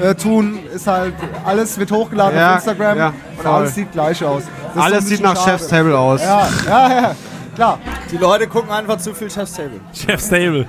äh, 0.00 0.14
tun 0.14 0.58
ist 0.74 0.86
halt 0.86 1.14
alles 1.44 1.78
wird 1.78 1.90
hochgeladen 1.90 2.38
Ja, 2.38 2.50
auf 2.50 2.56
Instagram 2.56 2.98
ja, 2.98 3.12
und 3.38 3.46
alles 3.46 3.74
sieht 3.74 3.92
gleich 3.92 4.22
aus. 4.24 4.42
Das 4.74 4.84
Alles 4.84 5.06
sieht 5.06 5.22
nach 5.22 5.36
schade. 5.36 5.50
Chef's 5.58 5.68
Table 5.68 5.98
aus. 5.98 6.20
Ja, 6.22 6.48
ja, 6.66 6.88
ja, 6.90 7.14
klar. 7.54 7.78
Die 8.10 8.18
Leute 8.18 8.46
gucken 8.46 8.70
einfach 8.70 8.98
zu 8.98 9.14
viel 9.14 9.30
Chef's 9.30 9.54
Table. 9.54 9.80
Chef's 9.94 10.28
Table. 10.28 10.66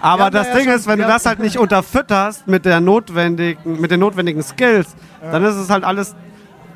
Aber 0.00 0.24
Ja, 0.24 0.30
das 0.30 0.52
Ding 0.52 0.68
ist, 0.68 0.86
wenn 0.86 0.98
du 1.00 1.06
das 1.06 1.26
halt 1.26 1.40
nicht 1.40 1.58
unterfütterst 1.58 2.46
mit 2.46 2.64
der 2.64 2.80
notwendigen, 2.80 3.80
mit 3.80 3.90
den 3.90 3.98
notwendigen 4.00 4.42
Skills, 4.44 4.94
dann 5.32 5.42
ist 5.44 5.56
es 5.56 5.70
halt 5.70 5.82
alles, 5.82 6.14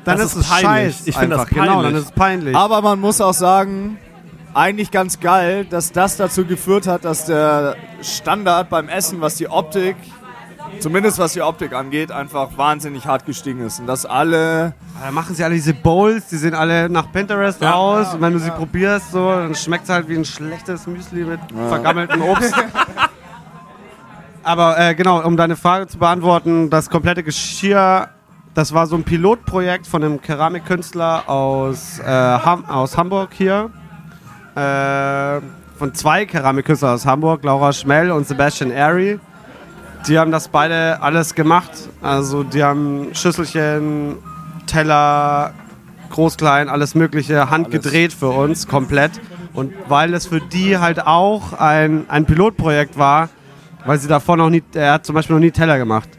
dann 0.03 0.17
Das 0.17 0.25
ist, 0.25 0.35
ist 0.35 0.41
es 0.41 0.49
peinlich. 0.49 0.95
scheiß. 0.97 1.07
Ich 1.07 1.17
find 1.17 1.31
das 1.31 1.39
einfach. 1.41 1.53
Genau, 1.53 1.65
dann 1.65 1.75
peinlich. 1.83 1.97
ist 2.01 2.05
es 2.05 2.11
peinlich. 2.11 2.55
Aber 2.57 2.81
man 2.81 2.99
muss 2.99 3.21
auch 3.21 3.33
sagen, 3.33 3.97
eigentlich 4.53 4.91
ganz 4.91 5.19
geil, 5.19 5.65
dass 5.65 5.91
das 5.91 6.17
dazu 6.17 6.45
geführt 6.45 6.87
hat, 6.87 7.05
dass 7.05 7.25
der 7.25 7.75
Standard 8.01 8.69
beim 8.69 8.89
Essen, 8.89 9.21
was 9.21 9.35
die 9.35 9.47
Optik, 9.47 9.95
zumindest 10.79 11.19
was 11.19 11.33
die 11.33 11.41
Optik 11.41 11.73
angeht, 11.73 12.11
einfach 12.11 12.57
wahnsinnig 12.57 13.05
hart 13.05 13.25
gestiegen 13.25 13.65
ist. 13.65 13.79
Und 13.79 13.87
dass 13.87 14.05
alle. 14.05 14.73
Da 15.01 15.11
machen 15.11 15.35
sie 15.35 15.43
alle 15.43 15.55
diese 15.55 15.73
Bowls, 15.73 16.27
die 16.27 16.37
sehen 16.37 16.53
alle 16.53 16.89
nach 16.89 17.11
Pinterest 17.11 17.63
aus. 17.63 18.13
Und 18.13 18.21
wenn 18.21 18.33
du 18.33 18.39
sie 18.39 18.51
probierst, 18.51 19.11
so, 19.11 19.29
dann 19.29 19.55
schmeckt 19.55 19.85
es 19.85 19.89
halt 19.89 20.07
wie 20.07 20.15
ein 20.15 20.25
schlechtes 20.25 20.87
Müsli 20.87 21.25
mit 21.25 21.39
vergammeltem 21.69 22.21
Obst. 22.21 22.53
Aber 24.43 24.77
äh, 24.77 24.93
genau, 24.93 25.25
um 25.25 25.37
deine 25.37 25.55
Frage 25.55 25.87
zu 25.87 25.97
beantworten, 25.97 26.69
das 26.69 26.89
komplette 26.89 27.23
Geschirr, 27.23 28.09
das 28.53 28.73
war 28.73 28.87
so 28.87 28.95
ein 28.95 29.03
Pilotprojekt 29.03 29.87
von 29.87 30.03
einem 30.03 30.21
Keramikkünstler 30.21 31.29
aus, 31.29 31.99
äh, 31.99 32.05
Ham 32.05 32.65
aus 32.65 32.97
Hamburg 32.97 33.29
hier. 33.33 33.71
Äh, 34.55 35.41
von 35.77 35.93
zwei 35.93 36.25
Keramikkünstlern 36.25 36.93
aus 36.93 37.05
Hamburg, 37.05 37.43
Laura 37.43 37.73
Schmell 37.73 38.11
und 38.11 38.27
Sebastian 38.27 38.71
Airy. 38.71 39.19
Die 40.07 40.19
haben 40.19 40.31
das 40.31 40.47
beide 40.47 41.01
alles 41.01 41.33
gemacht. 41.33 41.71
Also 42.01 42.43
die 42.43 42.63
haben 42.63 43.09
Schüsselchen, 43.13 44.17
Teller, 44.67 45.53
groß, 46.09 46.37
klein, 46.37 46.69
alles 46.69 46.93
mögliche 46.93 47.49
handgedreht 47.49 48.13
für 48.13 48.29
uns 48.29 48.67
komplett. 48.67 49.11
Und 49.53 49.73
weil 49.87 50.13
es 50.13 50.27
für 50.27 50.41
die 50.41 50.77
halt 50.77 51.05
auch 51.05 51.53
ein, 51.53 52.05
ein 52.09 52.25
Pilotprojekt 52.25 52.97
war, 52.97 53.29
weil 53.85 53.97
sie 53.97 54.07
davor 54.07 54.37
noch 54.37 54.49
nie, 54.49 54.63
er 54.73 54.93
hat 54.93 55.05
zum 55.05 55.15
Beispiel 55.15 55.35
noch 55.35 55.41
nie 55.41 55.51
Teller 55.51 55.77
gemacht. 55.77 56.09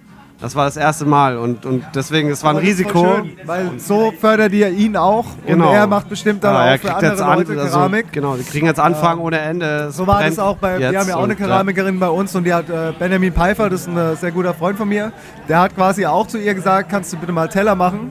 Das 0.40 0.54
war 0.56 0.64
das 0.66 0.76
erste 0.76 1.06
Mal 1.06 1.38
und, 1.38 1.64
und 1.64 1.84
deswegen, 1.94 2.28
es 2.28 2.42
war 2.42 2.50
ein 2.50 2.56
Risiko. 2.58 2.98
schön, 3.22 3.36
weil 3.46 3.70
so 3.78 4.12
fördert 4.20 4.52
ihr 4.52 4.68
ihn 4.68 4.96
auch 4.96 5.24
Genau. 5.46 5.68
und 5.70 5.74
er 5.74 5.86
macht 5.86 6.08
bestimmt 6.08 6.42
dann 6.44 6.54
Ja, 6.54 6.74
auch 6.74 6.78
für 6.80 6.94
andere 6.94 7.24
an- 7.24 7.38
Leute 7.38 7.52
also, 7.60 7.76
Keramik. 7.76 8.12
genau, 8.12 8.34
die 8.36 8.42
kriegen 8.42 8.66
jetzt 8.66 8.80
Anfragen 8.80 9.20
ohne 9.20 9.38
Ende. 9.38 9.86
Es 9.88 9.96
So 9.96 10.06
war 10.06 10.22
das 10.22 10.38
auch 10.38 10.56
bei, 10.56 10.78
wir 10.80 10.98
haben 10.98 11.08
ja 11.08 11.16
auch 11.16 11.22
eine. 11.22 11.36
Keramikerin 11.36 11.98
bei 12.00 12.08
uns 12.08 12.34
und 12.34 12.44
die 12.44 12.52
hat 12.52 12.68
äh, 12.68 12.92
Benjamin 12.98 13.32
Pfeiffer, 13.32 13.70
das 13.70 13.82
ist 13.82 13.88
ein 13.88 14.16
sehr 14.16 14.32
guter 14.32 14.52
Freund 14.54 14.76
von 14.76 14.88
mir, 14.88 15.12
der 15.48 15.60
hat 15.60 15.74
quasi 15.76 16.04
auch 16.04 16.26
zu 16.26 16.36
ihr 16.38 16.52
gesagt, 16.54 16.90
kannst 16.90 17.12
du 17.12 17.16
bitte 17.16 17.32
mal 17.32 17.48
Teller 17.48 17.76
machen 17.76 18.10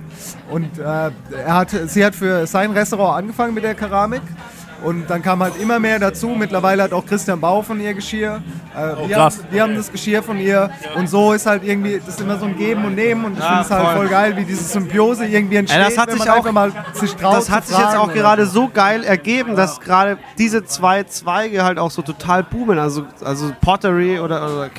und 0.49 0.79
äh, 0.79 0.81
er 1.45 1.53
hat, 1.53 1.69
sie 1.87 2.03
hat 2.05 2.15
für 2.15 2.47
sein 2.47 2.71
Restaurant 2.71 3.17
angefangen 3.19 3.53
mit 3.53 3.63
der 3.65 3.75
Keramik 3.75 4.21
und 4.83 5.09
dann 5.09 5.21
kam 5.21 5.41
halt 5.41 5.53
immer 5.61 5.79
mehr 5.79 5.99
dazu. 5.99 6.29
Mittlerweile 6.29 6.83
hat 6.83 6.93
auch 6.93 7.05
Christian 7.05 7.39
Bau 7.39 7.61
von 7.61 7.79
ihr 7.79 7.93
Geschirr. 7.93 8.41
Äh, 8.75 8.93
Oh, 9.03 9.07
wir, 9.07 9.17
haben, 9.17 9.35
wir 9.51 9.61
haben 9.63 9.75
das 9.75 9.91
Geschirr 9.91 10.21
von 10.23 10.37
ihr 10.39 10.69
und 10.95 11.07
so 11.07 11.33
ist 11.33 11.45
halt 11.45 11.63
irgendwie, 11.63 11.97
das 11.99 12.09
ist 12.15 12.21
immer 12.21 12.37
so 12.37 12.45
ein 12.45 12.57
Geben 12.57 12.85
und 12.85 12.95
Nehmen 12.95 13.25
und 13.25 13.33
ich 13.33 13.39
Ja, 13.39 13.47
finde 13.49 13.61
es 13.63 13.71
halt 13.71 13.97
voll. 13.97 14.07
geil, 14.07 14.35
wie 14.37 14.45
diese 14.45 14.63
Symbiose 14.63 15.25
irgendwie 15.25 15.57
entsteht, 15.57 15.79
Ey, 15.79 15.85
das 15.89 15.97
hat 15.97 16.11
sich 16.11 16.29
auch, 16.29 16.51
mal 16.51 16.71
sich 16.93 17.15
traut 17.15 17.35
das 17.37 17.49
hat 17.49 17.65
sich 17.67 17.77
jetzt 17.77 17.95
auch 17.95 18.11
gerade 18.13 18.45
so. 18.45 18.69
geil 18.73 19.03
ergeben, 19.03 19.55
dass 19.55 19.79
gerade 19.79 20.17
diese 20.37 20.63
zwei 20.65 21.03
Zweige 21.03 21.63
halt 21.63 21.77
auch 21.79 21.91
so 21.91 22.01
total 22.01 22.43
boomen. 22.43 22.79
Also, 22.79 23.05
also 23.23 23.51
Pottery 23.61 24.19
oder, 24.19 24.45
oder 24.45 24.69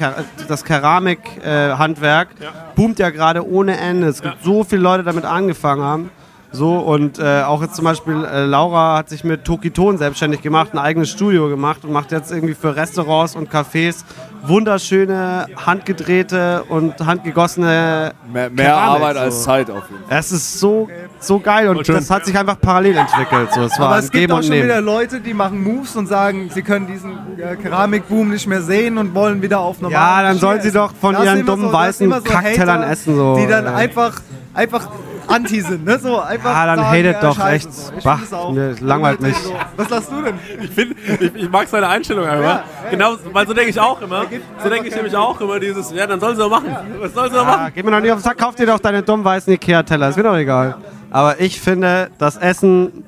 das 0.48 0.64
Keramikhandwerk 0.64 2.28
boomt 2.74 2.98
ja 2.98 3.10
gerade 3.10 3.46
ohne 3.46 3.76
Ende. 3.78 4.08
Es 4.08 4.22
gibt 4.22 4.42
so 4.44 4.64
viele 4.64 4.82
Leute 4.82 5.04
damit 5.04 5.24
angefangen 5.24 5.82
haben. 5.82 6.10
So 6.54 6.76
und 6.78 7.18
äh, 7.18 7.42
auch 7.42 7.60
jetzt 7.62 7.74
zum 7.74 7.84
Beispiel 7.84 8.24
äh, 8.24 8.44
Laura 8.44 8.96
hat 8.98 9.08
sich 9.08 9.24
mit 9.24 9.44
Tokiton 9.44 9.98
selbstständig 9.98 10.40
gemacht, 10.40 10.70
ein 10.72 10.78
eigenes 10.78 11.10
Studio 11.10 11.48
gemacht 11.48 11.84
und 11.84 11.92
macht 11.92 12.12
jetzt 12.12 12.30
irgendwie 12.30 12.54
für 12.54 12.76
Restaurants 12.76 13.34
und 13.34 13.50
Cafés 13.52 14.04
wunderschöne, 14.46 15.46
handgedrehte 15.66 16.64
und 16.68 16.94
handgegossene 17.04 18.12
Mehr, 18.32 18.50
mehr 18.50 18.66
Keramik, 18.66 18.94
Arbeit 19.02 19.14
so. 19.16 19.20
als 19.22 19.42
Zeit 19.42 19.70
auf 19.70 19.88
jeden 19.90 20.04
Fall. 20.08 20.18
Es 20.18 20.32
ist 20.32 20.60
so, 20.60 20.88
so 21.18 21.40
geil 21.40 21.68
und 21.68 21.84
schön. 21.86 21.96
das 21.96 22.10
hat 22.10 22.24
sich 22.26 22.38
einfach 22.38 22.60
parallel 22.60 22.96
entwickelt. 22.98 23.52
So, 23.52 23.62
es 23.62 23.78
war 23.78 23.86
Aber 23.86 23.94
ein 23.96 24.04
es 24.04 24.10
gibt 24.10 24.30
auch 24.30 24.36
und 24.36 24.42
schon 24.44 24.50
Nehmen. 24.54 24.64
wieder 24.68 24.80
Leute, 24.80 25.20
die 25.20 25.34
machen 25.34 25.62
Moves 25.62 25.96
und 25.96 26.06
sagen, 26.06 26.50
sie 26.52 26.62
können 26.62 26.86
diesen 26.86 27.12
äh, 27.38 27.56
Keramikboom 27.56 28.30
nicht 28.30 28.46
mehr 28.46 28.62
sehen 28.62 28.98
und 28.98 29.14
wollen 29.14 29.42
wieder 29.42 29.60
auf 29.60 29.80
normalen 29.80 30.00
Ja, 30.02 30.22
dann 30.22 30.38
sollen 30.38 30.60
sie 30.60 30.68
essen. 30.68 30.76
doch 30.76 30.92
von 31.00 31.14
ihren 31.22 31.44
dummen 31.46 31.66
so- 31.68 31.72
weißen 31.72 32.10
so 32.12 32.20
Kacktellern 32.20 32.80
Hater, 32.82 32.90
essen, 32.92 33.16
so, 33.16 33.36
Die 33.36 33.46
dann 33.46 33.66
äh. 33.66 33.70
einfach, 33.70 34.20
einfach 34.52 34.88
anti 35.28 35.60
sind, 35.60 35.84
ne? 35.84 35.98
So 35.98 36.20
einfach 36.20 36.50
Ja, 36.50 36.66
dann 36.66 36.78
sagen, 36.78 36.90
hatet 36.90 37.14
ja, 37.14 37.20
doch 37.20 37.46
echt. 37.48 37.72
so. 37.72 38.36
Auch. 38.36 38.52
mir 38.52 38.74
langweilt 38.80 39.20
mich. 39.20 39.36
So. 39.36 39.54
Was 39.76 39.88
sagst 39.88 40.10
du 40.10 40.22
denn? 40.22 40.34
Ich, 40.62 40.70
find, 40.70 40.96
ich, 41.20 41.34
ich 41.34 41.50
mag 41.50 41.68
seine 41.68 41.88
Einstellung 41.88 42.26
einfach. 42.26 42.44
Ja, 42.44 42.64
genau, 42.90 43.14
weil 43.32 43.46
so 43.46 43.54
denke 43.54 43.70
ich 43.70 43.80
auch 43.80 44.00
immer. 44.02 44.24
So 44.62 44.68
denke 44.68 44.88
ich 44.88 44.94
nämlich 44.94 45.16
auch 45.16 45.40
immer 45.40 45.58
dieses, 45.60 45.90
ja, 45.92 46.06
dann 46.06 46.20
sollen 46.20 46.36
sie 46.36 46.42
doch 46.42 46.50
machen. 46.50 46.76
Was 47.00 47.14
sollen 47.14 47.30
sie 47.30 47.36
doch 47.36 47.46
machen? 47.46 47.72
geh 47.74 47.82
mir 47.82 47.90
noch 47.90 48.00
nicht 48.00 48.12
auf 48.12 48.18
den 48.18 48.24
Sack, 48.24 48.38
kauf 48.38 48.54
dir 48.54 48.66
doch 48.66 48.78
deine 48.78 49.02
dummen 49.02 49.24
weißen 49.24 49.52
Ikea-Teller, 49.52 50.08
ist 50.08 50.16
mir 50.16 50.22
doch 50.24 50.36
egal. 50.36 50.76
Aber 51.10 51.40
ich 51.40 51.60
finde, 51.60 52.10
das 52.18 52.36
Essen, 52.36 53.04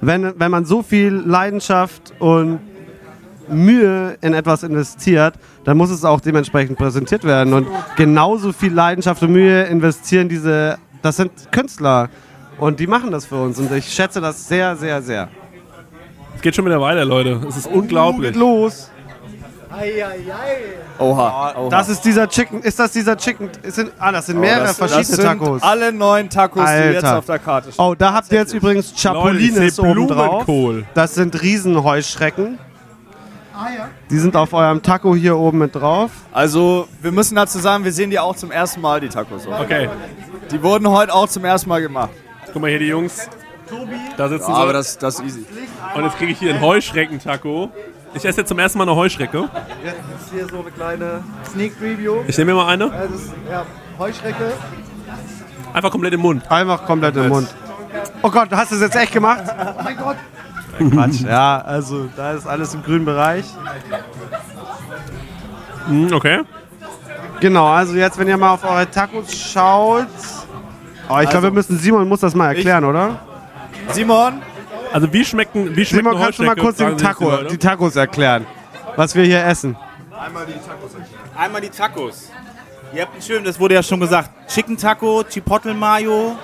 wenn, 0.00 0.32
wenn 0.38 0.50
man 0.50 0.64
so 0.64 0.82
viel 0.82 1.12
Leidenschaft 1.26 2.12
und 2.18 2.60
Mühe 3.48 4.16
in 4.20 4.32
etwas 4.32 4.62
investiert, 4.62 5.34
dann 5.64 5.76
muss 5.76 5.90
es 5.90 6.04
auch 6.04 6.20
dementsprechend 6.20 6.78
präsentiert 6.78 7.24
werden. 7.24 7.52
Und 7.52 7.66
genauso 7.96 8.52
viel 8.52 8.72
Leidenschaft 8.72 9.22
und 9.22 9.32
Mühe 9.32 9.64
investieren 9.64 10.28
diese, 10.28 10.78
das 11.02 11.16
sind 11.16 11.30
Künstler. 11.52 12.08
Und 12.58 12.78
die 12.78 12.86
machen 12.86 13.10
das 13.10 13.24
für 13.26 13.36
uns. 13.42 13.58
Und 13.58 13.72
ich 13.72 13.86
schätze 13.92 14.20
das 14.20 14.46
sehr, 14.46 14.76
sehr, 14.76 15.00
sehr. 15.02 15.28
Es 16.36 16.42
geht 16.42 16.54
schon 16.54 16.64
wieder 16.66 16.80
weiter, 16.80 17.04
Leute. 17.04 17.40
Es 17.48 17.56
ist 17.56 17.66
unglaublich. 17.66 18.32
Geht 18.32 18.40
los. 18.40 18.90
Oha. 20.98 21.54
Oha. 21.56 21.68
Das 21.70 21.88
ist 21.88 22.04
dieser 22.04 22.28
Chicken, 22.28 22.60
ist 22.62 22.78
das 22.78 22.92
dieser 22.92 23.16
Chicken, 23.16 23.48
es 23.62 23.76
sind, 23.76 23.92
ah, 23.98 24.10
das 24.12 24.26
sind 24.26 24.40
mehrere 24.40 24.62
Oh, 24.62 24.66
das, 24.66 24.76
verschiedene 24.76 25.06
das 25.06 25.16
sind 25.16 25.24
Tacos. 25.40 25.62
alle 25.62 25.92
neun 25.92 26.28
Tacos, 26.28 26.64
die 26.68 26.76
jetzt 26.92 27.04
Alter. 27.04 27.18
auf 27.18 27.26
der 27.26 27.38
Karte 27.38 27.72
stehen. 27.72 27.84
Oh, 27.84 27.94
da 27.94 28.12
habt 28.12 28.32
ihr 28.32 28.38
jetzt 28.38 28.52
übrigens 28.52 28.92
seh 29.00 29.08
oben 29.08 30.08
drauf. 30.08 30.44
Blumenkohl. 30.44 30.84
Das 30.94 31.14
sind 31.14 31.40
Riesenheuschrecken. 31.40 32.58
Ja. 33.76 33.88
Die 34.10 34.18
sind 34.18 34.36
auf 34.36 34.52
eurem 34.52 34.82
Taco 34.82 35.14
hier 35.14 35.36
oben 35.36 35.58
mit 35.58 35.74
drauf. 35.74 36.10
Also, 36.32 36.88
wir 37.02 37.12
müssen 37.12 37.34
dazu 37.34 37.58
sagen, 37.58 37.84
wir 37.84 37.92
sehen 37.92 38.10
die 38.10 38.18
auch 38.18 38.34
zum 38.36 38.50
ersten 38.50 38.80
Mal, 38.80 39.00
die 39.00 39.08
Tacos. 39.08 39.46
oder? 39.46 39.60
Okay, 39.60 39.88
Die 40.50 40.62
wurden 40.62 40.88
heute 40.88 41.12
auch 41.14 41.28
zum 41.28 41.44
ersten 41.44 41.68
Mal 41.68 41.80
gemacht. 41.82 42.10
guck 42.52 42.62
mal 42.62 42.68
hier 42.70 42.78
die 42.78 42.86
Jungs. 42.88 43.28
Da 44.16 44.28
sitzen 44.28 44.50
Ja, 44.50 44.56
sie. 44.56 44.62
aber 44.62 44.72
das, 44.72 44.98
das 44.98 45.14
ist 45.20 45.24
easy. 45.26 45.46
Und 45.94 46.04
jetzt 46.04 46.16
kriege 46.16 46.32
ich 46.32 46.38
hier 46.38 46.50
einen 46.54 46.60
Heuschrecken-Taco. 46.62 47.70
Ich 48.14 48.24
esse 48.24 48.40
jetzt 48.40 48.48
zum 48.48 48.58
ersten 48.58 48.78
Mal 48.78 48.84
eine 48.88 48.96
Heuschrecke. 48.96 49.48
Jetzt 49.84 49.94
ist 50.24 50.32
hier 50.32 50.48
so 50.48 50.60
eine 50.62 50.70
kleine 50.72 51.22
Sneak 51.52 51.78
Preview. 51.78 52.16
Ich 52.26 52.36
nehme 52.38 52.52
mir 52.52 52.56
mal 52.64 52.66
eine. 52.66 52.86
Äh, 52.86 52.88
Das 53.08 53.20
ist, 53.20 53.32
ja, 53.48 53.64
Heuschrecke. 53.98 54.52
Einfach 55.72 55.90
komplett 55.92 56.14
im 56.14 56.20
Mund. 56.20 56.50
Einfach 56.50 56.84
komplett 56.84 57.14
im 57.16 57.28
Mund. 57.28 57.54
Oh 58.22 58.30
Gott, 58.30 58.48
hast 58.50 58.72
du 58.72 58.76
das 58.76 58.82
jetzt 58.84 58.96
echt 58.96 59.12
gemacht? 59.12 59.42
Oh 59.48 59.82
mein 59.84 59.96
Gott. 59.96 60.16
Quatsch. 60.88 61.20
Ja, 61.20 61.60
also 61.60 62.08
da 62.16 62.32
ist 62.32 62.46
alles 62.46 62.74
im 62.74 62.82
grünen 62.82 63.04
Bereich. 63.04 63.44
Mm, 65.88 66.12
okay. 66.12 66.42
Genau, 67.40 67.66
also 67.66 67.94
jetzt, 67.94 68.18
wenn 68.18 68.28
ihr 68.28 68.36
mal 68.36 68.50
auf 68.50 68.64
eure 68.64 68.90
Tacos 68.90 69.34
schaut. 69.34 70.06
Oh, 71.08 71.18
ich 71.18 71.28
glaube, 71.30 71.44
wir 71.44 71.50
müssen 71.50 71.78
Simon 71.78 72.08
muss 72.08 72.20
das 72.20 72.34
mal 72.34 72.54
erklären, 72.54 72.84
oder? 72.84 73.18
Simon? 73.90 74.42
Also 74.92 75.12
wie 75.12 75.24
schmecken, 75.24 75.74
wie 75.76 75.84
schmecken 75.84 76.10
Simon, 76.10 76.22
kannst 76.22 76.38
du 76.38 76.42
mal 76.44 76.56
kurz 76.56 76.76
den 76.76 76.96
Taco, 76.96 77.44
die 77.44 77.58
Tacos 77.58 77.96
erklären, 77.96 78.46
was 78.96 79.14
wir 79.14 79.24
hier 79.24 79.44
essen? 79.44 79.76
Einmal 80.18 80.46
die 80.46 80.52
Tacos. 80.52 80.90
Einmal 81.36 81.60
die 81.60 81.70
Tacos. 81.70 82.30
Ihr 82.92 83.02
habt 83.02 83.12
einen 83.12 83.22
schönen, 83.22 83.44
das 83.44 83.58
wurde 83.58 83.74
ja 83.74 83.82
schon 83.82 84.00
gesagt, 84.00 84.30
Chicken 84.48 84.76
Taco, 84.76 85.22
Chipotle 85.22 85.74
Mayo, 85.74 86.36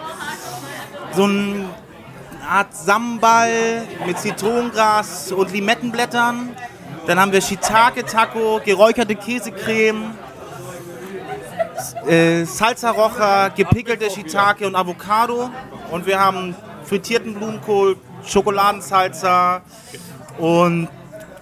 so 1.13 1.25
eine 1.25 1.67
Art 2.48 2.74
Sambal 2.74 3.82
mit 4.06 4.18
Zitronengras 4.18 5.32
und 5.32 5.52
Limettenblättern. 5.52 6.55
Dann 7.06 7.20
haben 7.20 7.32
wir 7.32 7.40
Shiitake 7.40 8.05
Taco, 8.05 8.60
geräucherte 8.64 9.16
Käsecreme, 9.16 10.14
äh, 12.06 12.44
Salsa 12.44 12.90
Roja, 12.90 13.48
gepickelte 13.48 14.10
Shiitake 14.10 14.66
und 14.66 14.77
Avocado. 14.77 15.51
Und 15.90 16.06
wir 16.06 16.20
haben 16.20 16.55
frittierten 16.85 17.35
Blumenkohl, 17.35 17.97
Schokoladensalsa 18.24 19.62
und 20.39 20.89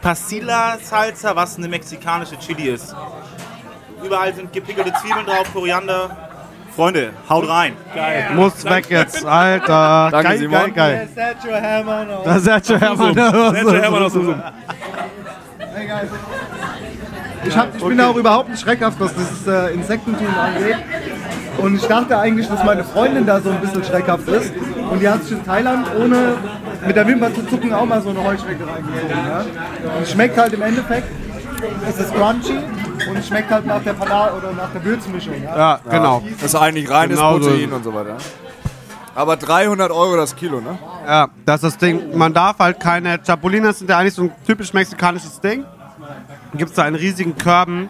Pasilla 0.00 0.78
Salsa, 0.82 1.36
was 1.36 1.56
eine 1.56 1.68
mexikanische 1.68 2.38
Chili 2.38 2.70
ist. 2.70 2.94
Überall 4.02 4.34
sind 4.34 4.52
gepickelte 4.52 4.92
Zwiebeln 5.00 5.26
drauf, 5.26 5.52
Koriander. 5.52 6.23
Freunde, 6.74 7.10
haut 7.28 7.48
rein. 7.48 7.74
Geil. 7.94 8.24
Muss 8.34 8.64
weg 8.64 8.86
jetzt, 8.90 9.24
Alter. 9.24 10.08
Danke, 10.10 10.28
geil, 10.28 10.38
Simon. 10.38 10.52
geil, 10.60 10.70
geil. 10.74 11.08
Sergio 11.14 11.52
Hermann. 11.56 12.10
aus- 12.10 12.24
Das 12.24 12.36
ist 12.38 12.44
Sergio 12.44 12.76
Hermann. 12.80 13.14
Sergio 13.14 13.72
Hermann 13.74 14.02
aus. 14.02 14.12
Hey, 14.14 15.86
guys. 15.86 16.08
Ich, 17.46 17.56
hab, 17.56 17.76
ich 17.76 17.84
bin 17.84 18.00
auch 18.00 18.16
überhaupt 18.16 18.48
nicht 18.48 18.60
schreckhaft, 18.62 18.98
was 18.98 19.12
das 19.14 19.46
äh, 19.70 19.74
Insektentum 19.74 20.26
angeht. 20.36 20.76
Und 21.58 21.76
ich 21.76 21.86
dachte 21.86 22.18
eigentlich, 22.18 22.48
dass 22.48 22.64
meine 22.64 22.82
Freundin 22.82 23.26
da 23.26 23.40
so 23.40 23.50
ein 23.50 23.60
bisschen 23.60 23.84
schreckhaft 23.84 24.26
ist. 24.28 24.52
Und 24.90 25.00
die 25.00 25.08
hat 25.08 25.22
sich 25.22 25.32
in 25.32 25.44
Thailand 25.44 25.86
ohne 26.00 26.36
mit 26.86 26.96
der 26.96 27.06
Wimper 27.06 27.32
zu 27.34 27.46
zucken 27.46 27.72
auch 27.72 27.84
mal 27.84 28.00
so 28.02 28.10
eine 28.10 28.24
Heuschrecke 28.24 28.66
reingezogen. 28.66 29.16
Ja? 29.28 29.40
Und 29.96 30.02
es 30.02 30.10
schmeckt 30.10 30.36
halt 30.38 30.52
im 30.54 30.62
Endeffekt, 30.62 31.06
es 31.88 31.98
ist 32.00 32.14
crunchy 32.14 32.58
und 33.08 33.16
es 33.16 33.28
schmeckt 33.28 33.50
halt 33.50 33.66
nach 33.66 33.82
der 33.82 33.92
Panade 33.94 34.34
oder 34.36 34.52
nach 34.52 34.70
der 34.72 34.84
Würzmischung. 34.84 35.42
Ja? 35.42 35.56
Ja, 35.56 35.80
genau. 35.90 36.22
Das 36.40 36.44
ist 36.44 36.54
eigentlich 36.54 36.88
reines 36.90 37.18
Genau 37.18 37.38
so 37.38 37.48
Protein 37.48 37.68
es. 37.68 37.74
und 37.74 37.84
so 37.84 37.94
weiter. 37.94 38.16
Aber 39.14 39.36
300 39.36 39.90
Euro 39.92 40.16
das 40.16 40.34
Kilo, 40.34 40.60
ne? 40.60 40.76
Ja, 41.06 41.28
das 41.44 41.62
ist 41.62 41.74
das 41.74 41.78
Ding. 41.78 42.16
Man 42.16 42.32
darf 42.34 42.58
halt 42.58 42.80
keine 42.80 43.18
Chapulinas 43.24 43.78
sind 43.78 43.88
ja 43.90 43.98
eigentlich 43.98 44.14
so 44.14 44.22
ein 44.22 44.32
typisch 44.46 44.72
mexikanisches 44.72 45.40
Ding. 45.40 45.64
Gibt 46.54 46.70
es 46.70 46.76
da 46.76 46.86
in 46.86 46.94
riesigen 46.94 47.36
Körben, 47.36 47.88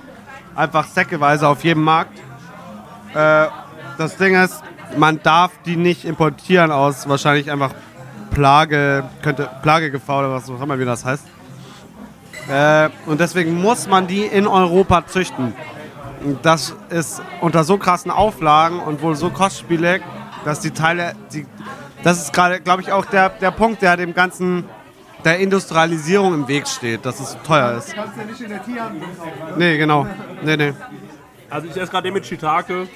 einfach 0.55 0.87
säckeweise 0.87 1.49
auf 1.49 1.65
jedem 1.65 1.85
Markt. 1.85 2.19
Äh, 3.15 3.47
das 3.97 4.17
Ding 4.17 4.35
ist, 4.35 4.63
man 4.99 5.21
darf 5.23 5.53
die 5.65 5.77
nicht 5.77 6.05
importieren 6.05 6.71
aus 6.71 7.09
wahrscheinlich 7.09 7.51
einfach 7.51 7.71
Plage, 8.31 9.05
könnte 9.23 9.49
Plagegefahr 9.63 10.21
oder 10.21 10.33
was 10.33 10.51
auch 10.51 10.61
immer, 10.61 10.79
wie 10.79 10.85
das 10.85 11.05
heißt. 11.05 11.25
Äh, 12.49 12.91
und 13.07 13.21
deswegen 13.21 13.61
muss 13.61 13.87
man 13.87 14.07
die 14.07 14.25
in 14.25 14.47
Europa 14.47 15.07
züchten. 15.07 15.55
Das 16.43 16.75
ist 16.91 17.23
unter 17.41 17.65
so 17.65 17.77
krassen 17.77 18.11
Auflagen 18.11 18.81
und 18.81 19.03
wohl 19.03 19.15
so 19.15 19.31
kostspielig, 19.31 20.03
dass 20.45 20.61
die 20.61 20.71
Teile, 20.71 21.15
die, 21.33 21.47
das 22.03 22.19
ist 22.21 22.33
gerade, 22.33 22.61
glaube 22.61 22.83
ich, 22.83 22.93
auch 22.93 23.05
der, 23.05 23.29
der 23.31 23.51
Punkt, 23.51 23.83
der 23.83 23.97
dem 23.97 24.15
ganzen, 24.15 24.65
der 25.25 25.39
Industrialisierung 25.39 26.35
im 26.35 26.49
Weg 26.49 26.66
steht, 26.66 27.05
dass 27.05 27.21
es 27.21 27.33
so 27.33 27.39
teuer 27.47 27.79
ist. 27.79 27.93
Du 27.93 27.97
kannst 27.97 28.16
ja 28.16 28.25
nicht 28.25 28.41
in 28.41 28.49
der 28.49 28.62
Tierhandlung 28.65 29.16
kaufen. 29.16 29.59
Nee, 29.59 29.77
genau. 29.77 30.07
Nee, 30.43 30.57
nee. 30.57 30.73
Also 31.51 31.69
ich 31.69 31.77
esse 31.77 31.91
gerade 31.91 32.05
den 32.05 32.15
mit 32.15 32.27
Shiitake. 32.27 32.89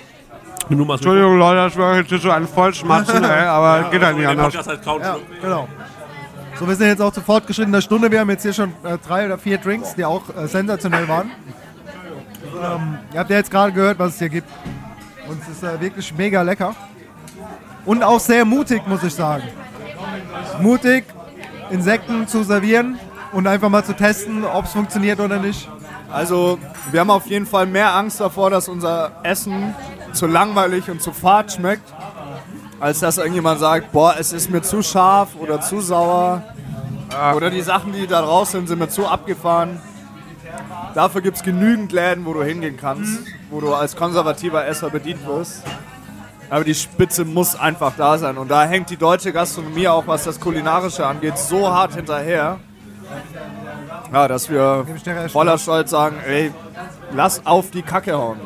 Entschuldigung, 0.70 1.39
Leute, 1.39 1.66
ich 1.69 1.73
schwöre 1.73 1.97
jetzt 1.99 2.09
hier 2.09 2.19
so 2.19 2.31
einen 2.31 2.47
Vollschmatzen, 2.47 3.25
ey, 3.25 3.47
aber 3.47 3.91
geht 3.91 4.03
halt 4.03 4.16
nicht 4.16 4.25
Der 4.25 4.31
anders. 4.31 4.47
Podcast 4.55 4.69
heißt 4.70 4.85
Couch. 4.85 5.03
Ja, 5.03 5.16
genau. 5.41 5.69
So, 6.59 6.67
wir 6.67 6.75
sind 6.75 6.89
jetzt 6.89 7.01
auch 7.01 7.13
zu 7.13 7.21
fortgeschrittener 7.21 7.81
Stunde. 7.81 8.11
Wir 8.11 8.19
haben 8.19 8.31
jetzt 8.31 8.43
hier 8.43 8.53
schon 8.53 8.71
äh, 8.83 8.99
drei 8.99 9.27
oder 9.27 9.39
vier 9.39 9.59
Drinks, 9.59 9.95
die 9.95 10.05
auch 10.05 10.23
äh, 10.37 10.49
sensationell 10.49 11.07
waren. 11.07 11.31
Ähm, 12.61 12.99
ihr 13.13 13.21
habt 13.21 13.31
ja 13.31 13.37
jetzt 13.37 13.53
gerade 13.53 13.73
gehört, 13.73 14.01
was 14.01 14.15
es 14.15 14.19
hier 14.19 14.29
gibt. 14.29 14.49
Und 15.29 15.41
es 15.41 15.49
ist 15.49 15.63
äh, 15.63 15.81
wirklich 15.81 16.13
mega 16.17 16.43
lecker. 16.43 16.75
Und 17.85 18.03
auch 18.03 18.19
sehr 18.19 18.45
mutig, 18.45 18.83
muss 18.89 19.05
ich 19.05 19.15
sagen. 19.15 19.45
Mutig, 20.61 21.05
Insekten 21.71 22.27
zu 22.27 22.43
servieren 22.43 22.99
und 23.31 23.47
einfach 23.47 23.69
mal 23.69 23.85
zu 23.85 23.93
testen, 23.93 24.45
ob 24.45 24.65
es 24.65 24.73
funktioniert 24.73 25.21
oder 25.21 25.39
nicht. 25.39 25.69
Also, 26.11 26.59
wir 26.91 26.99
haben 26.99 27.11
auf 27.11 27.27
jeden 27.27 27.47
Fall 27.47 27.67
mehr 27.67 27.95
Angst 27.95 28.21
davor, 28.21 28.51
dass 28.51 28.69
unser 28.69 29.13
Essen 29.23 29.75
zu 30.13 30.27
langweilig 30.27 30.91
und 30.91 31.03
zu 31.03 31.13
fad 31.13 31.53
schmeckt, 31.53 31.95
als 32.81 33.01
dass 33.01 33.19
irgendjemand 33.19 33.61
sagt, 33.61 33.93
boah, 33.93 34.15
es 34.19 34.33
ist 34.33 34.51
mir 34.51 34.63
zu 34.63 34.83
scharf 34.83 35.31
oder 35.39 35.61
zu 35.61 35.81
sauer. 35.81 36.43
Oder 37.35 37.51
die 37.51 37.63
Sachen, 37.63 37.93
die 37.93 38.07
da 38.07 38.21
raus 38.21 38.53
sind, 38.53 38.69
sind 38.69 38.79
mir 38.79 38.89
zu 38.89 39.07
abgefahren. 39.07 39.81
Dafür 40.95 41.21
gibt 41.21 41.39
es 41.39 41.43
genügend 41.43 41.93
Läden, 41.93 42.25
wo 42.25 42.35
du 42.35 42.43
hingehen 42.43 42.77
kannst, 42.77 43.21
wo 43.51 43.61
du 43.61 43.75
als 43.75 43.97
konservativer 43.97 44.67
Esser 44.67 44.91
bedient 44.91 45.27
wirst. 45.27 45.63
Aber 46.51 46.65
die 46.65 46.75
Spitze 46.75 47.25
muss 47.25 47.55
einfach 47.55 47.93
da 47.97 48.17
sein. 48.17 48.39
Und 48.39 48.51
da 48.51 48.65
hängt 48.65 48.91
die 48.91 48.97
deutsche 48.97 49.33
Gastronomie 49.33 49.89
auch, 49.89 50.07
was 50.07 50.25
das 50.25 50.41
Kulinarische 50.41 51.07
angeht, 51.07 51.37
so 51.37 51.69
hart 51.69 51.95
hinterher. 51.95 52.59
Ja, 54.13 54.29
dass 54.29 54.49
wir 54.49 54.87
voller 55.31 55.59
Stolz 55.59 55.91
sagen, 55.91 56.17
ey, 56.27 56.53
lass 57.13 57.45
auf 57.45 57.71
die 57.71 57.83
Kacke 57.83 58.15
hauen. 58.15 58.41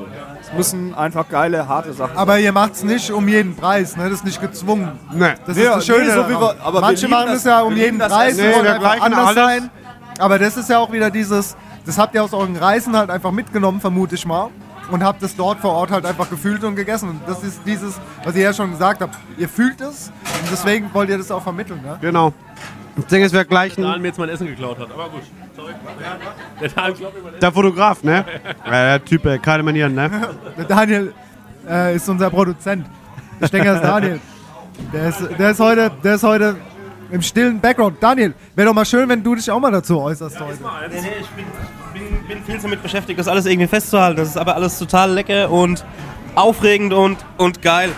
Müssen 0.57 0.95
einfach 0.95 1.29
geile, 1.29 1.67
harte 1.69 1.93
Sachen 1.95 2.17
Aber 2.17 2.39
ihr 2.39 2.53
macht 2.53 2.75
es 2.75 2.83
nicht 2.85 3.11
um 3.11 3.27
jeden 3.27 3.57
Preis, 3.57 3.97
ne? 3.97 4.05
das 4.05 4.19
ist 4.19 4.25
nicht 4.25 4.41
gezwungen. 4.41 4.93
Nee. 5.13 5.33
Das 5.47 5.57
Nee, 5.57 5.63
ist 5.63 5.71
das 5.77 5.87
Schöne. 5.87 6.05
nee, 6.07 6.11
so 6.13 6.29
wir- 6.29 6.57
aber 6.63 6.81
Manche 6.81 7.09
machen 7.09 7.29
das- 7.29 7.39
es 7.39 7.45
ja 7.45 7.61
um 7.63 7.75
jeden 7.77 7.99
Preis, 7.99 8.37
Nee, 8.37 8.53
wollen 8.53 8.65
wir 8.65 8.75
einfach 8.75 9.01
anders 9.01 9.27
alles. 9.29 9.35
sein. 9.37 9.71
Aber 10.19 10.39
das 10.39 10.57
ist 10.59 10.69
ja 10.69 10.79
auch 10.79 10.93
wieder 10.93 11.11
dieses, 11.11 11.57
das 11.87 11.97
habt 11.99 12.15
ihr 12.15 12.23
aus 12.23 12.35
euren 12.35 12.55
Reisen 12.57 12.95
halt 12.97 13.09
einfach 13.11 13.31
mitgenommen, 13.33 13.81
vermute 13.81 14.15
ich 14.15 14.27
mal. 14.27 14.51
Und 14.91 15.03
habt 15.03 15.23
es 15.23 15.35
dort 15.37 15.61
vor 15.61 15.73
Ort 15.73 15.91
halt 15.91 16.05
einfach 16.05 16.29
gefühlt 16.29 16.63
und 16.65 16.77
gegessen. 16.77 17.09
Und 17.09 17.21
das 17.27 17.43
ist 17.43 17.63
dieses, 17.65 17.99
was 18.25 18.35
ihr 18.35 18.43
ja 18.43 18.53
schon 18.53 18.73
gesagt 18.73 19.01
habt. 19.01 19.15
Ihr 19.39 19.49
fühlt 19.49 19.81
es 19.81 20.13
und 20.43 20.51
deswegen 20.53 20.91
wollt 20.93 21.09
ihr 21.09 21.17
das 21.17 21.31
auch 21.31 21.43
vermitteln. 21.43 21.81
Ne? 21.83 21.97
Genau. 22.03 22.35
Das 22.97 23.07
Ding 23.07 23.23
ist, 23.23 23.33
wir 23.33 23.45
gleichen. 23.47 23.81
Der 23.83 23.97
mir 23.99 24.09
jetzt 24.09 24.19
mein 24.19 24.29
Essen 24.29 24.47
geklaut 24.47 24.79
hat, 24.79 24.89
aber 24.93 25.09
gut. 25.09 25.23
Der 26.61 26.69
Daniel. 26.69 27.13
Der 27.41 27.53
Fotograf, 27.53 28.03
ne? 28.03 28.25
Ja, 28.65 28.71
der 28.71 29.05
Typ, 29.05 29.25
ey, 29.27 29.39
keine 29.39 29.63
Manieren, 29.63 29.95
ne? 29.95 30.11
Der 30.57 30.65
Daniel 30.65 31.15
äh, 31.69 31.97
ist 31.97 32.09
unser 32.09 32.31
Produzent. 32.31 32.87
Ich 33.41 33.51
denke, 33.51 33.69
das 33.69 33.77
ist 33.77 33.85
Daniel. 33.85 34.21
Der 34.93 35.09
ist, 35.09 35.21
der, 35.39 35.51
ist 35.51 35.61
heute, 35.61 35.91
der 36.03 36.15
ist 36.15 36.23
heute 36.23 36.57
im 37.11 37.23
stillen 37.23 37.61
Background. 37.61 37.97
Daniel, 38.01 38.35
wäre 38.55 38.69
doch 38.69 38.75
mal 38.75 38.87
schön, 38.87 39.09
wenn 39.09 39.23
du 39.23 39.35
dich 39.35 39.51
auch 39.51 39.61
mal 39.61 39.71
dazu 39.71 40.01
äußerst 40.01 40.41
heute. 40.41 40.59
Nee, 40.91 41.01
nee, 41.01 41.09
ich 41.21 41.29
bin, 41.29 41.45
bin, 41.93 42.27
bin 42.27 42.45
viel 42.45 42.59
damit 42.59 42.83
beschäftigt, 42.83 43.19
das 43.19 43.29
alles 43.29 43.47
irgendwie 43.47 43.69
festzuhalten. 43.69 44.17
Das 44.17 44.29
ist 44.29 44.39
aber 44.39 44.55
alles 44.55 44.79
total 44.79 45.13
lecker 45.13 45.51
und 45.51 45.85
aufregend 46.35 46.93
und, 46.93 47.19
und 47.37 47.61
geil. 47.61 47.91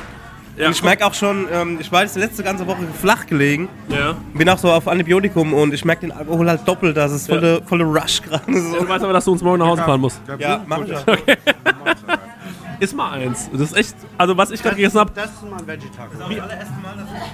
Ja, 0.57 0.67
und 0.67 0.73
ich 0.73 0.83
merke 0.83 1.05
auch 1.05 1.15
schon, 1.15 1.47
ähm, 1.53 1.79
ich 1.81 1.91
war 1.91 2.03
jetzt 2.03 2.15
die 2.15 2.21
letzte 2.21 2.43
ganze 2.45 2.67
Woche 2.67 2.83
flach 3.01 3.27
gelegen. 3.27 3.69
Ja. 3.89 4.15
Bin 4.35 4.49
auch 4.49 4.59
so 4.59 4.71
auf 4.71 4.87
Antibiotikum 4.87 5.53
und 5.53 5.75
ich 5.75 5.85
merke 5.85 6.03
den 6.03 6.13
Alkohol 6.13 6.49
halt 6.49 6.67
doppelt. 6.67 6.97
Das 6.97 7.11
ist 7.13 7.29
volle, 7.29 7.61
volle 7.65 7.85
Rush 7.85 8.23
gerade. 8.23 8.45
So. 8.47 8.79
Du 8.81 8.89
weißt 8.89 9.03
aber, 9.03 9.13
dass 9.13 9.25
du 9.25 9.33
uns 9.33 9.43
morgen 9.43 9.59
nach 9.59 9.67
Hause 9.67 9.83
fahren 9.83 10.01
musst. 10.01 10.21
Ja, 10.39 10.63
mach 10.67 10.81
ich. 10.81 10.97
Okay. 10.97 11.37
Iss 12.81 12.95
mal 12.95 13.13
eins. 13.13 13.51
Das 13.53 13.61
ist 13.61 13.77
echt, 13.77 13.95
also 14.19 14.37
was 14.37 14.51
ich 14.51 14.63
gerade 14.63 14.77
gegessen 14.77 14.99
habe. 14.99 15.11
Das 15.15 15.31
ist 15.31 15.43
mal 15.43 15.59
ein 15.59 15.67
Veggie-Tag. 15.67 16.11
Wie, 16.29 16.41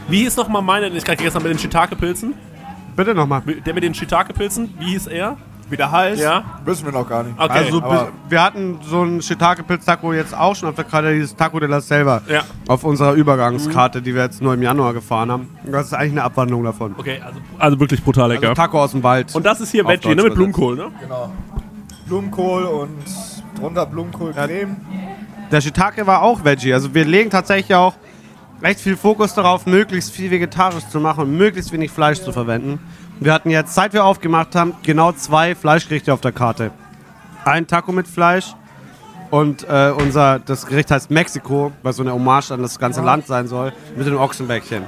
wie 0.09 0.23
hieß 0.23 0.37
noch 0.37 0.49
mal 0.49 0.63
meine, 0.63 0.89
den 0.89 0.97
ich 0.97 1.05
gerade 1.05 1.17
gegessen 1.19 1.37
habe 1.37 1.49
mit 1.49 1.59
den 1.59 1.61
Shiitake-Pilzen? 1.61 2.35
Bitte 2.97 3.15
nochmal. 3.15 3.43
Der 3.43 3.75
mit 3.75 3.83
den 3.83 3.95
Shiitake-Pilzen, 3.95 4.75
wie 4.79 4.93
hieß 4.93 5.07
er? 5.09 5.37
Wie 5.71 5.77
der 5.77 5.91
heißt, 5.93 6.21
Ja. 6.21 6.43
wissen 6.65 6.85
wir 6.85 6.93
noch 6.93 7.09
gar 7.09 7.23
nicht. 7.23 7.39
Okay. 7.39 7.53
Also 7.53 7.81
bis, 7.81 8.01
wir 8.29 8.43
hatten 8.43 8.79
so 8.83 9.03
ein 9.03 9.23
Shiitake-Pilz-Taco 9.23 10.13
jetzt 10.13 10.37
auch 10.37 10.57
schon 10.57 10.69
auf 10.69 10.75
der 10.75 10.85
Karte, 10.85 11.13
dieses 11.15 11.37
Taco 11.37 11.61
de 11.61 11.69
la 11.69 11.81
Selva. 11.81 12.23
Ja. 12.29 12.43
Auf 12.67 12.83
unserer 12.83 13.13
Übergangskarte, 13.13 14.03
die 14.03 14.15
wir 14.15 14.23
jetzt 14.23 14.43
nur 14.43 14.53
im 14.55 14.63
Januar 14.63 14.93
gefahren 14.95 15.31
haben. 15.31 15.49
Das 15.65 15.87
ist 15.87 15.95
eigentlich 15.95 16.13
eine 16.13 16.25
Abwandlung 16.25 16.65
davon. 16.65 16.95
Okay, 16.99 17.21
also, 17.25 17.39
also 17.59 17.79
wirklich 17.79 18.03
brutal 18.03 18.31
lecker. 18.31 18.49
Also 18.49 18.61
Taco 18.61 18.83
aus 18.83 18.91
dem 18.91 19.03
Wald. 19.05 19.35
Und 19.35 19.47
das 19.47 19.61
ist 19.61 19.71
hier 19.71 19.87
Veggie, 19.87 20.15
ne? 20.15 20.25
Mit 20.25 20.35
Blumenkohl, 20.35 20.75
ne? 20.75 20.91
Genau. 21.01 21.31
Blumenkohl 22.07 22.65
und 22.65 22.91
drunter 23.59 23.87
Blumenkohlcreme. 23.87 24.77
Der 25.53 25.61
Shiitake 25.61 26.07
war 26.07 26.23
auch 26.23 26.45
Veggie. 26.45 26.75
Also 26.75 26.93
wir 26.95 27.05
legen 27.05 27.31
tatsächlich 27.31 27.75
auch 27.77 27.95
recht 28.63 28.81
viel 28.81 28.97
Fokus 28.97 29.35
darauf, 29.35 29.67
möglichst 29.67 30.11
viel 30.11 30.31
vegetarisch 30.31 30.87
zu 30.89 30.99
machen 31.01 31.25
und 31.25 31.37
möglichst 31.37 31.73
wenig 31.73 31.91
Fleisch 31.91 32.21
zu 32.21 32.33
verwenden. 32.33 32.81
Wir 33.21 33.35
hatten 33.35 33.51
jetzt, 33.51 33.75
seit 33.75 33.93
wir 33.93 34.07
aufgemacht 34.07 34.57
haben, 34.57 34.73
genau 34.83 35.13
zwei 35.13 35.55
Fleischgerichte 35.55 36.11
auf 36.13 36.23
der 36.23 36.33
Karte. 36.33 36.71
Ein 37.45 37.67
Taco 37.67 37.93
mit 37.93 38.09
Fleisch 38.09 38.55
und 39.31 39.63
äh, 39.69 39.93
unser, 39.95 40.39
das 40.39 40.67
Gericht 40.67 40.91
heißt 40.91 41.11
Mexiko, 41.11 41.71
was 41.83 41.97
so 41.97 42.03
eine 42.03 42.15
Hommage 42.15 42.51
an 42.51 42.63
das 42.63 42.79
ganze. 42.79 43.03
Land 43.03 43.27
sein 43.27 43.47
soll, 43.47 43.75
mit 43.95 44.07
dem 44.07 44.17
Ochsenbäckchen. 44.17 44.85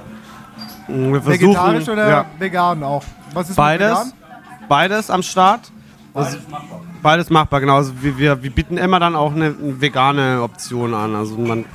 Und 0.88 1.12
Wir 1.12 1.20
versuchen, 1.20 1.48
Vegetarisch 1.48 1.88
oder 1.90 2.08
ja, 2.08 2.26
vegan 2.38 2.82
auch? 2.82 3.04
Was 3.34 3.50
ist 3.50 3.56
beides, 3.56 4.14
beides 4.66 5.10
am 5.10 5.22
Start. 5.22 5.70
Also, 6.14 6.38
beides 7.02 7.28
machbar, 7.28 7.60
genau. 7.60 7.76
Also 7.76 7.92
wir, 8.00 8.16
wir, 8.16 8.42
wir 8.42 8.50
bieten 8.50 8.78
immer 8.78 8.98
dann 8.98 9.14
auch 9.14 9.32
eine, 9.32 9.54
eine 9.58 9.80
vegane 9.80 10.40
Option 10.42 10.94
an. 10.94 11.14
Also 11.14 11.36
man, 11.36 11.66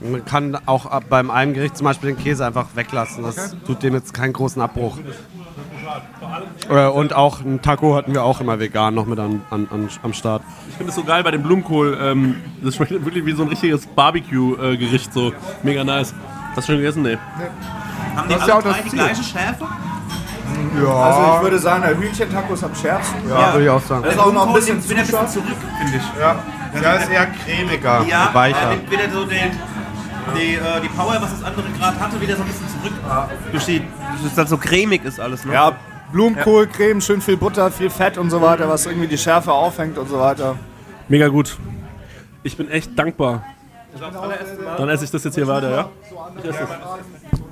man 0.00 0.24
kann 0.26 0.58
auch 0.66 1.00
beim 1.08 1.30
einem 1.30 1.54
Gericht 1.54 1.78
zum 1.78 1.86
Beispiel 1.86 2.14
den 2.14 2.22
Käse 2.22 2.44
einfach 2.44 2.68
weglassen. 2.74 3.24
Das 3.24 3.56
tut 3.66 3.82
dem 3.82 3.94
jetzt 3.94 4.12
keinen 4.12 4.34
großen 4.34 4.60
Abbruch. 4.60 4.98
Äh, 6.68 6.86
und 6.88 7.14
auch 7.14 7.40
ein 7.40 7.60
Taco 7.62 7.94
hatten 7.94 8.12
wir 8.14 8.22
auch 8.22 8.40
immer 8.40 8.58
vegan 8.58 8.94
noch 8.94 9.06
mit 9.06 9.18
an, 9.18 9.42
an, 9.50 9.68
an, 9.70 9.88
am 10.02 10.12
Start. 10.12 10.42
Ich 10.68 10.76
finde 10.76 10.90
es 10.90 10.96
so 10.96 11.04
geil 11.04 11.22
bei 11.22 11.30
dem 11.30 11.42
Blumenkohl. 11.42 11.98
Ähm, 12.00 12.36
das 12.62 12.76
schmeckt 12.76 12.92
wirklich 12.92 13.24
wie 13.26 13.32
so 13.32 13.42
ein 13.42 13.48
richtiges 13.48 13.86
Barbecue-Gericht. 13.86 15.12
so 15.12 15.32
mega 15.62 15.84
nice. 15.84 16.14
Hast 16.54 16.68
du 16.68 16.72
schon 16.72 16.80
gegessen? 16.80 17.02
Nee. 17.02 17.18
Haben 18.16 18.28
die 18.28 18.34
Das 18.34 18.42
ist 18.42 18.48
ja 18.48 18.54
alle 18.54 18.58
auch 18.58 18.62
das 18.62 18.76
drei 18.76 18.82
die 18.82 18.90
Ziel. 18.90 18.98
gleiche 18.98 19.22
Schärfe? 19.22 19.66
Ja. 20.82 20.94
Also 20.94 21.36
ich 21.36 21.42
würde 21.42 21.58
sagen, 21.58 21.82
der 21.82 21.98
Hühnchen-Taco 21.98 22.54
ist 22.54 22.64
am 22.64 22.74
schärfsten. 22.74 23.28
Ja, 23.28 23.52
würde 23.52 23.64
ich 23.64 23.70
auch 23.70 23.82
sagen. 23.82 24.02
Das 24.04 24.14
ist 24.14 24.20
auch 24.20 24.32
noch 24.32 24.46
ein 24.46 24.52
bisschen 24.54 24.82
wieder 24.88 25.00
ein 25.00 25.06
bisschen 25.06 25.28
zurück, 25.28 25.56
finde 25.78 25.96
ich. 25.96 26.20
Ja, 26.20 26.36
der 26.80 27.00
ist 27.00 27.10
eher 27.10 27.26
cremiger. 27.26 28.04
Ja, 28.08 28.30
weicher. 28.32 28.58
er 28.72 28.90
wieder 28.90 29.10
so 29.10 29.24
den, 29.24 29.50
die, 30.36 30.54
äh, 30.54 30.80
die 30.82 30.88
Power, 30.88 31.16
was 31.20 31.30
das 31.30 31.42
andere 31.42 31.68
gerade 31.78 31.98
hatte, 32.00 32.20
wieder 32.20 32.36
so 32.36 32.42
ein 32.42 32.48
bisschen 32.48 32.68
zurück. 32.68 32.92
Durch 33.50 33.64
die, 33.64 33.80
dass 33.80 34.24
es 34.26 34.34
dann 34.34 34.46
so 34.46 34.56
cremig 34.56 35.04
ist 35.04 35.20
alles, 35.20 35.44
ne? 35.44 35.54
Ja, 35.54 35.76
Blumenkohl, 36.12 36.66
Creme, 36.66 37.00
schön 37.00 37.20
viel 37.22 37.36
Butter, 37.38 37.70
viel 37.70 37.88
Fett 37.88 38.18
und 38.18 38.30
so 38.30 38.42
weiter, 38.42 38.68
was 38.68 38.84
irgendwie 38.86 39.08
die 39.08 39.16
Schärfe 39.16 39.52
aufhängt 39.52 39.96
und 39.96 40.08
so 40.08 40.18
weiter. 40.18 40.56
Mega 41.08 41.28
gut. 41.28 41.56
Ich 42.42 42.56
bin 42.56 42.68
echt 42.70 42.98
dankbar. 42.98 43.44
Dann 44.78 44.88
esse 44.88 45.04
ich 45.04 45.10
das 45.10 45.24
jetzt 45.24 45.34
hier 45.34 45.46
weiter, 45.46 45.70
ja? 45.70 45.88
Ich 46.38 46.48
esse 46.48 46.60
das. 46.60 46.68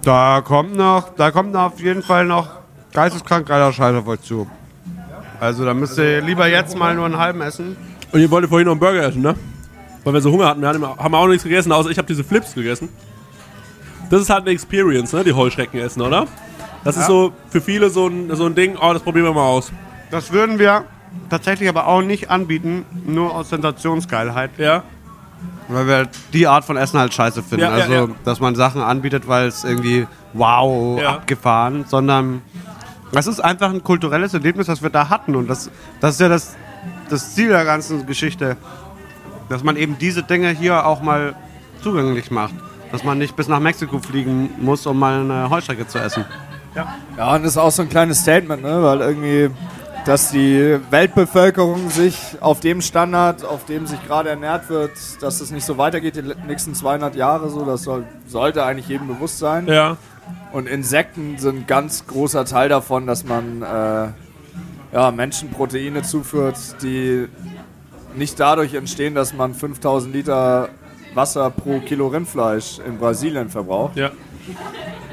Da 0.02 0.42
kommt 0.42 0.76
noch, 0.76 1.14
da 1.14 1.30
kommt 1.30 1.52
noch 1.52 1.72
auf 1.72 1.80
jeden 1.80 2.02
Fall 2.02 2.24
noch 2.24 2.48
geisteskrank 2.92 3.46
geiler 3.46 3.72
Scheiß 3.72 3.96
auf 3.96 4.06
euch 4.06 4.20
zu. 4.22 4.48
Also 5.38 5.64
da 5.64 5.72
müsst 5.72 5.98
ihr 5.98 6.20
lieber 6.20 6.46
jetzt 6.46 6.76
mal 6.76 6.94
nur 6.94 7.06
einen 7.06 7.18
halben 7.18 7.40
essen. 7.40 7.76
Und 8.12 8.20
ihr 8.20 8.30
wolltet 8.30 8.50
vorhin 8.50 8.66
noch 8.66 8.72
einen 8.72 8.80
Burger 8.80 9.04
essen, 9.04 9.22
ne? 9.22 9.34
Weil 10.04 10.14
wir 10.14 10.20
so 10.20 10.30
Hunger 10.32 10.46
hatten. 10.46 10.62
Wir 10.62 10.68
haben 10.70 11.14
auch 11.14 11.26
nichts 11.26 11.44
gegessen, 11.44 11.72
außer 11.72 11.90
ich 11.90 11.98
habe 11.98 12.06
diese 12.06 12.24
Flips 12.24 12.54
gegessen. 12.54 12.88
Das 14.08 14.22
ist 14.22 14.30
halt 14.30 14.42
eine 14.42 14.50
Experience, 14.50 15.12
ne? 15.12 15.22
Die 15.24 15.32
Heuschrecken 15.32 15.78
essen, 15.80 16.02
oder? 16.02 16.26
Das 16.84 16.96
ist 16.96 17.02
Ja. 17.02 17.08
so 17.08 17.32
für 17.50 17.60
viele 17.60 17.90
so 17.90 18.08
ein, 18.08 18.34
so 18.34 18.46
ein 18.46 18.54
Ding, 18.54 18.76
oh, 18.80 18.92
das 18.92 19.02
probieren 19.02 19.26
wir 19.26 19.34
mal 19.34 19.44
aus. 19.46 19.70
Das 20.10 20.32
würden 20.32 20.58
wir 20.58 20.84
tatsächlich 21.28 21.68
aber 21.68 21.86
auch 21.86 22.02
nicht 22.02 22.30
anbieten, 22.30 22.84
nur 23.06 23.34
aus 23.34 23.50
Sensationsgeilheit. 23.50 24.50
Ja. 24.58 24.82
Weil 25.68 25.86
wir 25.86 26.08
die 26.32 26.46
Art 26.46 26.64
von 26.64 26.76
Essen 26.76 26.98
halt 26.98 27.14
scheiße 27.14 27.42
finden. 27.42 27.64
Ja, 27.64 27.70
also, 27.70 27.92
ja. 27.92 28.08
dass 28.24 28.40
man 28.40 28.56
Sachen 28.56 28.80
anbietet, 28.82 29.28
weil 29.28 29.46
es 29.46 29.62
irgendwie 29.62 30.06
wow, 30.32 31.00
abgefahren, 31.04 31.84
sondern 31.86 32.42
das 33.12 33.26
ist 33.26 33.40
einfach 33.40 33.70
ein 33.70 33.82
kulturelles 33.84 34.34
Erlebnis, 34.34 34.66
das 34.66 34.82
wir 34.82 34.90
da 34.90 35.08
hatten. 35.08 35.36
Und 35.36 35.48
das, 35.48 35.70
das 36.00 36.14
ist 36.14 36.20
ja 36.20 36.28
das, 36.28 36.56
das 37.08 37.34
Ziel 37.34 37.48
der 37.48 37.64
ganzen 37.64 38.06
Geschichte, 38.06 38.56
dass 39.50 39.64
man 39.64 39.76
eben 39.76 39.98
diese 39.98 40.22
Dinge 40.22 40.48
hier 40.50 40.86
auch 40.86 41.02
mal 41.02 41.34
zugänglich 41.82 42.30
macht. 42.30 42.54
Dass 42.92 43.04
man 43.04 43.18
nicht 43.18 43.36
bis 43.36 43.48
nach 43.48 43.60
Mexiko 43.60 43.98
fliegen 43.98 44.50
muss, 44.58 44.86
um 44.86 44.98
mal 44.98 45.20
eine 45.20 45.50
Heuschrecke 45.50 45.86
zu 45.86 45.98
essen. 45.98 46.24
Ja, 46.74 47.34
und 47.34 47.42
das 47.42 47.52
ist 47.52 47.58
auch 47.58 47.70
so 47.70 47.82
ein 47.82 47.88
kleines 47.88 48.20
Statement, 48.20 48.62
ne? 48.62 48.82
weil 48.82 49.00
irgendwie, 49.00 49.50
dass 50.04 50.30
die 50.30 50.78
Weltbevölkerung 50.90 51.90
sich 51.90 52.16
auf 52.40 52.60
dem 52.60 52.80
Standard, 52.80 53.44
auf 53.44 53.64
dem 53.64 53.88
sich 53.88 54.04
gerade 54.06 54.30
ernährt 54.30 54.70
wird, 54.70 54.92
dass 55.20 55.40
es 55.40 55.50
nicht 55.50 55.64
so 55.64 55.78
weitergeht 55.78 56.14
die 56.16 56.22
nächsten 56.46 56.74
200 56.74 57.16
Jahre 57.16 57.50
so, 57.50 57.64
das 57.64 57.82
soll, 57.82 58.04
sollte 58.26 58.64
eigentlich 58.64 58.88
jedem 58.88 59.08
bewusst 59.08 59.38
sein. 59.38 59.66
Ja. 59.66 59.96
Und 60.52 60.68
Insekten 60.68 61.38
sind 61.38 61.56
ein 61.56 61.66
ganz 61.66 62.06
großer 62.06 62.44
Teil 62.44 62.68
davon, 62.68 63.08
dass 63.08 63.24
man 63.24 63.62
äh, 63.62 64.08
ja, 64.92 65.10
Menschen 65.10 65.50
Proteine 65.50 66.02
zuführt, 66.02 66.56
die 66.82 67.28
nicht 68.14 68.38
dadurch 68.38 68.74
entstehen, 68.74 69.14
dass 69.14 69.32
man 69.34 69.54
5000 69.54 70.14
Liter 70.14 70.68
Wasser 71.14 71.50
pro 71.50 71.80
Kilo 71.80 72.08
Rindfleisch 72.08 72.78
in 72.86 72.98
Brasilien 72.98 73.48
verbraucht. 73.48 73.96
Ja. 73.96 74.10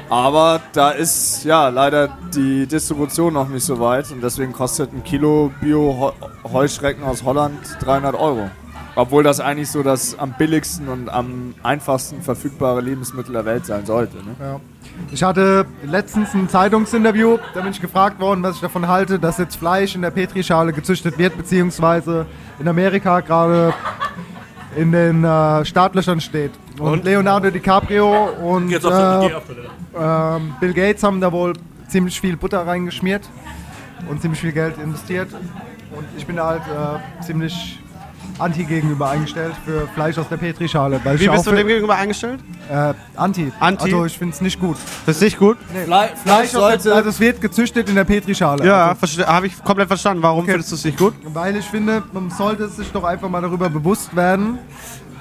Aber 0.08 0.60
da 0.72 0.90
ist 0.90 1.44
ja 1.44 1.68
leider 1.68 2.08
die 2.34 2.66
Distribution 2.66 3.34
noch 3.34 3.48
nicht 3.48 3.64
so 3.64 3.78
weit 3.78 4.10
und 4.10 4.22
deswegen 4.22 4.52
kostet 4.52 4.92
ein 4.92 5.04
Kilo 5.04 5.52
Bio-Heuschrecken 5.60 7.04
aus 7.04 7.24
Holland 7.24 7.58
300 7.80 8.14
Euro. 8.14 8.50
Obwohl 8.98 9.22
das 9.22 9.38
eigentlich 9.38 9.70
so 9.70 9.84
das 9.84 10.18
am 10.18 10.34
billigsten 10.36 10.88
und 10.88 11.08
am 11.08 11.54
einfachsten 11.62 12.20
verfügbare 12.20 12.80
Lebensmittel 12.80 13.32
der 13.32 13.44
Welt 13.44 13.64
sein 13.64 13.86
sollte. 13.86 14.16
Ne? 14.16 14.34
Ja. 14.40 14.60
Ich 15.12 15.22
hatte 15.22 15.66
letztens 15.84 16.34
ein 16.34 16.48
Zeitungsinterview, 16.48 17.38
da 17.54 17.60
bin 17.60 17.70
ich 17.70 17.80
gefragt 17.80 18.18
worden, 18.18 18.42
was 18.42 18.56
ich 18.56 18.60
davon 18.60 18.88
halte, 18.88 19.20
dass 19.20 19.38
jetzt 19.38 19.54
Fleisch 19.54 19.94
in 19.94 20.02
der 20.02 20.10
Petrischale 20.10 20.72
gezüchtet 20.72 21.16
wird, 21.16 21.36
beziehungsweise 21.36 22.26
in 22.58 22.66
Amerika 22.66 23.20
gerade 23.20 23.72
in 24.74 24.90
den 24.90 25.22
äh, 25.22 25.64
Startlöchern 25.64 26.20
steht. 26.20 26.50
Und, 26.80 27.04
Leonardo 27.04 27.50
DiCaprio 27.50 28.30
und 28.42 28.72
äh, 28.72 29.30
ähm, 29.96 30.54
Bill 30.58 30.72
Gates 30.74 31.04
haben 31.04 31.20
da 31.20 31.30
wohl 31.30 31.52
ziemlich 31.86 32.20
viel 32.20 32.36
Butter 32.36 32.66
reingeschmiert 32.66 33.22
und 34.10 34.20
ziemlich 34.20 34.40
viel 34.40 34.52
Geld 34.52 34.76
investiert. 34.78 35.28
Und 35.94 36.04
ich 36.16 36.26
bin 36.26 36.34
da 36.34 36.48
halt 36.48 36.62
äh, 36.62 37.22
ziemlich 37.22 37.78
anti 38.38 38.64
gegenüber 38.64 39.10
eingestellt 39.10 39.54
für 39.64 39.88
Fleisch 39.94 40.18
aus 40.18 40.28
der 40.28 40.36
Petrischale. 40.36 41.00
Weil 41.02 41.18
Wie 41.18 41.24
ich 41.24 41.30
bist 41.30 41.46
auch 41.46 41.50
du 41.50 41.56
dem 41.56 41.66
gegenüber 41.66 41.96
eingestellt? 41.96 42.40
Äh, 42.70 42.94
anti. 43.16 43.52
Anti? 43.58 43.84
Also 43.84 44.04
ich 44.06 44.18
finde 44.18 44.34
es 44.34 44.40
nicht 44.40 44.60
gut. 44.60 44.76
Das 45.06 45.16
ist 45.16 45.22
nicht 45.22 45.38
gut? 45.38 45.56
Nee. 45.72 45.84
Fle 45.84 46.10
Fleisch 46.22 46.54
aus 46.54 46.82
der, 46.82 46.94
also 46.94 47.10
es 47.10 47.20
wird 47.20 47.40
gezüchtet 47.40 47.88
in 47.88 47.94
der 47.94 48.04
Petrischale. 48.04 48.64
Ja, 48.64 48.96
also, 49.00 49.26
habe 49.26 49.46
ich 49.46 49.62
komplett 49.62 49.88
verstanden. 49.88 50.22
Warum 50.22 50.44
findest 50.44 50.70
du 50.70 50.76
es 50.76 50.84
nicht 50.84 50.98
gut? 50.98 51.14
weil 51.34 51.56
ich 51.56 51.66
finde, 51.66 52.02
man 52.12 52.30
sollte 52.30 52.68
sich 52.68 52.90
doch 52.90 53.04
einfach 53.04 53.28
mal 53.28 53.40
darüber 53.40 53.68
bewusst 53.68 54.14
werden, 54.14 54.58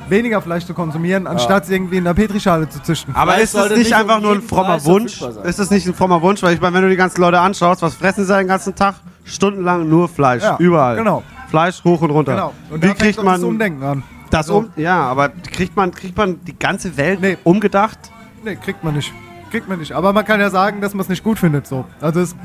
weniger 0.09 0.41
Fleisch 0.41 0.65
zu 0.65 0.73
konsumieren, 0.73 1.27
anstatt 1.27 1.65
es 1.65 1.69
irgendwie 1.69 1.97
in 1.97 2.03
der 2.03 2.13
Petrischale 2.13 2.69
zu 2.69 2.81
züchten. 2.81 3.15
Aber 3.15 3.33
Fleisch 3.33 3.43
ist 3.43 3.55
das 3.55 3.69
nicht 3.69 3.77
nicht 3.79 3.95
einfach 3.95 4.21
nur 4.21 4.33
ein 4.33 4.41
frommer 4.41 4.73
Preis 4.73 4.85
Wunsch? 4.85 5.21
Ist 5.43 5.59
das 5.59 5.69
nicht 5.69 5.85
ein 5.87 5.93
frommer 5.93 6.21
Wunsch? 6.21 6.41
Weil 6.43 6.53
ich 6.53 6.61
meine, 6.61 6.75
wenn 6.75 6.83
du 6.83 6.89
die 6.89 6.95
ganzen 6.95 7.21
Leute 7.21 7.39
anschaust, 7.39 7.81
was 7.81 7.95
fressen 7.95 8.25
sie 8.25 8.37
den 8.37 8.47
ganzen 8.47 8.75
Tag? 8.75 8.95
Stundenlang 9.25 9.89
nur 9.89 10.07
Fleisch. 10.07 10.43
Ja, 10.43 10.55
Überall. 10.57 10.95
genau. 10.95 11.23
Fleisch 11.49 11.83
hoch 11.83 12.01
und 12.01 12.11
runter. 12.11 12.33
Genau. 12.33 12.53
Und 12.69 12.83
Wie 12.83 12.87
da 12.87 12.93
kriegt 12.93 13.17
man 13.23 13.35
das 13.35 13.43
Umdenken 13.43 13.83
an. 13.83 14.03
das 14.29 14.47
So. 14.47 14.57
um? 14.57 14.69
Ja, 14.75 15.01
aber 15.03 15.29
kriegt 15.29 15.75
man, 15.75 15.91
kriegt 15.91 16.17
man 16.17 16.43
die 16.45 16.57
ganze 16.57 16.97
Welt 16.97 17.21
Nee. 17.21 17.37
umgedacht? 17.43 17.97
Nee, 18.43 18.55
kriegt 18.55 18.83
man 18.83 18.95
nicht. 18.95 19.13
Kriegt 19.51 19.67
man 19.69 19.79
nicht. 19.79 19.93
Aber 19.93 20.11
man 20.13 20.25
kann 20.25 20.39
ja 20.39 20.49
sagen, 20.49 20.81
dass 20.81 20.93
man 20.93 21.01
es 21.01 21.09
nicht 21.09 21.23
gut 21.23 21.39
findet. 21.39 21.65
So. 21.67 21.85
Also 22.01 22.19
es, 22.19 22.35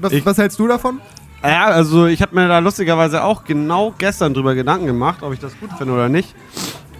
was, 0.00 0.12
Ich- 0.12 0.26
was 0.26 0.38
hältst 0.38 0.58
du 0.58 0.66
davon? 0.66 1.00
Ja, 1.44 1.66
also 1.66 2.06
ich 2.06 2.22
habe 2.22 2.34
mir 2.36 2.46
da 2.48 2.58
lustigerweise 2.60 3.24
auch 3.24 3.44
genau 3.44 3.92
gestern 3.98 4.32
drüber 4.34 4.54
Gedanken 4.54 4.86
gemacht, 4.86 5.22
ob 5.22 5.32
ich 5.32 5.40
das 5.40 5.58
gut 5.58 5.70
finde 5.76 5.92
oder 5.94 6.08
nicht. 6.08 6.34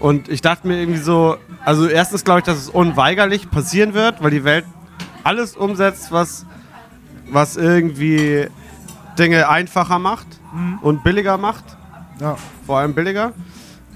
Und 0.00 0.28
ich 0.28 0.40
dachte 0.40 0.66
mir 0.66 0.80
irgendwie 0.80 0.98
so, 0.98 1.36
also 1.64 1.86
erstens 1.86 2.24
glaube 2.24 2.40
ich, 2.40 2.44
dass 2.46 2.56
es 2.58 2.68
unweigerlich 2.68 3.48
passieren 3.52 3.94
wird, 3.94 4.20
weil 4.22 4.32
die 4.32 4.42
Welt 4.42 4.64
alles 5.22 5.56
umsetzt, 5.56 6.10
was, 6.10 6.44
was 7.30 7.56
irgendwie 7.56 8.48
Dinge 9.16 9.48
einfacher 9.48 10.00
macht 10.00 10.26
und 10.82 11.02
billiger 11.04 11.38
macht. 11.38 11.64
Ja. 12.20 12.36
Vor 12.66 12.78
allem 12.78 12.94
billiger. 12.94 13.32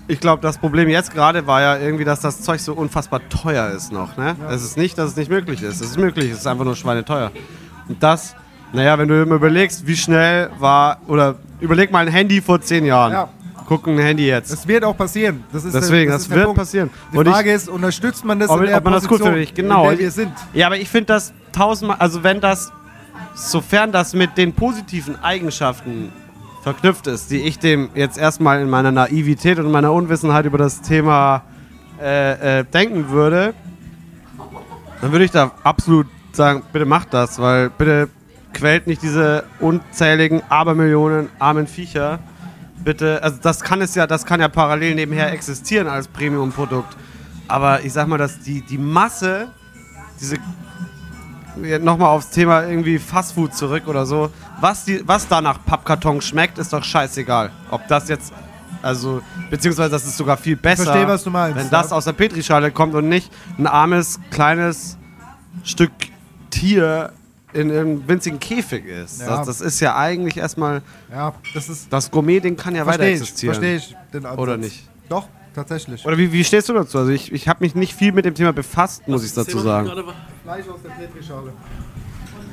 Ich 0.09 0.21
glaube, 0.21 0.41
das 0.41 0.59
Problem 0.59 0.89
jetzt 0.89 1.13
gerade 1.13 1.47
war 1.47 1.61
ja 1.61 1.77
irgendwie, 1.79 2.05
dass 2.05 2.21
das 2.21 2.41
Zeug 2.41 2.61
so 2.61 2.75
unfassbar 2.75 3.21
teuer 3.29 3.71
ist 3.71 3.93
noch. 3.93 4.17
Ne? 4.17 4.37
Es 4.51 4.63
ist 4.63 4.77
nicht, 4.77 4.97
dass 4.99 5.11
es 5.11 5.17
nicht 5.17 5.31
möglich 5.31 5.63
ist. 5.63 5.81
Es 5.81 5.89
ist 5.91 5.99
möglich, 5.99 6.31
es 6.31 6.39
ist 6.39 6.47
einfach 6.47 6.65
nur 6.65 6.77
schweineteuer. 6.77 7.33
Und 7.89 8.01
das, 8.03 8.37
naja, 8.73 8.97
wenn 8.99 9.09
du 9.09 9.21
immer 9.21 9.35
überlegst, 9.35 9.87
wie 9.87 9.97
schnell 9.97 10.51
war, 10.59 10.99
oder 11.09 11.35
überleg 11.61 11.91
mal 11.91 12.07
ein 12.07 12.13
Handy 12.13 12.41
vor 12.41 12.61
zehn 12.61 12.85
Jahren. 12.85 13.13
Ja. 13.13 13.29
Guck 13.67 13.89
ein 13.89 13.99
Handy 13.99 14.29
jetzt. 14.29 14.53
Es 14.53 14.69
wird 14.69 14.85
auch 14.85 14.97
passieren. 14.97 15.43
Das 15.53 15.65
ist 15.65 15.75
Deswegen, 15.75 16.09
der, 16.09 16.19
das 16.19 16.29
der 16.29 16.37
wird 16.37 16.47
Punkt. 16.47 16.61
passieren. 16.61 16.91
Die 17.13 17.17
Und 17.19 17.27
ich- 17.27 17.33
Frage 17.33 17.53
ist, 17.53 17.69
unterstützt 17.69 18.25
man 18.25 18.39
das 18.39 18.49
ob, 18.49 18.61
in 18.61 18.67
der 18.67 18.77
ob 18.77 18.85
man 18.85 18.93
das 18.93 19.03
gut 19.09 19.19
Position, 19.19 19.35
findet. 19.35 19.55
Genau. 19.57 19.91
wir 19.99 20.11
sind? 20.13 20.31
Ja, 20.55 20.67
aber 20.69 20.77
ich 20.79 20.89
finde 20.89 21.07
das 21.07 21.33
tausendmal, 21.51 21.97
also 21.99 22.23
wenn 22.23 22.41
das, 22.41 22.71
sofern 23.35 23.91
das 23.91 24.15
mit 24.15 24.39
den 24.39 24.53
positiven 24.53 25.21
Eigenschaften 25.21 26.13
verknüpft 26.67 27.07
ist, 27.07 27.31
die 27.31 27.43
ich 27.43 27.61
dem 27.61 27.91
jetzt 27.95 28.19
erstmal 28.19 28.61
in 28.61 28.69
meiner 28.69 28.91
Naivität 28.91 29.61
und 29.61 29.71
meiner 29.71 29.93
Unwissenheit 29.93 30.47
über 30.47 30.59
das 30.59 30.83
Thema 30.83 31.45
äh, 32.03 32.59
äh, 32.59 32.65
denken 32.65 33.09
würde, 33.11 33.55
dann 35.01 35.13
würde 35.13 35.25
ich 35.25 35.31
da 35.31 35.53
absolut 35.63 36.09
sagen, 36.33 36.65
bitte 36.73 36.85
macht 36.85 37.15
das, 37.15 37.39
weil 37.39 37.71
bitte 37.71 38.09
quält 38.53 38.89
nicht 38.89 39.01
diese 39.01 39.45
unzähligen 39.61 40.43
Abermillionen 40.49 41.29
armen 41.39 41.69
Viecher. 41.69 42.19
Bitte, 42.83 43.23
also 43.23 43.39
das 43.41 43.61
kann 43.61 43.81
es 43.81 43.95
ja, 43.95 44.09
das 44.09 44.27
kann 44.27 44.41
ja 44.41 44.49
parallel 44.49 44.97
nebenher 44.97 45.33
existieren 45.33 45.87
als 45.87 46.09
Premium-Produkt. 46.09 46.97
Aber 47.47 47.85
ich 47.85 47.93
sag 47.93 48.09
mal, 48.09 48.19
dass 48.19 48.41
die, 48.41 48.61
die 48.63 48.79
Masse, 48.79 49.53
diese 50.21 50.39
nochmal 51.81 52.09
aufs 52.09 52.31
Thema 52.31 52.65
irgendwie 52.65 52.99
Fastfood 52.99 53.55
zurück 53.55 53.85
oder 53.87 54.05
so. 54.05 54.31
Was, 54.61 54.85
die, 54.85 55.07
was 55.07 55.29
da 55.29 55.41
nach 55.41 55.65
Pappkarton 55.65 56.21
schmeckt, 56.21 56.59
ist 56.59 56.73
doch 56.73 56.83
scheißegal. 56.83 57.51
Ob 57.71 57.87
das 57.89 58.09
jetzt, 58.09 58.33
also, 58.83 59.21
beziehungsweise 59.51 59.91
das 59.91 60.05
ist 60.07 60.17
sogar 60.17 60.37
viel 60.37 60.57
besser, 60.57 60.85
verstehe, 60.85 61.07
was 61.07 61.25
du 61.25 61.31
meinst, 61.31 61.59
wenn 61.59 61.71
das 61.71 61.91
ja. 61.91 61.97
aus 61.97 62.05
der 62.05 62.13
Petrischale 62.13 62.71
kommt 62.71 62.95
und 62.95 63.09
nicht 63.09 63.31
ein 63.59 63.67
armes, 63.67 64.19
kleines 64.31 64.97
Stück 65.63 65.93
Tier 66.51 67.13
in 67.53 67.71
einem 67.71 68.07
winzigen 68.09 68.39
Käfig 68.39 68.87
ist. 68.87 69.21
Ja. 69.21 69.39
Das, 69.39 69.47
das 69.47 69.61
ist 69.61 69.81
ja 69.81 69.97
eigentlich 69.97 70.37
erstmal, 70.37 70.83
Ja, 71.11 71.35
das 71.55 71.69
ist. 71.69 71.93
das 71.93 72.11
Gourmet-Ding 72.11 72.57
kann 72.57 72.75
ja 72.75 72.87
weiter 72.87 73.05
ich, 73.05 73.13
existieren. 73.13 73.55
verstehe 73.55 73.77
ich 73.77 73.97
den 74.13 74.25
Ansatz. 74.27 74.39
Oder 74.39 74.57
nicht? 74.57 74.89
Doch, 75.09 75.29
tatsächlich. 75.55 76.05
Oder 76.07 76.19
wie, 76.19 76.33
wie 76.33 76.45
stehst 76.45 76.69
du 76.69 76.73
dazu? 76.75 76.99
Also 76.99 77.11
ich, 77.11 77.33
ich 77.33 77.49
habe 77.49 77.65
mich 77.65 77.75
nicht 77.75 77.95
viel 77.95 78.13
mit 78.13 78.25
dem 78.25 78.35
Thema 78.35 78.53
befasst, 78.53 79.07
muss 79.09 79.25
ich 79.25 79.33
dazu 79.33 79.59
sagen. 79.59 79.91
Fleisch 80.45 80.69
aus 80.69 80.81
der 80.83 80.91
Petrischale. 80.91 81.53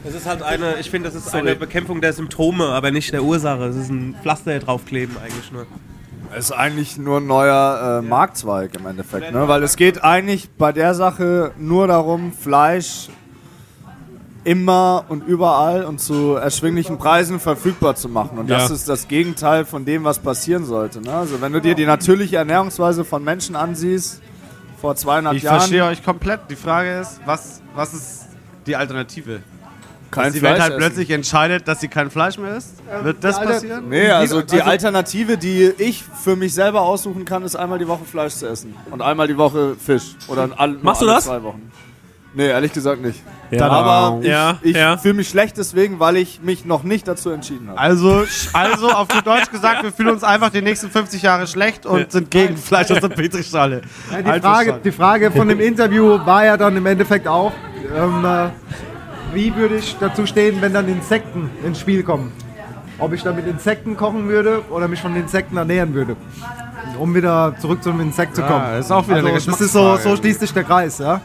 Es 0.05 0.15
ist 0.15 0.25
halt 0.27 0.41
eine, 0.41 0.75
ich 0.79 0.89
finde, 0.89 1.09
das 1.09 1.15
ist 1.15 1.33
eine 1.33 1.55
Bekämpfung 1.55 2.01
der 2.01 2.13
Symptome, 2.13 2.65
aber 2.65 2.91
nicht 2.91 3.13
der 3.13 3.23
Ursache. 3.23 3.63
Es 3.65 3.75
ist 3.75 3.89
ein 3.89 4.15
Pflaster 4.21 4.57
draufkleben 4.59 5.15
eigentlich 5.23 5.51
nur. 5.51 5.65
Es 6.35 6.45
ist 6.45 6.51
eigentlich 6.51 6.97
nur 6.97 7.19
ein 7.19 7.27
neuer 7.27 7.99
äh, 8.03 8.07
Marktzweig 8.07 8.75
im 8.75 8.85
Endeffekt, 8.87 9.31
ne? 9.31 9.47
weil 9.47 9.61
es 9.63 9.75
geht 9.77 10.03
eigentlich 10.03 10.49
bei 10.49 10.71
der 10.71 10.95
Sache 10.95 11.51
nur 11.57 11.87
darum, 11.87 12.33
Fleisch 12.33 13.09
immer 14.43 15.05
und 15.07 15.25
überall 15.25 15.85
und 15.85 15.99
zu 16.01 16.33
erschwinglichen 16.33 16.97
Preisen 16.97 17.39
verfügbar 17.39 17.95
zu 17.95 18.09
machen. 18.09 18.37
Und 18.39 18.49
das 18.49 18.69
Ja. 18.69 18.75
ist 18.75 18.89
das 18.89 19.07
Gegenteil 19.07 19.63
von 19.63 19.85
dem, 19.85 20.03
was 20.03 20.19
passieren 20.19 20.65
sollte. 20.65 21.01
Ne? 21.01 21.13
Also 21.13 21.39
wenn 21.39 21.53
du 21.53 21.61
dir 21.61 21.75
die 21.75 21.85
natürliche 21.85 22.35
Ernährungsweise 22.37 23.05
von 23.05 23.23
Menschen 23.23 23.55
ansiehst, 23.55 24.21
vor 24.81 24.95
200 24.97 25.35
Ich 25.35 25.43
Jahren... 25.43 25.59
verstehe 25.59 25.85
euch 25.85 26.03
komplett. 26.03 26.41
Die 26.49 26.57
Frage 26.57 26.99
ist, 26.99 27.21
was, 27.25 27.61
was 27.73 27.93
ist 27.93 28.25
die 28.67 28.75
Alternative? 28.75 29.41
Kein 30.13 30.25
dass 30.25 30.33
die 30.33 30.41
Welt 30.41 30.55
Fleisch 30.55 30.61
halt 30.63 30.71
essen. 30.73 30.79
plötzlich 30.79 31.09
entscheidet, 31.11 31.67
dass 31.67 31.79
sie 31.81 31.87
kein 31.87 32.09
Fleisch 32.09 32.37
mehr 32.37 32.55
isst? 32.55 32.75
Wird 33.03 33.23
das 33.23 33.39
passieren? 33.39 33.89
Nee, 33.89 34.09
also 34.09 34.41
die 34.41 34.61
Alternative, 34.61 35.37
die 35.37 35.71
ich 35.77 36.03
für 36.03 36.35
mich 36.35 36.53
selber 36.53 36.81
aussuchen 36.81 37.25
kann, 37.25 37.43
ist 37.43 37.55
einmal 37.55 37.79
die 37.79 37.87
Woche 37.87 38.05
Fleisch 38.05 38.33
zu 38.35 38.47
essen. 38.47 38.75
Und 38.91 39.01
einmal 39.01 39.27
die 39.27 39.37
Woche 39.37 39.75
Fisch. 39.75 40.15
Oder 40.27 40.49
all, 40.57 40.77
Machst 40.81 41.01
du 41.01 41.05
das? 41.05 41.25
zwei 41.25 41.41
Wochen. 41.43 41.71
Nee, 42.35 42.47
ehrlich 42.47 42.73
gesagt 42.73 42.99
nicht. 42.99 43.21
Ja. 43.51 43.67
Aber 43.69 44.19
ich, 44.21 44.27
Ja, 44.27 44.57
ich 44.63 44.75
ja. 44.75 44.97
fühle 44.97 45.13
mich 45.13 45.29
schlecht 45.29 45.55
deswegen, 45.55 45.99
weil 45.99 46.17
ich 46.17 46.41
mich 46.41 46.65
noch 46.65 46.81
nicht 46.81 47.07
dazu 47.07 47.29
entschieden 47.29 47.69
habe. 47.69 47.77
Also, 47.79 48.25
also 48.53 48.89
auf 48.89 49.07
gut 49.07 49.27
Deutsch 49.27 49.51
gesagt, 49.51 49.83
wir 49.83 49.91
fühlen 49.91 50.09
uns 50.09 50.23
einfach 50.23 50.49
die 50.49 50.63
nächsten 50.63 50.89
50 50.89 51.21
Jahre 51.21 51.45
schlecht 51.45 51.85
und 51.85 52.11
sind 52.11 52.31
gegen 52.31 52.57
Fleisch 52.57 52.89
aus 52.89 53.01
der 53.01 53.09
Petrischale. 53.09 53.81
Ja, 54.11 54.33
die, 54.33 54.41
Frage, 54.41 54.79
die 54.83 54.91
Frage 54.91 55.29
von 55.29 55.47
dem 55.47 55.59
Interview 55.59 56.25
war 56.25 56.43
ja 56.43 56.57
dann 56.57 56.75
im 56.75 56.85
Endeffekt 56.87 57.27
auch, 57.27 57.51
ähm, 57.95 58.25
äh, 58.25 58.49
wie 59.33 59.55
würde 59.55 59.75
ich 59.75 59.95
dazu 59.99 60.25
stehen, 60.25 60.61
wenn 60.61 60.73
dann 60.73 60.87
Insekten 60.87 61.49
ins 61.65 61.79
Spiel 61.79 62.03
kommen? 62.03 62.31
Ob 62.99 63.13
ich 63.13 63.23
dann 63.23 63.35
mit 63.35 63.47
Insekten 63.47 63.97
kochen 63.97 64.27
würde 64.27 64.61
oder 64.69 64.87
mich 64.87 65.01
von 65.01 65.15
Insekten 65.15 65.57
ernähren 65.57 65.93
würde. 65.93 66.15
Um 66.99 67.15
wieder 67.15 67.55
zurück 67.59 67.81
zum 67.83 67.99
Insekt 67.99 68.35
zu 68.35 68.41
Ja, 68.41 68.47
kommen. 68.47 68.79
ist 68.79 68.91
auch 68.91 69.05
wieder 69.07 69.17
also, 69.17 69.27
eine 69.29 69.39
Das 69.41 69.61
ist 69.61 69.73
so, 69.73 69.97
so 69.97 70.15
schließt 70.15 70.41
sich 70.41 70.53
der 70.53 70.63
Kreis, 70.63 70.99
ja? 70.99 71.21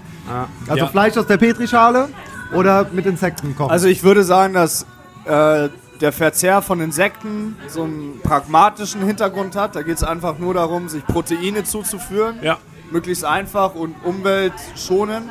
Also 0.66 0.84
Ja. 0.84 0.86
Fleisch 0.86 1.16
aus 1.16 1.26
der 1.26 1.36
Petrischale 1.36 2.08
oder 2.54 2.86
mit 2.92 3.06
Insekten 3.06 3.54
kochen. 3.54 3.70
Also 3.70 3.86
ich 3.88 4.02
würde 4.02 4.24
sagen, 4.24 4.54
dass 4.54 4.86
äh, 5.26 5.68
der 6.00 6.12
Verzehr 6.12 6.62
von 6.62 6.80
Insekten 6.80 7.56
so 7.66 7.82
einen 7.82 8.20
pragmatischen 8.22 9.02
Hintergrund 9.02 9.56
hat. 9.56 9.76
Da 9.76 9.82
geht 9.82 9.96
es 9.96 10.04
einfach 10.04 10.38
nur 10.38 10.54
darum, 10.54 10.88
sich 10.88 11.04
Proteine 11.04 11.64
zuzuführen. 11.64 12.36
Ja. 12.42 12.58
Möglichst 12.90 13.24
einfach 13.24 13.74
und 13.74 13.94
umweltschonend. 14.04 15.28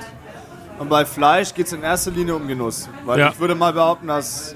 Und 0.79 0.89
bei 0.89 1.05
Fleisch 1.05 1.53
geht 1.53 1.67
es 1.67 1.73
in 1.73 1.81
erster 1.83 2.11
Linie 2.11 2.35
um 2.35 2.47
Genuss. 2.47 2.87
Weil 3.05 3.19
Ja. 3.19 3.29
ich 3.29 3.39
würde 3.39 3.55
mal 3.55 3.73
behaupten, 3.73 4.07
dass 4.07 4.53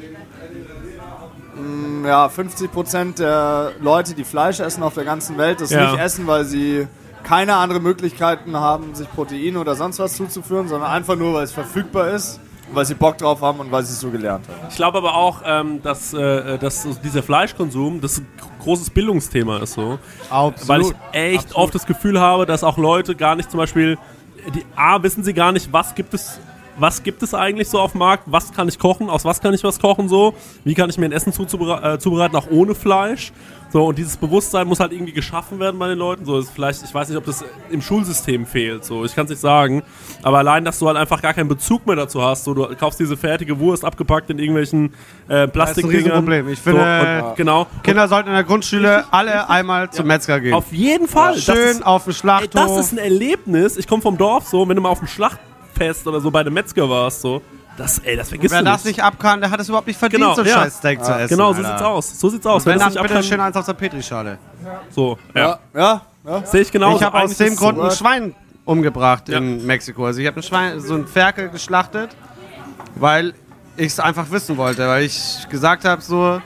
mh, 1.56 2.08
ja, 2.08 2.28
50% 2.28 3.18
der 3.20 3.72
Leute, 3.82 4.14
die 4.14 4.24
Fleisch 4.24 4.60
essen 4.60 4.84
auf 4.84 4.94
der 4.94 5.04
ganzen 5.06 5.38
Welt, 5.38 5.62
das 5.62 5.70
Ja. 5.72 5.92
nicht 5.92 6.00
essen, 6.02 6.28
weil 6.28 6.46
sie 6.46 6.88
keine 7.24 7.56
anderen 7.56 7.84
Möglichkeiten 7.84 8.56
haben, 8.58 8.96
sich 8.96 9.10
Proteine 9.14 9.60
oder 9.60 9.76
sonst 9.76 10.00
was 10.00 10.16
zuzuführen, 10.16 10.68
sondern 10.68 10.90
einfach 10.90 11.16
nur, 11.16 11.34
weil 11.36 11.44
es 11.44 11.52
verfügbar 11.52 12.10
ist, 12.10 12.40
und 12.68 12.76
weil 12.76 12.86
sie 12.86 12.96
Bock 12.96 13.18
drauf 13.18 13.42
haben 13.42 13.60
und 13.60 13.72
weil 13.72 13.84
sie 13.84 13.94
es 13.94 14.00
so 14.00 14.10
gelernt 14.10 14.48
haben. 14.48 14.68
Ich 14.70 14.76
glaube 14.76 14.98
aber 14.98 15.14
auch, 15.16 15.42
ähm, 15.46 15.82
dass, 15.84 16.14
äh, 16.14 16.58
dass 16.58 16.88
dieser 17.04 17.22
Fleischkonsum 17.22 18.02
das 18.02 18.20
ein 18.20 18.28
großes 18.64 18.90
Bildungsthema 18.92 19.58
ist 19.60 19.74
so. 19.74 20.00
Absolut. 20.30 20.68
Weil 20.68 20.82
ich 20.82 20.94
echt 21.12 21.56
oft 21.56 21.76
das 21.76 21.86
Gefühl 21.86 22.20
habe, 22.20 22.46
dass 22.46 22.64
auch 22.64 22.78
Leute 22.78 23.16
gar 23.16 23.36
nicht 23.36 23.52
zum 23.52 23.58
Beispiel, 23.60 23.98
die 24.56 24.66
A, 24.76 25.02
wissen 25.04 25.24
sie 25.24 25.34
gar 25.34 25.52
nicht, 25.52 25.72
was 25.72 25.96
gibt 25.96 26.14
es, 26.14 26.40
was 26.78 27.04
gibt 27.04 27.22
es 27.24 27.34
eigentlich 27.34 27.70
so 27.70 27.80
auf 27.80 27.92
dem 27.92 28.00
Markt, 28.00 28.24
was 28.28 28.52
kann 28.54 28.68
ich 28.68 28.80
kochen, 28.80 29.10
aus 29.10 29.26
was 29.26 29.42
kann 29.42 29.54
ich 29.54 29.64
was 29.64 29.80
kochen 29.80 30.08
so, 30.10 30.34
wie 30.64 30.74
kann 30.74 30.90
ich 30.90 30.98
mir 30.98 31.06
ein 31.06 31.12
Essen 31.12 31.32
zuzubere- 31.34 31.96
äh, 31.96 32.00
zubereiten, 32.00 32.36
auch 32.36 32.50
ohne 32.50 32.76
Fleisch. 32.76 33.32
So, 33.74 33.86
und 33.86 33.98
dieses 33.98 34.18
Bewusstsein 34.18 34.68
muss 34.68 34.82
halt 34.82 34.92
irgendwie 34.92 35.14
geschaffen 35.14 35.58
werden 35.62 35.80
bei 35.80 35.88
den 35.88 35.98
Leuten. 35.98 36.26
So, 36.26 36.38
ist 36.40 36.50
vielleicht, 36.50 36.84
ich 36.84 36.94
weiß 36.94 37.08
nicht, 37.08 37.18
ob 37.18 37.24
das 37.26 37.42
im 37.70 37.82
Schulsystem 37.82 38.46
fehlt, 38.46 38.84
so, 38.84 39.06
ich 39.06 39.16
kann 39.16 39.24
es 39.26 39.30
nicht 39.30 39.40
sagen. 39.40 39.82
Aber 40.24 40.40
allein, 40.40 40.66
dass 40.66 40.78
du 40.80 40.88
halt 40.88 40.98
einfach 40.98 41.22
gar 41.22 41.34
keinen 41.34 41.48
Bezug 41.48 41.88
mehr 41.88 41.96
dazu 41.96 42.22
hast, 42.22 42.44
so, 42.44 42.54
du 42.54 42.68
kaufst 42.76 43.00
diese 43.00 43.16
fertige 43.16 43.58
Wurst 43.60 43.86
abgepackt 43.86 44.30
in 44.30 44.40
irgendwelchen 44.40 44.88
äh, 44.88 44.90
Das 45.28 45.30
ist 45.30 45.42
ein 45.44 45.52
Plastikdingern. 45.52 45.96
Riesenproblem. 46.04 46.50
Ich 46.50 46.60
finde, 46.60 47.20
so, 47.22 47.28
und, 47.30 47.36
genau. 47.38 47.68
Kinder 47.84 48.08
sollten 48.10 48.28
in 48.28 48.36
der 48.36 48.44
Grundschule 48.44 49.06
alle 49.12 49.50
einmal 49.50 49.90
zum 49.90 50.06
Metzger 50.06 50.42
gehen. 50.42 50.54
Auf 50.54 50.74
jeden 50.74 51.08
Fall. 51.08 51.36
Das 51.36 51.44
Schön 51.46 51.56
ist- 51.70 51.86
auf 51.86 52.04
dem 52.04 52.10
Ey, 52.10 52.14
Schlachthof. 52.16 52.52
das 52.76 52.78
ist 52.88 52.92
ein 52.92 52.98
Erlebnis. 52.98 53.78
Ich 53.78 53.88
komme 53.88 54.02
vom 54.02 54.18
Dorf 54.18 54.48
so, 54.50 54.68
wenn 54.68 54.76
du 54.76 54.82
mal 54.82 54.90
auf 54.90 55.00
dem 55.00 55.08
Schlachtfest 55.82 56.08
oder 56.08 56.20
so 56.22 56.32
bei 56.32 56.44
dem 56.44 56.54
Metzger 56.54 56.90
warst, 56.90 57.22
so. 57.22 57.42
Das, 57.78 58.00
ey, 58.00 58.16
das 58.18 58.30
vergisst 58.30 58.54
Wer 58.54 58.60
du 58.60 58.66
das 58.66 58.84
nicht. 58.84 58.98
nicht 58.98 59.04
abkann, 59.04 59.40
der 59.40 59.50
hat 59.50 59.60
es 59.60 59.70
überhaupt 59.70 59.88
nicht 59.88 59.98
verdient, 59.98 60.22
Genau, 60.22 60.36
so 60.36 60.42
ein 60.42 60.48
ja. 60.48 60.54
scheiß 60.56 60.78
Steak 60.78 61.04
zu 61.04 61.12
Ja, 61.12 61.20
essen. 61.22 61.30
genau, 61.38 61.54
so 61.54 61.58
Alter. 61.60 61.70
sieht's 61.70 61.82
aus. 61.82 62.20
So 62.20 62.30
sieht's 62.30 62.46
aus. 62.46 62.62
Und 62.64 62.66
wenn 62.66 62.74
Wenn 62.74 62.80
dann 62.80 62.88
das 62.90 62.94
nicht 62.96 63.02
bitte 63.04 63.14
abkann- 63.20 63.24
schön 63.30 63.40
eins 63.40 63.56
aus 63.58 63.66
der 63.66 63.74
Petrischale. 63.74 64.38
So, 64.90 65.18
ja. 65.34 65.60
Ja, 65.74 66.02
ja. 66.26 66.46
Sehe 66.46 66.62
ich 66.62 66.72
genau. 66.72 66.96
ich 66.98 67.04
habe 67.04 67.18
aus 67.20 67.38
dem 67.38 67.56
Grund 67.56 67.80
ein 67.80 67.86
ein 67.86 67.92
Schwein 67.92 68.36
umgebracht 68.66 69.30
in 69.30 69.66
Mexiko. 69.66 70.06
Also 70.06 70.20
ich 70.20 70.28
habe 70.28 70.40
ein 70.40 70.44
Schwein, 70.44 70.80
so 70.82 70.96
ein 70.96 71.08
Ferkel 71.08 71.50
geschlachtet, 71.50 72.10
weil 72.96 73.34
ich 73.78 73.88
es 73.88 74.00
einfach 74.00 74.30
wissen 74.32 74.58
wollte, 74.58 74.88
weil 74.88 75.06
ich 75.06 75.48
gesagt 75.50 75.86
habe 75.86 76.02
so, 76.02 76.42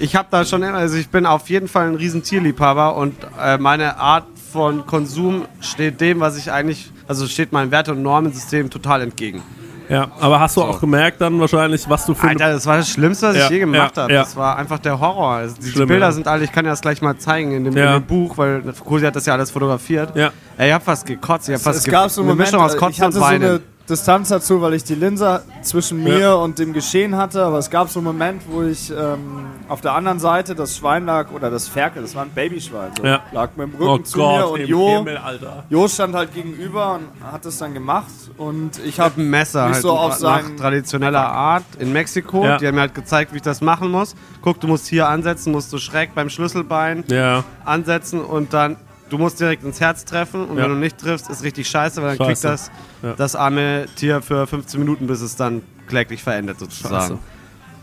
ich 0.00 0.16
habe 0.16 0.28
da 0.30 0.44
schon 0.44 0.62
immer, 0.62 0.78
also 0.78 0.96
ich 0.96 1.08
bin 1.08 1.26
auf 1.26 1.48
jeden 1.48 1.68
Fall 1.68 1.86
ein 1.88 1.94
riesen 1.94 2.22
Tierliebhaber 2.22 2.96
und 2.96 3.14
äh, 3.40 3.56
meine 3.58 3.98
Art 3.98 4.24
von 4.52 4.84
Konsum 4.84 5.46
steht 5.60 6.00
dem, 6.00 6.18
was 6.20 6.36
ich 6.36 6.50
eigentlich, 6.50 6.90
also 7.10 7.26
steht 7.26 7.50
meinem 7.52 7.72
Werte- 7.72 7.90
und 7.90 8.02
Normensystem 8.02 8.70
total 8.70 9.02
entgegen. 9.02 9.42
Ja, 9.88 10.06
aber 10.20 10.38
hast 10.38 10.56
du 10.56 10.62
auch 10.62 10.78
gemerkt 10.80 11.20
dann 11.20 11.40
wahrscheinlich, 11.40 11.88
was 11.90 12.06
du 12.06 12.14
für 12.14 12.28
Alter, 12.28 12.52
das 12.52 12.64
war 12.64 12.76
das 12.76 12.88
Schlimmste, 12.90 13.26
was 13.30 13.36
Ja, 13.36 13.44
ich 13.46 13.50
je 13.50 13.58
gemacht 13.58 13.96
ja, 13.96 14.02
habe. 14.04 14.12
ja. 14.12 14.20
Das 14.20 14.36
war 14.36 14.56
einfach 14.56 14.78
der 14.78 15.00
Horror. 15.00 15.32
Also 15.32 15.56
die 15.60 15.68
Schlimm, 15.68 15.88
Bilder 15.88 16.06
ja. 16.06 16.12
sind 16.12 16.28
alle, 16.28 16.44
ich 16.44 16.52
kann 16.52 16.62
dir 16.64 16.70
das 16.70 16.80
gleich 16.80 17.02
mal 17.02 17.18
zeigen 17.18 17.50
in 17.50 17.64
dem, 17.64 17.76
Ja. 17.76 17.96
in 17.96 18.02
dem 18.02 18.06
Buch, 18.06 18.38
weil 18.38 18.62
Cosi 18.84 19.04
hat 19.04 19.16
das 19.16 19.26
ja 19.26 19.32
alles 19.32 19.50
fotografiert. 19.50 20.14
Ja. 20.14 20.30
Ey, 20.56 20.68
ich 20.68 20.74
hab 20.74 20.84
fast 20.84 21.04
gekotzt, 21.06 21.48
ich 21.48 21.56
hab 21.56 21.62
fast 21.62 21.78
es 21.80 21.84
ge- 21.84 21.90
gab 21.92 22.08
so 22.08 22.20
eine 22.20 22.30
Moment, 22.30 22.48
Mischung 22.52 22.64
aus 22.64 22.76
Kotzen 22.76 22.92
ich 22.92 23.00
hatte 23.00 23.06
und 23.08 23.12
so 23.14 23.20
Weinen. 23.20 23.44
eine 23.44 23.60
Distanz 23.90 24.28
dazu, 24.28 24.62
weil 24.62 24.74
ich 24.74 24.84
die 24.84 24.94
Linse 24.94 25.42
zwischen 25.62 26.02
mir 26.02 26.18
Ja. 26.18 26.34
und 26.34 26.58
dem 26.58 26.72
Geschehen 26.72 27.16
hatte, 27.16 27.44
aber 27.44 27.58
es 27.58 27.68
gab 27.70 27.88
so 27.90 27.98
einen 27.98 28.06
Moment, 28.06 28.42
wo 28.48 28.62
ich 28.62 28.90
ähm, 28.90 29.46
auf 29.68 29.80
der 29.80 29.92
anderen 29.94 30.18
Seite 30.20 30.54
das 30.54 30.76
Schwein 30.76 31.06
lag, 31.06 31.30
oder 31.32 31.50
das 31.50 31.68
Ferkel, 31.68 32.02
das 32.02 32.14
war 32.14 32.22
ein 32.22 32.30
Babyschwein, 32.30 32.92
so, 32.96 33.04
Ja. 33.04 33.20
lag 33.32 33.50
mit 33.56 33.66
dem 33.72 33.74
Rücken 33.74 33.88
Oh 33.90 33.98
zu 33.98 34.18
Gott, 34.18 34.38
mir 34.38 34.48
und 34.48 34.66
Jo, 34.66 34.88
Himmel, 34.98 35.16
Alter. 35.18 35.64
Jo 35.68 35.88
stand 35.88 36.14
halt 36.14 36.32
gegenüber 36.32 36.94
und 36.94 37.32
hat 37.32 37.44
es 37.44 37.58
dann 37.58 37.74
gemacht 37.74 38.06
und 38.38 38.78
ich 38.78 38.86
Ich 38.90 39.00
hab 39.00 39.12
habe 39.12 39.22
ein 39.22 39.30
Messer 39.30 39.64
halt 39.64 39.76
so 39.76 39.90
auf 39.92 40.20
nach 40.20 40.42
traditioneller 40.58 41.26
Art 41.28 41.64
in 41.78 41.92
Mexiko. 41.92 42.44
Ja. 42.44 42.58
Die 42.58 42.66
haben 42.66 42.74
mir 42.76 42.82
halt 42.82 42.94
gezeigt, 42.94 43.32
wie 43.32 43.36
ich 43.36 43.42
das 43.42 43.60
machen 43.60 43.90
muss. 43.90 44.14
Guck, 44.42 44.60
du 44.60 44.66
musst 44.68 44.86
hier 44.86 45.08
ansetzen, 45.08 45.52
musst 45.52 45.72
du 45.72 45.78
schräg 45.78 46.14
beim 46.14 46.28
Schlüsselbein 46.30 47.04
Ja. 47.08 47.44
ansetzen 47.64 48.20
und 48.20 48.52
dann 48.54 48.76
du 49.10 49.18
musst 49.18 49.38
direkt 49.40 49.62
ins 49.64 49.80
Herz 49.80 50.04
treffen 50.04 50.46
und 50.46 50.56
Ja. 50.56 50.64
wenn 50.64 50.70
du 50.70 50.76
nicht 50.76 50.96
triffst, 50.98 51.28
ist 51.28 51.42
richtig 51.42 51.68
scheiße, 51.68 52.00
weil 52.02 52.16
dann 52.16 52.26
kriegt 52.26 52.40
Scheiße. 52.40 52.48
das, 52.48 52.70
Ja. 53.02 53.12
das 53.16 53.36
arme 53.36 53.86
Tier 53.96 54.22
für 54.22 54.46
15 54.46 54.80
Minuten, 54.80 55.06
bis 55.06 55.20
es 55.20 55.36
dann 55.36 55.62
kläglich 55.88 56.22
verendet 56.22 56.58
sozusagen. 56.58 56.94
Scheiße. 56.94 57.18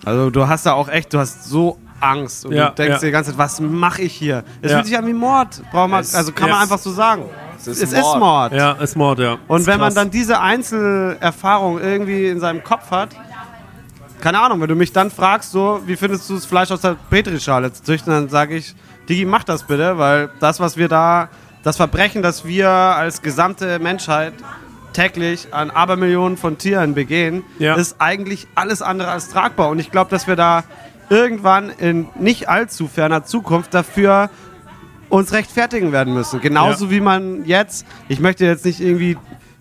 Also 0.06 0.30
du 0.30 0.48
hast 0.48 0.66
da 0.66 0.74
auch 0.74 0.90
echt, 0.90 1.14
du 1.14 1.20
hast 1.20 1.46
so 1.46 1.78
Angst 2.00 2.46
und 2.46 2.54
Ja, 2.54 2.70
du 2.70 2.76
denkst 2.76 2.94
ja. 2.96 3.00
dir 3.00 3.06
die 3.08 3.12
ganze 3.12 3.32
Zeit, 3.32 3.38
was 3.40 3.60
mache 3.60 4.04
ich 4.04 4.14
hier? 4.14 4.44
Es 4.62 4.72
Ja. 4.72 4.78
fühlt 4.78 4.88
sich 4.88 4.98
an 4.98 5.08
wie 5.08 5.14
Mord. 5.14 5.62
Braucht 5.72 5.90
man, 5.90 6.02
Es- 6.02 6.14
also 6.16 6.32
kann 6.32 6.50
man 6.50 6.62
einfach 6.62 6.78
so 6.80 6.92
sagen. 6.92 7.24
Es 7.60 7.66
ist 7.68 7.82
es 7.82 7.92
ist 7.94 8.00
Mord. 8.02 8.20
Mord. 8.20 8.54
Ja, 8.54 8.72
ist 8.74 8.96
Mord, 8.96 9.18
ja. 9.20 9.38
Und 9.48 9.66
wenn 9.66 9.80
man 9.80 9.94
dann 9.96 10.12
diese 10.12 10.40
Einzelerfahrung 10.40 11.80
irgendwie 11.82 12.28
in 12.28 12.40
seinem 12.40 12.64
Kopf 12.64 12.92
hat, 12.92 13.10
keine 14.22 14.40
Ahnung, 14.40 14.62
wenn 14.62 14.68
du 14.70 14.76
mich 14.76 14.92
dann 14.94 15.12
fragst, 15.12 15.52
so, 15.52 15.82
wie 15.86 15.96
findest 15.96 16.30
du 16.30 16.36
das 16.36 16.46
Fleisch 16.46 16.72
aus 16.72 16.82
der 16.82 16.96
Petrischale 17.10 17.72
zu 17.74 17.84
züchten, 17.84 18.12
dann 18.14 18.30
sage 18.30 18.56
ich, 18.56 18.76
Digi, 19.10 19.26
mach 19.26 19.44
das 19.44 19.64
bitte, 19.64 19.98
weil 19.98 20.30
das, 20.40 20.60
was 20.60 20.78
wir 20.78 20.88
da, 20.88 21.30
das 21.64 21.78
Verbrechen, 21.78 22.22
das 22.22 22.46
wir 22.46 22.70
als 22.70 23.22
gesamte 23.22 23.80
Menschheit 23.80 24.34
täglich 24.94 25.50
an 25.54 25.70
Abermillionen 25.70 26.38
von 26.38 26.58
Tieren 26.58 26.94
begehen, 26.94 27.44
Ja. 27.60 27.76
ist 27.76 27.98
eigentlich 28.00 28.48
alles 28.56 28.82
andere 28.82 29.10
als 29.10 29.30
tragbar. 29.30 29.70
Und 29.70 29.80
ich 29.80 29.92
glaube, 29.92 30.10
dass 30.10 30.28
wir 30.28 30.36
da 30.36 30.64
irgendwann 31.10 31.70
in 31.70 32.08
nicht 32.20 32.50
allzu 32.50 32.88
ferner 32.88 33.24
Zukunft 33.24 33.74
dafür 33.74 34.30
uns 35.10 35.32
rechtfertigen 35.32 35.92
werden 35.92 36.14
müssen. 36.14 36.42
Genauso 36.42 36.92
wie 36.92 37.00
man 37.00 37.46
jetzt, 37.46 37.86
ich 38.10 38.20
möchte 38.20 38.44
jetzt 38.46 38.66
nicht 38.66 38.82
irgendwie 38.82 39.18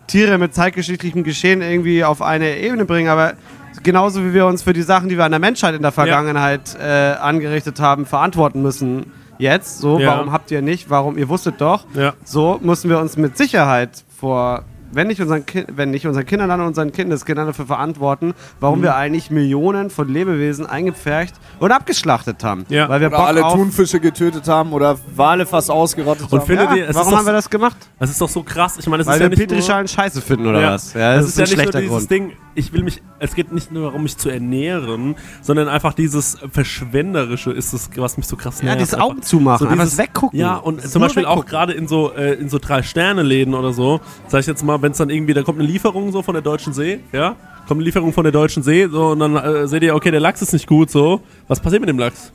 Tiere 0.08 0.38
mit 0.38 0.54
zeitgeschichtlichem 0.54 1.22
Geschehen 1.22 1.62
irgendwie 1.62 2.02
auf 2.02 2.22
eine 2.22 2.56
Ebene 2.58 2.84
bringen, 2.84 3.08
aber 3.08 3.34
genauso 3.82 4.24
wie 4.24 4.32
wir 4.34 4.46
uns 4.46 4.62
für 4.62 4.72
die 4.72 4.82
Sachen, 4.82 5.08
die 5.08 5.16
wir 5.16 5.24
an 5.24 5.30
der 5.32 5.38
Menschheit 5.40 5.74
in 5.74 5.82
der 5.82 5.92
Vergangenheit 5.92 6.76
äh, 6.80 7.12
angerichtet 7.20 7.78
haben, 7.78 8.06
verantworten 8.06 8.62
müssen 8.62 9.12
jetzt. 9.38 9.78
So, 9.78 9.98
Ja. 9.98 10.08
warum 10.16 10.32
habt 10.32 10.50
ihr 10.50 10.62
nicht? 10.62 10.90
Warum? 10.90 11.16
Ihr 11.18 11.28
wusstet 11.28 11.60
doch. 11.60 11.84
Ja. 11.94 12.14
So 12.24 12.58
müssen 12.62 12.90
wir 12.90 12.98
uns 12.98 13.16
mit 13.16 13.36
Sicherheit 13.36 14.04
vor, 14.18 14.64
wenn 14.92 15.08
nicht 15.08 15.20
unseren, 15.20 15.44
Ki 15.44 15.64
wenn 15.74 15.90
nicht 15.90 16.06
unseren 16.06 16.24
Kindern, 16.24 16.48
dann 16.48 16.60
unseren 16.60 16.92
Kindeskindern 16.92 17.46
dafür 17.48 17.66
verantworten, 17.66 18.34
warum 18.60 18.78
Mhm. 18.78 18.82
wir 18.84 18.94
eigentlich 18.96 19.30
Millionen 19.30 19.90
von 19.90 20.08
Lebewesen 20.08 20.64
eingepfercht 20.64 21.34
und 21.58 21.72
abgeschlachtet 21.72 22.42
haben. 22.44 22.64
Ja. 22.68 22.88
Weil 22.88 23.00
wir 23.00 23.08
Oder 23.08 23.16
Bock 23.18 23.26
alle 23.26 23.40
Thunfische 23.52 23.98
getötet 24.00 24.46
haben 24.48 24.72
oder 24.72 24.96
Wale 25.14 25.44
fast 25.44 25.70
ausgerottet 25.70 26.30
Und 26.32 26.38
haben. 26.40 26.46
findet 26.46 26.70
Ja, 26.70 26.76
ihr, 26.76 26.88
es 26.88 26.96
warum 26.96 27.16
haben 27.16 27.26
wir 27.26 27.32
das 27.32 27.50
gemacht? 27.50 27.76
Das 27.98 28.10
ist 28.10 28.20
doch 28.20 28.28
so 28.28 28.42
krass. 28.42 28.76
Ich 28.78 28.86
meine, 28.86 29.02
es 29.02 29.06
Weil 29.08 29.16
ist 29.16 29.22
ja 29.22 29.30
wir 29.30 29.36
Petrischalen 29.36 29.88
scheiße 29.88 30.22
finden, 30.22 30.46
oder 30.46 30.60
ja. 30.60 30.70
was? 30.72 30.94
Ja, 30.94 31.16
das 31.16 31.26
das 31.26 31.26
ist, 31.26 31.30
ist 31.30 31.36
ein 31.36 31.40
ja 31.40 31.44
nicht 31.44 31.52
schlechter 31.54 31.72
nur 31.80 31.98
dieses 31.98 32.08
Grund. 32.08 32.10
Ding, 32.10 32.32
ich 32.56 32.72
will 32.72 32.82
mich, 32.82 33.02
es 33.20 33.34
geht 33.34 33.52
nicht 33.52 33.70
nur 33.70 33.84
darum, 33.84 34.02
mich 34.02 34.16
zu 34.16 34.28
ernähren, 34.28 35.14
sondern 35.42 35.68
einfach 35.68 35.92
dieses 35.94 36.38
Verschwenderische 36.50 37.52
ist 37.52 37.72
es, 37.72 37.90
was 37.96 38.16
mich 38.16 38.26
so 38.26 38.36
krass 38.36 38.60
Ja, 38.60 38.66
nervt. 38.66 38.80
dieses 38.80 38.94
Einfach 38.94 39.06
Augen 39.06 39.22
zumachen, 39.22 39.68
einfach 39.68 39.84
dieses- 39.84 39.98
weggucken. 39.98 40.38
Ja, 40.38 40.56
und 40.56 40.80
zum 40.82 41.00
Beispiel 41.02 41.24
auch 41.24 41.36
weggucken. 41.36 41.50
gerade 41.50 41.72
in 41.74 41.86
so, 41.88 42.12
äh, 42.12 42.34
in 42.34 42.48
so 42.48 42.58
Drei-Sterne-Läden 42.58 43.54
oder 43.54 43.72
so, 43.72 44.00
sag 44.28 44.40
ich 44.40 44.46
jetzt 44.46 44.64
mal, 44.64 44.80
wenn 44.82 44.92
es 44.92 44.98
dann 44.98 45.10
irgendwie, 45.10 45.34
da 45.34 45.42
kommt 45.42 45.58
eine 45.58 45.68
Lieferung 45.68 46.10
so 46.12 46.22
von 46.22 46.34
der 46.34 46.42
Deutschen 46.42 46.72
See, 46.72 47.00
ja, 47.12 47.36
kommt 47.68 47.78
eine 47.78 47.84
Lieferung 47.84 48.12
von 48.12 48.24
der 48.24 48.32
Deutschen 48.32 48.62
See, 48.62 48.88
so, 48.90 49.08
und 49.08 49.20
dann 49.20 49.36
äh, 49.36 49.68
seht 49.68 49.82
ihr, 49.82 49.94
okay, 49.94 50.10
der 50.10 50.20
Lachs 50.20 50.42
ist 50.42 50.52
nicht 50.52 50.66
gut, 50.66 50.90
so, 50.90 51.20
was 51.48 51.60
passiert 51.60 51.80
mit 51.80 51.88
dem 51.88 51.98
Lachs? 51.98 52.32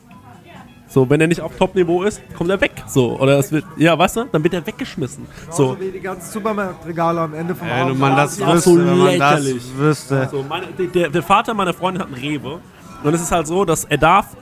So, 0.92 1.08
wenn 1.08 1.22
er 1.22 1.26
nicht 1.26 1.40
auf 1.40 1.56
Top-Niveau 1.56 2.02
ist, 2.02 2.20
kommt 2.36 2.50
er 2.50 2.60
weg. 2.60 2.72
So, 2.86 3.18
oder 3.18 3.38
es 3.38 3.50
wird, 3.50 3.64
ja, 3.78 3.98
weißt 3.98 4.16
du, 4.16 4.24
dann 4.30 4.44
wird 4.44 4.52
er 4.52 4.66
weggeschmissen. 4.66 5.26
So, 5.50 5.74
wie 5.80 5.90
die 5.90 6.00
ganzen 6.00 6.30
Supermarktregale 6.30 7.18
am 7.22 7.32
Ende 7.32 7.54
vom 7.54 7.66
Ey, 7.66 7.94
man 7.94 8.14
das 8.14 8.38
wüsste, 8.38 8.60
so 8.60 8.76
wenn 8.76 8.86
man 8.98 9.18
das 9.18 9.40
lächerlich. 9.40 9.62
wüsste. 9.78 10.28
So, 10.30 10.44
meine, 10.46 10.66
der, 10.66 11.08
der 11.08 11.22
Vater 11.22 11.54
meiner 11.54 11.72
Freundin 11.72 12.02
hat 12.02 12.08
einen 12.12 12.22
Rewe. 12.22 12.60
Und 13.02 13.14
es 13.14 13.22
ist 13.22 13.32
halt 13.32 13.46
so, 13.46 13.64
dass 13.64 13.84
er 13.84 13.96
darf, 13.96 14.36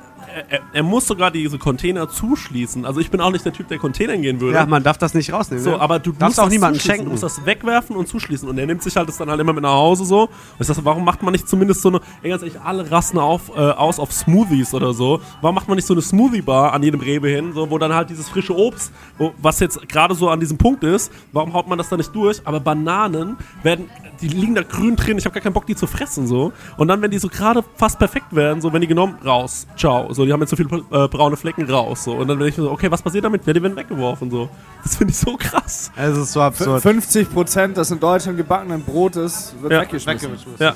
er, 0.48 0.60
er, 0.72 0.82
muss 0.82 1.06
sogar 1.06 1.30
diese 1.30 1.58
Container 1.58 2.08
zuschließen. 2.08 2.84
Also 2.84 3.00
ich 3.00 3.10
bin 3.10 3.20
auch 3.20 3.30
nicht 3.30 3.44
der 3.44 3.52
Typ, 3.52 3.68
der 3.68 3.78
Containern 3.78 4.22
gehen 4.22 4.40
würde. 4.40 4.56
Ja, 4.56 4.66
man 4.66 4.82
darf 4.82 4.98
das 4.98 5.14
nicht 5.14 5.32
rausnehmen. 5.32 5.62
So, 5.62 5.70
ne? 5.70 5.80
aber 5.80 5.98
du 5.98 6.12
darfst 6.12 6.38
musst 6.38 6.40
auch 6.40 6.44
zuschließen. 6.44 6.80
schenken. 6.80 7.04
Du 7.06 7.10
musst 7.12 7.22
das 7.22 7.44
wegwerfen 7.44 7.96
und 7.96 8.08
zuschließen. 8.08 8.48
Und 8.48 8.58
er 8.58 8.66
nimmt 8.66 8.82
sich 8.82 8.96
halt 8.96 9.08
das 9.08 9.18
dann 9.18 9.30
halt 9.30 9.40
immer 9.40 9.52
mit 9.52 9.62
nach 9.62 9.72
Hause 9.72 10.04
so. 10.04 10.22
Und 10.22 10.30
ich 10.58 10.66
sag 10.66 10.76
so, 10.76 10.84
warum 10.84 11.04
macht 11.04 11.22
man 11.22 11.32
nicht 11.32 11.48
zumindest 11.48 11.82
so 11.82 11.88
eine, 11.88 12.00
ey, 12.22 12.30
ganz 12.30 12.42
ehrlich, 12.42 12.60
alle 12.60 12.90
rasten 12.90 13.18
auf, 13.18 13.50
äh, 13.56 13.60
aus 13.60 13.98
auf 13.98 14.12
Smoothies 14.12 14.74
oder 14.74 14.92
so. 14.92 15.20
Warum 15.40 15.54
macht 15.54 15.68
man 15.68 15.76
nicht 15.76 15.86
so 15.86 15.94
eine 15.94 16.02
Smoothie-Bar 16.02 16.72
an 16.72 16.82
jedem 16.82 17.00
Rewe 17.00 17.28
hin, 17.28 17.52
so, 17.52 17.70
wo 17.70 17.78
dann 17.78 17.92
halt 17.92 18.10
dieses 18.10 18.28
frische 18.28 18.56
Obst, 18.56 18.92
wo, 19.18 19.32
was 19.38 19.60
jetzt 19.60 19.88
gerade 19.88 20.14
so 20.14 20.28
an 20.28 20.40
diesem 20.40 20.58
Punkt 20.58 20.84
ist, 20.84 21.12
warum 21.32 21.52
haut 21.52 21.68
man 21.68 21.78
das 21.78 21.88
da 21.88 21.96
nicht 21.96 22.14
durch? 22.14 22.40
Aber 22.44 22.60
Bananen 22.60 23.36
werden, 23.62 23.88
die 24.20 24.28
liegen 24.28 24.54
da 24.54 24.62
grün 24.62 24.96
drin, 24.96 25.18
ich 25.18 25.24
habe 25.24 25.34
gar 25.34 25.42
keinen 25.42 25.52
Bock, 25.52 25.66
die 25.66 25.74
zu 25.74 25.86
fressen 25.86 26.26
so. 26.26 26.52
Und 26.76 26.88
dann, 26.88 27.00
wenn 27.02 27.10
die 27.10 27.18
so 27.18 27.28
gerade 27.28 27.64
fast 27.76 27.98
perfekt 27.98 28.34
werden, 28.34 28.60
so, 28.60 28.72
wenn 28.72 28.80
die 28.80 28.86
genommen, 28.86 29.16
raus, 29.24 29.66
ciao. 29.76 30.12
So, 30.12 30.19
die 30.24 30.32
haben 30.32 30.40
jetzt 30.40 30.50
so 30.50 30.56
viele 30.56 30.68
äh, 30.90 31.08
braune 31.08 31.36
Flecken 31.36 31.68
raus. 31.70 32.04
So. 32.04 32.12
Und 32.14 32.28
dann 32.28 32.38
bin 32.38 32.48
ich 32.48 32.56
mir 32.56 32.64
so, 32.64 32.70
okay, 32.70 32.90
was 32.90 33.02
passiert 33.02 33.24
damit? 33.24 33.46
Ja, 33.46 33.52
die 33.52 33.62
werden 33.62 33.76
weggeworfen 33.76 34.30
so. 34.30 34.48
Das 34.82 34.96
finde 34.96 35.12
ich 35.12 35.18
so 35.18 35.36
krass. 35.36 35.90
Es 35.96 36.16
ist 36.16 36.32
so 36.32 36.40
absurd. 36.42 36.82
50 36.82 37.32
Prozent 37.32 37.76
des 37.76 37.90
in 37.90 38.00
Deutschland 38.00 38.36
gebackenen 38.38 38.82
Brotes 38.82 39.54
wird 39.60 39.72
Ja, 39.72 39.80
weggeschmissen. 39.82 40.30
Ja. 40.58 40.74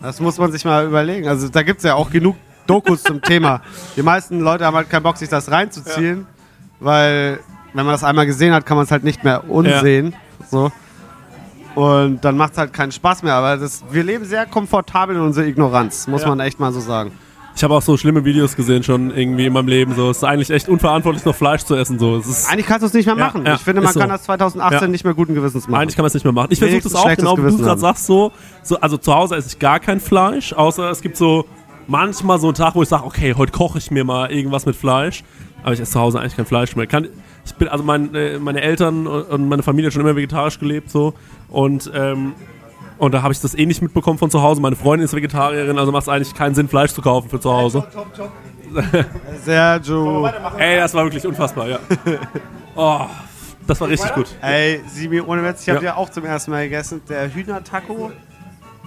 Das 0.00 0.20
muss 0.20 0.38
man 0.38 0.50
sich 0.50 0.64
mal 0.64 0.86
überlegen. 0.86 1.28
Also 1.28 1.48
da 1.48 1.62
gibt 1.62 1.78
es 1.78 1.84
ja 1.84 1.94
auch 1.94 2.10
genug 2.10 2.36
Dokus 2.66 3.02
zum 3.02 3.20
Thema. 3.22 3.60
Die 3.96 4.02
meisten 4.02 4.40
Leute 4.40 4.64
haben 4.64 4.76
halt 4.76 4.90
keinen 4.90 5.02
Bock, 5.02 5.16
sich 5.16 5.28
das 5.28 5.50
reinzuziehen, 5.50 6.26
weil 6.80 7.38
wenn 7.74 7.84
man 7.86 7.94
das 7.94 8.04
einmal 8.04 8.26
gesehen 8.26 8.52
hat, 8.52 8.66
kann 8.66 8.76
man 8.76 8.84
es 8.84 8.90
halt 8.90 9.04
nicht 9.04 9.24
mehr 9.24 9.48
unsehen. 9.48 10.14
So. 10.50 10.70
Und 11.74 12.22
dann 12.24 12.36
macht 12.36 12.52
es 12.52 12.58
halt 12.58 12.72
keinen 12.72 12.92
Spaß 12.92 13.22
mehr. 13.22 13.34
Aber 13.34 13.56
das, 13.56 13.82
wir 13.90 14.02
leben 14.04 14.24
sehr 14.24 14.44
komfortabel 14.46 15.16
in 15.16 15.22
unserer 15.22 15.46
Ignoranz, 15.46 16.06
muss 16.06 16.22
Ja. 16.22 16.28
man 16.28 16.40
echt 16.40 16.60
mal 16.60 16.72
so 16.72 16.80
sagen. 16.80 17.12
Ich 17.54 17.62
habe 17.62 17.74
auch 17.74 17.82
so 17.82 17.96
schlimme 17.96 18.24
Videos 18.24 18.56
gesehen 18.56 18.82
schon 18.82 19.10
irgendwie 19.16 19.46
in 19.46 19.52
meinem 19.52 19.68
Leben. 19.68 19.94
So, 19.94 20.10
es 20.10 20.18
ist 20.18 20.24
eigentlich 20.24 20.50
echt 20.50 20.68
unverantwortlich, 20.68 21.24
noch 21.24 21.34
Fleisch 21.34 21.62
zu 21.62 21.76
essen. 21.76 21.98
So, 21.98 22.16
es 22.16 22.26
ist, 22.26 22.50
Eigentlich 22.50 22.66
kannst 22.66 22.82
du 22.82 22.86
es 22.86 22.94
nicht 22.94 23.06
mehr 23.06 23.14
machen. 23.14 23.44
ja, 23.44 23.54
ich 23.56 23.60
finde, 23.60 23.82
man 23.82 23.92
so. 23.92 24.00
kann 24.00 24.08
das 24.08 24.22
2018 24.24 24.80
Ja. 24.80 24.88
nicht 24.88 25.04
mehr 25.04 25.14
guten 25.14 25.34
Gewissens 25.34 25.68
machen. 25.68 25.82
Eigentlich 25.82 25.96
kann 25.96 26.02
man 26.02 26.08
es 26.08 26.14
nicht 26.14 26.24
mehr 26.24 26.32
machen. 26.32 26.48
Ich 26.50 26.58
versuche 26.58 26.80
das 26.82 26.94
auch, 26.94 27.14
genau 27.14 27.36
wie 27.36 27.42
du 27.42 27.56
gerade 27.58 27.70
haben. 27.70 27.80
sagst, 27.80 28.06
so, 28.06 28.32
so. 28.62 28.76
Also 28.80 28.96
zu 28.96 29.14
Hause 29.14 29.36
esse 29.36 29.48
ich 29.48 29.58
gar 29.58 29.80
kein 29.80 30.00
Fleisch, 30.00 30.52
außer 30.52 30.90
es 30.90 31.02
gibt 31.02 31.16
so 31.16 31.44
manchmal 31.86 32.38
so 32.40 32.46
einen 32.48 32.54
Tag, 32.54 32.74
wo 32.74 32.82
ich 32.82 32.88
sage, 32.88 33.04
okay, 33.04 33.34
heute 33.36 33.52
koche 33.52 33.78
ich 33.78 33.90
mir 33.90 34.04
mal 34.04 34.32
irgendwas 34.32 34.64
mit 34.66 34.74
Fleisch. 34.74 35.22
Aber 35.62 35.74
ich 35.74 35.80
esse 35.80 35.92
zu 35.92 36.00
Hause 36.00 36.20
eigentlich 36.20 36.36
kein 36.36 36.46
Fleisch 36.46 36.74
mehr. 36.74 36.86
Kann, 36.86 37.06
ich 37.44 37.54
bin, 37.54 37.68
also 37.68 37.84
mein, 37.84 38.14
äh, 38.14 38.38
meine 38.38 38.62
Eltern 38.62 39.06
und 39.06 39.48
meine 39.48 39.62
Familie 39.62 39.88
hat 39.88 39.92
schon 39.92 40.02
immer 40.02 40.16
vegetarisch 40.16 40.58
gelebt, 40.58 40.90
so. 40.90 41.14
Und, 41.48 41.90
ähm, 41.94 42.32
und 43.02 43.12
da 43.12 43.22
habe 43.22 43.32
ich 43.32 43.40
das 43.40 43.56
eh 43.56 43.66
nicht 43.66 43.82
mitbekommen 43.82 44.16
von 44.16 44.30
zu 44.30 44.42
Hause. 44.42 44.60
Meine 44.60 44.76
Freundin 44.76 45.04
ist 45.06 45.12
Vegetarierin, 45.12 45.76
also 45.76 45.90
macht 45.90 46.02
es 46.02 46.08
eigentlich 46.08 46.34
keinen 46.34 46.54
Sinn, 46.54 46.68
Fleisch 46.68 46.92
zu 46.92 47.02
kaufen 47.02 47.28
für 47.28 47.40
zu 47.40 47.52
Hause. 47.52 47.84
Sergio. 49.44 50.30
Ey, 50.56 50.76
das 50.76 50.94
war 50.94 51.02
wirklich 51.04 51.26
unfassbar, 51.26 51.68
ja. 51.68 51.78
Oh, 52.76 53.00
das 53.66 53.80
war 53.80 53.88
richtig 53.88 54.14
gut. 54.14 54.28
Ey, 54.40 54.80
Simi, 54.86 55.20
ohne 55.20 55.42
Witz, 55.42 55.62
ich 55.62 55.68
habe 55.70 55.84
Ja. 55.84 55.90
ja 55.92 55.96
auch 55.96 56.10
zum 56.10 56.24
ersten 56.24 56.52
Mal 56.52 56.62
gegessen. 56.62 57.02
Der 57.08 57.28
Hühnertaco, 57.34 58.12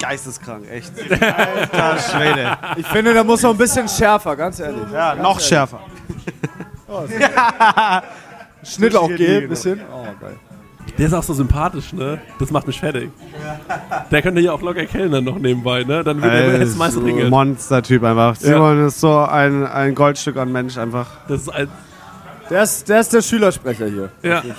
geisteskrank, 0.01 0.63
echt. 0.71 0.93
Alter 1.11 1.97
Schwede. 1.99 2.57
Ich 2.77 2.87
finde, 2.87 3.13
der 3.13 3.25
muss 3.25 3.41
noch 3.41 3.51
ein 3.51 3.57
bisschen 3.57 3.89
schärfer, 3.89 4.33
ganz 4.37 4.61
ehrlich. 4.61 4.81
Ja, 4.93 5.09
Ganz 5.13 5.21
noch 5.23 5.31
ehrlich. 5.35 5.45
schärfer. 5.47 5.79
Schnitt 8.63 8.95
auch 8.95 9.09
geht, 9.09 9.43
ein 9.43 9.49
bisschen. 9.49 9.81
Oh, 9.93 10.05
geil. 10.21 10.37
Der 10.97 11.07
ist 11.07 11.13
auch 11.13 11.23
so 11.23 11.33
sympathisch, 11.33 11.91
ne? 11.93 12.21
Das 12.39 12.51
macht 12.51 12.67
mich 12.67 12.79
fertig. 12.79 13.09
Der 14.11 14.21
könnte 14.21 14.39
hier 14.39 14.53
auch 14.53 14.61
locker 14.61 14.85
kellnern 14.85 15.23
noch 15.23 15.37
nebenbei, 15.37 15.83
ne? 15.83 16.03
Dann 16.03 16.21
würde 16.21 16.37
er 16.53 16.59
das 16.59 16.75
meiste 16.75 16.99
so 16.99 17.01
Trinkgeld. 17.01 17.29
Monster-Typ 17.29 18.03
einfach. 18.03 18.35
Simon 18.37 18.85
ist 18.85 18.99
so 19.01 19.17
ein, 19.19 19.65
ein 19.65 19.93
Goldstück 19.95 20.37
an 20.37 20.51
Mensch 20.51 20.77
einfach. 20.77 21.07
Das 21.27 21.41
ist 21.41 21.49
ein, 21.49 21.67
Der 22.49 22.63
ist, 22.63 22.87
der 22.87 22.99
ist 23.01 23.11
der 23.13 23.21
Schülersprecher 23.21 23.87
hier. 23.87 24.09
ja. 24.23 24.41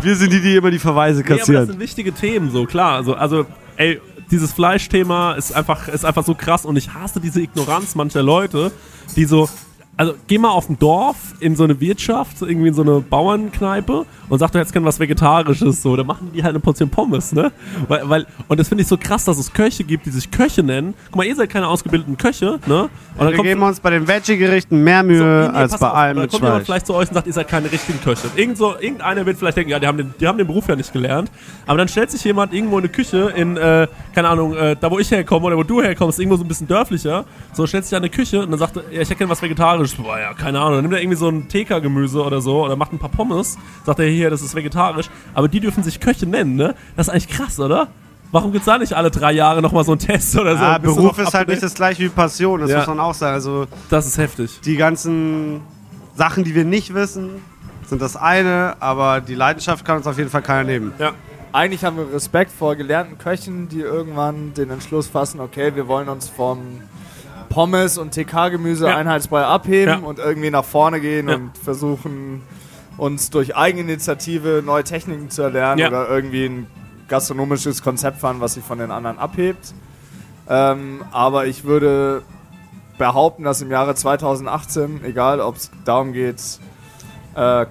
Wir 0.00 0.16
sind 0.16 0.32
die, 0.32 0.40
die 0.40 0.56
immer 0.56 0.70
die 0.70 0.78
Verweise 0.78 1.20
Nee, 1.20 1.26
aber 1.26 1.36
das 1.36 1.46
kassieren. 1.46 1.66
sind 1.66 1.80
wichtige 1.80 2.12
Themen, 2.12 2.50
so 2.50 2.66
klar. 2.66 2.96
Also, 2.96 3.14
also 3.14 3.46
ey, 3.76 4.00
dieses 4.30 4.52
Fleischthema 4.52 5.32
ist 5.34 5.52
einfach, 5.54 5.88
ist 5.88 6.04
einfach 6.04 6.24
so 6.24 6.34
krass 6.34 6.66
und 6.66 6.76
ich 6.76 6.92
hasse 6.92 7.20
diese 7.20 7.40
Ignoranz 7.40 7.94
mancher 7.94 8.22
Leute, 8.22 8.70
die 9.16 9.24
so. 9.24 9.48
Also 9.96 10.14
geh 10.26 10.38
mal 10.38 10.50
auf 10.50 10.68
ein 10.68 10.78
Dorf 10.78 11.16
in 11.38 11.54
so 11.54 11.62
eine 11.62 11.80
Wirtschaft, 11.80 12.38
so 12.38 12.46
irgendwie 12.46 12.68
in 12.68 12.74
so 12.74 12.82
eine 12.82 13.00
Bauernkneipe 13.00 14.04
und 14.28 14.38
sag, 14.40 14.50
du 14.50 14.58
hättest 14.58 14.72
gerne 14.72 14.86
was 14.86 14.98
Vegetarisches, 14.98 15.82
so, 15.82 15.94
dann 15.94 16.06
machen 16.06 16.32
die 16.34 16.42
halt 16.42 16.50
eine 16.50 16.60
Portion 16.60 16.90
Pommes, 16.90 17.32
ne? 17.32 17.52
Weil, 17.86 18.08
weil, 18.08 18.26
und 18.48 18.58
das 18.58 18.68
finde 18.68 18.82
ich 18.82 18.88
so 18.88 18.96
krass, 18.96 19.24
dass 19.24 19.38
es 19.38 19.52
Köche 19.52 19.84
gibt, 19.84 20.06
die 20.06 20.10
sich 20.10 20.32
Köche 20.32 20.64
nennen. 20.64 20.94
Guck 21.06 21.16
mal, 21.16 21.26
ihr 21.26 21.36
seid 21.36 21.50
keine 21.50 21.68
ausgebildeten 21.68 22.16
Köche, 22.16 22.58
ne? 22.66 22.88
Und 23.16 23.24
dann 23.24 23.36
Wir 23.36 23.42
geben 23.44 23.62
uns 23.62 23.78
bei 23.78 23.90
den 23.90 24.08
Veggie-Gerichten 24.08 24.82
mehr 24.82 25.04
Mühe 25.04 25.22
Nee, 25.22 25.48
nee, 25.52 25.56
als 25.56 25.78
bei 25.78 25.88
auf, 25.88 25.94
allem 25.94 26.16
dann 26.16 26.28
kommt 26.28 26.42
jemand 26.42 26.64
vielleicht 26.64 26.86
zu 26.86 26.94
euch 26.94 27.08
und 27.08 27.14
sagt, 27.14 27.28
ihr 27.28 27.32
seid 27.32 27.46
keine 27.46 27.70
richtigen 27.70 28.00
Köche. 28.00 28.28
Irgend 28.34 28.58
so, 28.58 28.74
irgendeiner 28.76 29.24
wird 29.26 29.38
vielleicht 29.38 29.58
denken, 29.58 29.70
ja, 29.70 29.78
die 29.78 29.86
haben, 29.86 29.98
den, 29.98 30.14
die 30.18 30.26
haben 30.26 30.38
den 30.38 30.48
Beruf 30.48 30.68
ja 30.68 30.74
nicht 30.74 30.92
gelernt. 30.92 31.30
Aber 31.66 31.78
dann 31.78 31.86
stellt 31.86 32.10
sich 32.10 32.24
jemand 32.24 32.52
irgendwo 32.52 32.78
in 32.78 32.84
eine 32.84 32.92
Küche 32.92 33.32
in, 33.36 33.56
äh, 33.56 33.86
keine 34.12 34.28
Ahnung, 34.28 34.56
äh, 34.56 34.74
da 34.80 34.90
wo 34.90 34.98
ich 34.98 35.08
herkomme 35.12 35.46
oder 35.46 35.56
wo 35.56 35.62
du 35.62 35.80
herkommst, 35.82 36.18
irgendwo 36.18 36.36
so 36.36 36.42
ein 36.42 36.48
bisschen 36.48 36.66
dörflicher, 36.66 37.24
so 37.52 37.64
stellt 37.68 37.84
sich 37.84 37.92
da 37.92 37.98
eine 37.98 38.10
Küche 38.10 38.42
und 38.42 38.50
dann 38.50 38.58
sagt 38.58 38.74
ja, 38.74 38.82
ich 38.90 39.08
hätte 39.08 39.16
gerne 39.16 39.30
was 39.30 39.40
Vegetarisches. 39.40 39.83
Boah, 39.94 40.18
ja, 40.18 40.34
keine 40.34 40.60
Ahnung. 40.60 40.74
Dann 40.74 40.82
nimmt 40.82 40.94
er 40.94 41.00
irgendwie 41.00 41.16
so 41.18 41.28
ein 41.28 41.48
TK-Gemüse 41.48 42.22
oder 42.22 42.40
so 42.40 42.64
oder 42.64 42.76
macht 42.76 42.92
ein 42.92 42.98
paar 42.98 43.10
Pommes, 43.10 43.58
sagt 43.84 43.98
er, 43.98 44.06
hier, 44.06 44.30
das 44.30 44.42
ist 44.42 44.54
vegetarisch. 44.54 45.10
Aber 45.34 45.48
die 45.48 45.60
dürfen 45.60 45.82
sich 45.82 46.00
Köche 46.00 46.26
nennen, 46.26 46.56
ne? 46.56 46.74
Das 46.96 47.08
ist 47.08 47.12
eigentlich 47.12 47.28
krass, 47.28 47.58
oder? 47.60 47.88
Warum 48.32 48.50
gibt's 48.50 48.66
da 48.66 48.78
nicht 48.78 48.92
alle 48.94 49.10
drei 49.10 49.32
Jahre 49.32 49.62
nochmal 49.62 49.84
so 49.84 49.92
einen 49.92 50.00
Test 50.00 50.36
oder 50.36 50.56
so? 50.56 50.62
Ja, 50.64 50.78
Bist 50.78 50.96
du 50.96 51.02
Beruf 51.02 51.18
ist 51.18 51.34
halt 51.34 51.46
nicht 51.48 51.62
das 51.62 51.74
gleiche 51.74 52.02
wie 52.02 52.08
Passion, 52.08 52.60
das 52.60 52.70
Ja. 52.70 52.78
muss 52.78 52.86
man 52.88 52.98
auch 53.00 53.14
sagen. 53.14 53.34
Also 53.34 53.66
Das 53.90 54.06
ist 54.06 54.18
heftig. 54.18 54.60
die 54.64 54.76
ganzen 54.76 55.60
Sachen, 56.16 56.42
die 56.42 56.54
wir 56.54 56.64
nicht 56.64 56.94
wissen, 56.94 57.30
sind 57.86 58.02
das 58.02 58.16
eine, 58.16 58.74
aber 58.80 59.20
die 59.20 59.34
Leidenschaft 59.36 59.84
kann 59.84 59.98
uns 59.98 60.06
auf 60.06 60.18
jeden 60.18 60.30
Fall 60.30 60.42
keiner 60.42 60.64
nehmen. 60.64 60.92
Ja. 60.98 61.12
Eigentlich 61.52 61.84
haben 61.84 61.96
wir 61.96 62.12
Respekt 62.12 62.50
vor 62.50 62.74
gelernten 62.74 63.18
Köchen, 63.18 63.68
die 63.68 63.78
irgendwann 63.80 64.52
den 64.54 64.70
Entschluss 64.70 65.06
fassen, 65.06 65.38
okay, 65.38 65.70
wir 65.76 65.86
wollen 65.86 66.08
uns 66.08 66.28
vom 66.28 66.58
Pommes 67.54 67.98
und 67.98 68.10
TK-Gemüse 68.12 68.88
Ja. 68.88 68.96
einheitsbrei 68.96 69.44
abheben 69.44 70.00
Ja. 70.02 70.06
und 70.08 70.18
irgendwie 70.18 70.50
nach 70.50 70.64
vorne 70.64 71.00
gehen 71.00 71.28
Ja. 71.28 71.36
und 71.36 71.56
versuchen, 71.56 72.42
uns 72.96 73.30
durch 73.30 73.54
Eigeninitiative 73.56 74.62
neue 74.66 74.82
Techniken 74.82 75.30
zu 75.30 75.42
erlernen 75.42 75.86
oder 75.86 76.08
irgendwie 76.08 76.46
ein 76.46 76.66
gastronomisches 77.08 77.82
Konzept 77.82 78.18
fahren, 78.18 78.36
was 78.40 78.54
sich 78.54 78.64
von 78.64 78.78
den 78.78 78.90
anderen 78.90 79.18
abhebt. 79.18 79.72
Ähm, 80.48 81.02
aber 81.12 81.46
ich 81.46 81.62
würde 81.64 82.22
behaupten, 82.98 83.44
dass 83.44 83.62
im 83.62 83.70
Jahre 83.70 83.94
2018, 83.94 85.04
egal 85.04 85.40
ob 85.40 85.56
es 85.56 85.70
darum 85.84 86.12
geht, 86.12 86.40
äh, 87.36 87.66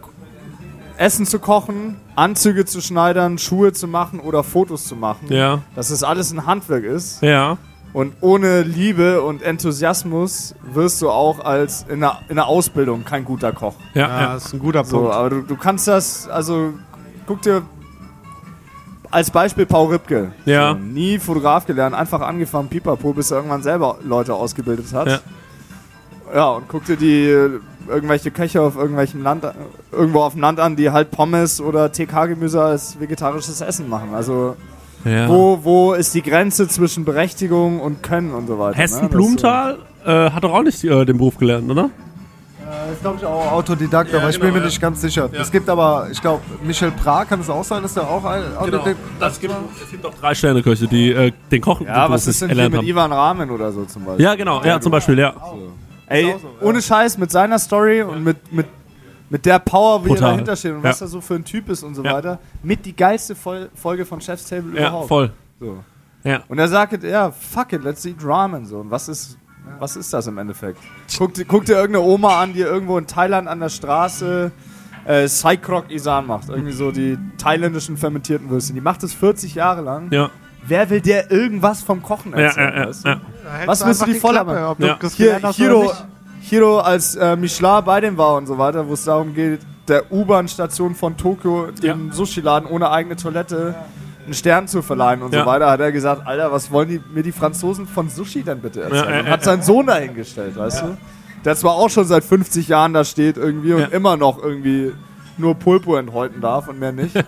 Essen 0.97 1.25
zu 1.25 1.39
kochen, 1.39 1.97
Anzüge 2.15 2.65
zu 2.65 2.79
schneidern, 2.79 3.37
Schuhe 3.37 3.73
zu 3.73 3.87
machen 3.87 4.19
oder 4.19 4.43
Fotos 4.43 4.85
zu 4.85 4.95
machen, 4.95 5.27
dass 5.75 5.89
das 5.89 6.03
alles 6.03 6.31
ein 6.31 6.45
Handwerk 6.45 6.83
ist. 6.83 7.21
Ja. 7.21 7.57
Und 7.93 8.15
ohne 8.21 8.63
Liebe 8.63 9.21
und 9.21 9.43
Enthusiasmus 9.43 10.55
wirst 10.73 10.99
du 11.01 11.11
auch 11.11 11.39
als 11.39 11.85
in 11.87 11.99
der, 11.99 12.19
in 12.27 12.35
der 12.37 12.47
Ausbildung 12.47 13.05
kein 13.05 13.23
guter 13.23 13.51
Koch. 13.53 13.75
Ja, 13.93 14.01
Ja, 14.07 14.21
ja. 14.21 14.33
das 14.33 14.45
ist 14.45 14.53
ein 14.53 14.59
guter 14.59 14.83
So, 14.83 14.97
Punkt. 15.01 15.13
aber 15.13 15.29
du, 15.29 15.41
du 15.41 15.55
kannst 15.55 15.87
das, 15.87 16.27
also 16.27 16.73
guck 17.27 17.41
dir 17.43 17.61
als 19.11 19.29
Beispiel 19.29 19.67
Paul 19.67 19.89
Ripke. 19.91 20.31
Ja. 20.45 20.71
So, 20.73 20.79
nie 20.79 21.19
Fotograf 21.19 21.67
gelernt, 21.67 21.95
einfach 21.95 22.21
angefangen, 22.21 22.67
pipapo, 22.67 23.13
bis 23.13 23.29
er 23.29 23.37
irgendwann 23.37 23.61
selber 23.61 23.97
Leute 24.03 24.33
ausgebildet 24.33 24.91
hat. 24.93 25.07
Ja. 25.07 25.19
Ja, 26.33 26.49
und 26.49 26.67
guck 26.67 26.83
dir 26.85 26.97
die 26.97 27.27
irgendwelche 27.87 28.31
Köche 28.31 28.59
auf 28.59 28.75
irgendwelchem 28.75 29.21
Land, 29.21 29.45
irgendwo 29.91 30.21
auf 30.21 30.33
dem 30.33 30.41
Land 30.41 30.59
an, 30.59 30.75
die 30.75 30.89
halt 30.89 31.11
Pommes 31.11 31.61
oder 31.61 31.91
TK-Gemüse 31.91 32.59
als 32.59 32.99
vegetarisches 32.99 33.61
Essen 33.61 33.87
machen. 33.87 34.15
Also 34.15 34.55
Ja. 35.05 35.27
wo, 35.27 35.59
wo 35.63 35.93
ist 35.93 36.13
die 36.13 36.21
Grenze 36.21 36.67
zwischen 36.67 37.05
Berechtigung 37.05 37.79
und 37.79 38.03
Können 38.03 38.33
und 38.33 38.47
so 38.47 38.57
weiter? 38.57 38.77
Hessen 38.77 39.09
ne? 39.09 39.77
Äh, 40.05 40.29
hat 40.31 40.43
doch 40.43 40.53
auch 40.53 40.63
nicht 40.63 40.83
äh, 40.83 41.05
den 41.05 41.17
Beruf 41.17 41.37
gelernt, 41.37 41.69
oder? 41.69 41.89
Das 42.65 42.93
ist, 42.93 43.01
glaube 43.01 43.17
ich, 43.19 43.25
auch 43.25 43.51
Autodidakt, 43.51 44.11
Ja, 44.11 44.19
aber 44.19 44.29
ich 44.29 44.35
genau, 44.35 44.45
bin 44.45 44.53
mir 44.55 44.59
ja. 44.61 44.65
nicht 44.65 44.81
ganz 44.81 45.01
sicher. 45.01 45.29
Ja. 45.31 45.41
Es 45.41 45.51
gibt 45.51 45.69
aber, 45.69 46.07
ich 46.11 46.19
glaube, 46.21 46.41
Michel 46.63 46.91
Prag 46.91 47.27
kann 47.27 47.39
es 47.39 47.49
auch 47.49 47.63
sein, 47.63 47.83
dass 47.83 47.93
der 47.93 48.03
auch 48.09 48.23
ein 48.25 48.41
Genau. 48.41 48.59
Autodidakt 48.59 48.97
Das 49.19 49.39
gibt, 49.39 49.53
es 49.83 49.91
gibt 49.91 50.05
auch 50.05 50.13
drei 50.13 50.33
Sterneköche, 50.33 50.87
die 50.87 51.11
äh, 51.11 51.31
den 51.51 51.61
Kochen 51.61 51.85
ja, 51.85 52.09
was 52.09 52.27
ist 52.27 52.41
denn 52.41 52.49
hier 52.51 52.69
mit 52.69 52.79
haben. 52.79 52.87
Ivan 52.87 53.11
Rahmen 53.11 53.49
oder 53.51 53.71
so 53.71 53.85
zum 53.85 54.05
Beispiel? 54.05 54.25
Ja, 54.25 54.35
genau, 54.35 54.63
ja, 54.63 54.79
zum 54.79 54.91
Beispiel, 54.91 55.19
ja. 55.19 55.33
Ey, 56.07 56.35
ohne 56.61 56.81
Scheiß, 56.81 57.17
mit 57.17 57.31
seiner 57.31 57.59
Story 57.59 58.01
und 58.01 58.23
mit, 58.23 58.51
mit, 58.51 58.67
mit 59.33 59.45
der 59.47 59.57
Power, 59.59 60.03
wie 60.05 60.09
Brutal. 60.09 60.23
er 60.25 60.31
dahinter 60.33 60.55
steht 60.55 60.73
und 60.73 60.83
Ja. 60.83 60.89
was 60.91 61.01
er 61.01 61.07
so 61.07 61.19
für 61.19 61.33
ein 61.33 61.43
Typ 61.43 61.67
ist 61.69 61.81
und 61.83 61.95
so 61.95 62.03
Ja. 62.03 62.13
weiter, 62.13 62.39
mit 62.61 62.85
die 62.85 62.95
geilste 62.95 63.35
Fol 63.35 63.69
Folge 63.73 64.05
von 64.05 64.21
Chef's 64.21 64.47
Table 64.47 64.71
Ja, 64.79 64.87
überhaupt. 64.89 65.07
voll. 65.07 65.31
So. 65.59 65.83
Ja. 66.23 66.41
Und 66.47 66.59
er 66.59 66.67
sagt, 66.67 67.03
ja, 67.03 67.31
fuck 67.31 67.73
it, 67.73 67.83
let's 67.83 68.05
eat 68.05 68.23
Ramen. 68.23 68.65
So. 68.65 68.77
Und 68.79 68.91
was 68.91 69.09
ist, 69.09 69.37
was 69.79 69.95
ist 69.95 70.13
das 70.13 70.27
im 70.27 70.37
Endeffekt? 70.37 70.77
Guck, 71.17 71.33
dir- 71.33 71.45
guck 71.45 71.65
dir 71.65 71.73
irgendeine 71.77 72.05
Oma 72.05 72.41
an, 72.41 72.53
die 72.53 72.59
irgendwo 72.61 72.97
in 72.99 73.07
Thailand 73.07 73.47
an 73.47 73.59
der 73.59 73.69
Straße 73.69 74.51
äh, 75.05 75.27
Sai 75.27 75.57
Krok 75.57 75.89
Isan 75.91 76.27
macht. 76.27 76.47
Irgendwie 76.49 76.71
so 76.71 76.91
die 76.91 77.17
thailändischen 77.37 77.97
fermentierten 77.97 78.49
Würstchen. 78.49 78.75
Die 78.75 78.81
macht 78.81 79.03
das 79.03 79.13
40 79.13 79.53
Jahre 79.55 79.81
lang. 79.81 80.09
Ja. 80.11 80.29
Wer 80.65 80.89
will 80.89 81.01
der 81.01 81.29
irgendwas 81.29 81.81
vom 81.83 82.01
Kochen 82.01 82.31
Ja, 82.31 82.39
erzählen? 82.39 82.73
ja, 82.73 82.79
ja, 82.85 82.91
du? 82.91 83.09
ja. 83.09 83.21
Was 83.67 83.85
willst 83.85 84.01
du 84.01 84.05
die 84.05 84.13
voll 84.13 84.37
haben? 84.37 84.49
Ja. 84.79 84.97
Hier, 85.17 85.39
Hiro. 85.51 85.91
Hiro 86.49 86.79
als 86.79 87.15
äh, 87.15 87.35
Michelin 87.35 87.83
bei 87.85 88.01
dem 88.01 88.17
war 88.17 88.35
und 88.35 88.47
so 88.47 88.57
weiter, 88.57 88.87
wo 88.87 88.93
es 88.93 89.05
darum 89.05 89.33
geht, 89.33 89.61
der 89.87 90.11
U-Bahn-Station 90.11 90.93
von 90.95 91.15
Tokio, 91.17 91.67
dem 91.71 92.11
Sushi-Laden 92.11 92.67
ohne 92.69 92.89
eigene 92.91 93.15
Toilette, 93.15 93.75
einen 94.25 94.33
Stern 94.33 94.67
zu 94.67 94.81
verleihen 94.81 95.21
und 95.21 95.33
Ja. 95.33 95.41
so 95.41 95.45
weiter, 95.45 95.69
hat 95.69 95.79
er 95.79 95.91
gesagt, 95.91 96.25
Alter, 96.27 96.51
was 96.51 96.71
wollen 96.71 96.89
die, 96.89 97.01
mir 97.13 97.23
die 97.23 97.31
Franzosen 97.31 97.87
von 97.87 98.09
Sushi 98.09 98.43
denn 98.43 98.59
bitte 98.59 98.81
erzählen? 98.83 99.03
Ja, 99.05 99.11
ja, 99.11 99.19
und 99.21 99.25
ja, 99.27 99.31
hat 99.31 99.43
seinen 99.43 99.61
Sohn 99.61 99.87
dahingestellt, 99.87 100.57
weißt 100.57 100.81
du? 100.83 100.97
Der 101.45 101.55
zwar 101.57 101.73
auch 101.73 101.89
schon 101.89 102.05
seit 102.05 102.23
50 102.23 102.67
Jahren 102.69 102.93
da 102.93 103.03
steht 103.03 103.35
irgendwie 103.37 103.73
und 103.73 103.81
Ja. 103.81 103.87
immer 103.87 104.15
noch 104.15 104.41
irgendwie 104.41 104.93
nur 105.37 105.55
Pulpo 105.55 105.95
enthäuten 105.95 106.41
darf 106.41 106.67
und 106.67 106.79
mehr 106.79 106.91
nicht. 106.91 107.13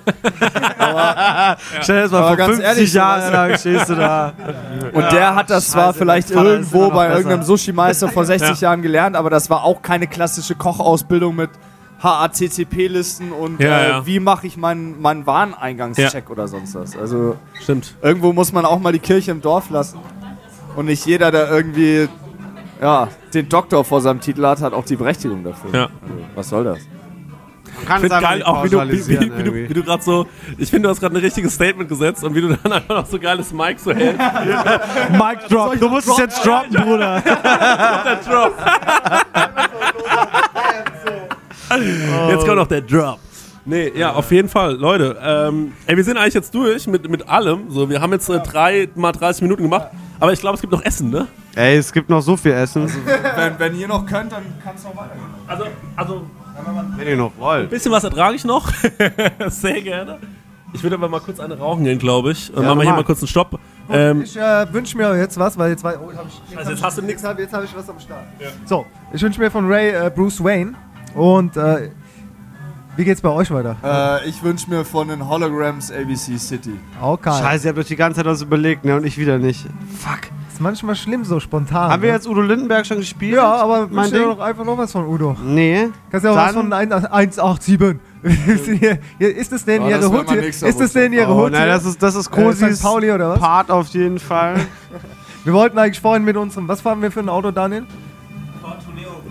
Stell 1.82 1.96
dir 1.96 2.02
das 2.04 2.12
mal 2.12 2.18
Aber 2.20 2.28
vor 2.30 2.36
ganz 2.38 2.50
50 2.58 2.66
ehrlich, 2.66 2.94
Jahren 2.94 3.22
was- 3.24 3.32
lang 3.32 3.58
stehst 3.58 3.90
du 3.90 3.96
da. 3.96 4.34
Und 4.94 5.12
der 5.12 5.36
hat 5.36 5.50
das 5.50 5.70
zwar 5.72 5.88
Scheiße, 5.88 6.00
vielleicht 6.00 6.30
Vater 6.30 6.46
ist 6.60 6.72
irgendwo 6.72 6.90
bei 6.92 7.08
besser. 7.08 7.18
irgendeinem 7.20 7.44
Sushi-Meister 7.44 8.10
vor 8.10 8.26
60 8.26 8.62
Ja. 8.62 8.70
Jahren 8.70 8.82
gelernt, 8.82 9.16
aber 9.16 9.30
das 9.30 9.50
war 9.50 9.64
auch 9.64 9.82
keine 9.82 10.08
klassische 10.08 10.56
Kochausbildung 10.56 11.36
mit 11.36 11.50
HACCP-Listen 12.02 13.32
und 13.32 13.60
Ja, 13.60 13.80
äh, 13.80 13.90
ja. 13.90 14.06
wie 14.06 14.20
mache 14.20 14.48
ich 14.48 14.58
meinen, 14.58 15.02
meinen 15.02 15.26
Wareneingangscheck 15.26 16.30
oder 16.30 16.48
sonst 16.48 16.76
was. 16.76 16.96
Also 16.98 17.38
Stimmt. 17.62 17.96
irgendwo 18.02 18.34
muss 18.34 18.52
man 18.54 18.66
auch 18.66 18.80
mal 18.80 18.92
die 18.94 19.00
Kirche 19.00 19.32
im 19.32 19.42
Dorf 19.42 19.70
lassen. 19.70 20.00
Und 20.76 20.86
nicht 20.86 21.06
jeder, 21.06 21.32
der 21.32 21.50
irgendwie 21.50 22.08
ja, 22.82 23.08
den 23.34 23.48
Doktor 23.48 23.86
vor 23.86 24.02
seinem 24.02 24.20
Titel 24.20 24.46
hat, 24.46 24.62
hat 24.62 24.74
auch 24.74 24.84
die 24.84 24.98
Berechtigung 24.98 25.44
dafür. 25.44 25.72
Ja. 25.74 25.84
Also, 25.84 26.16
was 26.36 26.50
soll 26.50 26.64
das? 26.66 26.80
Kann 27.86 28.04
Ich 28.04 28.10
finde 28.10 28.22
geil, 28.22 28.44
auch 28.44 28.64
wie 28.64 28.70
du, 28.70 28.80
wie, 28.88 29.08
wie, 29.08 29.20
wie 29.20 29.44
du, 29.44 29.54
wie 29.54 29.74
du 29.74 29.84
gerade 29.84 30.04
so, 30.04 30.28
ich 30.58 30.70
finde, 30.70 30.88
du 30.88 30.90
hast 30.90 31.00
gerade 31.00 31.16
ein 31.16 31.22
richtiges 31.22 31.54
Statement 31.54 31.90
gesetzt 31.90 32.24
und 32.24 32.34
wie 32.36 32.42
du 32.42 32.56
dann 32.56 32.72
einfach 32.74 32.96
noch 32.96 33.06
so 33.06 33.20
geiles 33.20 33.52
Mic 33.52 33.80
so 33.80 33.94
hältst. 33.94 34.20
Mic 35.12 35.48
drop. 35.50 35.80
Du 35.80 35.90
musst 35.90 36.08
es 36.08 36.18
jetzt 36.18 36.46
droppen, 36.46 36.72
Bruder. 36.72 37.22
der 37.22 38.16
Drop. 38.26 38.54
Jetzt 42.30 42.46
kommt 42.46 42.58
noch 42.58 42.68
der 42.68 42.82
Drop. 42.82 43.20
Nee, 43.68 43.92
ja, 43.96 44.14
auf 44.14 44.32
jeden 44.32 44.48
Fall. 44.48 44.76
Leute, 44.76 45.18
ähm, 45.24 45.74
ey, 45.88 45.98
wir 45.98 46.04
sind 46.04 46.18
eigentlich 46.18 46.36
jetzt 46.36 46.54
durch 46.54 46.86
mit, 46.86 47.10
mit 47.10 47.28
allem. 47.28 47.72
So, 47.72 47.90
wir 47.90 48.00
haben 48.00 48.12
jetzt 48.12 48.30
äh, 48.30 48.40
drei 48.40 48.88
mal 48.94 49.12
30 49.12 49.42
Minuten 49.42 49.64
gemacht. 49.64 49.88
Aber 50.20 50.32
ich 50.32 50.40
glaube, 50.40 50.56
es 50.56 50.62
gibt 50.62 50.72
noch 50.72 50.84
Essen, 50.84 51.10
ne? 51.10 51.28
Ey, 51.56 51.78
es 51.78 51.92
gibt 51.92 52.10
noch 52.10 52.22
so 52.22 52.38
viel 52.38 52.52
Essen. 52.52 52.88
wenn, 53.36 53.60
wenn 53.60 53.80
ihr 53.80 53.88
noch 53.88 54.06
könnt, 54.06 54.32
dann 54.32 54.44
kann 54.64 54.76
es 54.76 54.84
noch 54.84 54.96
weitergehen. 54.96 55.26
Also, 55.48 55.66
also 55.96 56.26
Wenn 56.98 57.08
ihr 57.08 57.18
noch 57.18 57.32
wollt. 57.38 57.64
ein 57.64 57.70
bisschen 57.70 57.92
was 57.92 58.04
ertrage 58.04 58.36
ich 58.36 58.46
noch. 58.46 58.72
Sehr 59.50 59.82
gerne. 59.82 60.20
Ich 60.74 60.84
würde 60.84 60.96
aber 60.98 61.08
mal 61.08 61.22
kurz 61.22 61.40
eine 61.40 61.58
rauchen 61.58 61.86
gehen, 61.86 62.00
glaube 62.00 62.32
ich. 62.32 62.50
Und 62.54 62.62
Ja, 62.62 62.68
machen 62.70 62.80
wir 62.80 62.84
hier 62.84 62.94
mal 62.94 63.04
kurz 63.04 63.20
einen 63.20 63.28
Stopp. 63.30 63.60
Ähm, 63.90 64.22
Ich 64.24 64.36
äh, 64.36 64.74
wünsche 64.74 64.98
mir 64.98 65.18
jetzt 65.18 65.40
was, 65.40 65.58
weil 65.58 65.72
jetzt, 65.72 65.84
war, 65.84 65.94
oh, 66.02 66.12
hab 66.16 66.28
ich, 66.28 66.42
jetzt, 66.50 66.58
Also 66.58 66.70
hab 66.72 66.76
jetzt 66.76 66.84
hast 66.84 66.98
du 66.98 67.02
ich, 67.02 67.08
nix. 67.08 67.22
Jetzt 67.22 67.30
habe 67.30 67.42
jetzt 67.42 67.54
hab 67.54 67.64
ich 67.64 67.76
was 67.76 67.90
am 67.90 68.00
Start. 68.00 68.26
So, 68.66 68.86
ich 69.14 69.22
wünsche 69.22 69.40
mir 69.40 69.50
von 69.50 69.68
Ray 69.72 69.92
äh, 69.92 70.12
Bruce 70.14 70.44
Wayne. 70.44 70.74
Und 71.14 71.56
äh, 71.56 71.92
wie 72.98 73.06
geht's 73.06 73.22
bei 73.22 73.30
euch 73.30 73.52
weiter? 73.52 73.78
Äh, 73.84 74.28
ich 74.30 74.42
wünsche 74.44 74.70
mir 74.70 74.84
von 74.84 75.08
den 75.08 75.28
Holograms 75.28 75.92
ABC 75.92 76.38
City. 76.38 76.78
Okay. 77.02 77.32
Scheiße, 77.40 77.68
ihr 77.68 77.70
habt 77.70 77.80
euch 77.80 77.88
die 77.88 77.96
ganze 77.96 78.18
Zeit 78.18 78.26
was 78.26 78.42
überlegt, 78.42 78.84
ne? 78.84 78.96
Und 78.98 79.06
ich 79.06 79.18
wieder 79.18 79.38
nicht. 79.38 79.66
Fuck. 79.98 80.30
Ist 80.56 80.62
manchmal 80.62 80.96
schlimm, 80.96 81.26
so 81.26 81.42
spontan. 81.42 81.92
Haben 81.92 82.02
wir 82.02 82.12
ne? 82.12 82.16
jetzt 82.16 82.26
Udo 82.30 82.40
Lindenberg 82.40 82.86
schon 82.86 83.00
gespielt? 83.00 83.36
Ja, 83.36 83.56
aber 83.56 83.90
mein 83.92 84.10
Ding? 84.10 84.24
doch 84.24 84.40
einfach 84.40 84.64
noch 84.64 84.78
was 84.78 84.90
von 84.94 85.06
Udo. 85.06 85.36
Nee. 85.44 85.90
Kannst 86.10 86.24
ja 86.24 86.32
auch 86.32 86.36
was 86.38 86.54
von 86.54 86.72
187. 86.72 87.98
Hier- 88.80 89.00
hier- 89.20 89.36
ist 89.36 89.52
das 89.52 89.66
denn 89.66 89.82
Oh, 89.84 89.90
ihre 89.90 90.00
das 90.00 90.10
wär 90.10 90.18
Hut? 90.20 90.28
mein 90.28 90.36
hier? 90.36 90.46
nächster 90.46 90.68
Ist 90.68 90.80
das 90.80 90.94
denn 90.94 91.12
ihre 91.12 91.30
Oh, 91.30 91.44
Hut? 91.44 91.52
nein, 91.52 91.68
das 91.68 91.84
ist, 91.84 92.02
das 92.02 92.16
ist 92.16 92.28
Äh, 92.28 92.42
Kosis 92.42 92.78
St. 92.78 92.84
Pauli 92.86 93.12
oder 93.12 93.32
was? 93.32 93.40
Part 93.42 93.70
auf 93.70 93.88
jeden 93.90 94.18
Fall. 94.18 94.56
Wir 95.44 95.52
wollten 95.52 95.78
eigentlich 95.78 96.00
vorhin 96.00 96.24
mit 96.24 96.38
unserem, 96.38 96.70
was 96.70 96.80
fahren 96.80 97.02
wir 97.02 97.12
für 97.12 97.20
ein 97.20 97.28
Auto, 97.28 97.52
Daniel? 97.52 97.86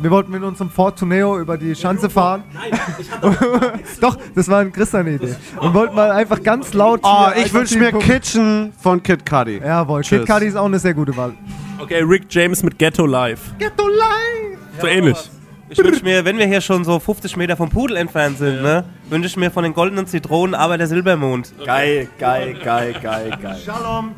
Wir 0.04 0.10
wollten 0.10 0.32
mit 0.32 0.42
unserem 0.42 0.68
Ford 0.68 0.98
Tourneo 0.98 1.38
über 1.38 1.56
die 1.56 1.74
Schanze 1.74 2.10
fahren. 2.10 2.44
Nein, 2.52 2.78
ich 2.98 3.10
hatte 3.10 3.78
Doch, 4.02 4.18
das 4.34 4.50
war 4.50 4.60
ein 4.60 4.70
Christian-Idee. 4.70 5.34
Und 5.58 5.72
wollten 5.72 5.94
mal 5.94 6.10
einfach 6.10 6.42
ganz 6.42 6.74
laut. 6.74 7.00
Oh, 7.04 7.28
ich 7.34 7.54
wünsche 7.54 7.78
mir 7.78 7.90
Kitchen 7.90 8.74
von 8.78 9.02
Kid 9.02 9.24
Cudi. 9.24 9.62
Jawohl, 9.64 10.02
Tschüss. 10.02 10.26
Kid 10.26 10.28
Cudi 10.28 10.46
ist 10.48 10.56
auch 10.56 10.66
eine 10.66 10.78
sehr 10.78 10.92
gute 10.92 11.16
Wahl. 11.16 11.32
Okay, 11.78 12.02
Rick 12.02 12.24
James 12.28 12.62
mit 12.62 12.78
Ghetto 12.78 13.06
Live. 13.06 13.54
Ghetto 13.58 13.88
Live! 13.88 14.58
So 14.82 14.86
ähnlich. 14.88 15.30
Ich 15.70 15.78
wünsche 15.78 16.04
mir, 16.04 16.22
wenn 16.26 16.36
wir 16.36 16.48
hier 16.48 16.60
schon 16.60 16.84
so 16.84 16.98
50 16.98 17.38
Meter 17.38 17.56
vom 17.56 17.70
Pudel 17.70 17.96
entfernt 17.96 18.36
sind, 18.36 18.60
ne, 18.60 18.84
wünsche 19.08 19.28
ich 19.28 19.38
mir 19.38 19.50
von 19.50 19.64
den 19.64 19.72
goldenen 19.72 20.06
Zitronen 20.06 20.54
aber 20.54 20.76
der 20.76 20.86
Silbermond. 20.86 21.54
Geil, 21.64 22.08
geil, 22.18 22.58
geil, 22.62 22.94
geil, 23.02 23.38
geil. 23.40 23.56
Shalom! 23.64 24.16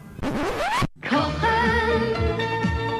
Kochen 1.01 1.31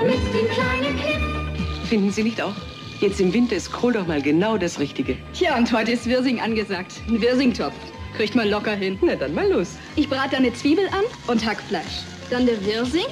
mit 0.07 0.15
dem 0.15 0.49
kleinen 0.55 0.97
Kind. 0.97 1.89
Finden 1.89 2.13
Sie 2.13 2.23
nicht 2.23 2.41
auch? 2.41 2.55
Jetzt 3.01 3.21
im 3.21 3.33
Winter 3.35 3.57
ist 3.57 3.73
Kohl 3.73 3.93
doch 3.93 4.07
mal 4.07 4.23
genau 4.23 4.57
das 4.57 4.79
Richtige. 4.79 5.19
Tja, 5.35 5.57
und 5.59 5.71
heute 5.71 5.93
ist 5.93 6.07
Wirsing 6.07 6.41
angesagt. 6.41 6.95
Ein 7.09 7.21
Wirsingtopf. 7.21 7.75
Kriegt 8.17 8.35
man 8.35 8.49
locker 8.49 8.75
hin. 8.75 8.99
Na 9.03 9.15
dann 9.15 9.35
mal 9.35 9.51
los. 9.51 9.73
Ich 9.97 10.09
brate 10.09 10.37
eine 10.37 10.51
Zwiebel 10.55 10.87
an 10.89 11.05
und 11.27 11.45
Hackfleisch. 11.45 12.05
Dann 12.31 12.47
der 12.47 12.65
Wirsing. 12.65 13.05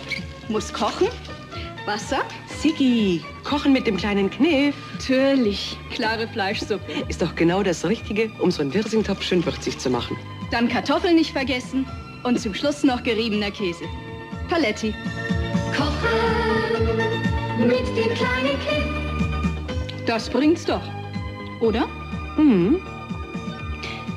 Muss 0.49 0.73
kochen. 0.73 1.09
Wasser. 1.85 2.21
Sigi, 2.47 3.23
kochen 3.45 3.75
mit 3.75 3.87
dem 3.87 3.99
kleinen 3.99 4.31
Kniff. 4.31 4.75
Natürlich. 4.95 5.77
Klare 5.93 6.27
Fleischsuppe. 6.29 6.81
Ist 7.09 7.21
doch 7.21 7.35
genau 7.35 7.63
das 7.63 7.85
Richtige, 7.85 8.31
um 8.39 8.51
so 8.51 8.63
einen 8.63 8.73
Wirsingtopf 8.73 9.23
schön 9.23 9.45
würzig 9.45 9.79
zu 9.79 9.91
machen. 9.91 10.17
Dann 10.51 10.67
Kartoffeln 10.69 11.17
nicht 11.17 11.33
vergessen. 11.33 11.87
Und 12.23 12.41
zum 12.41 12.55
Schluss 12.55 12.85
noch 12.85 13.03
geriebener 13.03 13.51
Käse. 13.51 13.85
Paletti. 14.49 14.95
Kochen 15.77 17.69
mit 17.69 17.87
dem 17.89 18.15
kleinen 18.15 18.59
Kind. 18.67 19.04
Das 20.07 20.29
bringt's 20.29 20.67
doch. 20.67 20.83
Oder? 21.61 21.89
Hm. 22.37 22.79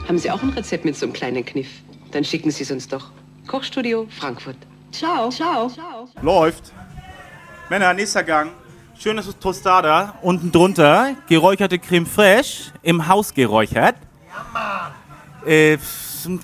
Haben 0.08 0.18
Sie 0.18 0.30
auch 0.30 0.42
ein 0.44 0.50
Rezept 0.50 0.84
mit 0.84 0.98
so 0.98 1.06
einem 1.06 1.14
kleinen 1.14 1.46
Kniff? 1.46 1.68
Dann 2.12 2.26
schicken 2.26 2.52
Sie 2.52 2.64
es 2.64 2.72
uns 2.72 2.88
doch. 2.88 3.12
Kochstudio 3.48 4.06
Frankfurt. 4.10 4.58
Ciao. 4.92 5.30
Ciao. 5.30 5.70
Ciao. 5.70 6.10
Läuft. 6.22 6.74
Männer, 7.70 7.94
nächster 7.94 8.24
Gang. 8.24 8.52
Schönes 9.00 9.34
Tostada. 9.40 10.16
Unten 10.22 10.52
drunter 10.52 11.16
geräucherte 11.30 11.80
Creme 11.80 12.06
fraiche 12.06 12.74
im 12.82 13.08
Haus 13.08 13.34
geräuchert. 13.34 13.96
Äh, 15.46 15.78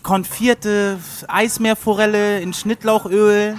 konfierte 0.03 0.99
Eismeerforelle 1.27 2.39
in 2.39 2.53
Schnittlauchöl, 2.53 3.57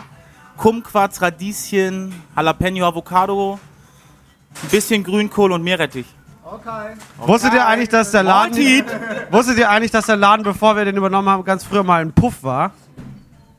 Kumquats, 0.57 1.21
Radieschen, 1.21 2.15
Jalapeno, 2.35 2.87
Avocado, 2.87 3.59
ein 4.63 4.69
bisschen 4.71 5.05
Grünkohl 5.05 5.53
und 5.53 5.63
Meerrettich. 5.63 6.07
Okay. 6.45 6.95
Wusstet 7.19 7.55
ihr 7.55 7.67
eigentlich, 7.67 7.89
dass 7.89 8.11
der 8.11 8.23
Laden. 8.23 8.55
Wusstet 9.31 9.59
ihr 9.59 9.71
eigentlich, 9.71 9.91
dass 9.91 10.07
der 10.07 10.17
Laden, 10.17 10.43
bevor 10.45 10.77
wir 10.77 10.85
den 10.85 10.97
übernommen 10.97 11.29
haben, 11.29 11.45
ganz 11.45 11.65
früher 11.65 11.83
mal 11.83 12.01
ein 12.03 12.13
Puff 12.13 12.43
war? 12.43 12.71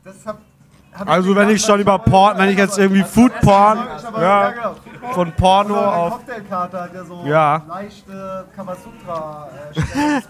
Das 0.03 0.15
hab, 0.25 0.37
hab 0.93 1.09
Also 1.09 1.35
wenn 1.35 1.49
ich 1.49 1.61
schon 1.63 1.79
über 1.79 1.97
Porn, 1.99 2.37
wenn 2.37 2.49
ich 2.49 2.57
jetzt 2.57 2.77
irgendwie 2.77 3.03
Food 3.03 3.31
Porn. 3.41 3.79
Ja. 4.21 4.53
von 5.13 5.31
Porno 5.33 5.77
auf. 5.77 6.13
Cocktailkater 6.13 6.81
hat 6.83 6.93
ja 6.93 7.03
so 7.03 7.23
Ja. 7.25 7.61
leichte 7.67 8.45
Kamasutra-Bilder. 8.55 10.21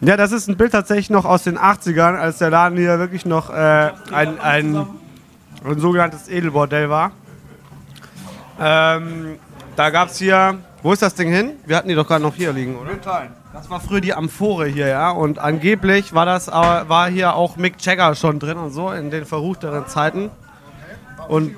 Ja, 0.00 0.16
das 0.16 0.32
ist 0.32 0.48
ein 0.48 0.56
Bild 0.56 0.72
tatsächlich 0.72 1.10
noch 1.10 1.24
aus 1.24 1.44
den 1.44 1.56
80ern, 1.58 2.16
als 2.16 2.38
der 2.38 2.50
Laden 2.50 2.78
hier 2.78 2.98
wirklich 2.98 3.24
noch 3.24 3.50
äh, 3.50 3.90
ein, 4.12 4.40
ein, 4.40 4.86
ein 5.64 5.78
sogenanntes 5.80 6.28
Edelbordell 6.28 6.90
war. 6.90 7.12
Ähm, 8.60 9.38
da 9.80 9.88
gab 9.88 10.08
es 10.10 10.18
hier. 10.18 10.58
Wo 10.82 10.92
ist 10.92 11.00
das 11.00 11.14
Ding 11.14 11.30
hin? 11.30 11.52
Wir 11.64 11.76
hatten 11.76 11.88
die 11.88 11.94
doch 11.94 12.06
gerade 12.06 12.22
noch 12.22 12.34
hier 12.34 12.52
liegen, 12.52 12.76
oder? 12.76 12.90
Das 13.54 13.70
war 13.70 13.80
früher 13.80 14.02
die 14.02 14.12
Amphore 14.12 14.66
hier, 14.66 14.88
ja. 14.88 15.10
Und 15.10 15.38
angeblich 15.38 16.12
war 16.14 16.26
das 16.26 16.50
aber- 16.50 16.88
war 16.90 17.08
hier 17.08 17.34
auch 17.34 17.56
Mick 17.56 17.74
Jagger 17.80 18.14
schon 18.14 18.38
drin 18.38 18.58
und 18.58 18.72
so 18.72 18.90
in 18.90 19.10
den 19.10 19.24
verruchteren 19.24 19.86
Zeiten. 19.86 20.30
Und 21.28 21.54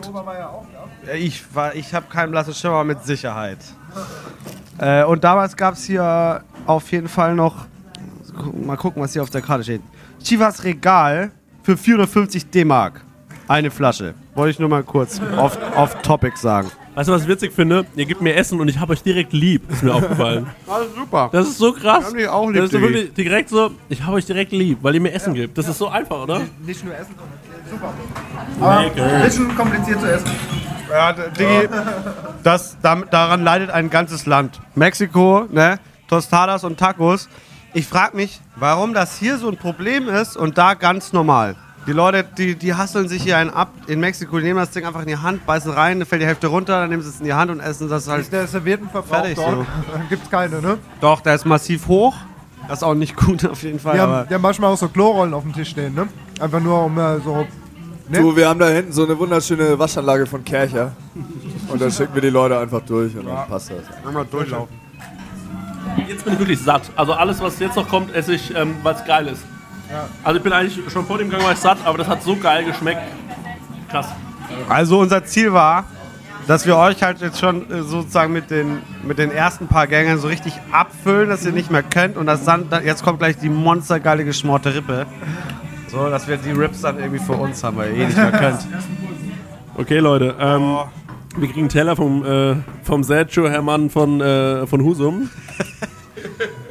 Ja, 1.05 1.15
ich 1.15 1.53
war, 1.53 1.75
ich 1.75 1.93
habe 1.95 2.07
keinen 2.09 2.31
blassen 2.31 2.55
Schimmer 2.55 2.85
mit 2.85 3.05
Sicherheit. 3.05 3.59
Äh, 4.79 5.03
und 5.03 5.25
damals 5.25 5.57
gab 5.57 5.75
es 5.75 5.83
hier 5.85 6.45
auf 6.67 6.93
jeden 6.93 7.09
Fall 7.09 7.35
noch, 7.35 7.67
mal 8.65 8.77
gucken, 8.77 9.03
was 9.03 9.13
hier 9.15 9.23
auf 9.23 9.31
der 9.31 9.43
Karte 9.43 9.65
steht. 9.65 9.83
Chivas 10.23 10.63
Regal 10.63 11.33
für 11.65 11.77
450 11.77 12.51
D-Mark. 12.51 13.01
Eine 13.49 13.73
Flasche. 13.73 14.15
Wollte 14.35 14.51
ich 14.53 14.59
nur 14.61 14.69
mal 14.69 14.85
kurz 14.85 15.21
auf, 15.37 15.59
auf 15.77 16.01
Topic 16.03 16.37
sagen. 16.39 16.71
Weißt 16.95 17.09
du, 17.09 17.13
was 17.15 17.23
ich 17.23 17.29
witzig 17.29 17.53
finde? 17.53 17.87
Ihr 17.97 18.05
gebt 18.05 18.21
mir 18.21 18.35
Essen 18.35 18.61
und 18.61 18.69
ich 18.69 18.79
habe 18.79 18.93
euch 18.93 19.03
direkt 19.03 19.33
lieb. 19.33 19.63
Ist 19.71 19.83
mir 19.83 19.95
aufgefallen. 19.95 20.47
Das 20.67 20.87
ist 20.87 20.95
super. 20.97 21.29
Das 21.33 21.49
ist 21.49 21.59
so 21.59 21.73
krass. 21.73 22.01
Wir 22.01 22.07
haben 22.07 22.19
die 22.19 22.29
auch 22.29 22.47
lieb, 22.51 22.57
das 22.57 22.65
ist 22.67 22.73
so 22.73 22.81
wirklich 22.83 23.13
direkt 23.15 23.49
so, 23.49 23.71
ich 23.89 24.03
habe 24.03 24.13
euch 24.17 24.27
direkt 24.27 24.53
lieb, 24.53 24.79
weil 24.83 24.95
ihr 24.95 25.01
mir 25.01 25.13
Essen 25.13 25.33
gibt. 25.35 25.57
Das 25.57 25.69
ist 25.69 25.79
so 25.79 25.89
einfach, 25.89 26.23
oder? 26.23 26.43
Nicht 26.67 26.85
nur 26.85 26.95
Essen, 26.95 27.15
super. 27.71 27.93
Aber 28.61 28.79
ein 28.79 29.23
bisschen 29.23 29.55
kompliziert 29.57 30.01
zu 30.01 30.07
essen. 30.13 30.27
Ja, 30.91 31.13
d- 31.15 31.23
Diggi, 31.39 31.69
das, 32.43 32.77
daran 32.83 33.43
leidet 33.45 33.71
ein 33.71 33.89
ganzes 33.89 34.27
Land. 34.27 34.61
Mexiko, 34.75 35.47
ne? 35.51 35.79
Tostadas 36.09 36.65
und 36.65 36.79
Tacos. 36.79 37.29
Ich 37.73 37.87
frage 37.87 38.17
mich, 38.17 38.39
warum 38.57 38.93
das 38.93 39.19
hier 39.19 39.39
so 39.39 39.49
ein 39.49 39.57
Problem 39.57 40.09
ist 40.09 40.37
und 40.37 40.59
da 40.59 40.75
ganz 40.75 41.15
normal. 41.15 41.57
Die 41.87 41.93
Leute, 41.93 42.25
die, 42.39 42.55
die 42.55 42.75
hasseln 42.75 43.09
sich 43.09 43.23
hier 43.25 43.39
einen 43.39 43.51
ab 43.51 43.73
in 43.89 43.99
Mexiko, 43.99 44.39
die 44.39 44.45
nehmen 44.45 44.61
das 44.61 44.71
Ding 44.71 44.87
einfach 44.87 45.01
in 45.01 45.09
die 45.09 45.17
Hand, 45.17 45.45
beißen 45.47 45.73
rein, 45.73 45.99
dann 45.99 46.07
fällt 46.07 46.23
die 46.23 46.27
Hälfte 46.27 46.47
runter, 46.47 46.81
dann 46.81 46.91
nehmen 46.91 47.03
sie 47.03 47.09
es 47.09 47.19
in 47.19 47.25
die 47.25 47.33
Hand 47.33 47.51
und 47.51 47.59
essen 47.59 47.89
das 47.89 48.07
halt. 48.07 48.23
Ist 48.23 48.33
der 48.33 48.47
servierten 48.47 48.89
Verbrauch 48.89 49.17
fertig 49.17 49.35
dort? 49.35 49.51
so. 49.51 49.67
Gibt's 50.09 50.31
keine, 50.31 50.61
ne? 50.63 50.79
Doch, 51.01 51.21
der 51.21 51.35
ist 51.35 51.45
massiv 51.45 51.89
hoch. 51.89 52.15
Das 52.69 52.79
ist 52.79 52.83
auch 52.85 52.95
nicht 52.95 53.17
gut 53.17 53.45
auf 53.45 53.63
jeden 53.65 53.81
Fall. 53.81 53.95
Die 53.95 54.01
haben, 54.01 54.29
die 54.29 54.35
haben 54.35 54.43
manchmal 54.43 54.73
auch 54.73 54.79
so 54.79 54.89
Klorollen 54.89 55.35
auf 55.35 55.43
dem 55.43 55.53
Tisch 55.53 55.71
stehen, 55.71 55.95
ne? 55.95 56.07
Einfach 56.39 56.61
nur 56.61 56.85
um 56.85 56.97
äh, 56.97 57.19
so. 57.19 57.47
Ne? 58.09 58.19
Du, 58.21 58.37
wir 58.37 58.49
haben 58.49 58.61
da 58.61 58.69
hinten 58.69 58.93
so 58.93 59.05
eine 59.05 59.19
wunderschöne 59.19 59.77
Waschanlage 59.79 60.27
von 60.27 60.45
Kercher. 60.45 60.93
Und 61.69 61.81
da 61.81 61.91
schicken 61.91 62.15
wir 62.15 62.23
die 62.23 62.31
Leute 62.31 62.59
einfach 62.59 62.81
durch 62.83 63.17
und 63.17 63.27
dann 63.27 63.49
passt 63.49 63.71
das. 63.71 64.07
Einmal 64.07 64.25
durchlaufen. 64.27 64.75
Jetzt 66.09 66.25
bin 66.25 66.35
ich 66.35 66.39
wirklich 66.39 66.61
satt. 66.61 66.83
Also 66.95 67.13
alles, 67.13 67.41
was 67.41 67.59
jetzt 67.59 67.77
noch 67.77 67.89
kommt, 67.89 68.15
esse 68.15 68.35
ich, 68.35 68.55
ähm, 68.55 68.77
weil 68.83 68.95
es 68.95 69.05
geil 69.05 69.27
ist. 69.27 69.43
Also 70.25 70.37
ich 70.39 70.43
bin 70.43 70.53
eigentlich 70.53 70.91
schon 70.93 71.05
vor 71.07 71.19
dem 71.19 71.31
Gang 71.31 71.43
war 71.43 71.53
ich 71.53 71.59
satt, 71.59 71.79
aber 71.85 71.99
das 71.99 72.09
hat 72.09 72.23
so 72.23 72.37
geil 72.37 72.65
geschmeckt. 72.65 73.03
Krass. 73.91 74.09
Also 74.69 74.99
unser 75.01 75.25
Ziel 75.25 75.53
war, 75.53 75.85
dass 76.47 76.67
wir 76.67 76.77
euch 76.77 77.03
halt 77.03 77.21
jetzt 77.21 77.39
schon 77.39 77.71
äh, 77.71 77.83
sozusagen 77.83 78.33
mit 78.33 78.51
den, 78.51 78.79
mit 79.05 79.19
den 79.19 79.31
ersten 79.31 79.69
paar 79.69 79.87
Gängen 79.87 80.19
so 80.19 80.29
richtig 80.29 80.55
abfüllen, 80.73 81.29
dass 81.29 81.45
ihr 81.45 81.53
nicht 81.53 81.71
mehr 81.71 81.83
könnt. 81.83 82.17
Und 82.17 82.27
das 82.27 82.45
dann, 82.45 82.69
jetzt 82.85 83.03
kommt 83.05 83.19
gleich 83.19 83.37
die 83.39 83.49
monstergeile 83.49 84.25
geschmorte 84.25 84.75
Rippe. 84.75 85.07
So, 85.89 86.09
dass 86.09 86.27
wir 86.27 86.39
die 86.39 86.51
Rips 86.53 86.81
dann 86.81 86.99
irgendwie 86.99 87.23
für 87.23 87.35
uns 87.35 87.63
haben, 87.63 87.77
weil 87.77 87.93
ihr 87.93 88.05
eh 88.05 88.07
nicht 88.07 88.17
mehr 88.17 88.33
könnt. 88.33 88.61
Okay, 89.75 90.01
Leute. 90.01 90.35
Ähm, 90.39 90.77
Wir 91.39 91.49
kriegen 91.49 91.61
einen 91.61 91.69
Teller 91.71 91.97
vom, 91.97 92.27
äh, 92.27 92.57
vom 92.83 93.03
Sergio 93.03 93.49
Hermann 93.49 93.89
von, 93.89 94.21
äh, 94.21 94.67
von 94.67 94.83
Husum. 94.83 95.31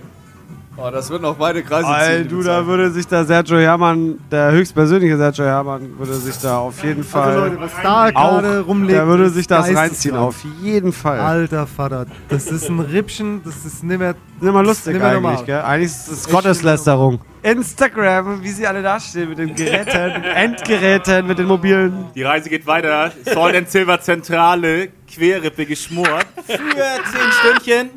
Oh, 0.77 0.89
das 0.89 1.09
wird 1.09 1.21
noch 1.21 1.37
weite 1.37 1.63
Kreise 1.63 1.87
Ey, 1.89 2.19
ziehen. 2.21 2.29
du, 2.29 2.41
da 2.43 2.65
würde 2.65 2.89
sich 2.91 3.05
der 3.05 3.25
Sergio 3.25 3.57
Hermann, 3.57 4.19
der 4.31 4.51
höchstpersönliche 4.53 5.17
Sergio 5.17 5.43
Hermann, 5.43 5.99
würde 5.99 6.13
sich 6.13 6.37
da 6.37 6.59
auf 6.59 6.81
jeden 6.83 7.03
Fall. 7.03 7.27
Also 7.29 7.39
Leute, 7.41 7.59
was 7.61 7.71
da 7.83 8.09
gerade 8.11 8.61
auch, 8.61 8.67
rumliegt, 8.67 8.93
Der 8.97 9.05
würde 9.05 9.29
sich 9.29 9.47
das 9.47 9.75
reinziehen, 9.75 10.15
auf 10.15 10.37
jeden 10.61 10.93
Fall. 10.93 11.19
Alter 11.19 11.67
Vater, 11.67 12.05
das 12.29 12.47
ist 12.47 12.69
ein 12.69 12.79
Rippchen, 12.79 13.41
das 13.43 13.65
ist 13.65 13.83
nicht 13.83 13.99
mehr, 13.99 14.15
lustig 14.39 14.93
nicht 14.93 15.01
mehr 15.01 15.09
eigentlich, 15.11 15.21
normal. 15.23 15.43
gell? 15.45 15.61
Eigentlich 15.61 15.91
ist 15.91 16.07
es 16.07 16.29
Gotteslästerung. 16.29 17.19
Instagram, 17.43 18.41
wie 18.41 18.49
sie 18.49 18.65
alle 18.65 18.81
dastehen 18.81 19.27
mit 19.29 19.39
den 19.39 19.53
Geräten, 19.55 20.21
mit 20.21 20.25
Endgeräten, 20.25 21.27
mit 21.27 21.37
den 21.37 21.47
mobilen. 21.47 22.05
Die 22.15 22.23
Reise 22.23 22.49
geht 22.49 22.65
weiter. 22.65 23.11
Salt 23.25 23.55
and 23.55 23.69
Silver 23.69 23.99
Zentrale, 23.99 24.87
Querrippe 25.13 25.65
geschmort. 25.65 26.25
Für 26.45 26.55
10 26.57 26.61
Stündchen. 27.59 27.89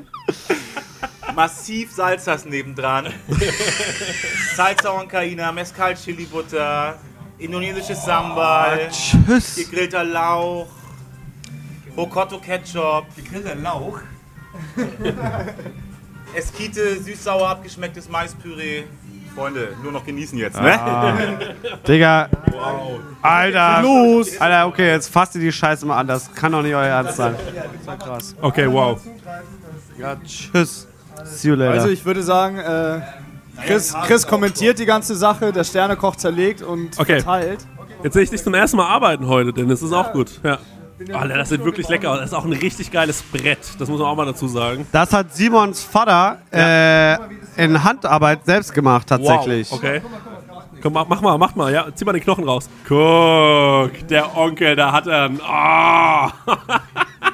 Massiv 1.34 1.92
Salzas 1.92 2.44
nebendran. 2.44 3.12
Salsa 4.56 4.90
Oncaina, 4.90 5.52
Mezcal 5.52 5.94
Chili 5.94 6.26
Butter, 6.26 6.98
indonesisches 7.38 8.04
Sambal, 8.04 8.88
tschüss. 8.90 9.56
gegrillter 9.56 10.04
Lauch, 10.04 10.68
Rocoto 11.96 12.38
Ketchup. 12.38 13.06
Gegrillter 13.16 13.54
Lauch? 13.54 14.00
Eskite, 16.34 17.00
süß-sauer 17.00 17.48
abgeschmecktes 17.48 18.08
Maispüree. 18.08 18.84
Freunde, 19.34 19.76
nur 19.82 19.90
noch 19.90 20.04
genießen 20.06 20.38
jetzt, 20.38 20.60
ne? 20.60 20.80
Ah. 20.80 21.16
Digga. 21.88 22.28
Alter. 23.20 23.82
Los. 23.82 24.40
Alter, 24.40 24.68
okay, 24.68 24.90
jetzt 24.90 25.08
fasst 25.08 25.34
ihr 25.34 25.40
die 25.40 25.52
Scheiße 25.52 25.84
mal 25.86 25.98
an. 25.98 26.06
Das 26.06 26.32
kann 26.32 26.52
doch 26.52 26.62
nicht 26.62 26.74
euer 26.74 26.84
Ernst 26.84 27.16
sein. 27.16 27.34
Das 27.76 27.86
war 27.86 27.98
krass. 27.98 28.34
Okay, 28.40 28.70
wow. 28.70 29.00
Ja, 29.98 30.16
tschüss. 30.24 30.86
See 31.24 31.48
you 31.48 31.54
later. 31.54 31.72
Also 31.72 31.88
ich 31.88 32.04
würde 32.04 32.22
sagen, 32.22 32.58
äh, 32.58 33.00
Chris, 33.66 33.94
Chris 34.06 34.26
kommentiert 34.26 34.78
die 34.78 34.86
ganze 34.86 35.14
Sache, 35.14 35.52
der 35.52 35.64
Sternekoch 35.64 36.16
zerlegt 36.16 36.62
und 36.62 36.98
Okay. 36.98 37.20
verteilt. 37.20 37.60
Jetzt 38.02 38.14
sehe 38.14 38.22
ich 38.22 38.30
dich 38.30 38.42
zum 38.42 38.54
ersten 38.54 38.76
Mal 38.76 38.86
arbeiten 38.88 39.26
heute, 39.28 39.52
Dennis. 39.52 39.80
Das 39.80 39.88
ist 39.88 39.94
auch 39.94 40.12
gut. 40.12 40.40
Ja. 40.42 40.58
Alter, 41.12 41.36
das 41.38 41.48
sieht 41.48 41.64
wirklich 41.64 41.88
lecker 41.88 42.10
aus. 42.10 42.18
Das 42.18 42.26
ist 42.30 42.34
auch 42.34 42.44
ein 42.44 42.52
richtig 42.52 42.90
geiles 42.92 43.22
Brett. 43.22 43.58
Das 43.78 43.88
muss 43.88 43.98
man 43.98 44.08
auch 44.08 44.16
mal 44.16 44.26
dazu 44.26 44.46
sagen. 44.46 44.86
Das 44.92 45.12
hat 45.12 45.34
Simons 45.34 45.82
Vater 45.82 46.38
äh, 46.52 47.16
in 47.62 47.82
Handarbeit 47.82 48.44
selbst 48.44 48.72
gemacht, 48.74 49.08
tatsächlich. 49.08 49.70
Wow. 49.72 49.78
Okay. 49.78 50.02
Komm, 50.82 50.92
mach, 50.92 51.08
mach 51.08 51.20
mal, 51.20 51.38
mach 51.38 51.54
mal. 51.54 51.72
Ja, 51.72 51.86
zieh 51.94 52.04
mal 52.04 52.12
den 52.12 52.22
Knochen 52.22 52.44
raus. 52.44 52.68
Guck, 52.86 54.06
der 54.08 54.36
Onkel, 54.36 54.76
da 54.76 54.92
hat 54.92 55.06
er 55.06 55.24
einen. 55.24 55.40
Ah. 55.42 56.30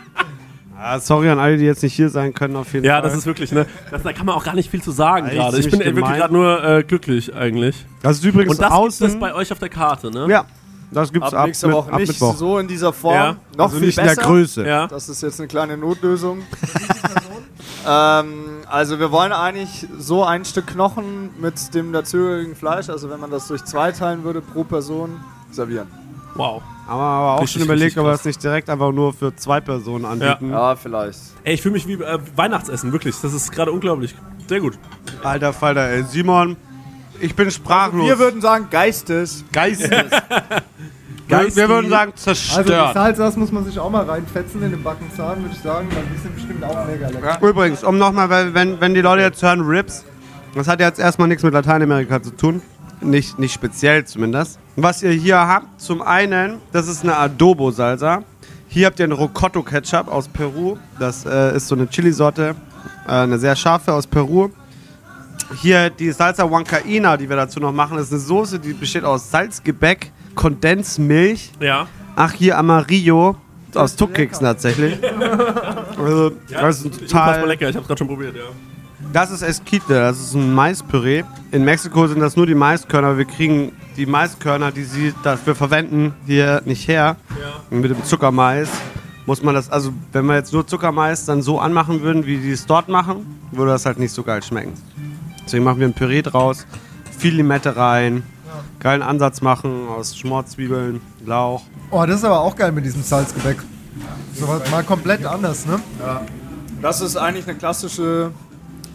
Ah, 0.82 0.98
sorry 0.98 1.28
an 1.28 1.38
alle, 1.38 1.58
die 1.58 1.64
jetzt 1.64 1.82
nicht 1.82 1.92
hier 1.94 2.08
sein 2.08 2.32
können, 2.32 2.56
auf 2.56 2.72
jeden 2.72 2.86
Ja, 2.86 2.94
Fall. 2.94 3.02
das 3.02 3.14
ist 3.18 3.26
wirklich, 3.26 3.52
ne? 3.52 3.66
Das, 3.90 4.02
da 4.02 4.12
kann 4.14 4.24
man 4.24 4.34
auch 4.34 4.44
gar 4.44 4.54
nicht 4.54 4.70
viel 4.70 4.80
zu 4.82 4.92
sagen 4.92 5.28
gerade. 5.28 5.58
Ich 5.58 5.70
bin 5.70 5.80
äh, 5.80 5.84
wirklich 5.84 5.96
gemein. 6.04 6.18
gerade 6.18 6.32
nur 6.32 6.64
äh, 6.64 6.82
glücklich 6.84 7.34
eigentlich. 7.34 7.84
Das 8.02 8.16
ist 8.16 8.24
übrigens 8.24 8.52
Und 8.54 8.62
das 8.62 8.72
außen- 8.72 8.98
gibt 9.00 9.10
es 9.12 9.20
bei 9.20 9.34
euch 9.34 9.52
auf 9.52 9.58
der 9.58 9.68
Karte, 9.68 10.10
ne? 10.10 10.26
Ja, 10.30 10.46
das 10.90 11.12
gibt's 11.12 11.28
Ab 11.34 11.40
ab, 11.40 11.46
nächste 11.48 11.66
mit, 11.66 11.76
Woche 11.76 11.92
ab 11.92 11.98
nicht 12.00 12.08
Mittwoch. 12.08 12.34
so 12.34 12.58
in 12.58 12.66
dieser 12.66 12.92
Form. 12.94 13.14
Ja. 13.14 13.36
Noch 13.56 13.66
Also 13.66 13.76
viel 13.76 13.86
nicht 13.88 13.98
in 13.98 14.04
der 14.04 14.14
besser. 14.14 14.26
Größe. 14.26 14.66
Ja. 14.66 14.86
Das 14.86 15.08
ist 15.10 15.22
jetzt 15.22 15.38
eine 15.38 15.48
kleine 15.48 15.76
Notlösung. 15.76 16.38
ähm, 17.86 18.32
also 18.66 18.98
wir 18.98 19.10
wollen 19.12 19.32
eigentlich 19.32 19.86
so 19.98 20.24
ein 20.24 20.44
Stück 20.44 20.66
Knochen 20.68 21.30
mit 21.40 21.74
dem 21.74 21.92
dazugehörigen 21.92 22.56
Fleisch, 22.56 22.88
also 22.88 23.10
wenn 23.10 23.20
man 23.20 23.30
das 23.30 23.48
durch 23.48 23.64
zwei 23.64 23.92
teilen 23.92 24.24
würde 24.24 24.40
pro 24.40 24.64
Person, 24.64 25.20
servieren. 25.50 25.88
Wow. 26.34 26.62
Haben 26.90 26.98
wir 26.98 27.04
aber 27.04 27.34
auch 27.34 27.42
Richtig, 27.42 27.52
schon 27.52 27.62
überlegt, 27.62 27.96
ob 27.98 28.06
wir 28.06 28.10
das 28.10 28.24
nicht 28.24 28.42
direkt 28.42 28.68
einfach 28.68 28.90
nur 28.90 29.12
für 29.12 29.34
zwei 29.36 29.60
Personen 29.60 30.04
anbieten. 30.04 30.50
Ja, 30.50 30.74
vielleicht. 30.74 31.20
Ey, 31.44 31.54
ich 31.54 31.62
fühle 31.62 31.74
mich 31.74 31.86
wie 31.86 31.92
äh, 31.92 32.18
Weihnachtsessen, 32.34 32.90
wirklich. 32.90 33.14
Das 33.22 33.32
ist 33.32 33.52
gerade 33.52 33.70
unglaublich. 33.70 34.12
Sehr 34.48 34.58
gut. 34.58 34.76
Alter 35.22 35.52
Falter, 35.52 35.88
ey. 35.88 36.02
Simon, 36.02 36.56
ich 37.20 37.36
bin 37.36 37.48
sprachlos. 37.52 38.08
Wir 38.08 38.18
würden 38.18 38.40
sagen 38.40 38.66
Geistes. 38.72 39.44
Geistes. 39.52 39.88
wir, 41.28 41.54
wir 41.56 41.68
würden 41.68 41.90
sagen 41.90 42.12
zerstört. 42.16 42.68
Also 42.68 42.88
die 42.88 42.94
Salsas 42.94 43.36
muss 43.36 43.52
man 43.52 43.64
sich 43.64 43.78
auch 43.78 43.90
mal 43.90 44.04
reinfetzen 44.04 44.60
in 44.60 44.72
den 44.72 44.82
Backenzahn, 44.82 45.42
würde 45.42 45.54
ich 45.54 45.62
sagen, 45.62 45.86
weil 45.94 46.02
die 46.12 46.20
sind 46.20 46.34
bestimmt 46.34 46.64
auch 46.64 46.86
mega 46.86 47.06
lecker. 47.06 47.38
Übrigens, 47.40 47.84
um 47.84 47.98
nochmal, 47.98 48.28
weil 48.30 48.52
wenn, 48.52 48.80
wenn 48.80 48.94
die 48.94 49.00
Leute 49.00 49.22
jetzt 49.22 49.40
hören 49.44 49.60
Rips, 49.60 50.04
das 50.56 50.66
hat 50.66 50.80
jetzt 50.80 50.98
erstmal 50.98 51.28
nichts 51.28 51.44
mit 51.44 51.54
Lateinamerika 51.54 52.20
zu 52.20 52.36
tun. 52.36 52.62
Nicht, 53.00 53.38
nicht 53.38 53.52
speziell 53.52 54.04
zumindest. 54.04 54.58
Was 54.76 55.02
ihr 55.02 55.10
hier 55.10 55.38
habt, 55.38 55.80
zum 55.80 56.02
einen, 56.02 56.58
das 56.72 56.88
ist 56.88 57.02
eine 57.02 57.16
Adobo-Salsa. 57.16 58.22
Hier 58.68 58.86
habt 58.86 58.98
ihr 59.00 59.04
einen 59.04 59.12
Rocotto-Ketchup 59.12 60.08
aus 60.08 60.28
Peru. 60.28 60.76
Das 60.98 61.24
äh, 61.26 61.56
ist 61.56 61.68
so 61.68 61.74
eine 61.74 61.88
Chili-Sorte, 61.88 62.54
äh, 63.06 63.10
eine 63.10 63.38
sehr 63.38 63.56
scharfe 63.56 63.92
aus 63.92 64.06
Peru. 64.06 64.50
Hier 65.60 65.90
die 65.90 66.12
Salsa 66.12 66.44
Huancaina, 66.48 67.16
die 67.16 67.28
wir 67.28 67.36
dazu 67.36 67.58
noch 67.58 67.72
machen, 67.72 67.98
ist 67.98 68.12
eine 68.12 68.20
Soße, 68.20 68.58
die 68.60 68.72
besteht 68.72 69.04
aus 69.04 69.30
Salzgebäck, 69.30 70.12
Kondensmilch. 70.34 71.50
Ja. 71.58 71.88
Ach, 72.14 72.32
hier 72.32 72.56
Amarillo, 72.58 73.36
aus 73.74 73.96
Tuckkeksen 73.96 74.44
tatsächlich. 74.44 74.98
Also, 75.98 76.32
das 76.48 76.84
ist 76.84 77.00
total 77.08 77.46
lecker. 77.48 77.68
Ich 77.68 77.76
hab's 77.76 77.86
gerade 77.86 77.98
schon 77.98 78.08
probiert, 78.08 78.36
ja. 78.36 78.42
Das 79.12 79.30
ist 79.30 79.42
Esquite, 79.42 79.94
das 79.94 80.20
ist 80.20 80.34
ein 80.34 80.52
Maispüree. 80.54 81.24
In 81.50 81.64
Mexiko 81.64 82.06
sind 82.06 82.20
das 82.20 82.36
nur 82.36 82.46
die 82.46 82.54
Maiskörner. 82.54 83.08
aber 83.08 83.18
Wir 83.18 83.24
kriegen 83.24 83.72
die 83.96 84.06
Maiskörner, 84.06 84.70
die 84.70 84.84
sie 84.84 85.14
dafür 85.22 85.54
verwenden, 85.54 86.14
hier 86.26 86.62
nicht 86.64 86.86
her. 86.88 87.16
Mit 87.70 87.90
dem 87.90 88.04
Zuckermais. 88.04 88.68
muss 89.26 89.42
man 89.42 89.54
das, 89.54 89.70
also 89.70 89.92
wenn 90.12 90.26
wir 90.26 90.34
jetzt 90.34 90.52
nur 90.52 90.66
Zuckermais 90.66 91.24
dann 91.24 91.42
so 91.42 91.60
anmachen 91.60 92.02
würden, 92.02 92.26
wie 92.26 92.38
die 92.38 92.50
es 92.50 92.66
dort 92.66 92.88
machen, 92.88 93.26
würde 93.52 93.72
das 93.72 93.86
halt 93.86 93.98
nicht 93.98 94.12
so 94.12 94.22
geil 94.22 94.42
schmecken. 94.42 94.72
Deswegen 95.44 95.64
machen 95.64 95.80
wir 95.80 95.86
ein 95.86 95.92
Püree 95.92 96.22
draus, 96.22 96.66
viel 97.18 97.34
Limette 97.34 97.76
rein, 97.76 98.22
geilen 98.78 99.02
Ansatz 99.02 99.40
machen 99.40 99.88
aus 99.88 100.16
Schmorzwiebeln, 100.16 101.00
Lauch. 101.24 101.62
Oh, 101.90 102.04
das 102.06 102.16
ist 102.16 102.24
aber 102.24 102.40
auch 102.40 102.56
geil 102.56 102.72
mit 102.72 102.84
diesem 102.84 103.02
Salzgebäck. 103.02 103.58
So 104.34 104.48
was 104.48 104.70
mal 104.70 104.82
komplett 104.84 105.24
anders, 105.24 105.66
ne? 105.66 105.80
Ja. 106.00 106.22
Das 106.80 107.00
ist 107.00 107.16
eigentlich 107.16 107.46
eine 107.46 107.58
klassische 107.58 108.32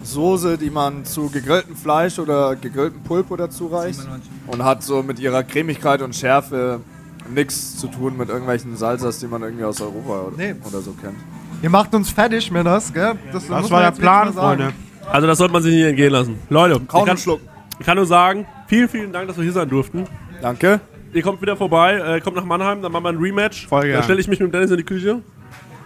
Soße, 0.06 0.58
die 0.58 0.70
man 0.70 1.04
zu 1.06 1.30
gegrilltem 1.30 1.76
Fleisch 1.76 2.20
oder 2.20 2.56
gegrilltem 2.56 3.02
Pulpo 3.04 3.36
dazu 3.36 3.68
reicht. 3.68 4.00
Und 4.48 4.64
hat 4.64 4.84
so 4.84 5.02
mit 5.04 5.20
ihrer 5.20 5.44
Cremigkeit 5.44 6.02
und 6.02 6.16
Schärfe 6.16 6.80
nichts 7.34 7.78
zu 7.78 7.88
tun 7.88 8.16
mit 8.18 8.30
irgendwelchen 8.30 8.78
Salsas, 8.78 9.20
die 9.20 9.28
man 9.28 9.42
irgendwie 9.42 9.64
aus 9.64 9.82
Europa 9.82 10.28
oder, 10.28 10.38
Nee. 10.38 10.56
oder 10.64 10.82
so 10.82 10.92
kennt. 10.92 11.16
Ihr 11.62 11.70
macht 11.70 11.94
uns 11.96 12.12
fertig, 12.12 12.52
Männers, 12.52 12.94
gell? 12.94 13.14
Das, 13.34 13.48
man 13.50 13.62
jetzt 13.64 13.72
wirklich 13.72 14.04
mal 14.06 14.34
sagen. 14.34 14.74
Also 15.12 15.28
das 15.28 15.38
sollte 15.38 15.54
man 15.54 15.64
sich 15.64 15.74
nicht 15.74 15.86
entgehen 15.86 16.12
lassen. 16.12 16.40
Leute, 16.50 16.80
Kauen 16.82 17.02
ich 17.02 17.08
kann, 17.08 17.18
schlucken. 17.18 17.48
ich 17.80 17.86
kann 17.86 17.96
nur 17.98 18.06
sagen, 18.06 18.46
vielen, 18.68 18.90
vielen 18.90 19.12
Dank, 19.14 19.28
dass 19.28 19.38
wir 19.38 19.44
hier 19.44 19.54
sein 19.54 19.70
durften. 19.70 20.06
Danke. 20.42 20.80
Ihr 21.14 21.22
kommt 21.22 21.42
wieder 21.42 21.56
vorbei, 21.56 21.96
äh, 21.96 22.20
kommt 22.22 22.36
nach 22.36 22.44
Mannheim, 22.46 22.82
dann 22.82 22.92
machen 22.92 23.04
wir 23.06 23.10
ein 23.10 23.18
Rematch. 23.18 23.68
Voll 23.68 23.82
Dann 23.82 23.90
gern. 23.92 24.04
stelle 24.04 24.20
ich 24.20 24.28
mich 24.28 24.40
mit 24.40 24.50
dem 24.50 24.52
Dennis 24.52 24.70
in 24.72 24.78
die 24.78 24.84
Küche. 24.84 25.22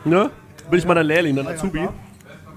Ne? 0.05 0.29
Bin 0.69 0.79
ich 0.79 0.85
mal 0.87 0.93
der 0.95 1.03
Lehrling, 1.03 1.35
dann 1.35 1.47
Azubi. 1.47 1.87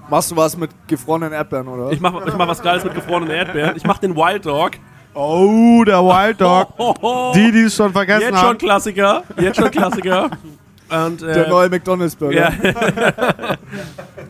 Machst 0.09 0.31
du 0.31 0.35
was 0.35 0.57
mit 0.57 0.71
gefrorenen 0.87 1.31
Erdbeeren, 1.33 1.67
oder? 1.67 1.91
Ich 1.91 1.99
mach, 1.99 2.25
ich 2.25 2.33
mach 2.35 2.47
was 2.47 2.61
Geiles 2.61 2.83
mit 2.83 2.93
gefrorenen 2.93 3.29
Erdbeeren. 3.29 3.75
Ich 3.75 3.83
mach 3.85 3.97
den 3.99 4.15
Wild 4.15 4.45
Dog. 4.45 4.71
Oh, 5.13 5.83
der 5.85 5.99
Wild 5.99 6.41
Dog. 6.41 6.73
Die, 7.35 7.51
die 7.51 7.61
es 7.63 7.75
schon 7.75 7.91
vergessen 7.91 8.21
Jetzt 8.21 8.35
haben. 8.35 8.47
schon 8.47 8.57
Klassiker. 8.57 9.23
Jetzt 9.39 9.57
schon 9.59 9.71
Klassiker. 9.71 10.29
Und, 10.89 11.23
äh, 11.23 11.33
Der 11.33 11.49
neue 11.49 11.69
McDonalds-Burger. 11.69 12.51
Ja. 12.51 13.57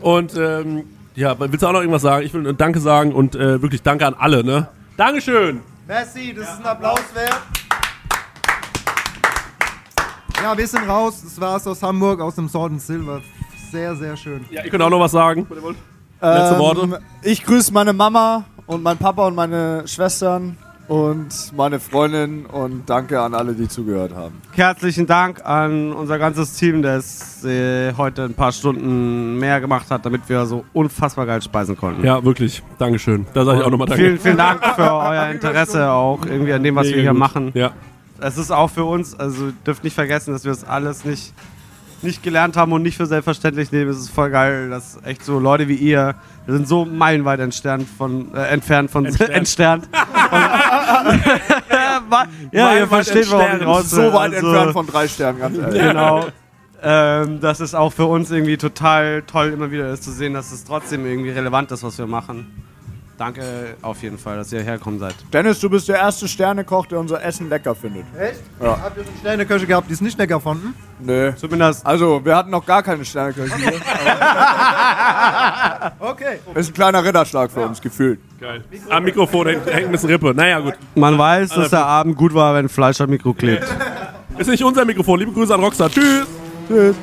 und 0.00 0.34
ähm, 0.34 0.84
ja, 1.14 1.38
willst 1.38 1.62
du 1.62 1.66
auch 1.66 1.72
noch 1.72 1.80
irgendwas 1.80 2.00
sagen? 2.02 2.24
Ich 2.24 2.32
will 2.32 2.54
Danke 2.54 2.80
sagen 2.80 3.12
und 3.12 3.34
äh, 3.34 3.60
wirklich 3.60 3.82
Danke 3.82 4.06
an 4.06 4.14
alle, 4.14 4.42
ne? 4.42 4.68
Dankeschön! 4.96 5.60
Messi, 5.86 6.32
das 6.34 6.54
ist 6.54 6.60
ein 6.60 6.66
Applaus 6.66 7.02
wert. 7.12 7.42
Ja, 10.42 10.56
wir 10.56 10.66
sind 10.66 10.88
raus. 10.88 11.20
Das 11.22 11.38
war's 11.40 11.66
aus 11.66 11.82
Hamburg, 11.82 12.20
aus 12.20 12.36
dem 12.36 12.48
Salt 12.48 12.72
and 12.72 12.80
Silver. 12.82 13.20
Sehr, 13.74 13.96
sehr 13.96 14.16
schön. 14.16 14.44
Ja, 14.52 14.62
ihr 14.62 14.70
könnt 14.70 14.84
auch 14.84 14.88
noch 14.88 15.00
was 15.00 15.10
sagen. 15.10 15.48
Letzte 16.20 16.58
Worte. 16.60 16.80
Ähm, 16.82 16.96
ich 17.22 17.42
grüße 17.42 17.72
meine 17.72 17.92
Mama 17.92 18.44
und 18.68 18.84
meinen 18.84 18.98
Papa 18.98 19.26
und 19.26 19.34
meine 19.34 19.82
Schwestern 19.88 20.56
und 20.86 21.26
meine 21.56 21.80
Freundin 21.80 22.46
und 22.46 22.88
danke 22.88 23.20
an 23.20 23.34
alle, 23.34 23.52
die 23.52 23.66
zugehört 23.66 24.14
haben. 24.14 24.40
Herzlichen 24.52 25.08
Dank 25.08 25.44
an 25.44 25.92
unser 25.92 26.20
ganzes 26.20 26.54
Team, 26.54 26.82
das 26.82 27.44
äh, 27.44 27.92
heute 27.94 28.22
ein 28.22 28.34
paar 28.34 28.52
Stunden 28.52 29.40
mehr 29.40 29.60
gemacht 29.60 29.90
hat, 29.90 30.06
damit 30.06 30.28
wir 30.28 30.46
so 30.46 30.64
unfassbar 30.72 31.26
geil 31.26 31.42
speisen 31.42 31.76
konnten. 31.76 32.04
Ja, 32.04 32.24
wirklich. 32.24 32.62
Dankeschön. 32.78 33.26
Da 33.34 33.44
sage 33.44 33.58
ich 33.58 33.64
auch 33.64 33.70
nochmal 33.70 33.88
Danke. 33.88 34.04
Vielen, 34.04 34.20
vielen 34.20 34.36
Dank 34.36 34.64
für 34.76 34.92
euer 34.92 35.30
Interesse 35.30 35.90
auch 35.90 36.24
irgendwie 36.24 36.52
an 36.52 36.62
dem, 36.62 36.76
was 36.76 36.86
Mega 36.86 36.96
wir 36.96 37.02
hier 37.02 37.10
gut. 37.10 37.18
machen. 37.18 37.50
Ja. 37.54 37.72
Es 38.20 38.38
ist 38.38 38.52
auch 38.52 38.70
für 38.70 38.84
uns, 38.84 39.18
also 39.18 39.50
dürft 39.66 39.82
nicht 39.82 39.94
vergessen, 39.94 40.32
dass 40.32 40.44
wir 40.44 40.52
das 40.52 40.62
alles 40.62 41.04
nicht, 41.04 41.34
nicht 42.04 42.22
gelernt 42.22 42.56
haben 42.56 42.72
und 42.72 42.82
nicht 42.82 42.96
für 42.96 43.06
selbstverständlich 43.06 43.72
nehmen. 43.72 43.90
Es 43.90 43.98
ist 43.98 44.10
voll 44.10 44.30
geil, 44.30 44.70
dass 44.70 44.98
echt 45.04 45.24
so 45.24 45.38
Leute 45.38 45.68
wie 45.68 45.74
ihr, 45.74 46.14
wir 46.46 46.54
sind 46.54 46.68
so 46.68 46.84
meilenweit 46.84 47.40
entfernt 47.40 47.88
von, 47.98 48.32
äh, 48.34 48.46
entfernt 48.48 48.90
von 48.90 49.06
entsternt. 49.06 49.88
ja, 52.52 52.74
ihr 52.76 52.86
versteht, 52.86 53.30
warum 53.30 53.46
ich 53.46 53.52
entfernt. 53.52 53.66
raus 53.70 53.90
So 53.90 54.12
weit 54.12 54.34
Also- 54.34 54.46
entfernt 54.46 54.72
von 54.72 54.86
drei 54.86 55.08
Sternen, 55.08 55.38
ganz 55.38 55.58
ehrlich. 55.58 55.82
Genau. 55.82 56.26
Ähm, 56.82 57.40
das 57.40 57.60
ist 57.60 57.74
auch 57.74 57.92
für 57.92 58.04
uns 58.04 58.30
irgendwie 58.30 58.58
total 58.58 59.22
toll, 59.22 59.48
immer 59.48 59.70
wieder 59.70 59.90
ist 59.90 60.04
zu 60.04 60.12
sehen, 60.12 60.34
dass 60.34 60.52
es 60.52 60.64
trotzdem 60.64 61.06
irgendwie 61.06 61.30
relevant 61.30 61.72
ist, 61.72 61.82
was 61.82 61.96
wir 61.96 62.06
machen. 62.06 62.62
Danke 63.16 63.76
auf 63.80 64.02
jeden 64.02 64.18
Fall, 64.18 64.36
dass 64.36 64.52
ihr 64.52 64.60
hergekommen 64.62 64.98
seid. 64.98 65.14
Dennis, 65.32 65.60
du 65.60 65.70
bist 65.70 65.88
der 65.88 65.96
erste 65.98 66.26
Sternekoch, 66.26 66.86
der 66.86 66.98
unser 66.98 67.22
Essen 67.22 67.48
lecker 67.48 67.74
findet. 67.74 68.04
Echt? 68.18 68.40
Ja. 68.60 68.76
Habt 68.82 68.96
ihr 68.96 69.04
schon 69.04 69.12
Sterneköche 69.20 69.66
gehabt, 69.66 69.88
die 69.88 69.94
es 69.94 70.00
nicht 70.00 70.18
lecker 70.18 70.40
fanden? 70.40 70.74
Nö. 70.98 71.32
Zumindest. 71.36 71.86
Also, 71.86 72.24
wir 72.24 72.34
hatten 72.36 72.50
noch 72.50 72.66
gar 72.66 72.82
keine 72.82 73.04
Sterneköche 73.04 73.56
hier. 73.56 73.72
Okay. 75.98 76.38
Ist 76.54 76.70
ein 76.70 76.74
kleiner 76.74 77.04
Ritterschlag 77.04 77.50
für 77.50 77.60
uns, 77.60 77.80
gefühlt. 77.80 78.18
Geil. 78.40 78.64
Am 78.88 79.04
Mikrofon 79.04 79.46
hängt, 79.46 79.66
hängt 79.66 79.86
ein 79.86 79.92
bisschen 79.92 80.10
Rippe. 80.10 80.32
Naja, 80.34 80.60
gut. 80.60 80.74
Man 80.94 81.18
weiß, 81.18 81.50
dass 81.50 81.70
der 81.70 81.84
Abend 81.84 82.16
gut 82.16 82.32
war, 82.34 82.54
wenn 82.54 82.68
Fleisch 82.68 83.00
am 83.00 83.10
Mikro 83.10 83.32
klebt. 83.34 83.66
Ist 84.38 84.48
nicht 84.48 84.64
unser 84.64 84.84
Mikrofon. 84.84 85.18
Liebe 85.20 85.32
Grüße 85.32 85.54
an 85.54 85.60
Rockstar. 85.60 85.90
Tschüss. 85.90 86.26
Tschüss. 86.68 86.96